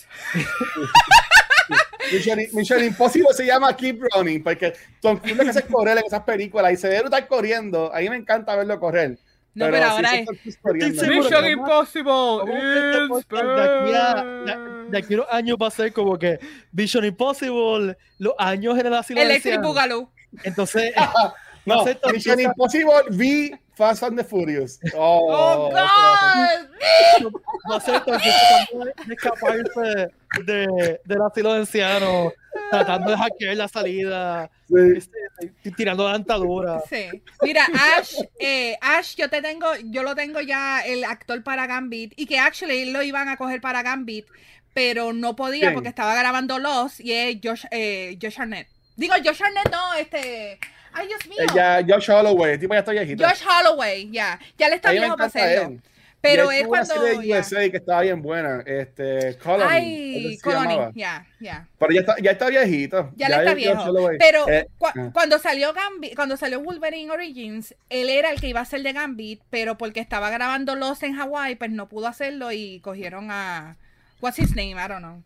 Mission, 2.12 2.38
Mission 2.52 2.84
Impossible 2.84 3.32
se 3.32 3.46
llama 3.46 3.74
Keep 3.76 4.02
Running, 4.14 4.42
porque 4.42 4.74
Tom 5.00 5.18
Cruise 5.18 5.36
lo 5.36 5.44
que 5.44 5.50
hace 5.50 5.60
es 5.60 5.64
correr 5.66 5.98
en 5.98 6.04
esas 6.04 6.22
películas 6.22 6.72
y 6.72 6.76
se 6.76 6.88
ve 6.88 6.96
estar 6.96 7.26
corriendo. 7.26 7.94
A 7.94 8.00
mí 8.00 8.10
me 8.10 8.16
encanta 8.16 8.56
verlo 8.56 8.78
correr. 8.78 9.18
No, 9.54 9.66
pero 9.66 9.76
sí 9.76 9.82
ahora 9.92 10.10
es- 10.14 11.08
Mission 11.08 11.46
Impossible 11.48 12.04
¿Cómo 12.12 12.44
que 12.46 12.90
este 12.90 12.98
in 13.02 13.08
podcast 13.08 13.44
de 13.44 13.62
aquí 13.62 13.94
a, 13.94 14.08
space. 14.10 14.58
de- 14.58 14.90
de 14.90 14.98
aquí 14.98 15.14
a 15.14 15.16
unos 15.16 15.26
años 15.30 15.56
va 15.62 15.66
a 15.68 15.70
ser 15.70 15.92
como 15.92 16.18
que 16.18 16.38
Vision 16.72 17.04
Impossible, 17.04 17.96
los 18.18 18.34
años 18.38 18.78
en 18.78 18.86
el 18.86 18.94
asilo 18.94 19.20
Electric. 19.20 19.60
Boogaloo. 19.62 20.10
Entonces, 20.42 20.92
No, 21.66 21.80
Hace 21.80 21.94
Tom 21.94 22.12
Mission 22.12 22.40
Impossible 22.40 23.02
v 23.10 23.58
Fast 23.74 24.02
and 24.02 24.16
the 24.18 24.24
Furious. 24.24 24.78
Oh, 24.94 25.28
¡Oh, 25.30 25.70
God! 25.70 27.32
va 27.70 27.76
a 27.76 27.80
ser 27.80 27.94
entonces 27.96 28.32
tratando 28.68 28.84
de 28.84 29.14
escaparse 29.14 30.08
de, 30.44 31.00
del 31.04 31.22
asilo 31.22 31.52
de 31.54 31.58
ancianos, 31.60 32.32
tratando 32.70 33.10
de 33.10 33.16
hackear 33.16 33.56
la 33.56 33.68
salida, 33.68 34.50
Sí. 34.68 34.74
este, 34.96 35.70
tirando 35.76 36.04
la 36.06 36.12
dentadura. 36.14 36.82
Sí. 36.88 37.22
Mira, 37.42 37.66
Ash, 37.96 38.16
eh, 38.38 38.76
Ash, 38.80 39.14
yo 39.16 39.28
te 39.28 39.42
tengo, 39.42 39.66
yo 39.84 40.02
lo 40.02 40.14
tengo 40.14 40.40
ya 40.40 40.80
el 40.84 41.04
actor 41.04 41.42
para 41.42 41.66
Gambit 41.66 42.12
y 42.16 42.26
que 42.26 42.38
actually 42.38 42.90
lo 42.90 43.02
iban 43.02 43.28
a 43.28 43.36
coger 43.36 43.60
para 43.60 43.82
Gambit, 43.82 44.26
pero 44.72 45.12
no 45.12 45.34
podía 45.36 45.60
¿Quién? 45.62 45.74
porque 45.74 45.88
estaba 45.88 46.14
grabando 46.14 46.58
Lost 46.58 47.00
y 47.00 47.12
es 47.12 47.38
Josh, 47.42 47.64
eh, 47.70 48.18
Josh 48.20 48.40
Arnett. 48.40 48.68
Digo, 48.96 49.14
Josh 49.24 49.42
Arnett 49.42 49.70
no, 49.70 49.94
este, 49.94 50.58
Ay, 50.94 51.08
Dios 51.08 51.26
mío. 51.26 51.38
Ya, 51.54 51.84
Josh 51.86 52.10
Holloway, 52.10 52.52
el 52.52 52.60
tipo 52.60 52.72
ya 52.72 52.80
está 52.80 52.92
viejito. 52.92 53.26
Josh 53.26 53.42
Holloway, 53.44 54.10
ya. 54.10 54.38
Ya 54.56 54.68
le 54.68 54.76
está 54.76 54.92
viejo 54.92 55.16
para 55.16 55.26
hacerlo. 55.26 55.78
Pero 56.20 56.50
es 56.50 56.66
cuando. 56.66 56.94
Una 56.94 57.04
serie 57.04 57.20
de 57.20 57.38
USA 57.38 57.70
que 57.70 57.76
estaba 57.76 58.00
bien 58.00 58.22
buena. 58.22 58.62
Este, 58.64 59.36
Colony. 59.42 59.70
Ay, 59.70 60.38
Colony, 60.38 60.92
ya, 60.94 61.26
ya. 61.38 61.68
Pero 61.78 61.92
ya 61.92 62.00
está, 62.00 62.14
ya 62.22 62.30
está 62.30 62.48
viejito. 62.48 63.12
Ya, 63.16 63.28
le 63.28 63.36
está 63.36 63.52
viejo. 63.52 64.08
Pero 64.18 64.48
eh, 64.48 64.66
ah. 64.82 65.10
cuando 65.12 65.38
salió 65.38 65.74
Gambit, 65.74 66.14
cuando 66.14 66.38
salió 66.38 66.60
Wolverine 66.60 67.10
Origins, 67.10 67.74
él 67.90 68.08
era 68.08 68.30
el 68.30 68.40
que 68.40 68.48
iba 68.48 68.60
a 68.60 68.64
ser 68.64 68.82
de 68.82 68.94
Gambit, 68.94 69.42
pero 69.50 69.76
porque 69.76 70.00
estaba 70.00 70.30
grabando 70.30 70.76
Los 70.76 71.02
en 71.02 71.20
Hawaii, 71.20 71.56
pues 71.56 71.70
no 71.70 71.88
pudo 71.88 72.06
hacerlo 72.06 72.52
y 72.52 72.80
cogieron 72.80 73.30
a. 73.30 73.76
What's 74.22 74.38
his 74.38 74.56
name? 74.56 74.76
I 74.82 74.88
don't 74.88 75.00
know. 75.00 75.22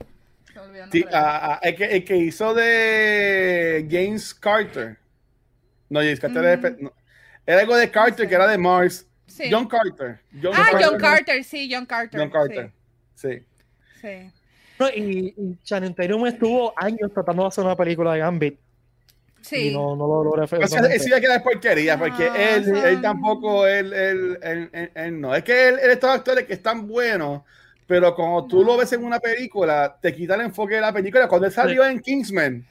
Sí, 0.91 1.05
el, 1.63 1.77
que, 1.77 1.85
el 1.85 2.05
que 2.05 2.17
hizo 2.17 2.55
de 2.55 3.87
James 3.89 4.35
Carter. 4.35 4.99
No, 5.89 6.01
James 6.01 6.21
Carter 6.21 6.45
era, 6.45 6.77
no, 6.79 6.93
era 7.47 7.61
algo 7.61 7.77
de 7.77 7.91
Carter 7.91 8.29
que 8.29 8.35
era 8.35 8.47
de 8.47 8.59
Mars 8.59 9.09
John 9.51 9.67
Carter. 9.67 10.21
ah, 10.53 10.71
John 10.81 10.99
Carter, 10.99 11.45
sí, 11.45 11.69
John 11.71 11.87
Carter. 11.87 12.21
John 12.21 12.31
Carter, 12.31 12.73
sí. 13.15 13.43
Sí. 14.01 14.33
y, 14.95 15.35
y 15.37 15.59
Channing 15.65 15.95
Tatum 15.95 16.27
estuvo 16.27 16.73
años 16.77 17.13
tratando 17.13 17.43
de 17.43 17.49
hacer 17.49 17.65
una 17.65 17.77
película 17.77 18.13
de 18.13 18.21
Gambit. 18.21 18.59
Sí. 19.41 19.69
Y 19.69 19.75
no, 19.75 19.97
no 19.97 20.07
lo 20.07 20.25
logró. 20.25 20.45
O 20.45 20.47
sea, 20.47 20.99
sí 20.99 21.11
que 21.11 21.27
es 21.27 21.43
porquería, 21.43 21.99
porque 21.99 22.27
él, 22.27 22.77
él 22.77 23.01
tampoco, 23.01 23.67
él, 23.67 23.93
él, 23.93 24.39
él, 24.43 24.91
él, 24.95 25.21
no. 25.21 25.35
Es 25.35 25.45
que 25.45 25.69
él, 25.69 25.79
él 25.83 25.91
estos 25.91 26.11
actores 26.11 26.45
que 26.45 26.55
están 26.55 26.87
buenos, 26.87 27.43
pero 27.87 28.15
cuando 28.15 28.47
tú 28.47 28.65
lo 28.65 28.77
ves 28.77 28.93
en 28.93 29.05
una 29.05 29.21
película, 29.21 29.97
te 30.01 30.15
quita 30.15 30.35
el 30.35 30.43
enfoque 30.43 30.75
de 30.75 30.81
la 30.81 30.93
película. 30.93 31.29
Cuando 31.29 31.47
él 31.47 31.53
salió 31.53 31.85
en 31.85 32.01
Kingsman, 32.01 32.67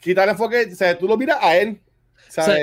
quita 0.00 0.24
el 0.24 0.30
enfoque, 0.30 0.68
o 0.72 0.74
sea, 0.74 0.96
tú 0.96 1.06
lo 1.06 1.16
miras 1.16 1.38
a 1.40 1.56
él 1.56 1.80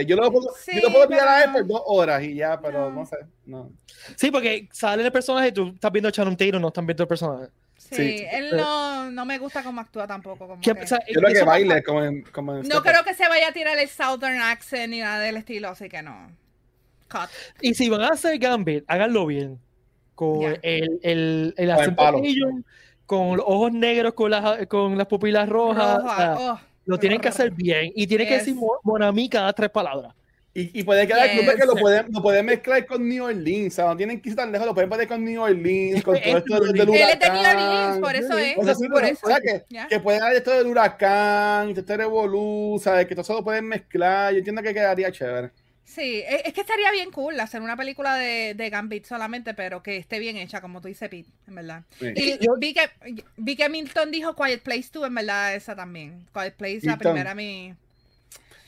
yo 0.05 0.15
lo 0.15 0.31
puedo, 0.31 0.47
yo 0.81 0.91
puedo 0.91 1.07
mirar 1.07 1.27
a 1.27 1.43
él 1.43 1.51
por 1.51 1.67
dos 1.67 1.81
horas 1.85 2.23
y 2.23 2.35
ya, 2.35 2.59
pero 2.59 2.91
no, 2.91 3.05
sé. 3.05 3.17
No. 3.45 3.71
Sí, 4.15 4.31
porque 4.31 4.69
sale 4.71 5.03
el 5.03 5.11
personaje 5.11 5.49
y 5.49 5.51
tú 5.51 5.69
estás 5.69 5.91
viendo 5.91 6.09
a 6.09 6.11
Channing 6.11 6.37
Tatum, 6.37 6.61
no 6.61 6.67
estás 6.67 6.85
viendo 6.85 7.03
el 7.03 7.07
personaje. 7.07 7.47
Sí, 7.77 8.25
él 8.31 8.55
no, 8.55 9.11
no, 9.11 9.25
me 9.25 9.37
gusta 9.37 9.63
cómo 9.63 9.81
actúa 9.81 10.07
tampoco. 10.07 10.47
Como 10.47 10.61
que... 10.61 10.67
yo 10.67 10.75
creo 10.75 11.33
que 11.33 11.43
baile 11.43 11.83
como 11.83 12.03
en, 12.03 12.23
como 12.23 12.53
No 12.63 12.81
creo 12.81 13.03
que 13.03 13.13
se 13.13 13.27
vaya 13.27 13.49
a 13.49 13.51
tirar 13.51 13.77
el 13.77 13.89
Southern 13.89 14.39
accent 14.39 14.89
ni 14.89 14.99
nada 14.99 15.19
del 15.19 15.37
estilo, 15.37 15.69
así 15.69 15.89
que 15.89 16.01
no. 16.01 16.31
Cut. 17.09 17.29
Y 17.61 17.73
si 17.73 17.89
van 17.89 18.01
a 18.01 18.09
hacer 18.09 18.37
Gambit, 18.39 18.85
háganlo 18.87 19.25
bien. 19.25 19.59
Con 20.15 20.43
el, 20.61 20.99
el, 21.01 21.53
el 21.57 21.71
acento 21.71 22.03
con 23.05 23.37
los 23.37 23.45
ojos 23.47 23.71
negros, 23.71 24.13
con 24.13 24.31
las, 24.31 24.65
con 24.67 24.97
las 24.97 25.07
pupilas 25.07 25.47
rojas. 25.49 25.99
Oh. 26.37 26.59
Lo 26.85 26.97
tienen 26.97 27.19
que 27.19 27.29
hacer 27.29 27.51
bien 27.51 27.91
y 27.95 28.07
tiene 28.07 28.27
que 28.27 28.37
decir 28.37 28.55
Monami 28.83 29.29
cada 29.29 29.53
tres 29.53 29.69
palabras. 29.69 30.13
Y, 30.55 30.81
y 30.81 30.83
puede 30.83 31.07
quedar 31.07 31.31
yes. 31.31 31.55
que 31.55 31.65
lo 31.65 31.75
pueden, 31.75 32.11
lo 32.11 32.21
pueden 32.21 32.45
mezclar 32.45 32.85
con 32.85 33.09
New 33.09 33.25
Orleans, 33.25 33.73
o 33.73 33.75
sea, 33.75 33.85
no 33.85 33.97
tienen 33.97 34.21
que 34.21 34.29
ir 34.29 34.35
tan 34.35 34.51
lejos, 34.51 34.67
lo 34.67 34.75
pueden 34.75 34.87
poner 34.87 35.07
con 35.07 35.25
New 35.25 35.41
Orleans, 35.41 36.03
con 36.03 36.15
todo 36.21 36.37
esto 36.37 36.59
del, 36.59 36.89
huracán. 36.89 36.95
Él 36.95 37.09
es 37.09 37.19
de 37.19 37.29
New 37.29 37.39
Orleans, 37.39 37.99
por 37.99 38.15
eso 38.15 38.37
es. 38.37 38.57
O 38.59 38.63
sea, 38.63 38.75
sí, 38.75 38.87
por 38.87 39.03
eso. 39.03 39.19
O 39.23 39.29
sea, 39.29 39.39
que, 39.39 39.63
que 39.89 39.99
pueden 39.99 40.19
dar 40.19 40.31
esto 40.35 40.51
del 40.51 40.67
huracán, 40.67 41.71
este 41.71 41.97
revolú, 41.97 42.79
¿sabes? 42.83 43.07
Que 43.07 43.15
todo 43.15 43.23
eso 43.23 43.33
lo 43.33 43.43
pueden 43.43 43.65
mezclar, 43.65 44.31
yo 44.31 44.37
entiendo 44.37 44.61
que 44.61 44.75
quedaría 44.75 45.11
chévere. 45.11 45.49
Sí, 45.85 46.23
e, 46.25 46.43
es 46.45 46.53
que 46.53 46.61
estaría 46.61 46.91
bien 46.91 47.11
cool 47.11 47.39
hacer 47.39 47.61
una 47.61 47.75
película 47.75 48.15
de, 48.15 48.53
de 48.55 48.69
Gambit 48.69 49.05
solamente, 49.05 49.53
pero 49.53 49.83
que 49.83 49.97
esté 49.97 50.19
bien 50.19 50.37
hecha, 50.37 50.61
como 50.61 50.81
tú 50.81 50.87
dices, 50.87 51.09
Pete, 51.09 51.29
en 51.47 51.55
verdad. 51.55 51.83
Y 51.99 52.37
yo, 52.43 52.55
vi, 52.57 52.73
que, 52.73 52.89
vi 53.37 53.55
que 53.55 53.69
Milton 53.69 54.11
dijo 54.11 54.35
Quiet 54.35 54.61
Place 54.61 54.89
2, 54.91 55.07
en 55.07 55.15
verdad, 55.15 55.55
esa 55.55 55.75
también. 55.75 56.25
Quiet 56.33 56.55
Place, 56.55 56.81
la 56.83 56.97
primera, 56.97 57.35
mi. 57.35 57.75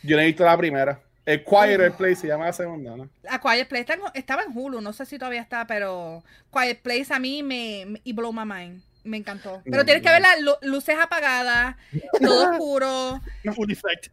Yo 0.04 0.18
no 0.18 0.22
he 0.22 0.28
visto 0.28 0.46
la 0.46 0.58
primera. 0.58 1.00
El 1.26 1.44
Quiet 1.44 1.94
Place 1.96 2.16
se 2.18 2.28
llama 2.28 2.46
la 2.46 2.54
segunda, 2.54 2.96
¿no? 2.96 3.10
La 3.24 3.40
Quiet 3.40 3.68
Place 3.68 4.00
estaba 4.14 4.44
en 4.44 4.56
Hulu, 4.56 4.80
no 4.80 4.94
sé 4.94 5.06
si 5.06 5.18
todavía 5.18 5.42
está, 5.42 5.66
pero 5.66 6.24
Quiet 6.54 6.82
Place 6.82 7.08
a 7.12 7.20
mí 7.20 7.42
me, 7.42 8.00
y 8.04 8.14
blow 8.14 8.32
my 8.32 8.46
mind. 8.46 8.84
Me 9.04 9.18
encantó. 9.18 9.62
Pero 9.64 9.86
tienes 9.86 10.02
que 10.02 10.10
ver 10.10 10.22
las 10.22 10.62
luces 10.62 10.96
apagadas, 11.00 11.76
todo 12.20 12.52
oscuro. 12.52 13.22
Full 13.54 13.72
effect. 13.72 14.08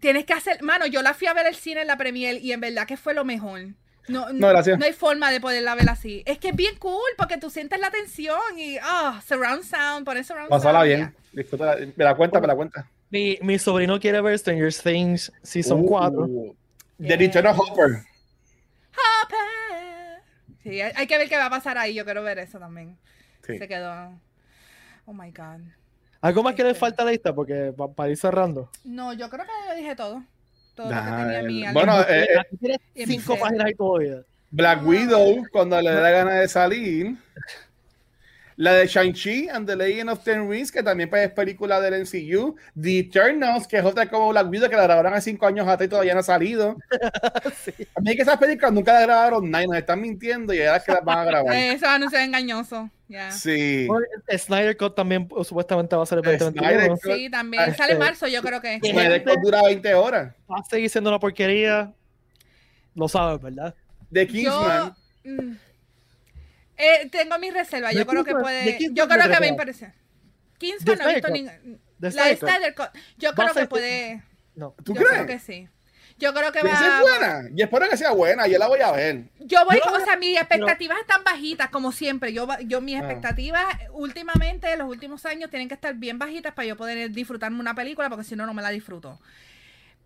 Tienes 0.00 0.24
que 0.24 0.32
hacer, 0.32 0.62
mano, 0.62 0.86
yo 0.86 1.02
la 1.02 1.14
fui 1.14 1.26
a 1.26 1.34
ver 1.34 1.46
el 1.46 1.54
cine 1.54 1.82
en 1.82 1.86
la 1.86 1.96
premier 1.96 2.36
y 2.36 2.52
en 2.52 2.60
verdad 2.60 2.86
que 2.86 2.96
fue 2.96 3.14
lo 3.14 3.24
mejor. 3.24 3.60
No, 4.08 4.32
no, 4.32 4.52
no, 4.52 4.84
hay 4.84 4.92
forma 4.92 5.30
de 5.30 5.40
poderla 5.40 5.74
ver 5.74 5.88
así. 5.88 6.22
Es 6.26 6.38
que 6.38 6.48
es 6.48 6.56
bien 6.56 6.76
cool 6.78 7.10
porque 7.16 7.36
tú 7.36 7.50
sientes 7.50 7.78
la 7.78 7.90
tensión 7.90 8.40
y, 8.56 8.78
ah, 8.82 9.20
surround 9.26 9.62
sound, 9.62 10.04
por 10.04 10.16
eso 10.16 10.32
surround 10.32 10.50
Pásala 10.50 10.82
bien, 10.82 11.14
disfruta, 11.32 11.76
me 11.94 12.04
la 12.04 12.16
cuenta, 12.16 12.40
me 12.40 12.46
la 12.46 12.56
cuenta. 12.56 12.90
Mi, 13.10 13.38
mi 13.42 13.58
sobrino 13.58 14.00
quiere 14.00 14.20
ver 14.20 14.38
Stranger 14.38 14.72
Things 14.72 15.32
Season 15.42 15.80
uh, 15.80 15.86
4. 15.86 16.28
The 16.98 17.16
Return 17.16 17.46
of 17.46 17.58
Hopper. 17.58 18.04
Hopper. 18.92 20.22
Sí, 20.62 20.80
hay, 20.80 20.92
hay, 20.94 21.06
que 21.06 21.18
ver 21.18 21.28
qué 21.28 21.36
va 21.36 21.46
a 21.46 21.50
pasar 21.50 21.76
ahí. 21.78 21.94
Yo 21.94 22.04
quiero 22.04 22.22
ver 22.22 22.38
eso 22.38 22.58
también. 22.58 22.98
Sí. 23.46 23.58
Se 23.58 23.66
quedó. 23.66 24.12
Oh 25.06 25.12
my 25.12 25.30
God. 25.30 25.60
¿Algo 26.20 26.42
más 26.42 26.54
que 26.54 26.64
le 26.64 26.74
falta 26.74 27.02
a 27.02 27.06
la 27.06 27.12
lista? 27.12 27.34
Porque 27.34 27.72
para 27.96 28.10
ir 28.10 28.16
cerrando. 28.16 28.70
No, 28.84 29.12
yo 29.12 29.30
creo 29.30 29.44
que 29.44 29.70
lo 29.70 29.76
dije 29.76 29.96
todo. 29.96 30.22
Todo 30.74 30.90
lo 30.90 30.96
que 30.96 31.40
tenía 31.40 31.42
mi 31.42 31.72
Bueno, 31.72 32.00
eh, 32.02 32.28
eh, 32.94 33.06
cinco 33.06 33.38
páginas 33.38 33.70
y 33.70 33.74
todavía. 33.74 34.22
Black 34.50 34.86
Widow, 34.86 35.44
cuando 35.52 35.80
le 35.80 35.90
da 35.92 36.10
ganas 36.10 36.40
de 36.40 36.48
salir. 36.48 37.16
La 38.60 38.74
de 38.74 38.86
Shang-Chi 38.86 39.48
and 39.48 39.66
the 39.66 39.74
Legend 39.74 40.10
of 40.10 40.22
Ten 40.22 40.46
Rings, 40.46 40.70
que 40.70 40.82
también 40.82 41.08
pues, 41.08 41.26
es 41.26 41.32
película 41.32 41.80
del 41.80 42.02
MCU. 42.02 42.56
The 42.78 42.98
Eternals, 42.98 43.66
que 43.66 43.78
es 43.78 43.84
otra 43.86 44.04
como 44.06 44.28
Black 44.28 44.50
Widow, 44.50 44.68
que 44.68 44.76
la 44.76 44.82
grabaron 44.82 45.14
hace 45.14 45.30
cinco 45.30 45.46
años 45.46 45.66
atrás 45.66 45.86
y 45.86 45.88
todavía 45.88 46.12
no 46.12 46.20
ha 46.20 46.22
salido. 46.22 46.76
A 47.96 48.00
mí 48.02 48.14
que 48.14 48.20
esas 48.20 48.36
películas 48.36 48.70
nunca 48.70 48.92
las 48.92 49.04
grabaron 49.04 49.50
nadie, 49.50 49.66
nos 49.66 49.78
están 49.78 50.02
mintiendo 50.02 50.52
y 50.52 50.60
ahora 50.60 50.76
es 50.76 50.84
que 50.84 50.92
las 50.92 51.02
van 51.02 51.18
a 51.20 51.24
grabar. 51.24 51.54
Eso 51.56 51.86
anuncio 51.86 52.18
engañoso. 52.18 52.90
Yeah. 53.08 53.32
Sí. 53.32 53.88
Snyder 54.36 54.76
Cut 54.76 54.94
también 54.94 55.26
supuestamente 55.42 55.96
va 55.96 56.02
a 56.02 56.06
ser 56.06 56.18
el 56.18 56.38
2021. 56.38 56.98
Sí, 57.02 57.30
también. 57.30 57.74
Sale 57.74 57.94
en 57.94 57.98
marzo, 57.98 58.26
yo 58.26 58.42
creo 58.42 58.60
que. 58.60 58.78
Snyder 58.78 59.24
Cut 59.24 59.38
dura 59.42 59.62
20 59.62 59.94
horas. 59.94 60.34
Va 60.50 60.58
a 60.58 60.64
seguir 60.68 60.90
siendo 60.90 61.08
una 61.08 61.18
porquería. 61.18 61.94
Lo 62.94 63.08
sabes, 63.08 63.40
¿verdad? 63.40 63.74
De 64.10 64.26
Kingsman. 64.26 64.94
Yo, 65.24 65.32
mm, 65.32 65.56
eh, 66.80 67.08
tengo 67.10 67.38
mis 67.38 67.52
reservas. 67.52 67.94
Yo 67.94 68.06
creo 68.06 68.24
que 68.24 68.34
puede. 68.34 68.78
Yo 68.92 69.08
creo 69.08 69.30
que 69.30 69.40
me 69.40 69.54
parece. 69.54 69.92
Kingsman 70.58 70.98
no 70.98 71.08
he 71.08 71.14
visto 71.14 71.28
ninguna. 71.30 71.58
La 71.98 72.24
de 72.26 72.36
Snyder 72.36 72.74
Cut. 72.74 72.88
Yo 73.18 73.32
creo 73.34 73.54
que 73.54 73.66
puede. 73.66 74.22
No. 74.54 74.74
¿Tú 74.84 74.94
yo 74.94 75.00
crees? 75.00 75.10
creo 75.10 75.26
que 75.26 75.38
sí. 75.38 75.68
Yo 76.20 76.34
creo 76.34 76.52
que 76.52 76.62
va 76.62 76.98
a 76.98 77.00
buena. 77.00 77.48
Y 77.54 77.62
espero 77.62 77.88
que 77.88 77.96
sea 77.96 78.12
buena. 78.12 78.46
Yo 78.46 78.58
la 78.58 78.68
voy 78.68 78.80
a 78.80 78.92
ver. 78.92 79.24
Yo 79.38 79.64
voy, 79.64 79.78
o 79.78 80.00
sea, 80.04 80.18
mis 80.18 80.36
expectativas 80.38 80.98
están 81.00 81.24
bajitas, 81.24 81.70
como 81.70 81.92
siempre. 81.92 82.34
Yo, 82.34 82.46
yo 82.66 82.82
mis 82.82 82.96
ah. 82.96 82.98
expectativas, 82.98 83.64
últimamente, 83.92 84.76
los 84.76 84.86
últimos 84.86 85.24
años, 85.24 85.48
tienen 85.48 85.68
que 85.68 85.74
estar 85.74 85.94
bien 85.94 86.18
bajitas 86.18 86.52
para 86.52 86.66
yo 86.68 86.76
poder 86.76 87.10
disfrutarme 87.10 87.58
una 87.58 87.74
película, 87.74 88.10
porque 88.10 88.24
si 88.24 88.36
no, 88.36 88.44
no 88.44 88.52
me 88.52 88.60
la 88.60 88.68
disfruto. 88.68 89.18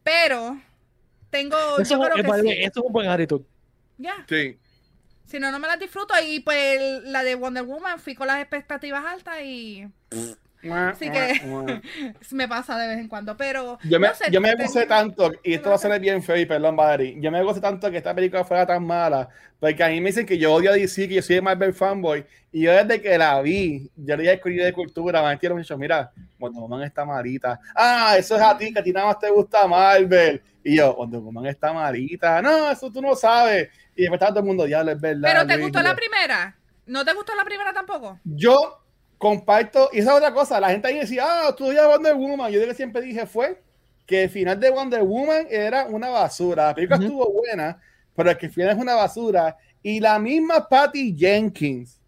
Pero, 0.05 0.57
tengo. 1.31 1.57
Eso, 1.81 1.97
yo 1.97 2.09
creo 2.09 2.43
que 2.43 2.49
sí. 2.49 2.63
Es 2.63 2.77
un 2.77 2.93
buen 2.93 3.09
actitud. 3.09 3.43
Ya. 3.99 4.25
Sí. 4.29 4.57
Si 5.27 5.39
no, 5.39 5.51
no 5.51 5.59
me 5.59 5.69
la 5.69 5.77
disfruto. 5.77 6.15
Y 6.27 6.41
pues 6.41 7.03
la 7.05 7.23
de 7.23 7.35
Wonder 7.35 7.65
Woman 7.65 7.99
fui 7.99 8.15
con 8.15 8.27
las 8.27 8.41
expectativas 8.41 9.05
altas 9.05 9.41
y. 9.43 9.87
Así 10.73 11.11
que 11.11 11.41
me 12.31 12.49
pasa 12.49 12.79
de 12.79 12.89
vez 12.89 12.99
en 12.99 13.09
cuando, 13.09 13.37
pero... 13.37 13.79
Yo 13.85 14.01
me, 14.01 14.09
yo 14.31 14.41
me 14.41 14.55
gocé 14.55 14.87
tanto, 14.87 15.33
y 15.43 15.55
esto 15.55 15.69
va 15.69 15.75
a 15.75 15.79
ser 15.79 16.01
bien 16.01 16.23
feo 16.23 16.37
y 16.37 16.47
perdón, 16.47 16.77
Barry, 16.77 17.19
yo 17.21 17.31
me 17.31 17.43
gocé 17.43 17.61
tanto 17.61 17.91
que 17.91 17.99
esta 17.99 18.15
película 18.15 18.45
fuera 18.45 18.67
tan 18.67 18.85
mala, 18.85 19.29
porque 19.61 19.83
a 19.85 19.89
mí 19.89 20.01
me 20.01 20.09
dicen 20.09 20.27
que 20.27 20.39
yo 20.39 20.53
odio 20.53 20.71
a 20.71 20.75
DC, 20.75 21.09
que 21.09 21.17
yo 21.17 21.23
soy 21.23 21.37
de 21.37 21.43
Marvel 21.43 21.75
fanboy, 21.75 22.25
y 22.53 22.63
yo 22.63 22.73
desde 22.73 23.01
que 23.01 23.19
la 23.19 23.41
vi, 23.43 23.91
yo 23.97 24.17
le 24.17 24.33
escribí 24.33 24.57
de 24.57 24.73
cultura, 24.73 25.23
me 25.23 25.51
mucho, 25.51 25.77
mira, 25.77 26.13
Wonder 26.45 26.63
Woman 26.63 26.83
está 26.83 27.05
malita. 27.05 27.61
Ah, 27.75 28.17
eso 28.19 28.37
es 28.37 28.43
a 28.43 28.57
ti, 28.57 28.73
que 28.73 28.81
a 28.81 28.83
ti 28.83 28.93
nada 28.93 29.07
más 29.07 29.19
te 29.19 29.31
gusta 29.31 29.67
Marvel. 29.67 30.43
Y 30.63 30.77
yo, 30.77 30.95
Wonder 30.95 31.21
Woman 31.21 31.47
está 31.47 31.73
malita. 31.73 32.41
No, 32.43 32.71
eso 32.71 32.91
tú 32.91 33.01
no 33.03 33.15
sabes. 33.15 33.69
Y 33.97 34.03
después 34.03 34.19
estaba 34.19 34.33
todo 34.33 34.41
el 34.41 34.47
mundo, 34.47 34.67
ya 34.67 34.81
es 34.81 35.01
verdad. 35.01 35.29
¿Pero 35.33 35.47
te 35.47 35.57
gustó 35.57 35.83
la 35.83 35.95
primera? 35.95 36.57
¿No 36.87 37.05
te 37.05 37.13
gustó 37.15 37.35
la 37.35 37.45
primera 37.45 37.73
tampoco? 37.73 38.19
Yo 38.25 38.81
comparto, 39.19 39.89
y 39.93 40.01
esa 40.01 40.11
es 40.11 40.17
otra 40.17 40.35
cosa, 40.35 40.61
la 40.61 40.71
gente 40.71 40.89
ahí 40.89 40.99
decía, 40.99 41.25
ah, 41.27 41.55
tú 41.57 41.73
ya 41.73 41.89
Wonder 41.89 42.15
Woman, 42.15 42.53
yo 42.53 42.61
que 42.61 42.75
siempre 42.75 43.01
dije 43.01 43.25
fue 43.27 43.63
que 44.05 44.25
el 44.25 44.29
final 44.31 44.61
de 44.61 44.69
Wonder 44.69 45.03
Woman 45.03 45.47
era 45.49 45.87
una 45.87 46.11
basura, 46.11 46.67
la 46.67 46.75
película 46.75 46.99
estuvo 46.99 47.33
buena, 47.33 47.81
pero 48.15 48.31
el 48.31 48.37
que 48.37 48.47
el 48.47 48.53
final 48.53 48.77
es 48.77 48.83
una 48.83 48.95
basura, 48.95 49.57
y 49.83 49.99
la 49.99 50.19
misma 50.19 50.69
Patty 50.69 51.17
Jenkins, 51.17 51.99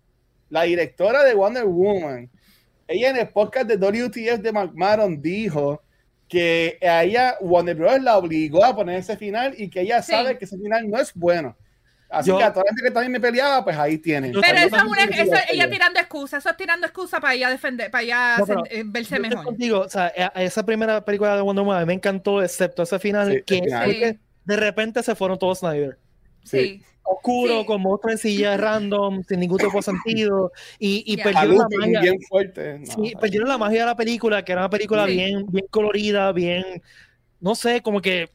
la 0.51 0.65
directora 0.65 1.25
de 1.25 1.35
Wonder 1.35 1.65
Woman, 1.65 2.29
ella 2.89 3.11
en 3.11 3.17
el 3.17 3.29
podcast 3.29 3.67
de 3.67 3.77
WTF 3.77 4.41
de 4.41 4.53
McMahon 4.53 5.21
dijo 5.21 5.83
que 6.29 6.79
a 6.83 7.05
ella 7.05 7.37
Wonder 7.41 7.77
Bros. 7.77 8.03
la 8.03 8.19
obligó 8.19 8.65
a 8.65 8.75
poner 8.75 8.99
ese 8.99 9.17
final 9.17 9.55
y 9.57 9.69
que 9.69 9.83
ella 9.83 10.03
sabe 10.03 10.39
que 10.39 10.45
ese 10.45 10.57
final 10.57 10.89
no 10.89 10.99
es 10.99 11.13
bueno. 11.15 11.57
Así 12.09 12.31
que 12.31 12.43
a 12.43 12.53
toda 12.53 12.65
la 12.65 12.71
gente 12.71 12.83
que 12.85 12.91
también 12.93 13.13
me 13.13 13.21
peleaba, 13.21 13.65
pues 13.65 13.77
ahí 13.77 13.99
tienen. 13.99 14.33
Pero 14.33 14.59
eso 14.59 14.77
es 14.77 14.83
una, 14.85 15.05
eso, 15.05 15.35
ella 15.51 15.69
tirando 15.69 15.99
excusas, 15.99 16.43
eso 16.43 16.51
es 16.51 16.57
tirando 16.57 16.87
excusas 16.87 17.21
para 17.21 17.35
ella 17.35 17.51
defender, 17.51 17.91
para 17.91 18.05
ella 18.05 18.37
eh, 18.71 18.85
verse 18.87 19.19
mejor. 19.19 19.45
Contigo, 19.45 19.81
o 19.81 19.89
sea, 19.89 20.09
esa 20.37 20.65
primera 20.65 21.05
película 21.05 21.35
de 21.35 21.43
Wonder 21.43 21.65
Woman 21.65 21.87
me 21.87 21.95
encantó, 21.95 22.43
excepto 22.43 22.85
ese 22.85 22.99
final, 23.01 23.43
que, 23.45 24.19
de 24.45 24.57
repente 24.57 25.03
se 25.03 25.17
fueron 25.17 25.39
todos 25.39 25.59
Snyder. 25.59 25.99
Sí. 26.45 26.81
Oscuro, 27.07 27.65
con 27.65 27.83
monstruos 27.83 28.15
en 28.15 28.19
silla 28.19 28.57
random, 28.57 29.23
sin 29.25 29.41
ningún 29.41 29.59
tipo 29.59 29.77
de 29.77 29.83
sentido. 29.83 30.53
Y, 30.79 31.05
y 31.07 31.17
perdieron 31.17 31.57
la 31.57 31.69
magia. 31.79 32.01
Bien 32.01 32.21
fuerte. 32.29 32.81
sí, 32.85 33.15
perdieron 33.21 33.49
la 33.49 33.59
magia 33.59 33.81
de 33.81 33.87
la 33.87 33.97
película, 33.97 34.45
que 34.45 34.53
era 34.53 34.63
una 34.63 34.71
película 34.71 35.07
bien, 35.07 35.47
bien 35.49 35.67
colorida, 35.71 36.33
bien. 36.33 36.83
No 37.41 37.55
sé, 37.55 37.81
como 37.83 38.01
que. 38.01 38.31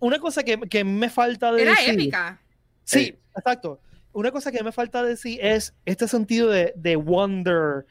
Una 0.00 0.20
cosa 0.20 0.44
que, 0.44 0.60
que 0.60 0.84
me 0.84 1.10
falta 1.10 1.52
de. 1.52 1.62
Era 1.62 1.74
épica. 1.84 2.40
Sí, 2.84 3.14
exacto. 3.36 3.80
Una 4.12 4.30
cosa 4.30 4.50
que 4.50 4.62
me 4.62 4.72
falta 4.72 5.02
decir 5.02 5.38
es 5.42 5.74
este 5.84 6.08
sentido 6.08 6.48
de, 6.48 6.72
de 6.76 6.96
wonder, 6.96 7.84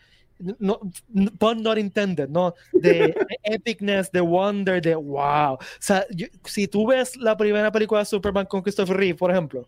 no, 0.59 0.79
pun 1.39 1.63
not 1.63 1.77
intended, 1.77 2.29
¿no? 2.29 2.53
De, 2.73 3.15
epicness, 3.43 4.11
de 4.11 4.21
wonder, 4.21 4.81
de 4.81 4.95
wow. 4.95 5.53
O 5.53 5.59
sea, 5.79 6.05
si 6.45 6.67
tú 6.67 6.87
ves 6.87 7.15
la 7.17 7.37
primera 7.37 7.71
película 7.71 8.01
de 8.01 8.05
Superman 8.05 8.45
con 8.45 8.61
Christopher 8.61 8.97
Reeve, 8.97 9.17
por 9.17 9.31
ejemplo, 9.31 9.67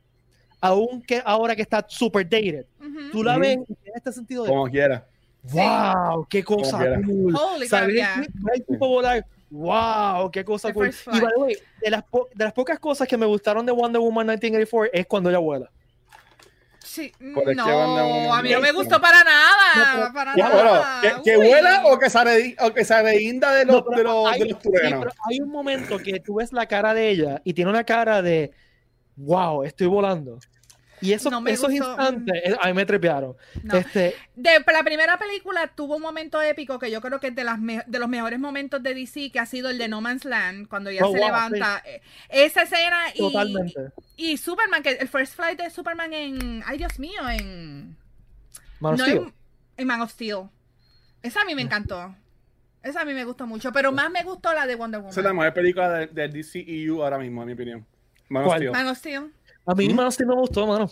aunque 0.61 1.21
ahora 1.25 1.55
que 1.55 1.61
está 1.61 1.85
super 1.87 2.23
dated, 2.23 2.65
tú 3.11 3.23
la 3.23 3.37
ves 3.37 3.57
en 3.57 3.77
este 3.95 4.11
sentido 4.11 4.43
de 4.43 4.49
como 4.49 4.67
quiera. 4.67 5.05
Wow, 5.43 6.27
qué 6.29 6.43
cosa 6.43 6.77
cool. 7.05 7.33
Holy 7.33 7.67
tipo 8.67 8.87
volar, 8.87 9.25
wow, 9.49 10.29
qué 10.31 10.43
cosa 10.43 10.73
cool. 10.73 10.91
Y 11.13 11.19
by 11.19 11.31
the 11.33 11.39
way, 11.39 11.57
de 11.81 11.89
las, 11.89 12.03
de 12.33 12.43
las 12.43 12.53
pocas 12.53 12.77
cosas 12.79 13.07
que 13.07 13.17
me 13.17 13.25
gustaron 13.25 13.65
de 13.65 13.71
Wonder 13.71 14.01
Woman 14.01 14.27
1984 14.27 14.91
es 14.93 15.05
cuando 15.07 15.29
ella 15.29 15.39
vuela. 15.39 15.71
Sí, 16.83 17.11
no, 17.19 18.33
a 18.33 18.41
mí 18.41 18.49
no 18.51 18.61
me 18.61 18.71
gustó 18.71 18.99
para 18.99 19.23
nada. 19.23 20.11
para 20.11 20.35
nada. 20.35 21.21
que, 21.23 21.37
vuela 21.37 21.83
o 21.85 21.99
que 21.99 22.09
se, 22.09 22.55
o 22.59 22.73
que 22.73 22.83
se 22.83 22.95
de 22.95 23.65
los, 23.65 23.85
de 23.95 24.03
los, 24.03 24.27
hay, 24.27 24.39
de 24.39 24.57
pero 24.71 25.11
hay 25.29 25.39
un 25.39 25.49
momento 25.49 25.99
que 25.99 26.19
tú 26.19 26.35
ves 26.35 26.51
la 26.51 26.65
cara 26.65 26.93
de 26.93 27.09
ella 27.09 27.41
y 27.43 27.53
tiene 27.53 27.69
una 27.69 27.83
cara 27.83 28.21
de 28.21 28.51
wow, 29.19 29.63
estoy 29.63 29.87
volando. 29.87 30.39
Y 31.01 31.13
eso, 31.13 31.29
esos 31.47 31.71
instantes 31.71 32.41
eh, 32.43 32.55
a 32.59 32.67
mí 32.67 32.73
me 32.73 32.85
trepearon. 32.85 33.35
Este, 33.71 34.15
de 34.35 34.63
la 34.67 34.83
primera 34.83 35.17
película 35.17 35.67
tuvo 35.67 35.95
un 35.95 36.01
momento 36.01 36.41
épico 36.41 36.77
que 36.77 36.91
yo 36.91 36.99
creo 36.99 37.19
que 37.19 37.27
es 37.27 37.35
de, 37.35 37.43
las 37.43 37.57
de 37.59 37.99
los 37.99 38.09
mejores 38.09 38.39
momentos 38.39 38.83
de 38.83 38.93
DC, 38.93 39.31
que 39.31 39.39
ha 39.39 39.45
sido 39.45 39.69
el 39.69 39.77
de 39.77 39.87
No 39.87 40.01
Man's 40.01 40.25
Land, 40.25 40.67
cuando 40.67 40.89
ella 40.89 41.05
oh, 41.05 41.13
se 41.13 41.19
levanta. 41.19 41.81
Eh, 41.85 42.01
esa 42.27 42.63
escena 42.63 42.97
y, 43.15 43.73
y 44.17 44.37
Superman, 44.37 44.83
que 44.83 44.91
el 44.91 45.07
first 45.07 45.35
flight 45.35 45.59
de 45.61 45.69
Superman 45.69 46.13
en. 46.13 46.63
Ay, 46.65 46.77
Dios 46.77 46.99
mío, 46.99 47.29
en. 47.29 47.95
Man 48.81 48.95
of 48.95 49.01
Steel. 49.01 49.33
En, 49.77 49.87
Man 49.87 50.01
of 50.01 50.11
Steel. 50.11 50.49
Esa 51.21 51.41
a 51.41 51.45
mí 51.45 51.55
me 51.55 51.61
encantó. 51.61 52.13
Esa 52.83 53.01
a 53.01 53.05
mí 53.05 53.13
me 53.13 53.25
gustó 53.25 53.45
mucho, 53.45 53.71
pero 53.71 53.91
más 53.91 54.09
me 54.09 54.23
gustó 54.23 54.53
la 54.53 54.65
de 54.65 54.75
Wonder 54.75 54.99
Woman. 54.99 55.11
Esa 55.11 55.19
es 55.21 55.25
la 55.25 55.33
mejor 55.33 55.53
película 55.53 55.89
de, 55.89 56.07
de 56.07 56.27
DCEU 56.27 57.03
ahora 57.03 57.17
mismo, 57.17 57.41
en 57.41 57.47
mi 57.47 57.53
opinión. 57.53 57.85
Man 58.29 58.45
of 58.45 58.55
Steel. 58.55 58.71
Man 58.71 58.87
of 58.87 58.97
Steel. 58.97 59.33
A 59.65 59.75
mí 59.75 59.89
más 59.93 60.15
sí 60.15 60.25
me 60.25 60.35
gustó, 60.35 60.65
mano. 60.65 60.89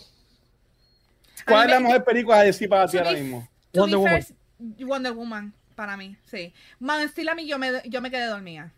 ¿Cuál 1.46 1.68
es 1.68 1.74
la 1.74 1.80
mejor 1.80 2.04
película 2.04 2.40
de 2.40 2.46
decir 2.46 2.68
para 2.68 2.86
ti 2.86 2.98
ahora 2.98 3.12
mismo? 3.12 3.48
Wonder 3.74 3.98
Woman. 3.98 4.26
Wonder 4.58 5.12
Woman, 5.12 5.54
para 5.74 5.96
mí, 5.96 6.16
sí. 6.24 6.52
Man 6.78 7.08
Steel 7.08 7.28
a 7.28 7.34
mí 7.34 7.46
yo 7.46 7.58
me, 7.58 7.82
yo 7.86 8.00
me 8.00 8.10
quedé 8.10 8.26
dormida. 8.26 8.72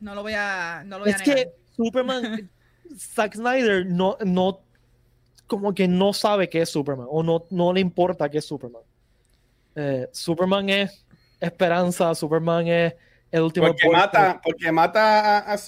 No 0.00 0.14
lo 0.14 0.22
voy 0.22 0.34
a, 0.34 0.82
no 0.84 0.98
lo 0.98 1.04
voy 1.04 1.12
es 1.12 1.22
que 1.22 1.52
Superman, 1.74 2.50
Zack 2.96 3.34
Snyder 3.34 3.86
no, 3.86 4.16
no, 4.24 4.60
como 5.46 5.74
que 5.74 5.88
no 5.88 6.12
sabe 6.12 6.48
qué 6.48 6.62
es 6.62 6.70
Superman 6.70 7.06
o 7.10 7.22
no, 7.22 7.44
no 7.50 7.72
le 7.72 7.80
importa 7.80 8.28
qué 8.28 8.38
es 8.38 8.44
Superman. 8.44 8.82
Eh, 9.74 10.08
Superman 10.12 10.68
es 10.68 11.04
esperanza, 11.40 12.14
Superman 12.14 12.66
es 12.66 12.94
el 13.36 13.42
último. 13.42 13.66
Porque 13.66 13.88
mata, 13.88 14.40
porque 14.42 14.72
mata 14.72 15.38
a, 15.38 15.54
a 15.54 15.58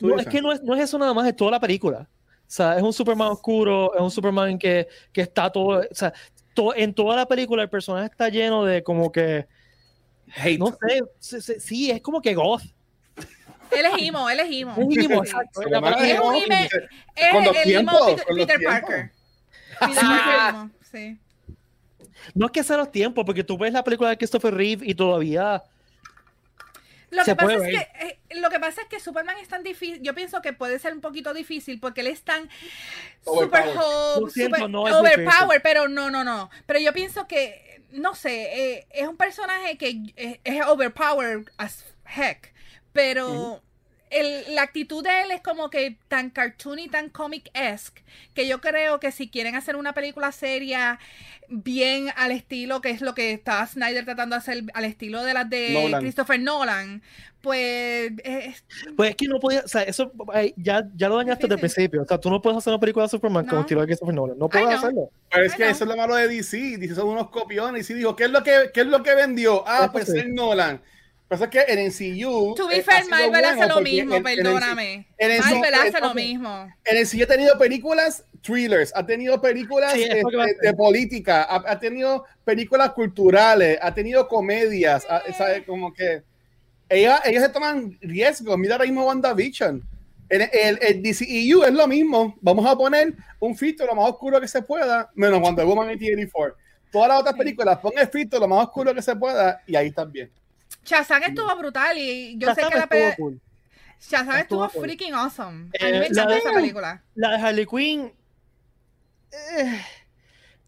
No, 0.00 0.18
es 0.18 0.26
que 0.26 0.40
no 0.40 0.52
es, 0.52 0.62
no 0.62 0.74
es 0.74 0.82
eso 0.82 0.98
nada 0.98 1.14
más, 1.14 1.26
es 1.26 1.36
toda 1.36 1.52
la 1.52 1.60
película. 1.60 2.08
O 2.48 2.50
sea, 2.50 2.76
es 2.76 2.82
un 2.82 2.92
Superman 2.92 3.28
oscuro, 3.28 3.94
es 3.94 4.00
un 4.00 4.10
Superman 4.10 4.58
que, 4.58 4.88
que 5.12 5.20
está 5.20 5.50
todo, 5.50 5.80
o 5.80 5.94
sea, 5.94 6.12
en 6.76 6.94
toda 6.94 7.14
la 7.16 7.26
película 7.26 7.62
el 7.62 7.70
personaje 7.70 8.06
está 8.06 8.28
lleno 8.28 8.64
de 8.64 8.82
como 8.82 9.12
que, 9.12 9.46
no 10.58 10.76
sé, 11.20 11.60
sí, 11.60 11.90
es 11.90 12.00
como 12.00 12.20
que 12.20 12.34
goth. 12.34 12.62
Él 13.70 13.84
es 13.84 14.02
emo, 14.02 14.30
él 14.30 14.40
es 14.40 14.48
emo. 14.50 14.74
Es 14.78 15.04
emo, 15.04 15.22
exacto. 15.22 15.60
Es 15.62 16.20
un 16.20 16.34
es 16.52 17.66
el 17.66 17.76
emo 17.76 17.92
Peter, 18.34 18.58
Parker. 18.64 19.12
Peter 19.78 20.00
Parker 20.00 20.70
sí. 20.90 21.18
No 22.34 22.46
es 22.46 22.52
que 22.52 22.62
sea 22.62 22.78
los 22.78 22.90
tiempos, 22.90 23.24
porque 23.24 23.44
tú 23.44 23.58
ves 23.58 23.72
la 23.72 23.84
película 23.84 24.10
de 24.10 24.16
Christopher 24.16 24.54
Reeve 24.54 24.86
y 24.86 24.94
todavía 24.94 25.62
lo 27.10 27.24
que, 27.24 27.34
pasa 27.36 27.54
es 27.54 27.62
que, 27.62 28.06
eh, 28.06 28.18
lo 28.34 28.50
que 28.50 28.60
pasa 28.60 28.82
es 28.82 28.88
que 28.88 29.00
Superman 29.00 29.36
es 29.38 29.48
tan 29.48 29.62
difícil. 29.62 30.02
Yo 30.02 30.14
pienso 30.14 30.42
que 30.42 30.52
puede 30.52 30.78
ser 30.78 30.92
un 30.92 31.00
poquito 31.00 31.32
difícil 31.32 31.80
porque 31.80 32.02
él 32.02 32.08
es 32.08 32.22
tan 32.22 32.48
super 33.24 33.64
hope, 33.76 34.30
super 34.30 34.62
overpowered, 34.62 35.62
pero 35.62 35.88
no, 35.88 36.10
no, 36.10 36.24
no. 36.24 36.50
Pero 36.66 36.80
yo 36.80 36.92
pienso 36.92 37.26
que, 37.26 37.82
no 37.90 38.14
sé, 38.14 38.74
eh, 38.74 38.86
es 38.90 39.08
un 39.08 39.16
personaje 39.16 39.78
que 39.78 40.02
es, 40.16 40.38
es, 40.44 40.66
overpowered 40.66 41.50
as 41.56 41.84
heck, 42.04 42.52
pero 42.92 43.62
el, 44.10 44.54
la 44.54 44.62
actitud 44.62 45.02
de 45.02 45.22
él 45.22 45.30
es 45.30 45.40
como 45.40 45.70
que 45.70 45.96
tan 46.08 46.30
cartoony, 46.30 46.88
tan 46.88 47.10
comic-esque, 47.10 48.02
que 48.34 48.46
yo 48.46 48.60
creo 48.60 49.00
que 49.00 49.12
si 49.12 49.28
quieren 49.28 49.54
hacer 49.54 49.76
una 49.76 49.94
película 49.94 50.32
seria 50.32 50.98
bien 51.48 52.10
al 52.16 52.32
estilo, 52.32 52.80
que 52.80 52.90
es 52.90 53.00
lo 53.00 53.14
que 53.14 53.32
está 53.32 53.66
Snyder 53.66 54.04
tratando 54.04 54.36
de 54.36 54.40
hacer, 54.40 54.64
al 54.74 54.84
estilo 54.84 55.22
de 55.22 55.34
las 55.34 55.48
de 55.48 55.96
Christopher 56.00 56.40
Nolan, 56.40 57.02
pues... 57.40 58.12
pues 58.96 59.10
es 59.10 59.16
que 59.16 59.28
no 59.28 59.38
podía, 59.40 59.60
o 59.60 59.68
sea, 59.68 59.82
eso 59.82 60.12
ya, 60.56 60.86
ya 60.94 61.08
lo 61.08 61.16
dañaste 61.16 61.44
desde 61.44 61.54
el 61.54 61.60
principio, 61.60 62.02
o 62.02 62.04
sea, 62.06 62.18
tú 62.18 62.30
no 62.30 62.42
puedes 62.42 62.58
hacer 62.58 62.72
una 62.72 62.80
película 62.80 63.04
de 63.06 63.10
Superman 63.10 63.46
con 63.46 63.60
estilo 63.60 63.80
de 63.80 63.86
Christopher 63.86 64.14
Nolan, 64.14 64.38
no 64.38 64.48
puedes 64.48 64.68
hacerlo. 64.68 65.10
Pero 65.30 65.44
es 65.44 65.54
que 65.54 65.68
eso 65.70 65.84
es 65.84 65.90
lo 65.90 65.96
malo 65.96 66.14
de 66.14 66.28
DC, 66.28 66.78
DC 66.78 66.94
son 66.94 67.08
unos 67.08 67.30
copiones, 67.30 67.88
y 67.88 67.94
dijo, 67.94 68.14
¿qué 68.14 68.24
es 68.24 68.30
lo 68.30 68.42
que, 68.42 68.70
qué 68.74 68.80
es 68.80 68.86
lo 68.86 69.02
que 69.02 69.14
vendió? 69.14 69.64
Ah, 69.66 69.88
pues 69.90 70.08
es 70.08 70.26
Nolan 70.28 70.80
pasa 71.28 71.44
es 71.44 71.50
que 71.50 71.64
en 71.68 71.88
NCU. 71.88 72.54
To 72.54 72.68
be 72.68 72.82
fair, 72.82 73.04
Marvel 73.08 73.44
hace 73.44 73.66
lo 73.66 73.80
mismo, 73.80 74.22
perdóname. 74.22 75.06
Marvel 75.20 75.74
hace 75.74 76.00
lo 76.00 76.14
mismo. 76.14 76.68
En 76.84 77.02
NCU 77.02 77.24
ha 77.24 77.26
tenido 77.26 77.58
películas 77.58 78.24
thrillers, 78.42 78.92
ha 78.94 79.04
tenido 79.04 79.40
películas 79.40 79.94
este, 79.94 80.22
de, 80.62 80.74
política, 80.74 81.46
ha, 81.48 81.78
tenido 81.78 82.24
películas 82.44 82.92
culturales, 82.92 83.78
ha 83.82 83.92
tenido 83.92 84.26
comedias, 84.26 85.06
¿sabes? 85.36 85.64
Como 85.66 85.92
que. 85.92 86.22
Ellas, 86.90 87.20
ellas 87.26 87.42
se 87.42 87.48
toman 87.50 87.98
riesgos. 88.00 88.56
Mira 88.56 88.76
ahora 88.76 88.86
mismo 88.86 89.04
WandaVision. 89.04 89.82
En 90.30 90.42
el, 90.42 90.78
el, 90.80 91.02
DCEU 91.02 91.64
es 91.64 91.72
lo 91.72 91.86
mismo. 91.86 92.36
Vamos 92.40 92.64
a 92.66 92.76
poner 92.76 93.14
un 93.40 93.54
filtro 93.54 93.86
lo 93.86 93.94
más 93.94 94.10
oscuro 94.10 94.40
que 94.40 94.48
se 94.48 94.62
pueda, 94.62 95.10
menos 95.14 95.40
Wonder 95.40 95.66
Woman 95.66 95.88
1984. 95.88 96.56
Todas 96.90 97.08
las 97.08 97.20
otras 97.20 97.36
películas, 97.36 97.78
pon 97.78 97.92
el 97.96 98.08
filtro 98.08 98.40
lo 98.40 98.48
más 98.48 98.66
oscuro 98.66 98.94
que 98.94 99.02
se 99.02 99.14
pueda 99.14 99.62
y 99.66 99.76
ahí 99.76 99.88
están 99.88 100.10
bien. 100.10 100.30
Shazam 100.84 101.22
estuvo 101.22 101.54
brutal 101.56 101.96
y 101.98 102.36
yo 102.38 102.54
sé 102.54 102.62
que 102.68 102.76
la 102.76 102.86
película. 102.86 103.16
Cool. 103.16 103.40
Shazam 104.00 104.36
estuvo, 104.36 104.68
freaking 104.68 105.14
awesome. 105.14 105.70
a 105.80 105.84
mí 105.86 105.92
me 105.92 106.06
eh, 106.06 106.08
esa 106.10 106.52
película. 106.52 107.02
La 107.14 107.32
de 107.32 107.36
Harley 107.36 107.66
Quinn. 107.66 108.12
Eh, 109.32 109.84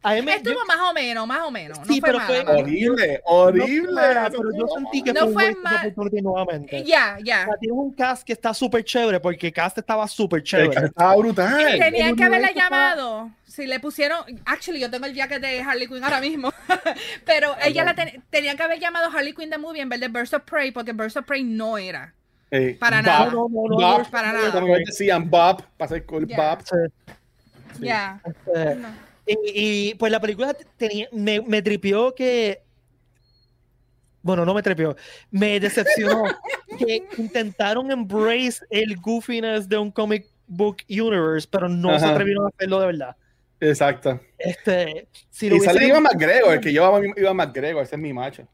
a 0.02 0.14
mí 0.14 0.22
me, 0.22 0.36
estuvo 0.36 0.64
más 0.66 0.78
o 0.80 0.94
menos, 0.94 1.26
más 1.26 1.40
o 1.42 1.50
menos. 1.50 1.78
Sí, 1.86 2.00
no 2.00 2.06
fue 2.06 2.12
pero 2.12 2.20
fue 2.20 2.40
horrible, 2.40 3.20
horrible. 3.24 4.14
No 4.14 4.30
pero 4.30 4.56
yo 4.56 4.66
sentí 4.68 5.02
que 5.02 5.12
no 5.12 5.28
fue, 5.28 5.54
fue 5.94 6.22
nuevamente. 6.22 6.84
Ya, 6.84 7.18
ya. 7.22 7.46
tienes 7.60 7.76
un 7.76 7.92
cast 7.92 8.24
que 8.24 8.32
está 8.32 8.54
súper 8.54 8.82
chévere 8.82 9.20
porque 9.20 9.48
el 9.48 9.52
cast 9.52 9.76
estaba 9.76 10.08
súper 10.08 10.42
chévere. 10.42 10.74
El 10.74 10.84
estaba 10.86 11.16
brutal. 11.16 11.78
Tenían 11.78 12.16
que 12.16 12.24
haberle 12.24 12.52
llamado. 12.54 13.30
Si 13.46 13.66
le 13.66 13.78
pusieron, 13.78 14.24
actually, 14.46 14.80
yo 14.80 14.90
tengo 14.90 15.04
el 15.06 15.14
jacket 15.14 15.42
de 15.42 15.60
Harley 15.60 15.88
Quinn 15.88 16.04
ahora 16.04 16.20
mismo, 16.20 16.52
pero 17.26 17.56
ella 17.62 17.84
la 17.84 17.94
tenían 18.30 18.56
que 18.56 18.62
haber 18.62 18.78
llamado 18.78 19.10
Harley 19.10 19.34
Quinn 19.34 19.50
the 19.50 19.58
Movie 19.58 19.80
en 19.80 19.88
vez 19.88 20.00
de 20.00 20.06
Burst 20.08 20.32
of 20.32 20.44
Prey, 20.44 20.70
porque 20.70 20.92
Burst 20.92 21.16
of 21.16 21.26
Prey 21.26 21.42
no 21.42 21.76
era. 21.76 22.14
para 22.78 23.02
nada. 23.02 23.26
No, 23.26 23.48
no, 23.50 23.68
no, 23.68 23.76
Bob, 23.76 24.08
para 24.08 24.32
nada. 24.32 24.52
Como 24.52 24.76
decían 24.76 25.28
Bob, 25.28 25.64
para 25.76 25.88
ser 25.88 26.06
cool, 26.06 26.26
Bob. 26.26 26.62
Ya. 27.80 28.20
Este, 28.24 28.78
y, 29.26 29.94
pues 29.94 30.10
la 30.10 30.20
película 30.20 30.54
tenía, 30.76 31.08
me, 31.12 31.40
me 31.40 31.62
tripió 31.62 32.14
que 32.14 32.62
bueno, 34.22 34.44
no 34.44 34.52
me 34.52 34.62
trepió, 34.62 34.96
me 35.30 35.58
decepcionó 35.58 36.24
que 36.78 37.02
intentaron 37.16 37.90
embrace 37.90 38.60
el 38.68 38.96
goofiness 38.96 39.68
de 39.68 39.78
un 39.78 39.90
comic 39.90 40.26
book 40.46 40.78
universe, 40.88 41.48
pero 41.50 41.68
no 41.68 41.98
se 41.98 42.04
atrevieron 42.04 42.46
a 42.46 42.48
hacerlo 42.48 42.80
de 42.80 42.86
verdad. 42.86 43.16
Exacto. 43.60 44.20
Este, 44.38 45.06
si 45.30 45.46
y 45.46 45.60
sale 45.60 45.86
Iván 45.86 46.02
McGregor, 46.02 46.54
el 46.54 46.60
que 46.60 46.72
yo 46.72 47.00
iba 47.16 47.34
McGregor, 47.34 47.82
ese 47.82 47.96
es 47.96 48.00
mi 48.00 48.12
macho. 48.12 48.46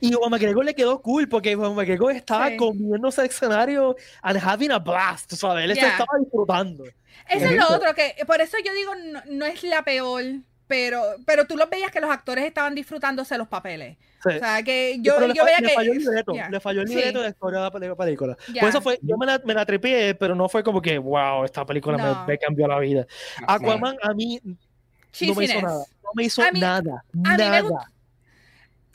Y 0.00 0.12
Juan 0.12 0.30
McGregor 0.30 0.64
le 0.64 0.74
quedó 0.74 1.00
cool 1.02 1.28
porque 1.28 1.54
Juan 1.54 1.74
McGregor 1.74 2.12
estaba 2.12 2.48
Sí. 2.48 2.56
comiéndose 2.56 3.20
el 3.22 3.28
escenario 3.28 3.96
and 4.22 4.38
having 4.42 4.70
a 4.72 4.78
blast, 4.78 5.32
¿sabes? 5.34 5.64
Él 5.64 5.74
Yeah. 5.74 5.88
estaba 5.88 6.18
disfrutando. 6.20 6.84
Eso 7.28 7.46
es 7.46 7.56
lo 7.56 7.68
otro, 7.74 7.94
que 7.94 8.14
por 8.26 8.40
eso 8.40 8.56
yo 8.64 8.72
digo, 8.74 8.94
no, 8.94 9.20
no 9.26 9.46
es 9.46 9.62
la 9.64 9.82
peor, 9.82 10.22
pero, 10.68 11.02
pero 11.24 11.46
tú 11.46 11.56
lo 11.56 11.66
veías 11.68 11.90
que 11.90 12.00
los 12.00 12.10
actores 12.10 12.44
estaban 12.44 12.74
disfrutándose 12.74 13.36
los 13.38 13.48
papeles. 13.48 13.96
Sí. 14.22 14.30
O 14.36 14.38
sea, 14.38 14.62
que 14.62 14.92
Sí, 14.94 15.02
yo, 15.02 15.20
le, 15.20 15.28
yo 15.34 15.42
fa- 15.42 15.44
veía 15.46 15.58
le 15.60 15.68
que... 15.68 15.74
falló 15.74 15.92
el 15.92 15.98
libreto, 15.98 16.32
Yeah. 16.32 16.50
le 16.50 16.60
falló 16.60 16.80
el 16.82 16.88
Sí. 16.88 16.94
libreto 16.96 17.18
de 17.18 17.24
la 17.24 17.30
historia 17.30 17.58
de 17.70 17.88
la 17.88 17.94
película. 17.96 18.36
Ya. 18.52 18.60
Por 18.60 18.68
eso 18.70 18.80
fue, 18.80 18.98
yo 19.02 19.16
me 19.16 19.26
la, 19.26 19.40
me 19.44 19.54
la 19.54 19.64
tripié, 19.64 20.14
pero 20.14 20.34
no 20.34 20.48
fue 20.48 20.62
como 20.64 20.80
que, 20.82 20.98
wow, 20.98 21.44
esta 21.44 21.64
película 21.64 21.96
No. 21.96 22.20
me, 22.22 22.32
me 22.32 22.38
cambió 22.38 22.66
la 22.66 22.78
vida. 22.80 23.06
Aquaman 23.46 23.96
a 24.02 24.12
mí 24.14 24.40
no 24.44 25.34
me 25.34 25.44
hizo 25.44 25.60
nada, 25.62 25.84
no 26.02 26.10
me 26.14 26.24
hizo 26.24 26.42
A 26.42 26.50
mí- 26.52 26.60
nada, 26.60 26.78
a 26.78 27.16
mí 27.16 27.22
me 27.22 27.36
nada. 27.38 27.60
gustó. 27.60 27.78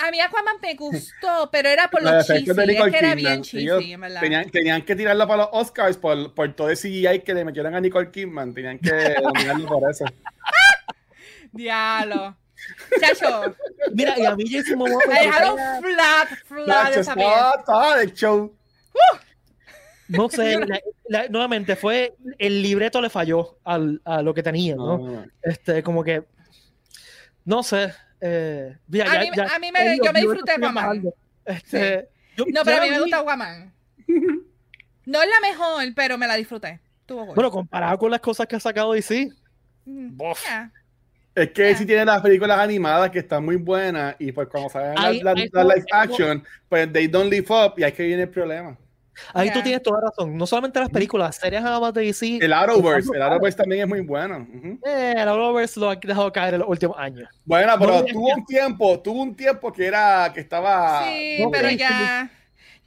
A 0.06 0.12
mí 0.12 0.20
Aquaman 0.20 0.56
me 0.62 0.76
gustó, 0.76 1.50
pero 1.52 1.70
era 1.70 1.90
por 1.90 2.02
Los 2.04 2.26
cheesy. 2.28 2.50
Es 2.50 2.92
que 2.92 2.98
era 2.98 3.16
bien. 3.16 3.42
Tenían, 4.20 4.50
tenían 4.50 4.82
que 4.84 4.96
tirarlo 4.96 5.28
para 5.28 5.44
los 5.44 5.50
Oscars 5.54 5.98
por, 5.98 6.34
por 6.34 6.54
todo 6.56 6.70
el 6.70 6.78
CGI 6.78 7.20
que 7.24 7.34
le 7.34 7.46
metieron 7.46 7.76
a 7.76 7.80
Nicole 7.82 8.10
Kidman. 8.12 8.54
Tenían 8.54 8.80
que 8.80 9.16
nominarlo 9.22 9.68
por 9.68 9.90
eso. 9.90 10.06
Diablo. 11.52 12.38
Chacho, 13.00 13.56
Mira, 13.94 14.14
y 14.20 14.26
a 14.26 14.36
mí 14.36 14.44
Jason 14.48 14.78
Momoa 14.78 15.02
me 15.08 15.16
dejaron 15.20 15.58
flat, 15.82 16.30
flat 16.46 16.96
esa 16.96 17.14
estaba 17.58 17.98
de 17.98 18.14
show. 18.14 18.56
no 20.08 20.30
sé, 20.30 20.60
la- 20.68 20.80
la- 21.08 21.28
nuevamente 21.28 21.76
fue 21.76 22.16
el 22.38 22.62
libreto 22.62 23.02
le 23.02 23.10
falló 23.10 23.58
al, 23.64 24.00
a 24.06 24.22
lo 24.22 24.34
que 24.36 24.44
tenía, 24.44 24.76
¿no? 24.76 24.98
No. 25.00 25.26
Este, 25.42 25.82
como 25.82 26.04
que 26.04 26.24
no 27.46 27.64
sé. 27.64 27.94
Eh, 28.22 28.78
mira, 28.88 29.12
A 29.12 29.14
ya- 29.16 29.20
mí- 29.22 29.30
ya- 29.36 29.56
a 29.56 29.60
mí 29.60 29.72
me- 29.72 29.94
ellos- 29.94 30.06
yo 30.06 30.14
me 30.14 30.20
disfruté 30.22 30.52
Aquaman. 30.52 30.74
bajando. 30.76 31.16
Este, 31.46 32.08
yo- 32.38 32.46
No, 32.48 32.62
pero 32.64 32.78
a 32.78 32.80
la 32.80 32.86
mí 32.86 32.92
me 32.92 33.00
gusta 33.02 33.20
Aquaman. 33.20 33.74
No 35.06 35.22
es 35.22 35.28
la 35.30 35.48
mejor, 35.50 35.84
pero 35.96 36.18
me 36.18 36.28
la 36.28 36.36
disfruté. 36.36 36.80
Estuvo 37.02 37.26
cool. 37.26 37.36
Bueno, 37.36 37.50
comparado 37.52 37.98
con 37.98 38.12
las 38.12 38.20
cosas 38.22 38.46
que 38.48 38.56
ha 38.56 38.60
sacado 38.60 38.94
DC, 38.94 39.30
Mm, 39.86 40.16
bof. 40.16 40.40
yeah. 40.46 40.72
Es 41.34 41.50
que 41.52 41.72
Ya. 41.72 41.78
si 41.78 41.86
tiene 41.86 42.06
las 42.06 42.22
películas 42.22 42.60
animadas 42.60 43.10
que 43.10 43.20
están 43.20 43.44
muy 43.44 43.56
buenas 43.56 44.16
y 44.20 44.32
pues 44.32 44.48
cuando 44.48 44.70
salen 44.70 44.94
las, 44.96 45.06
ahí 45.06 45.20
las 45.22 45.34
fue- 45.50 45.64
live 45.64 45.86
action, 45.92 46.44
pues 46.70 46.94
they 46.94 47.08
don't 47.08 47.32
live 47.32 47.48
up 47.50 47.74
y 47.78 47.84
ahí 47.84 47.92
que 47.94 48.04
viene 48.04 48.24
el 48.24 48.30
problema. 48.30 48.78
Ahí 49.34 49.48
Ya. 49.48 49.54
tú 49.54 49.62
tienes 49.64 49.82
toda 49.84 50.02
razón. 50.02 50.38
No 50.38 50.46
solamente 50.48 50.80
las 50.80 50.90
películas, 50.90 51.28
las 51.30 51.36
series 51.38 51.62
nada 51.62 51.92
de 51.92 52.02
DC. 52.02 52.38
El 52.42 52.54
Arrowverse, 52.54 53.10
el 53.16 53.22
Arrowverse 53.22 53.58
también 53.58 53.82
es 53.82 53.88
muy 53.88 54.02
bueno. 54.02 54.48
Ujú. 54.54 54.80
Eh, 54.86 55.14
el 55.18 55.28
Arrowverse 55.28 55.80
lo 55.80 55.90
han 55.90 56.00
dejado 56.00 56.32
caer 56.32 56.54
en 56.56 56.60
los 56.62 56.70
últimos 56.70 56.98
años. 56.98 57.28
Bueno, 57.46 57.74
pero 57.80 57.92
No, 58.00 58.06
tuvo 58.06 58.34
un 58.34 58.46
tiempo, 58.46 59.00
tuvo 59.00 59.22
un 59.22 59.36
tiempo 59.36 59.72
que 59.72 59.86
era, 59.88 60.32
que 60.34 60.40
estaba... 60.42 61.04
Sí, 61.06 61.38
no, 61.42 61.52
pero 61.52 61.70
sí, 61.70 61.78
ya. 61.78 62.30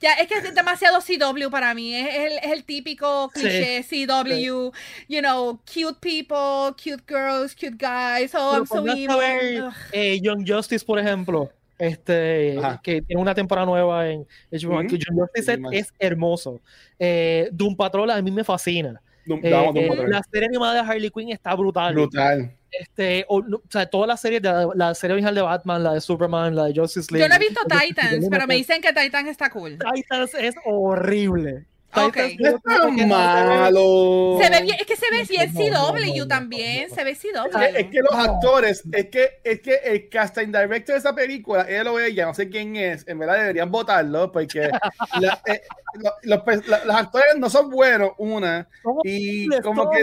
Ya, 0.01 0.13
es 0.15 0.27
que 0.29 0.35
es 0.35 0.55
demasiado 0.55 0.99
CW 1.01 1.49
para 1.51 1.73
mí. 1.73 1.95
Es, 1.95 2.15
el, 2.15 2.33
es 2.43 2.53
el 2.53 2.65
típico 2.65 3.31
Sí. 3.35 3.41
cliché 3.41 3.83
CW. 4.07 4.71
You 5.09 5.21
know, 5.21 5.59
cute 5.65 5.97
people, 6.01 6.75
cute 6.77 7.03
girls, 7.09 7.55
cute 7.55 7.77
guys. 7.79 8.35
Oh, 8.35 8.51
Pero 8.51 8.65
I'm 8.65 8.67
so 8.67 8.87
emo. 8.97 9.17
ver, 9.19 9.65
eh, 9.93 10.21
Young 10.21 10.45
Justice, 10.47 10.85
por 10.85 10.99
ejemplo, 10.99 11.51
este, 11.79 12.57
Ajá. 12.59 12.81
que 12.83 13.03
tiene 13.03 13.21
una 13.21 13.35
temporada 13.35 13.67
nueva 13.67 14.09
en 14.09 14.27
HBO 14.51 14.75
Max, 14.75 14.93
Justice 14.93 15.59
es, 15.73 15.93
hermoso. 15.99 16.61
Eh, 16.99 17.49
Doom 17.53 17.77
Patrol 17.77 18.11
a 18.11 18.21
mí 18.23 18.31
me 18.31 18.45
fascina. 18.45 19.01
Dum- 19.27 19.41
Eh, 19.43 19.51
vamos, 19.51 19.75
Doom 19.75 19.85
eh, 19.85 19.89
Patrol. 19.89 20.11
la 20.11 20.23
serie 20.31 20.49
animada 20.49 20.75
de 20.75 20.81
Harley 20.91 21.11
Quinn 21.11 21.31
está 21.31 21.55
brutal. 21.55 21.95
Brutal. 21.95 22.53
Este, 22.71 23.25
o, 23.29 23.39
o 23.39 23.63
sea, 23.71 23.87
todas 23.87 24.09
las 24.09 24.21
series, 24.21 24.43
de 24.43 24.49
la, 24.51 24.69
la 24.75 24.95
serie 24.95 25.15
original 25.15 25.35
de 25.35 25.43
Batman, 25.43 25.83
la 25.85 25.95
de 25.95 26.01
Superman, 26.01 26.55
la 26.57 26.65
de 26.65 26.75
Justice 26.75 27.07
League. 27.13 27.25
Yo 27.25 27.29
no 27.29 27.37
he 27.37 27.39
visto 27.39 27.61
Titans, 27.69 28.27
pero 28.29 28.47
me 28.47 28.57
dicen 28.57 28.83
que 28.83 28.93
Titans 28.93 29.29
está 29.29 29.49
cool. 29.51 29.79
Titans 29.95 30.35
es 30.35 30.55
horrible. 30.65 31.67
Ok. 31.97 32.15
Titans- 32.17 32.37
No 32.39 32.49
es 32.49 32.63
tan 32.63 33.09
malo. 33.09 34.39
Se 34.41 34.51
ve 34.51 34.63
bien, 34.63 34.77
es 34.81 34.87
que 34.87 34.97
se 34.97 35.07
ve 35.11 35.25
bien 35.29 35.53
No, 35.55 35.93
no, 35.93 35.93
no, 35.93 35.99
CW 36.01 36.19
no, 36.19 36.29
también. 36.29 36.89
no. 36.89 36.95
Se 36.95 37.05
ve 37.05 37.11
Es 37.13 37.19
que, 37.21 37.29
CW. 37.33 37.77
es 37.77 37.87
que 37.87 37.99
los 38.01 38.15
actores, 38.15 38.83
es 38.93 39.07
que, 39.11 39.29
es 39.45 39.61
que 39.61 39.75
el 39.85 40.09
casting 40.09 40.47
director 40.49 40.95
de 40.95 40.99
esa 40.99 41.15
película, 41.15 41.63
él 41.63 41.87
o 41.89 41.99
ella, 42.01 42.27
no 42.27 42.35
sé 42.35 42.49
quién 42.49 42.77
es, 42.77 43.07
en 43.07 43.19
verdad 43.19 43.37
deberían 43.37 43.71
votarlo 43.71 44.31
porque 44.33 44.69
la- 45.21 45.41
eh, 45.47 45.63
lo- 45.95 46.13
los, 46.23 46.67
la- 46.67 46.85
los 46.85 46.97
actores 46.97 47.37
no 47.39 47.49
son 47.51 47.71
buenos, 47.71 48.11
una, 48.19 48.69
y 49.05 49.49
como 49.61 49.91
que... 49.91 50.03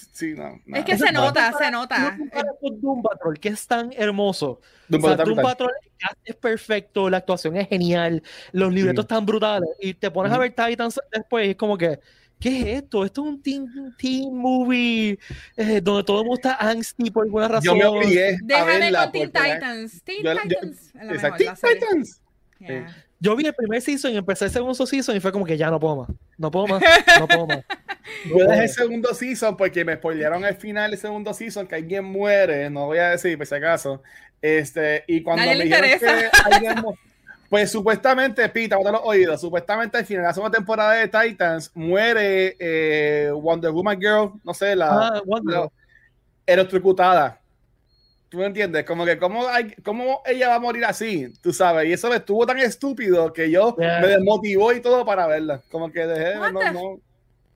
todos. 0.00 0.08
Sí, 0.12 0.34
no. 0.34 0.60
no. 0.66 0.76
Es 0.76 0.84
que 0.84 0.92
Eso 0.92 1.06
se 1.06 1.12
no. 1.12 1.22
nota, 1.22 1.50
Para- 1.52 1.64
se 1.64 1.70
nota. 1.70 2.18
con 2.60 2.80
Doom 2.80 3.02
Patrol, 3.02 3.38
que 3.38 3.48
es 3.50 3.66
tan 3.66 3.92
hermoso. 3.96 4.60
Doom 4.88 5.04
O 5.04 5.06
sea, 5.08 5.16
Doom 5.16 5.36
Patrol 5.40 5.70
es 6.24 6.36
perfecto, 6.36 7.08
la 7.08 7.18
actuación 7.18 7.56
es 7.56 7.68
genial, 7.68 8.22
los 8.52 8.72
libretos 8.72 9.04
están 9.04 9.24
brutales. 9.24 9.68
Y 9.80 9.94
te 9.94 10.10
pones 10.10 10.32
a 10.32 10.38
ver 10.38 10.52
Titans 10.52 11.00
después 11.12 11.46
y 11.46 11.50
es 11.50 11.56
como 11.56 11.78
que, 11.78 11.98
¿qué 12.38 12.60
es 12.60 12.82
esto? 12.82 13.04
Esto 13.04 13.22
es 13.22 13.28
un 13.28 13.40
teen, 13.42 13.66
teen 13.96 14.36
movie 14.36 15.18
eh, 15.56 15.80
donde 15.82 16.04
todo 16.04 16.20
el 16.20 16.26
mundo 16.26 16.40
está 16.42 16.56
angsty 16.56 17.10
por 17.10 17.24
alguna 17.24 17.48
razón. 17.48 17.64
Yo 17.64 17.74
me 17.76 17.84
obligué 17.86 18.34
a 18.34 18.38
Déjame 18.42 18.78
verla. 18.80 19.02
con 19.04 19.12
Teen 19.12 19.26
Titans. 19.32 20.02
Teen 20.02 20.22
yo- 20.22 20.32
yo- 20.34 20.40
Titans 20.42 20.92
Exacto, 21.10 21.36
Teen. 21.38 21.54
Titans. 21.78 22.20
Yeah. 22.60 23.03
Yo 23.20 23.34
vi 23.36 23.46
el 23.46 23.54
primer 23.54 23.80
season 23.80 24.12
y 24.12 24.16
empecé 24.18 24.46
el 24.46 24.50
segundo 24.50 24.86
season 24.86 25.16
y 25.16 25.20
fue 25.20 25.32
como 25.32 25.44
que 25.46 25.56
ya 25.56 25.70
no 25.70 25.80
puedo 25.80 25.96
más. 25.96 26.08
No 26.36 26.50
puedo 26.50 26.66
más. 26.66 26.82
No 27.18 27.26
puedo 27.26 27.46
más. 27.46 27.58
No 28.26 28.38
Yo 28.38 28.46
dejé 28.46 28.62
el 28.64 28.68
segundo 28.68 29.14
season 29.14 29.56
porque 29.56 29.84
me 29.84 29.94
spoilearon 29.96 30.44
el 30.44 30.54
final 30.56 30.90
del 30.90 31.00
segundo 31.00 31.32
season 31.32 31.66
que 31.66 31.76
alguien 31.76 32.04
muere, 32.04 32.68
no 32.70 32.86
voy 32.86 32.98
a 32.98 33.10
decir 33.10 33.36
por 33.38 33.46
si 33.46 33.54
acaso. 33.54 34.02
Este, 34.42 35.04
y 35.06 35.22
cuando 35.22 35.42
Nadie 35.44 35.58
me 35.58 35.64
dijeron 35.64 35.90
interesa. 35.90 36.30
que 36.30 36.54
alguien 36.54 36.84
pues 37.48 37.70
supuestamente, 37.70 38.48
Pita, 38.48 38.76
bota 38.76 38.90
los 38.90 39.02
oídos, 39.04 39.40
supuestamente 39.40 39.96
al 39.98 40.04
final 40.04 40.22
de 40.24 40.28
la 40.28 40.34
segunda 40.34 40.56
temporada 40.56 40.92
de 40.94 41.06
Titans 41.08 41.70
muere 41.74 42.56
eh, 42.58 43.30
Wonder 43.32 43.70
Woman 43.70 44.00
Girl, 44.00 44.32
no 44.42 44.52
sé, 44.52 44.74
la, 44.74 44.88
Ah, 45.08 45.22
la- 45.44 45.68
electrocutada. 46.46 47.40
¿Tú 48.34 48.40
me 48.40 48.46
entiendes? 48.46 48.82
Como 48.84 49.04
que, 49.04 49.16
¿cómo, 49.16 49.46
hay, 49.46 49.70
¿cómo 49.84 50.20
ella 50.26 50.48
va 50.48 50.54
a 50.56 50.58
morir 50.58 50.84
así? 50.84 51.32
Tú 51.40 51.52
sabes, 51.52 51.86
y 51.88 51.92
eso 51.92 52.08
me 52.10 52.16
estuvo 52.16 52.44
tan 52.44 52.58
estúpido 52.58 53.32
que 53.32 53.48
yo 53.48 53.76
Yeah. 53.78 54.00
me 54.00 54.08
desmotivó 54.08 54.72
y 54.72 54.80
todo 54.80 55.04
para 55.04 55.28
verla. 55.28 55.62
Como 55.70 55.92
que 55.92 56.04
dejé, 56.04 56.36
What 56.40 56.50
no, 56.50 56.58
the- 56.58 56.72
no. 56.72 57.00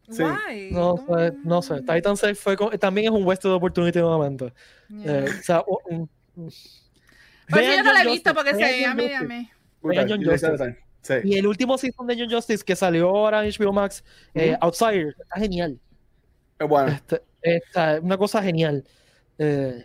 Sí. 0.09 0.71
No 0.71 0.97
sé, 0.97 1.33
no 1.43 1.63
sé. 1.63 1.81
Titans 1.83 2.23
fue 2.39 2.57
con- 2.57 2.79
también 2.79 3.07
es 3.07 3.11
un 3.11 3.27
wasted 3.27 3.51
opportunity 3.51 3.99
nuevamente. 3.99 4.53
Yeah. 4.89 5.19
Eh, 5.19 5.25
o 5.25 5.43
sea, 5.43 5.65
eso 6.37 6.57
Vean 7.49 7.77
yo 7.79 7.83
no 7.83 7.93
la 7.93 8.03
he 8.03 8.07
visto 8.07 8.31
Justice, 8.31 8.35
porque 8.35 8.51
se 8.55 8.71
veía 8.73 8.95
media 8.95 9.21
me. 9.23 9.51
De- 9.83 10.77
Sí. 11.03 11.15
Y 11.25 11.39
el 11.39 11.47
último 11.49 11.77
season 11.77 12.07
de 12.07 12.15
Young 12.17 12.31
Justice 12.31 12.65
que 12.65 12.77
salió 12.77 13.09
ahora 13.09 13.45
en 13.45 13.51
HBO 13.53 13.73
Max, 13.73 14.05
eh, 14.33 14.51
Ujú. 14.53 14.59
Outsider, 14.67 15.17
está 15.21 15.41
genial. 15.41 15.81
Es 16.57 16.69
bueno. 16.69 16.93
Este, 16.93 17.23
está 17.43 17.99
una 18.01 18.17
cosa 18.17 18.41
genial. 18.45 18.85
Eh, 19.39 19.85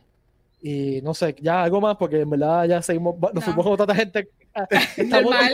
y 0.65 1.01
no 1.01 1.13
sé, 1.13 1.35
ya 1.41 1.61
algo 1.63 1.81
más, 1.81 1.97
porque 1.97 2.21
en 2.21 2.29
verdad 2.29 2.63
ya 2.65 2.81
seguimos, 2.81 3.19
nos 3.19 3.33
No. 3.33 3.41
fuimos 3.41 3.65
con 3.65 3.77
tanta 3.77 3.93
gente. 3.95 4.29
Estamos- 4.97 5.31
Normal. 5.31 5.51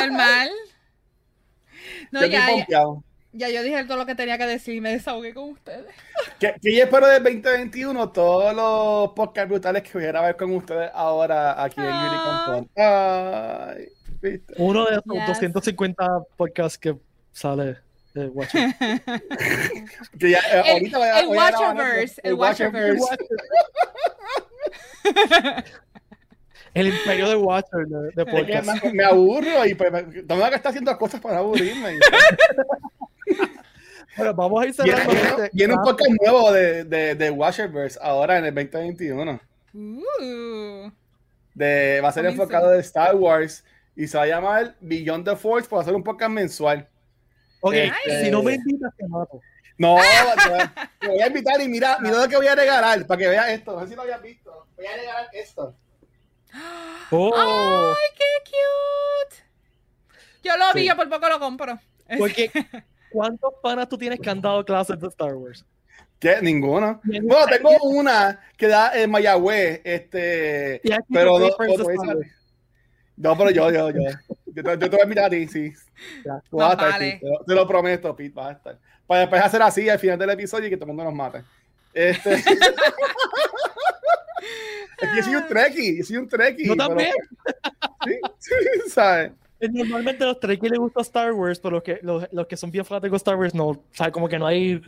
Normal. 0.00 0.50
No, 2.10 2.20
Yo 2.20 2.26
estoy 2.26 2.30
ya, 2.32 2.46
ya, 2.48 2.52
pompeado. 2.56 3.04
ya 3.32 3.48
yo 3.50 3.62
dije 3.62 3.84
todo 3.84 3.96
lo 3.98 4.06
que 4.06 4.14
tenía 4.14 4.38
que 4.38 4.46
decir 4.46 4.74
y 4.74 4.80
me 4.80 4.90
desahogué 4.92 5.32
con 5.34 5.50
ustedes. 5.50 5.86
Que, 6.38 6.54
que 6.60 6.74
yo 6.76 6.84
espero 6.84 7.06
del 7.06 7.22
2021 7.22 8.10
todos 8.10 8.54
los 8.54 9.10
podcasts 9.12 9.48
brutales 9.50 9.82
que 9.82 9.92
voy 9.94 10.04
a 10.04 10.08
grabar 10.08 10.36
con 10.36 10.50
ustedes 10.56 10.90
ahora 10.94 11.62
aquí 11.62 11.80
en 11.80 11.86
Yuri 11.86 11.96
Ah. 11.96 12.44
Campón. 12.46 13.76
Ay, 13.76 13.88
¿viste? 14.22 14.54
Uno 14.58 14.84
de 14.86 14.92
esos 14.92 15.04
Yes. 15.14 15.26
250 15.26 16.06
podcasts 16.36 16.78
que 16.78 16.96
sale 17.32 17.76
de 18.14 18.28
Watcher. 18.34 18.74
Ya, 20.14 20.38
eh, 20.38 20.62
El- 20.64 20.72
ahorita 20.72 20.98
voy 20.98 21.08
a- 21.08 21.20
el 21.20 21.26
voy 21.26 21.36
a 21.38 21.40
Watcherverse, 21.42 22.20
otro. 22.20 22.30
el 22.30 22.34
Watcherverse. 22.34 23.16
El 26.74 26.88
imperio 26.88 27.28
de 27.28 27.36
Watcher 27.36 27.86
de, 27.86 27.98
de 28.02 28.08
Es 28.08 28.14
que 28.16 28.24
podcast. 28.24 28.84
me, 28.84 28.92
me 28.94 29.04
aburro 29.04 29.64
y 29.64 29.74
pues 29.76 29.92
me, 29.92 30.10
que 30.10 30.18
estar 30.56 30.66
haciendo 30.66 30.96
cosas 30.98 31.20
para 31.20 31.38
aburrirme. 31.38 32.00
Bueno, 34.16 34.34
vamos 34.34 34.60
a 34.62 34.66
ir 34.66 34.74
cerrando. 34.74 35.12
viene- 35.12 35.28
este- 35.28 35.50
viene 35.52 35.74
un 35.74 35.82
podcast 35.82 36.10
nuevo 36.20 36.50
de, 36.52 36.82
de, 36.84 37.14
de 37.14 37.30
Watcherverse 37.30 37.96
ahora 38.02 38.38
en 38.38 38.46
el 38.46 38.54
2021. 38.54 39.40
Uh, 39.72 40.90
De, 41.54 42.00
va 42.02 42.08
a 42.08 42.12
ser 42.12 42.26
enfocado 42.26 42.70
de 42.70 42.80
Star 42.80 43.14
Wars 43.14 43.64
y 43.94 44.08
se 44.08 44.16
va 44.16 44.24
a 44.24 44.26
llamar 44.26 44.74
Beyond 44.80 45.24
the 45.28 45.36
Force 45.36 45.68
para 45.68 45.82
hacer 45.82 45.94
un 45.94 46.02
podcast 46.02 46.32
mensual. 46.32 46.88
Ok, 47.66 47.72
Este- 47.74 48.24
si 48.26 48.30
no 48.30 48.42
me 48.42 48.54
invitas, 48.56 48.92
te 48.94 49.08
mato. 49.08 49.40
No, 49.78 49.96
te, 50.36 50.70
te 51.00 51.08
voy 51.08 51.20
a 51.22 51.26
invitar 51.28 51.60
y 51.62 51.68
mira, 51.68 51.96
mira 51.98 52.18
lo 52.20 52.28
que 52.28 52.36
voy 52.36 52.46
a 52.46 52.54
regalar 52.54 53.06
para 53.06 53.18
que 53.18 53.26
veas 53.28 53.48
esto. 53.48 53.72
No 53.72 53.80
sé 53.80 53.88
si 53.88 53.94
lo 53.94 54.02
habías 54.02 54.20
visto. 54.20 54.66
Voy 54.76 54.86
a 54.86 54.96
regalar 54.96 55.28
esto. 55.32 55.74
Oh, 57.10 57.32
¡Ay, 57.36 58.16
qué 58.16 58.50
cute! 58.50 59.36
Yo 60.42 60.56
lo 60.56 60.72
vi, 60.72 60.80
Sí. 60.82 60.88
yo 60.88 60.96
por 60.96 61.08
poco 61.08 61.28
lo 61.28 61.38
compro. 61.38 61.78
porque 62.18 62.50
¿cuántos 63.10 63.54
panas 63.62 63.88
tú 63.88 63.96
tienes 63.98 64.20
que 64.20 64.30
han 64.30 64.40
dado 64.40 64.64
clases 64.64 64.98
de 65.00 65.08
Star 65.08 65.34
Wars? 65.34 65.64
¿Qué? 66.18 66.40
Ninguno. 66.42 67.00
Bien. 67.04 67.26
Bueno, 67.26 67.46
tengo 67.46 67.70
una 67.84 68.40
que 68.56 68.68
da 68.68 68.92
en 68.98 69.10
Mayagüez, 69.10 69.80
este, 69.84 70.80
pero 71.12 71.38
no 71.38 71.48
no, 71.48 72.20
No, 73.16 73.36
pero 73.38 73.50
yo, 73.50 73.70
yo, 73.70 73.90
yo. 73.90 74.00
Yo 74.54 74.62
te, 74.62 74.70
yo 74.70 74.78
te 74.78 74.88
voy 74.88 75.00
a 75.02 75.06
mirar 75.06 75.24
a 75.26 75.30
ti, 75.30 75.46
sí. 75.48 75.72
Ya. 76.24 76.40
Tú 76.48 76.56
vas 76.58 76.70
a 76.70 76.72
estar, 76.72 76.90
vale. 76.92 77.12
Pete, 77.12 77.20
te, 77.20 77.26
lo, 77.30 77.38
te 77.44 77.54
lo 77.54 77.66
prometo, 77.66 78.16
Pete, 78.16 78.32
vas 78.34 78.48
a 78.48 78.52
estar. 78.52 78.78
Para 79.06 79.20
después 79.20 79.42
hacer 79.42 79.62
así 79.62 79.88
al 79.88 79.98
final 79.98 80.18
del 80.18 80.30
episodio 80.30 80.66
y 80.66 80.70
que 80.70 80.76
todo 80.76 80.86
el 80.86 80.96
mundo 80.96 81.04
nos 81.04 81.14
mate. 81.14 81.42
Este... 81.92 82.34
es 82.34 82.44
que 82.44 82.54
yo 85.16 85.22
soy 85.22 85.34
un 85.36 85.46
trekkie, 85.46 85.98
yo 85.98 86.04
soy 86.04 86.16
un 86.16 86.28
trekkie. 86.28 86.66
Yo 86.66 86.74
pero- 86.76 86.88
también. 86.88 87.12
Sí, 88.04 88.12
sí, 88.38 88.54
¿sabes? 88.90 89.32
Normalmente 89.60 90.22
a 90.24 90.26
los 90.26 90.40
Trekkies 90.40 90.70
les 90.72 90.78
gusta 90.78 91.00
Star 91.00 91.32
Wars, 91.32 91.58
pero 91.58 91.76
los 91.76 91.82
que, 91.82 91.98
los, 92.02 92.26
los 92.32 92.46
que 92.46 92.54
son 92.56 92.70
bien 92.70 92.84
fanáticos 92.84 93.12
de 93.12 93.16
Star 93.18 93.36
Wars 93.36 93.54
no. 93.54 93.68
O 93.68 93.82
sea, 93.92 94.10
como 94.12 94.28
que 94.28 94.38
no 94.38 94.46
hay. 94.46 94.82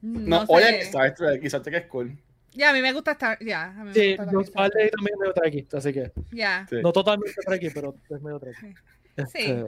No, 0.00 0.40
No, 0.40 0.46
sé. 0.46 0.52
oye, 0.52 0.80
Star 0.80 1.14
Trek, 1.14 1.40
quizás 1.40 1.62
te 1.62 1.70
que 1.70 1.76
es 1.76 1.86
cool. 1.86 2.16
Ya, 2.52 2.70
a 2.70 2.72
mí 2.72 2.80
me 2.82 2.92
gusta 2.92 3.12
estar. 3.12 3.38
Ya, 3.44 3.66
a 3.66 3.72
mí 3.84 3.84
me 3.84 3.94
Sí, 3.94 4.16
gusta 4.32 4.64
yo 4.64 4.70
también 4.72 4.90
es 5.14 5.18
medio 5.20 5.32
Trekkie, 5.34 5.66
así 5.72 5.92
que. 5.92 6.12
Ya. 6.32 6.66
Sí. 6.68 6.76
No 6.82 6.92
totalmente 6.92 7.40
Trekkie, 7.46 7.70
pero 7.70 7.94
es 8.08 8.20
medio 8.22 8.38
Trekkie. 8.40 8.74
Sí. 9.16 9.24
Este, 9.38 9.66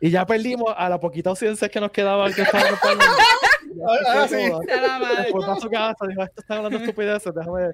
Y 0.00 0.10
ya 0.10 0.24
perdimos 0.26 0.72
a 0.76 0.88
la 0.88 0.98
poquita 0.98 1.30
audiencia 1.30 1.68
que 1.68 1.80
nos 1.80 1.90
quedaba 1.90 2.30
que 2.32 2.42
estaba 2.42 2.64
hablando. 2.82 3.04
Ah, 4.08 4.26
sí. 4.28 4.50
Por 5.30 5.46
paso 5.46 5.70
casa, 5.70 6.06
dijo, 6.08 6.22
esto 6.24 6.40
está 6.40 6.56
hablando 6.56 6.78
estupideces, 6.78 7.34
déjame. 7.34 7.72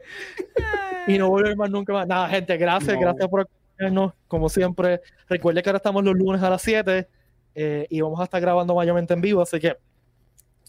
Y 1.06 1.18
no 1.18 1.28
volver 1.28 1.56
más 1.56 1.70
nunca 1.70 1.92
más. 1.92 2.06
Nada, 2.06 2.28
gente, 2.28 2.56
gracias, 2.56 2.94
No. 2.94 3.00
gracias 3.00 3.28
por 3.28 3.40
acompañarnos, 3.42 4.12
como 4.28 4.48
siempre. 4.48 5.00
Recuerde 5.28 5.62
que 5.62 5.68
ahora 5.68 5.78
estamos 5.78 6.04
los 6.04 6.14
lunes 6.14 6.42
a 6.42 6.50
las 6.50 6.62
7 6.62 7.08
eh, 7.54 7.86
y 7.88 8.00
vamos 8.00 8.20
a 8.20 8.24
estar 8.24 8.40
grabando 8.40 8.74
mayormente 8.74 9.14
en 9.14 9.20
vivo, 9.20 9.40
así 9.42 9.58
que 9.60 9.76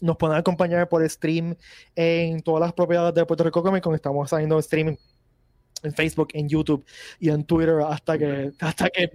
nos 0.00 0.16
pueden 0.16 0.36
acompañar 0.36 0.88
por 0.88 1.08
stream 1.08 1.56
en 1.94 2.40
todas 2.42 2.60
las 2.60 2.72
propiedades 2.72 3.14
de 3.14 3.24
Puerto 3.26 3.44
Rico 3.44 3.62
Comic 3.62 3.82
Con. 3.82 3.94
Estamos 3.94 4.32
haciendo 4.32 4.58
streaming 4.58 4.96
en 5.82 5.94
Facebook, 5.94 6.28
en 6.34 6.48
YouTube 6.48 6.84
y 7.20 7.30
en 7.30 7.44
Twitter 7.44 7.80
hasta 7.86 8.18
que, 8.18 8.52
hasta 8.60 8.90
que 8.90 9.10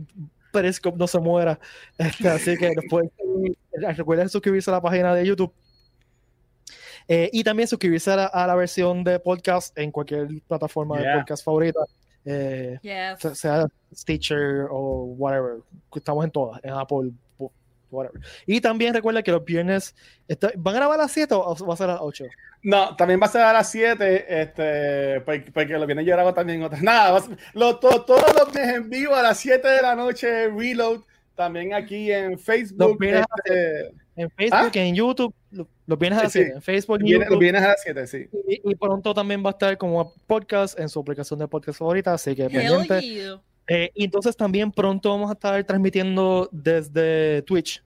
Periscope 0.52 0.98
no 0.98 1.08
se 1.08 1.20
muera. 1.20 1.60
Este, 1.98 2.30
así 2.30 2.58
que 2.58 2.72
seguir. 2.74 3.58
recuerden 3.98 4.30
suscribirse 4.30 4.70
a 4.70 4.74
la 4.74 4.82
página 4.82 5.14
de 5.16 5.26
YouTube. 5.26 5.54
Eh, 7.08 7.30
y 7.34 7.44
también 7.44 7.68
suscribirse 7.68 8.12
a 8.12 8.16
la, 8.16 8.26
a 8.28 8.48
la 8.48 8.56
versión 8.56 9.04
de 9.04 9.20
podcast 9.20 9.78
en 9.78 9.92
cualquier 9.92 10.28
plataforma 10.48 11.00
de 11.00 11.14
podcast 11.18 11.44
favorita, 11.44 11.82
eh, 12.24 12.80
Yes. 12.82 13.38
sea 13.38 13.68
Stitcher 13.94 14.68
o 14.72 15.04
whatever. 15.18 15.58
Estamos 15.94 16.24
en 16.24 16.32
todas, 16.32 16.64
en 16.64 16.72
Apple, 16.72 17.12
whatever. 17.94 18.22
Y 18.46 18.60
también 18.62 18.94
recuerda 18.94 19.24
que 19.24 19.32
los 19.32 19.46
viernes 19.46 19.96
está- 20.28 20.52
van 20.56 20.76
a 20.76 20.78
grabar 20.80 21.00
a 21.00 21.04
las 21.04 21.12
7 21.12 21.34
o 21.36 21.56
va 21.66 21.74
a 21.74 21.78
ser 21.78 21.90
a 21.90 21.94
las 21.94 22.02
8. 22.02 22.26
No, 22.64 22.96
también 22.96 23.20
va 23.22 23.26
a 23.26 23.30
ser 23.30 23.42
a 23.42 23.52
las 23.54 23.70
7, 23.70 24.26
este, 24.42 25.22
porque, 25.22 25.52
porque 25.52 25.74
lo 25.74 25.86
viene 25.86 26.06
yo 26.06 26.14
grabo 26.14 26.34
también 26.34 26.64
otras. 26.64 26.82
Nada, 26.82 27.20
ser- 27.20 27.38
lo- 27.54 27.78
to- 27.78 28.04
todos 28.06 28.34
los 28.34 28.54
días 28.54 28.70
en 28.70 28.90
vivo 28.90 29.14
a 29.16 29.22
las 29.22 29.38
7 29.38 29.68
de 29.68 29.82
la 29.82 29.96
noche, 29.96 30.48
Reload, 30.50 31.02
también 31.36 31.74
aquí 31.74 32.12
en 32.12 32.38
Facebook. 32.40 32.80
Los 32.90 32.98
viernes 32.98 33.26
este, 33.46 33.92
En 34.16 34.30
Facebook, 34.30 34.72
Ah. 34.76 34.80
en 34.80 34.94
YouTube, 34.96 35.34
lo- 35.52 35.68
los 35.88 35.98
viernes 35.98 36.20
a 36.20 36.24
las 36.24 36.32
Sí, 36.32 36.40
7. 36.40 36.56
En 36.58 36.62
Facebook, 36.62 36.98
en 37.00 37.04
viene- 37.06 37.20
los 37.22 37.26
YouTube. 37.30 37.40
viernes 37.42 37.64
a 37.64 37.68
las 37.70 37.82
7, 37.82 38.06
sí. 38.08 38.28
Y, 38.48 38.62
y 38.72 38.76
pronto 38.76 39.12
también 39.14 39.44
va 39.44 39.50
a 39.50 39.54
estar 39.54 39.76
como 39.78 40.14
podcast 40.28 40.80
en 40.80 40.88
su 40.88 41.00
aplicación 41.00 41.40
de 41.40 41.48
podcast 41.48 41.80
favorita, 41.80 42.14
así 42.14 42.36
que 42.36 42.48
pendiente. 42.48 43.02
yeah. 43.02 43.42
Eh, 43.68 43.92
y 43.94 44.06
entonces 44.06 44.36
también 44.36 44.72
pronto 44.72 45.10
vamos 45.10 45.30
a 45.30 45.34
estar 45.34 45.64
transmitiendo 45.64 46.50
desde 46.52 47.42
Twitch. 47.44 47.84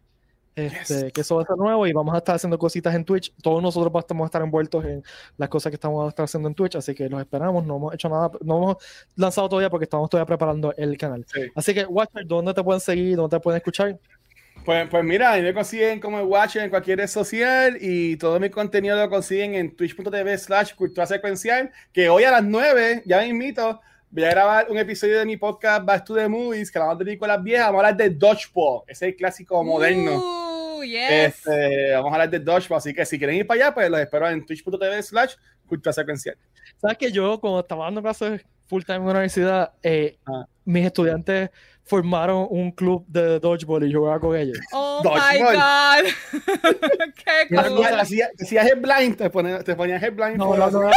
Este, 0.56 1.04
Yes. 1.04 1.14
Que 1.14 1.22
eso 1.22 1.36
va 1.36 1.44
a 1.44 1.45
ser 1.45 1.56
nuevo 1.56 1.86
y 1.86 1.94
vamos 1.94 2.16
a 2.16 2.18
estar 2.18 2.36
haciendo 2.36 2.58
cositas 2.58 2.95
en 2.95 3.06
Twitch. 3.06 3.32
Todos 3.44 3.62
nosotros 3.62 3.94
vamos 3.94 4.26
a 4.26 4.26
estar 4.26 4.41
envueltos 4.41 4.84
en 4.86 5.04
las 5.38 5.49
cosas 5.49 5.70
que 5.70 5.76
estamos 5.76 6.04
a 6.04 6.10
estar 6.10 6.24
haciendo 6.24 6.49
en 6.49 6.56
Twitch, 6.56 6.76
así 6.76 6.95
que 6.95 7.08
los 7.08 7.20
esperamos. 7.20 7.64
No 7.64 7.78
hemos 7.78 7.94
hecho 7.94 8.10
nada, 8.10 8.32
no 8.41 8.58
hemos 8.58 8.78
lanzado 9.16 9.48
todavía 9.49 9.70
porque 9.70 9.84
estamos 9.84 10.10
todavía 10.10 10.26
preparando 10.26 10.74
el 10.76 10.98
canal. 10.98 11.24
Sí. 11.32 11.41
Así 11.54 11.76
que, 11.76 11.86
Watcher, 11.86 12.26
¿dónde 12.26 12.56
te 12.56 12.64
pueden 12.64 12.82
seguir? 12.82 13.16
¿Dónde 13.16 13.38
te 13.38 13.40
pueden 13.40 13.58
escuchar? 13.58 13.99
Pues, 14.66 14.90
pues 14.90 15.04
mira, 15.04 15.34
a 15.34 15.38
mí 15.38 15.44
me 15.44 15.54
consiguen 15.54 15.99
como 15.99 16.20
Watcher 16.24 16.64
en 16.64 16.72
cualquier 16.72 16.98
red 16.98 17.08
social 17.08 17.78
y 17.80 18.18
todo 18.18 18.40
mi 18.40 18.49
contenido 18.49 18.98
lo 18.98 19.10
consiguen 19.10 19.54
en 19.54 19.76
twitch.tv 19.76 20.38
slash 20.40 20.74
cultura 20.74 21.06
secuencial, 21.06 21.72
que 21.94 22.10
hoy 22.10 22.24
a 22.24 22.32
las 22.32 22.44
9, 22.44 23.04
ya 23.06 23.20
me 23.20 23.28
invito, 23.28 23.80
voy 24.10 24.24
a 24.24 24.30
grabar 24.30 24.68
un 24.70 24.78
episodio 24.78 25.20
de 25.20 25.26
mi 25.26 25.38
podcast 25.38 25.86
Back 25.86 26.06
to 26.06 26.16
the 26.16 26.28
Movies, 26.28 26.72
que 26.72 26.80
la 26.80 26.86
vamos 26.86 27.02
a 27.02 27.04
dedicar 27.04 27.30
a 27.30 27.36
las 27.36 27.44
viejas, 27.44 27.68
vamos 27.68 27.84
a 27.84 27.88
hablar 27.88 27.98
de 27.98 28.10
Dodgeball, 28.12 28.82
ese 28.88 29.06
es 29.06 29.12
el 29.12 29.16
clásico 29.18 29.64
moderno. 29.64 30.18
Uh, 30.78 30.84
yes. 30.84 31.10
Este, 31.12 31.92
vamos 31.94 32.12
a 32.12 32.16
hablar 32.16 32.30
de 32.30 32.40
Dodgeball, 32.40 32.78
así 32.78 32.94
que 32.94 33.06
si 33.06 33.18
quieren 33.18 33.36
ir 33.36 33.48
para 33.48 33.66
allá, 33.66 33.74
pues 33.74 33.90
los 33.90 34.00
espero 34.00 34.30
en 34.30 34.46
twitch.tv 34.46 35.04
slash 35.04 35.34
cultura 35.68 35.94
secuencial. 35.94 36.38
Sabes 36.82 36.98
que 36.98 37.12
yo, 37.12 37.40
cuando 37.40 37.60
estaba 37.60 37.86
dando 37.86 38.02
clases 38.02 38.42
full 38.68 38.84
time 38.84 38.98
en 38.98 39.04
una 39.04 39.12
universidad, 39.12 39.72
eh, 39.84 40.18
Ah. 40.26 40.46
mis 40.66 40.86
estudiantes 40.86 41.50
formaron 41.84 42.48
un 42.50 42.72
club 42.72 43.06
de 43.08 43.40
dodgeball 43.40 43.86
y 43.86 43.90
yo 43.92 44.00
jugaba 44.00 44.20
con 44.20 44.36
ellos. 44.36 44.58
Oh 44.74 45.02
my 45.04 45.40
god. 45.40 46.04
Qué 47.16 47.48
cool. 47.48 47.60
Hacías 47.60 48.02
hacía, 48.02 48.30
hacías 48.42 48.66
headblind, 48.68 49.16
te 49.16 49.30
ponías, 49.30 49.64
te 49.64 49.74
ponías 49.76 50.04
headblind. 50.04 50.36
No, 50.38 50.56
no, 50.56 50.70
no. 50.70 50.82
no. 50.82 50.92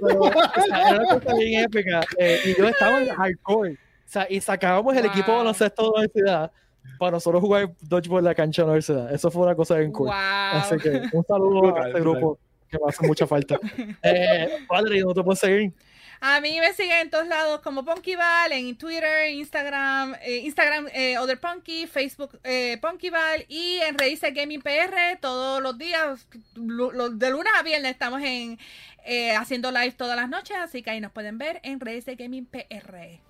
Pero, 0.00 0.20
o 0.20 0.30
sea, 0.66 0.88
era 0.90 1.00
una 1.00 1.20
cosa 1.20 1.34
bien 1.36 1.64
épica. 1.64 2.00
eh, 2.18 2.40
y 2.44 2.56
yo 2.56 2.68
estaba 2.68 3.00
en 3.02 3.08
hardcore. 3.08 3.72
O 3.72 3.76
sea, 4.14 4.26
y 4.30 4.40
sacábamos 4.40 4.96
el 4.96 5.06
equipo 5.06 5.26
de 5.26 5.32
Wow. 5.32 5.38
baloncesto 5.38 5.82
de 5.82 5.88
la 5.88 5.94
universidad 5.98 6.52
para 6.98 7.10
nosotros 7.12 7.40
jugar 7.40 7.72
dodgeball 7.80 8.18
en 8.20 8.24
la 8.26 8.34
cancha 8.34 8.62
de 8.62 8.66
la 8.66 8.72
universidad. 8.72 9.12
Eso 9.12 9.30
fue 9.30 9.42
una 9.42 9.54
cosa 9.54 9.76
bien 9.76 9.90
cool. 9.92 10.06
Wow. 10.08 10.14
Así 10.14 10.76
que 10.78 11.02
un 11.12 11.24
saludo 11.24 11.76
a 11.76 11.88
este 11.88 12.00
grupo 12.00 12.38
que 12.68 12.78
me 12.78 12.84
hace 12.88 13.06
mucha 13.06 13.26
falta. 13.26 13.58
Eh, 14.02 14.48
Valerie, 14.68 15.00
¿dónde 15.02 15.14
te 15.20 15.24
puedes 15.24 15.38
seguir? 15.40 15.72
A 16.20 16.40
mí 16.40 16.58
me 16.60 16.72
siguen 16.72 16.98
en 16.98 17.10
todos 17.10 17.26
lados 17.26 17.60
como 17.60 17.84
Punkyval, 17.84 18.52
en 18.52 18.76
Twitter, 18.76 19.30
Instagram, 19.30 20.14
eh, 20.22 20.38
Instagram 20.44 20.88
eh, 20.92 21.18
Other 21.18 21.38
Punky, 21.38 21.86
Facebook 21.86 22.38
eh, 22.44 22.78
Punkyval 22.80 23.44
y 23.48 23.78
en 23.78 23.98
Redice 23.98 24.30
Gaming 24.30 24.62
PR 24.62 25.18
todos 25.20 25.62
los 25.62 25.76
días, 25.76 26.26
de 26.54 27.30
lunes 27.30 27.52
a 27.58 27.62
viernes 27.62 27.92
estamos 27.92 28.22
en 28.22 28.58
eh, 29.04 29.34
haciendo 29.34 29.70
live 29.70 29.92
todas 29.92 30.16
las 30.16 30.28
noches, 30.28 30.56
así 30.56 30.82
que 30.82 30.90
ahí 30.90 31.00
nos 31.00 31.12
pueden 31.12 31.36
ver 31.36 31.60
en 31.62 31.78
Redice 31.78 32.14
Gaming 32.14 32.46
PR. 32.46 33.20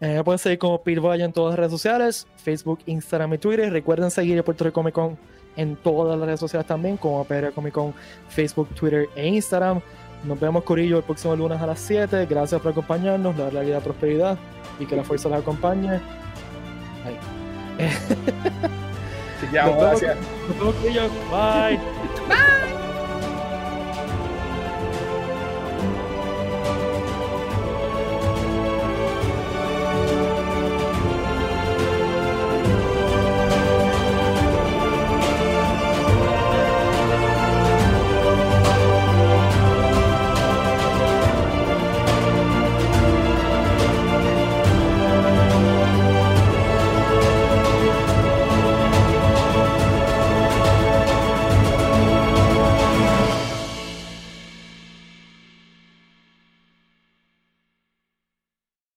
Eh, 0.00 0.20
pueden 0.24 0.38
seguir 0.38 0.58
como 0.58 0.82
Valle 0.84 1.24
en 1.24 1.32
todas 1.32 1.52
las 1.52 1.58
redes 1.58 1.72
sociales, 1.72 2.26
Facebook, 2.36 2.80
Instagram 2.86 3.34
y 3.34 3.38
Twitter. 3.38 3.72
Recuerden 3.72 4.10
seguir 4.10 4.38
a 4.38 4.42
Puerto 4.42 4.64
Rico 4.64 4.74
Comic 4.74 4.94
Con 4.94 5.16
en 5.56 5.76
todas 5.76 6.18
las 6.18 6.26
redes 6.26 6.40
sociales 6.40 6.66
también, 6.66 6.96
como 6.96 7.24
PR 7.24 7.52
Comic 7.52 7.72
Con, 7.72 7.94
Facebook, 8.28 8.68
Twitter 8.74 9.08
e 9.14 9.28
Instagram. 9.28 9.80
Nos 10.24 10.38
vemos, 10.38 10.62
Corillo, 10.64 10.98
el 10.98 11.02
próximo 11.04 11.34
lunes 11.34 11.60
a 11.60 11.66
las 11.66 11.80
7. 11.80 12.26
Gracias 12.26 12.60
por 12.60 12.70
acompañarnos, 12.72 13.36
dar 13.36 13.52
la 13.52 13.60
vida 13.62 13.80
prosperidad 13.80 14.38
y 14.78 14.86
que 14.86 14.96
la 14.96 15.02
fuerza 15.04 15.28
los 15.28 15.40
acompañe. 15.40 16.00
Ahí. 17.04 17.18
Que 19.50 19.58
vamos, 19.58 19.74
Nos 19.76 19.80
vemos, 19.80 20.00
gracias. 20.00 20.16
nos 20.48 20.58
vemos, 20.58 20.74
Corillo. 20.76 21.08
Bye. 21.30 21.78
Bye. 22.28 22.71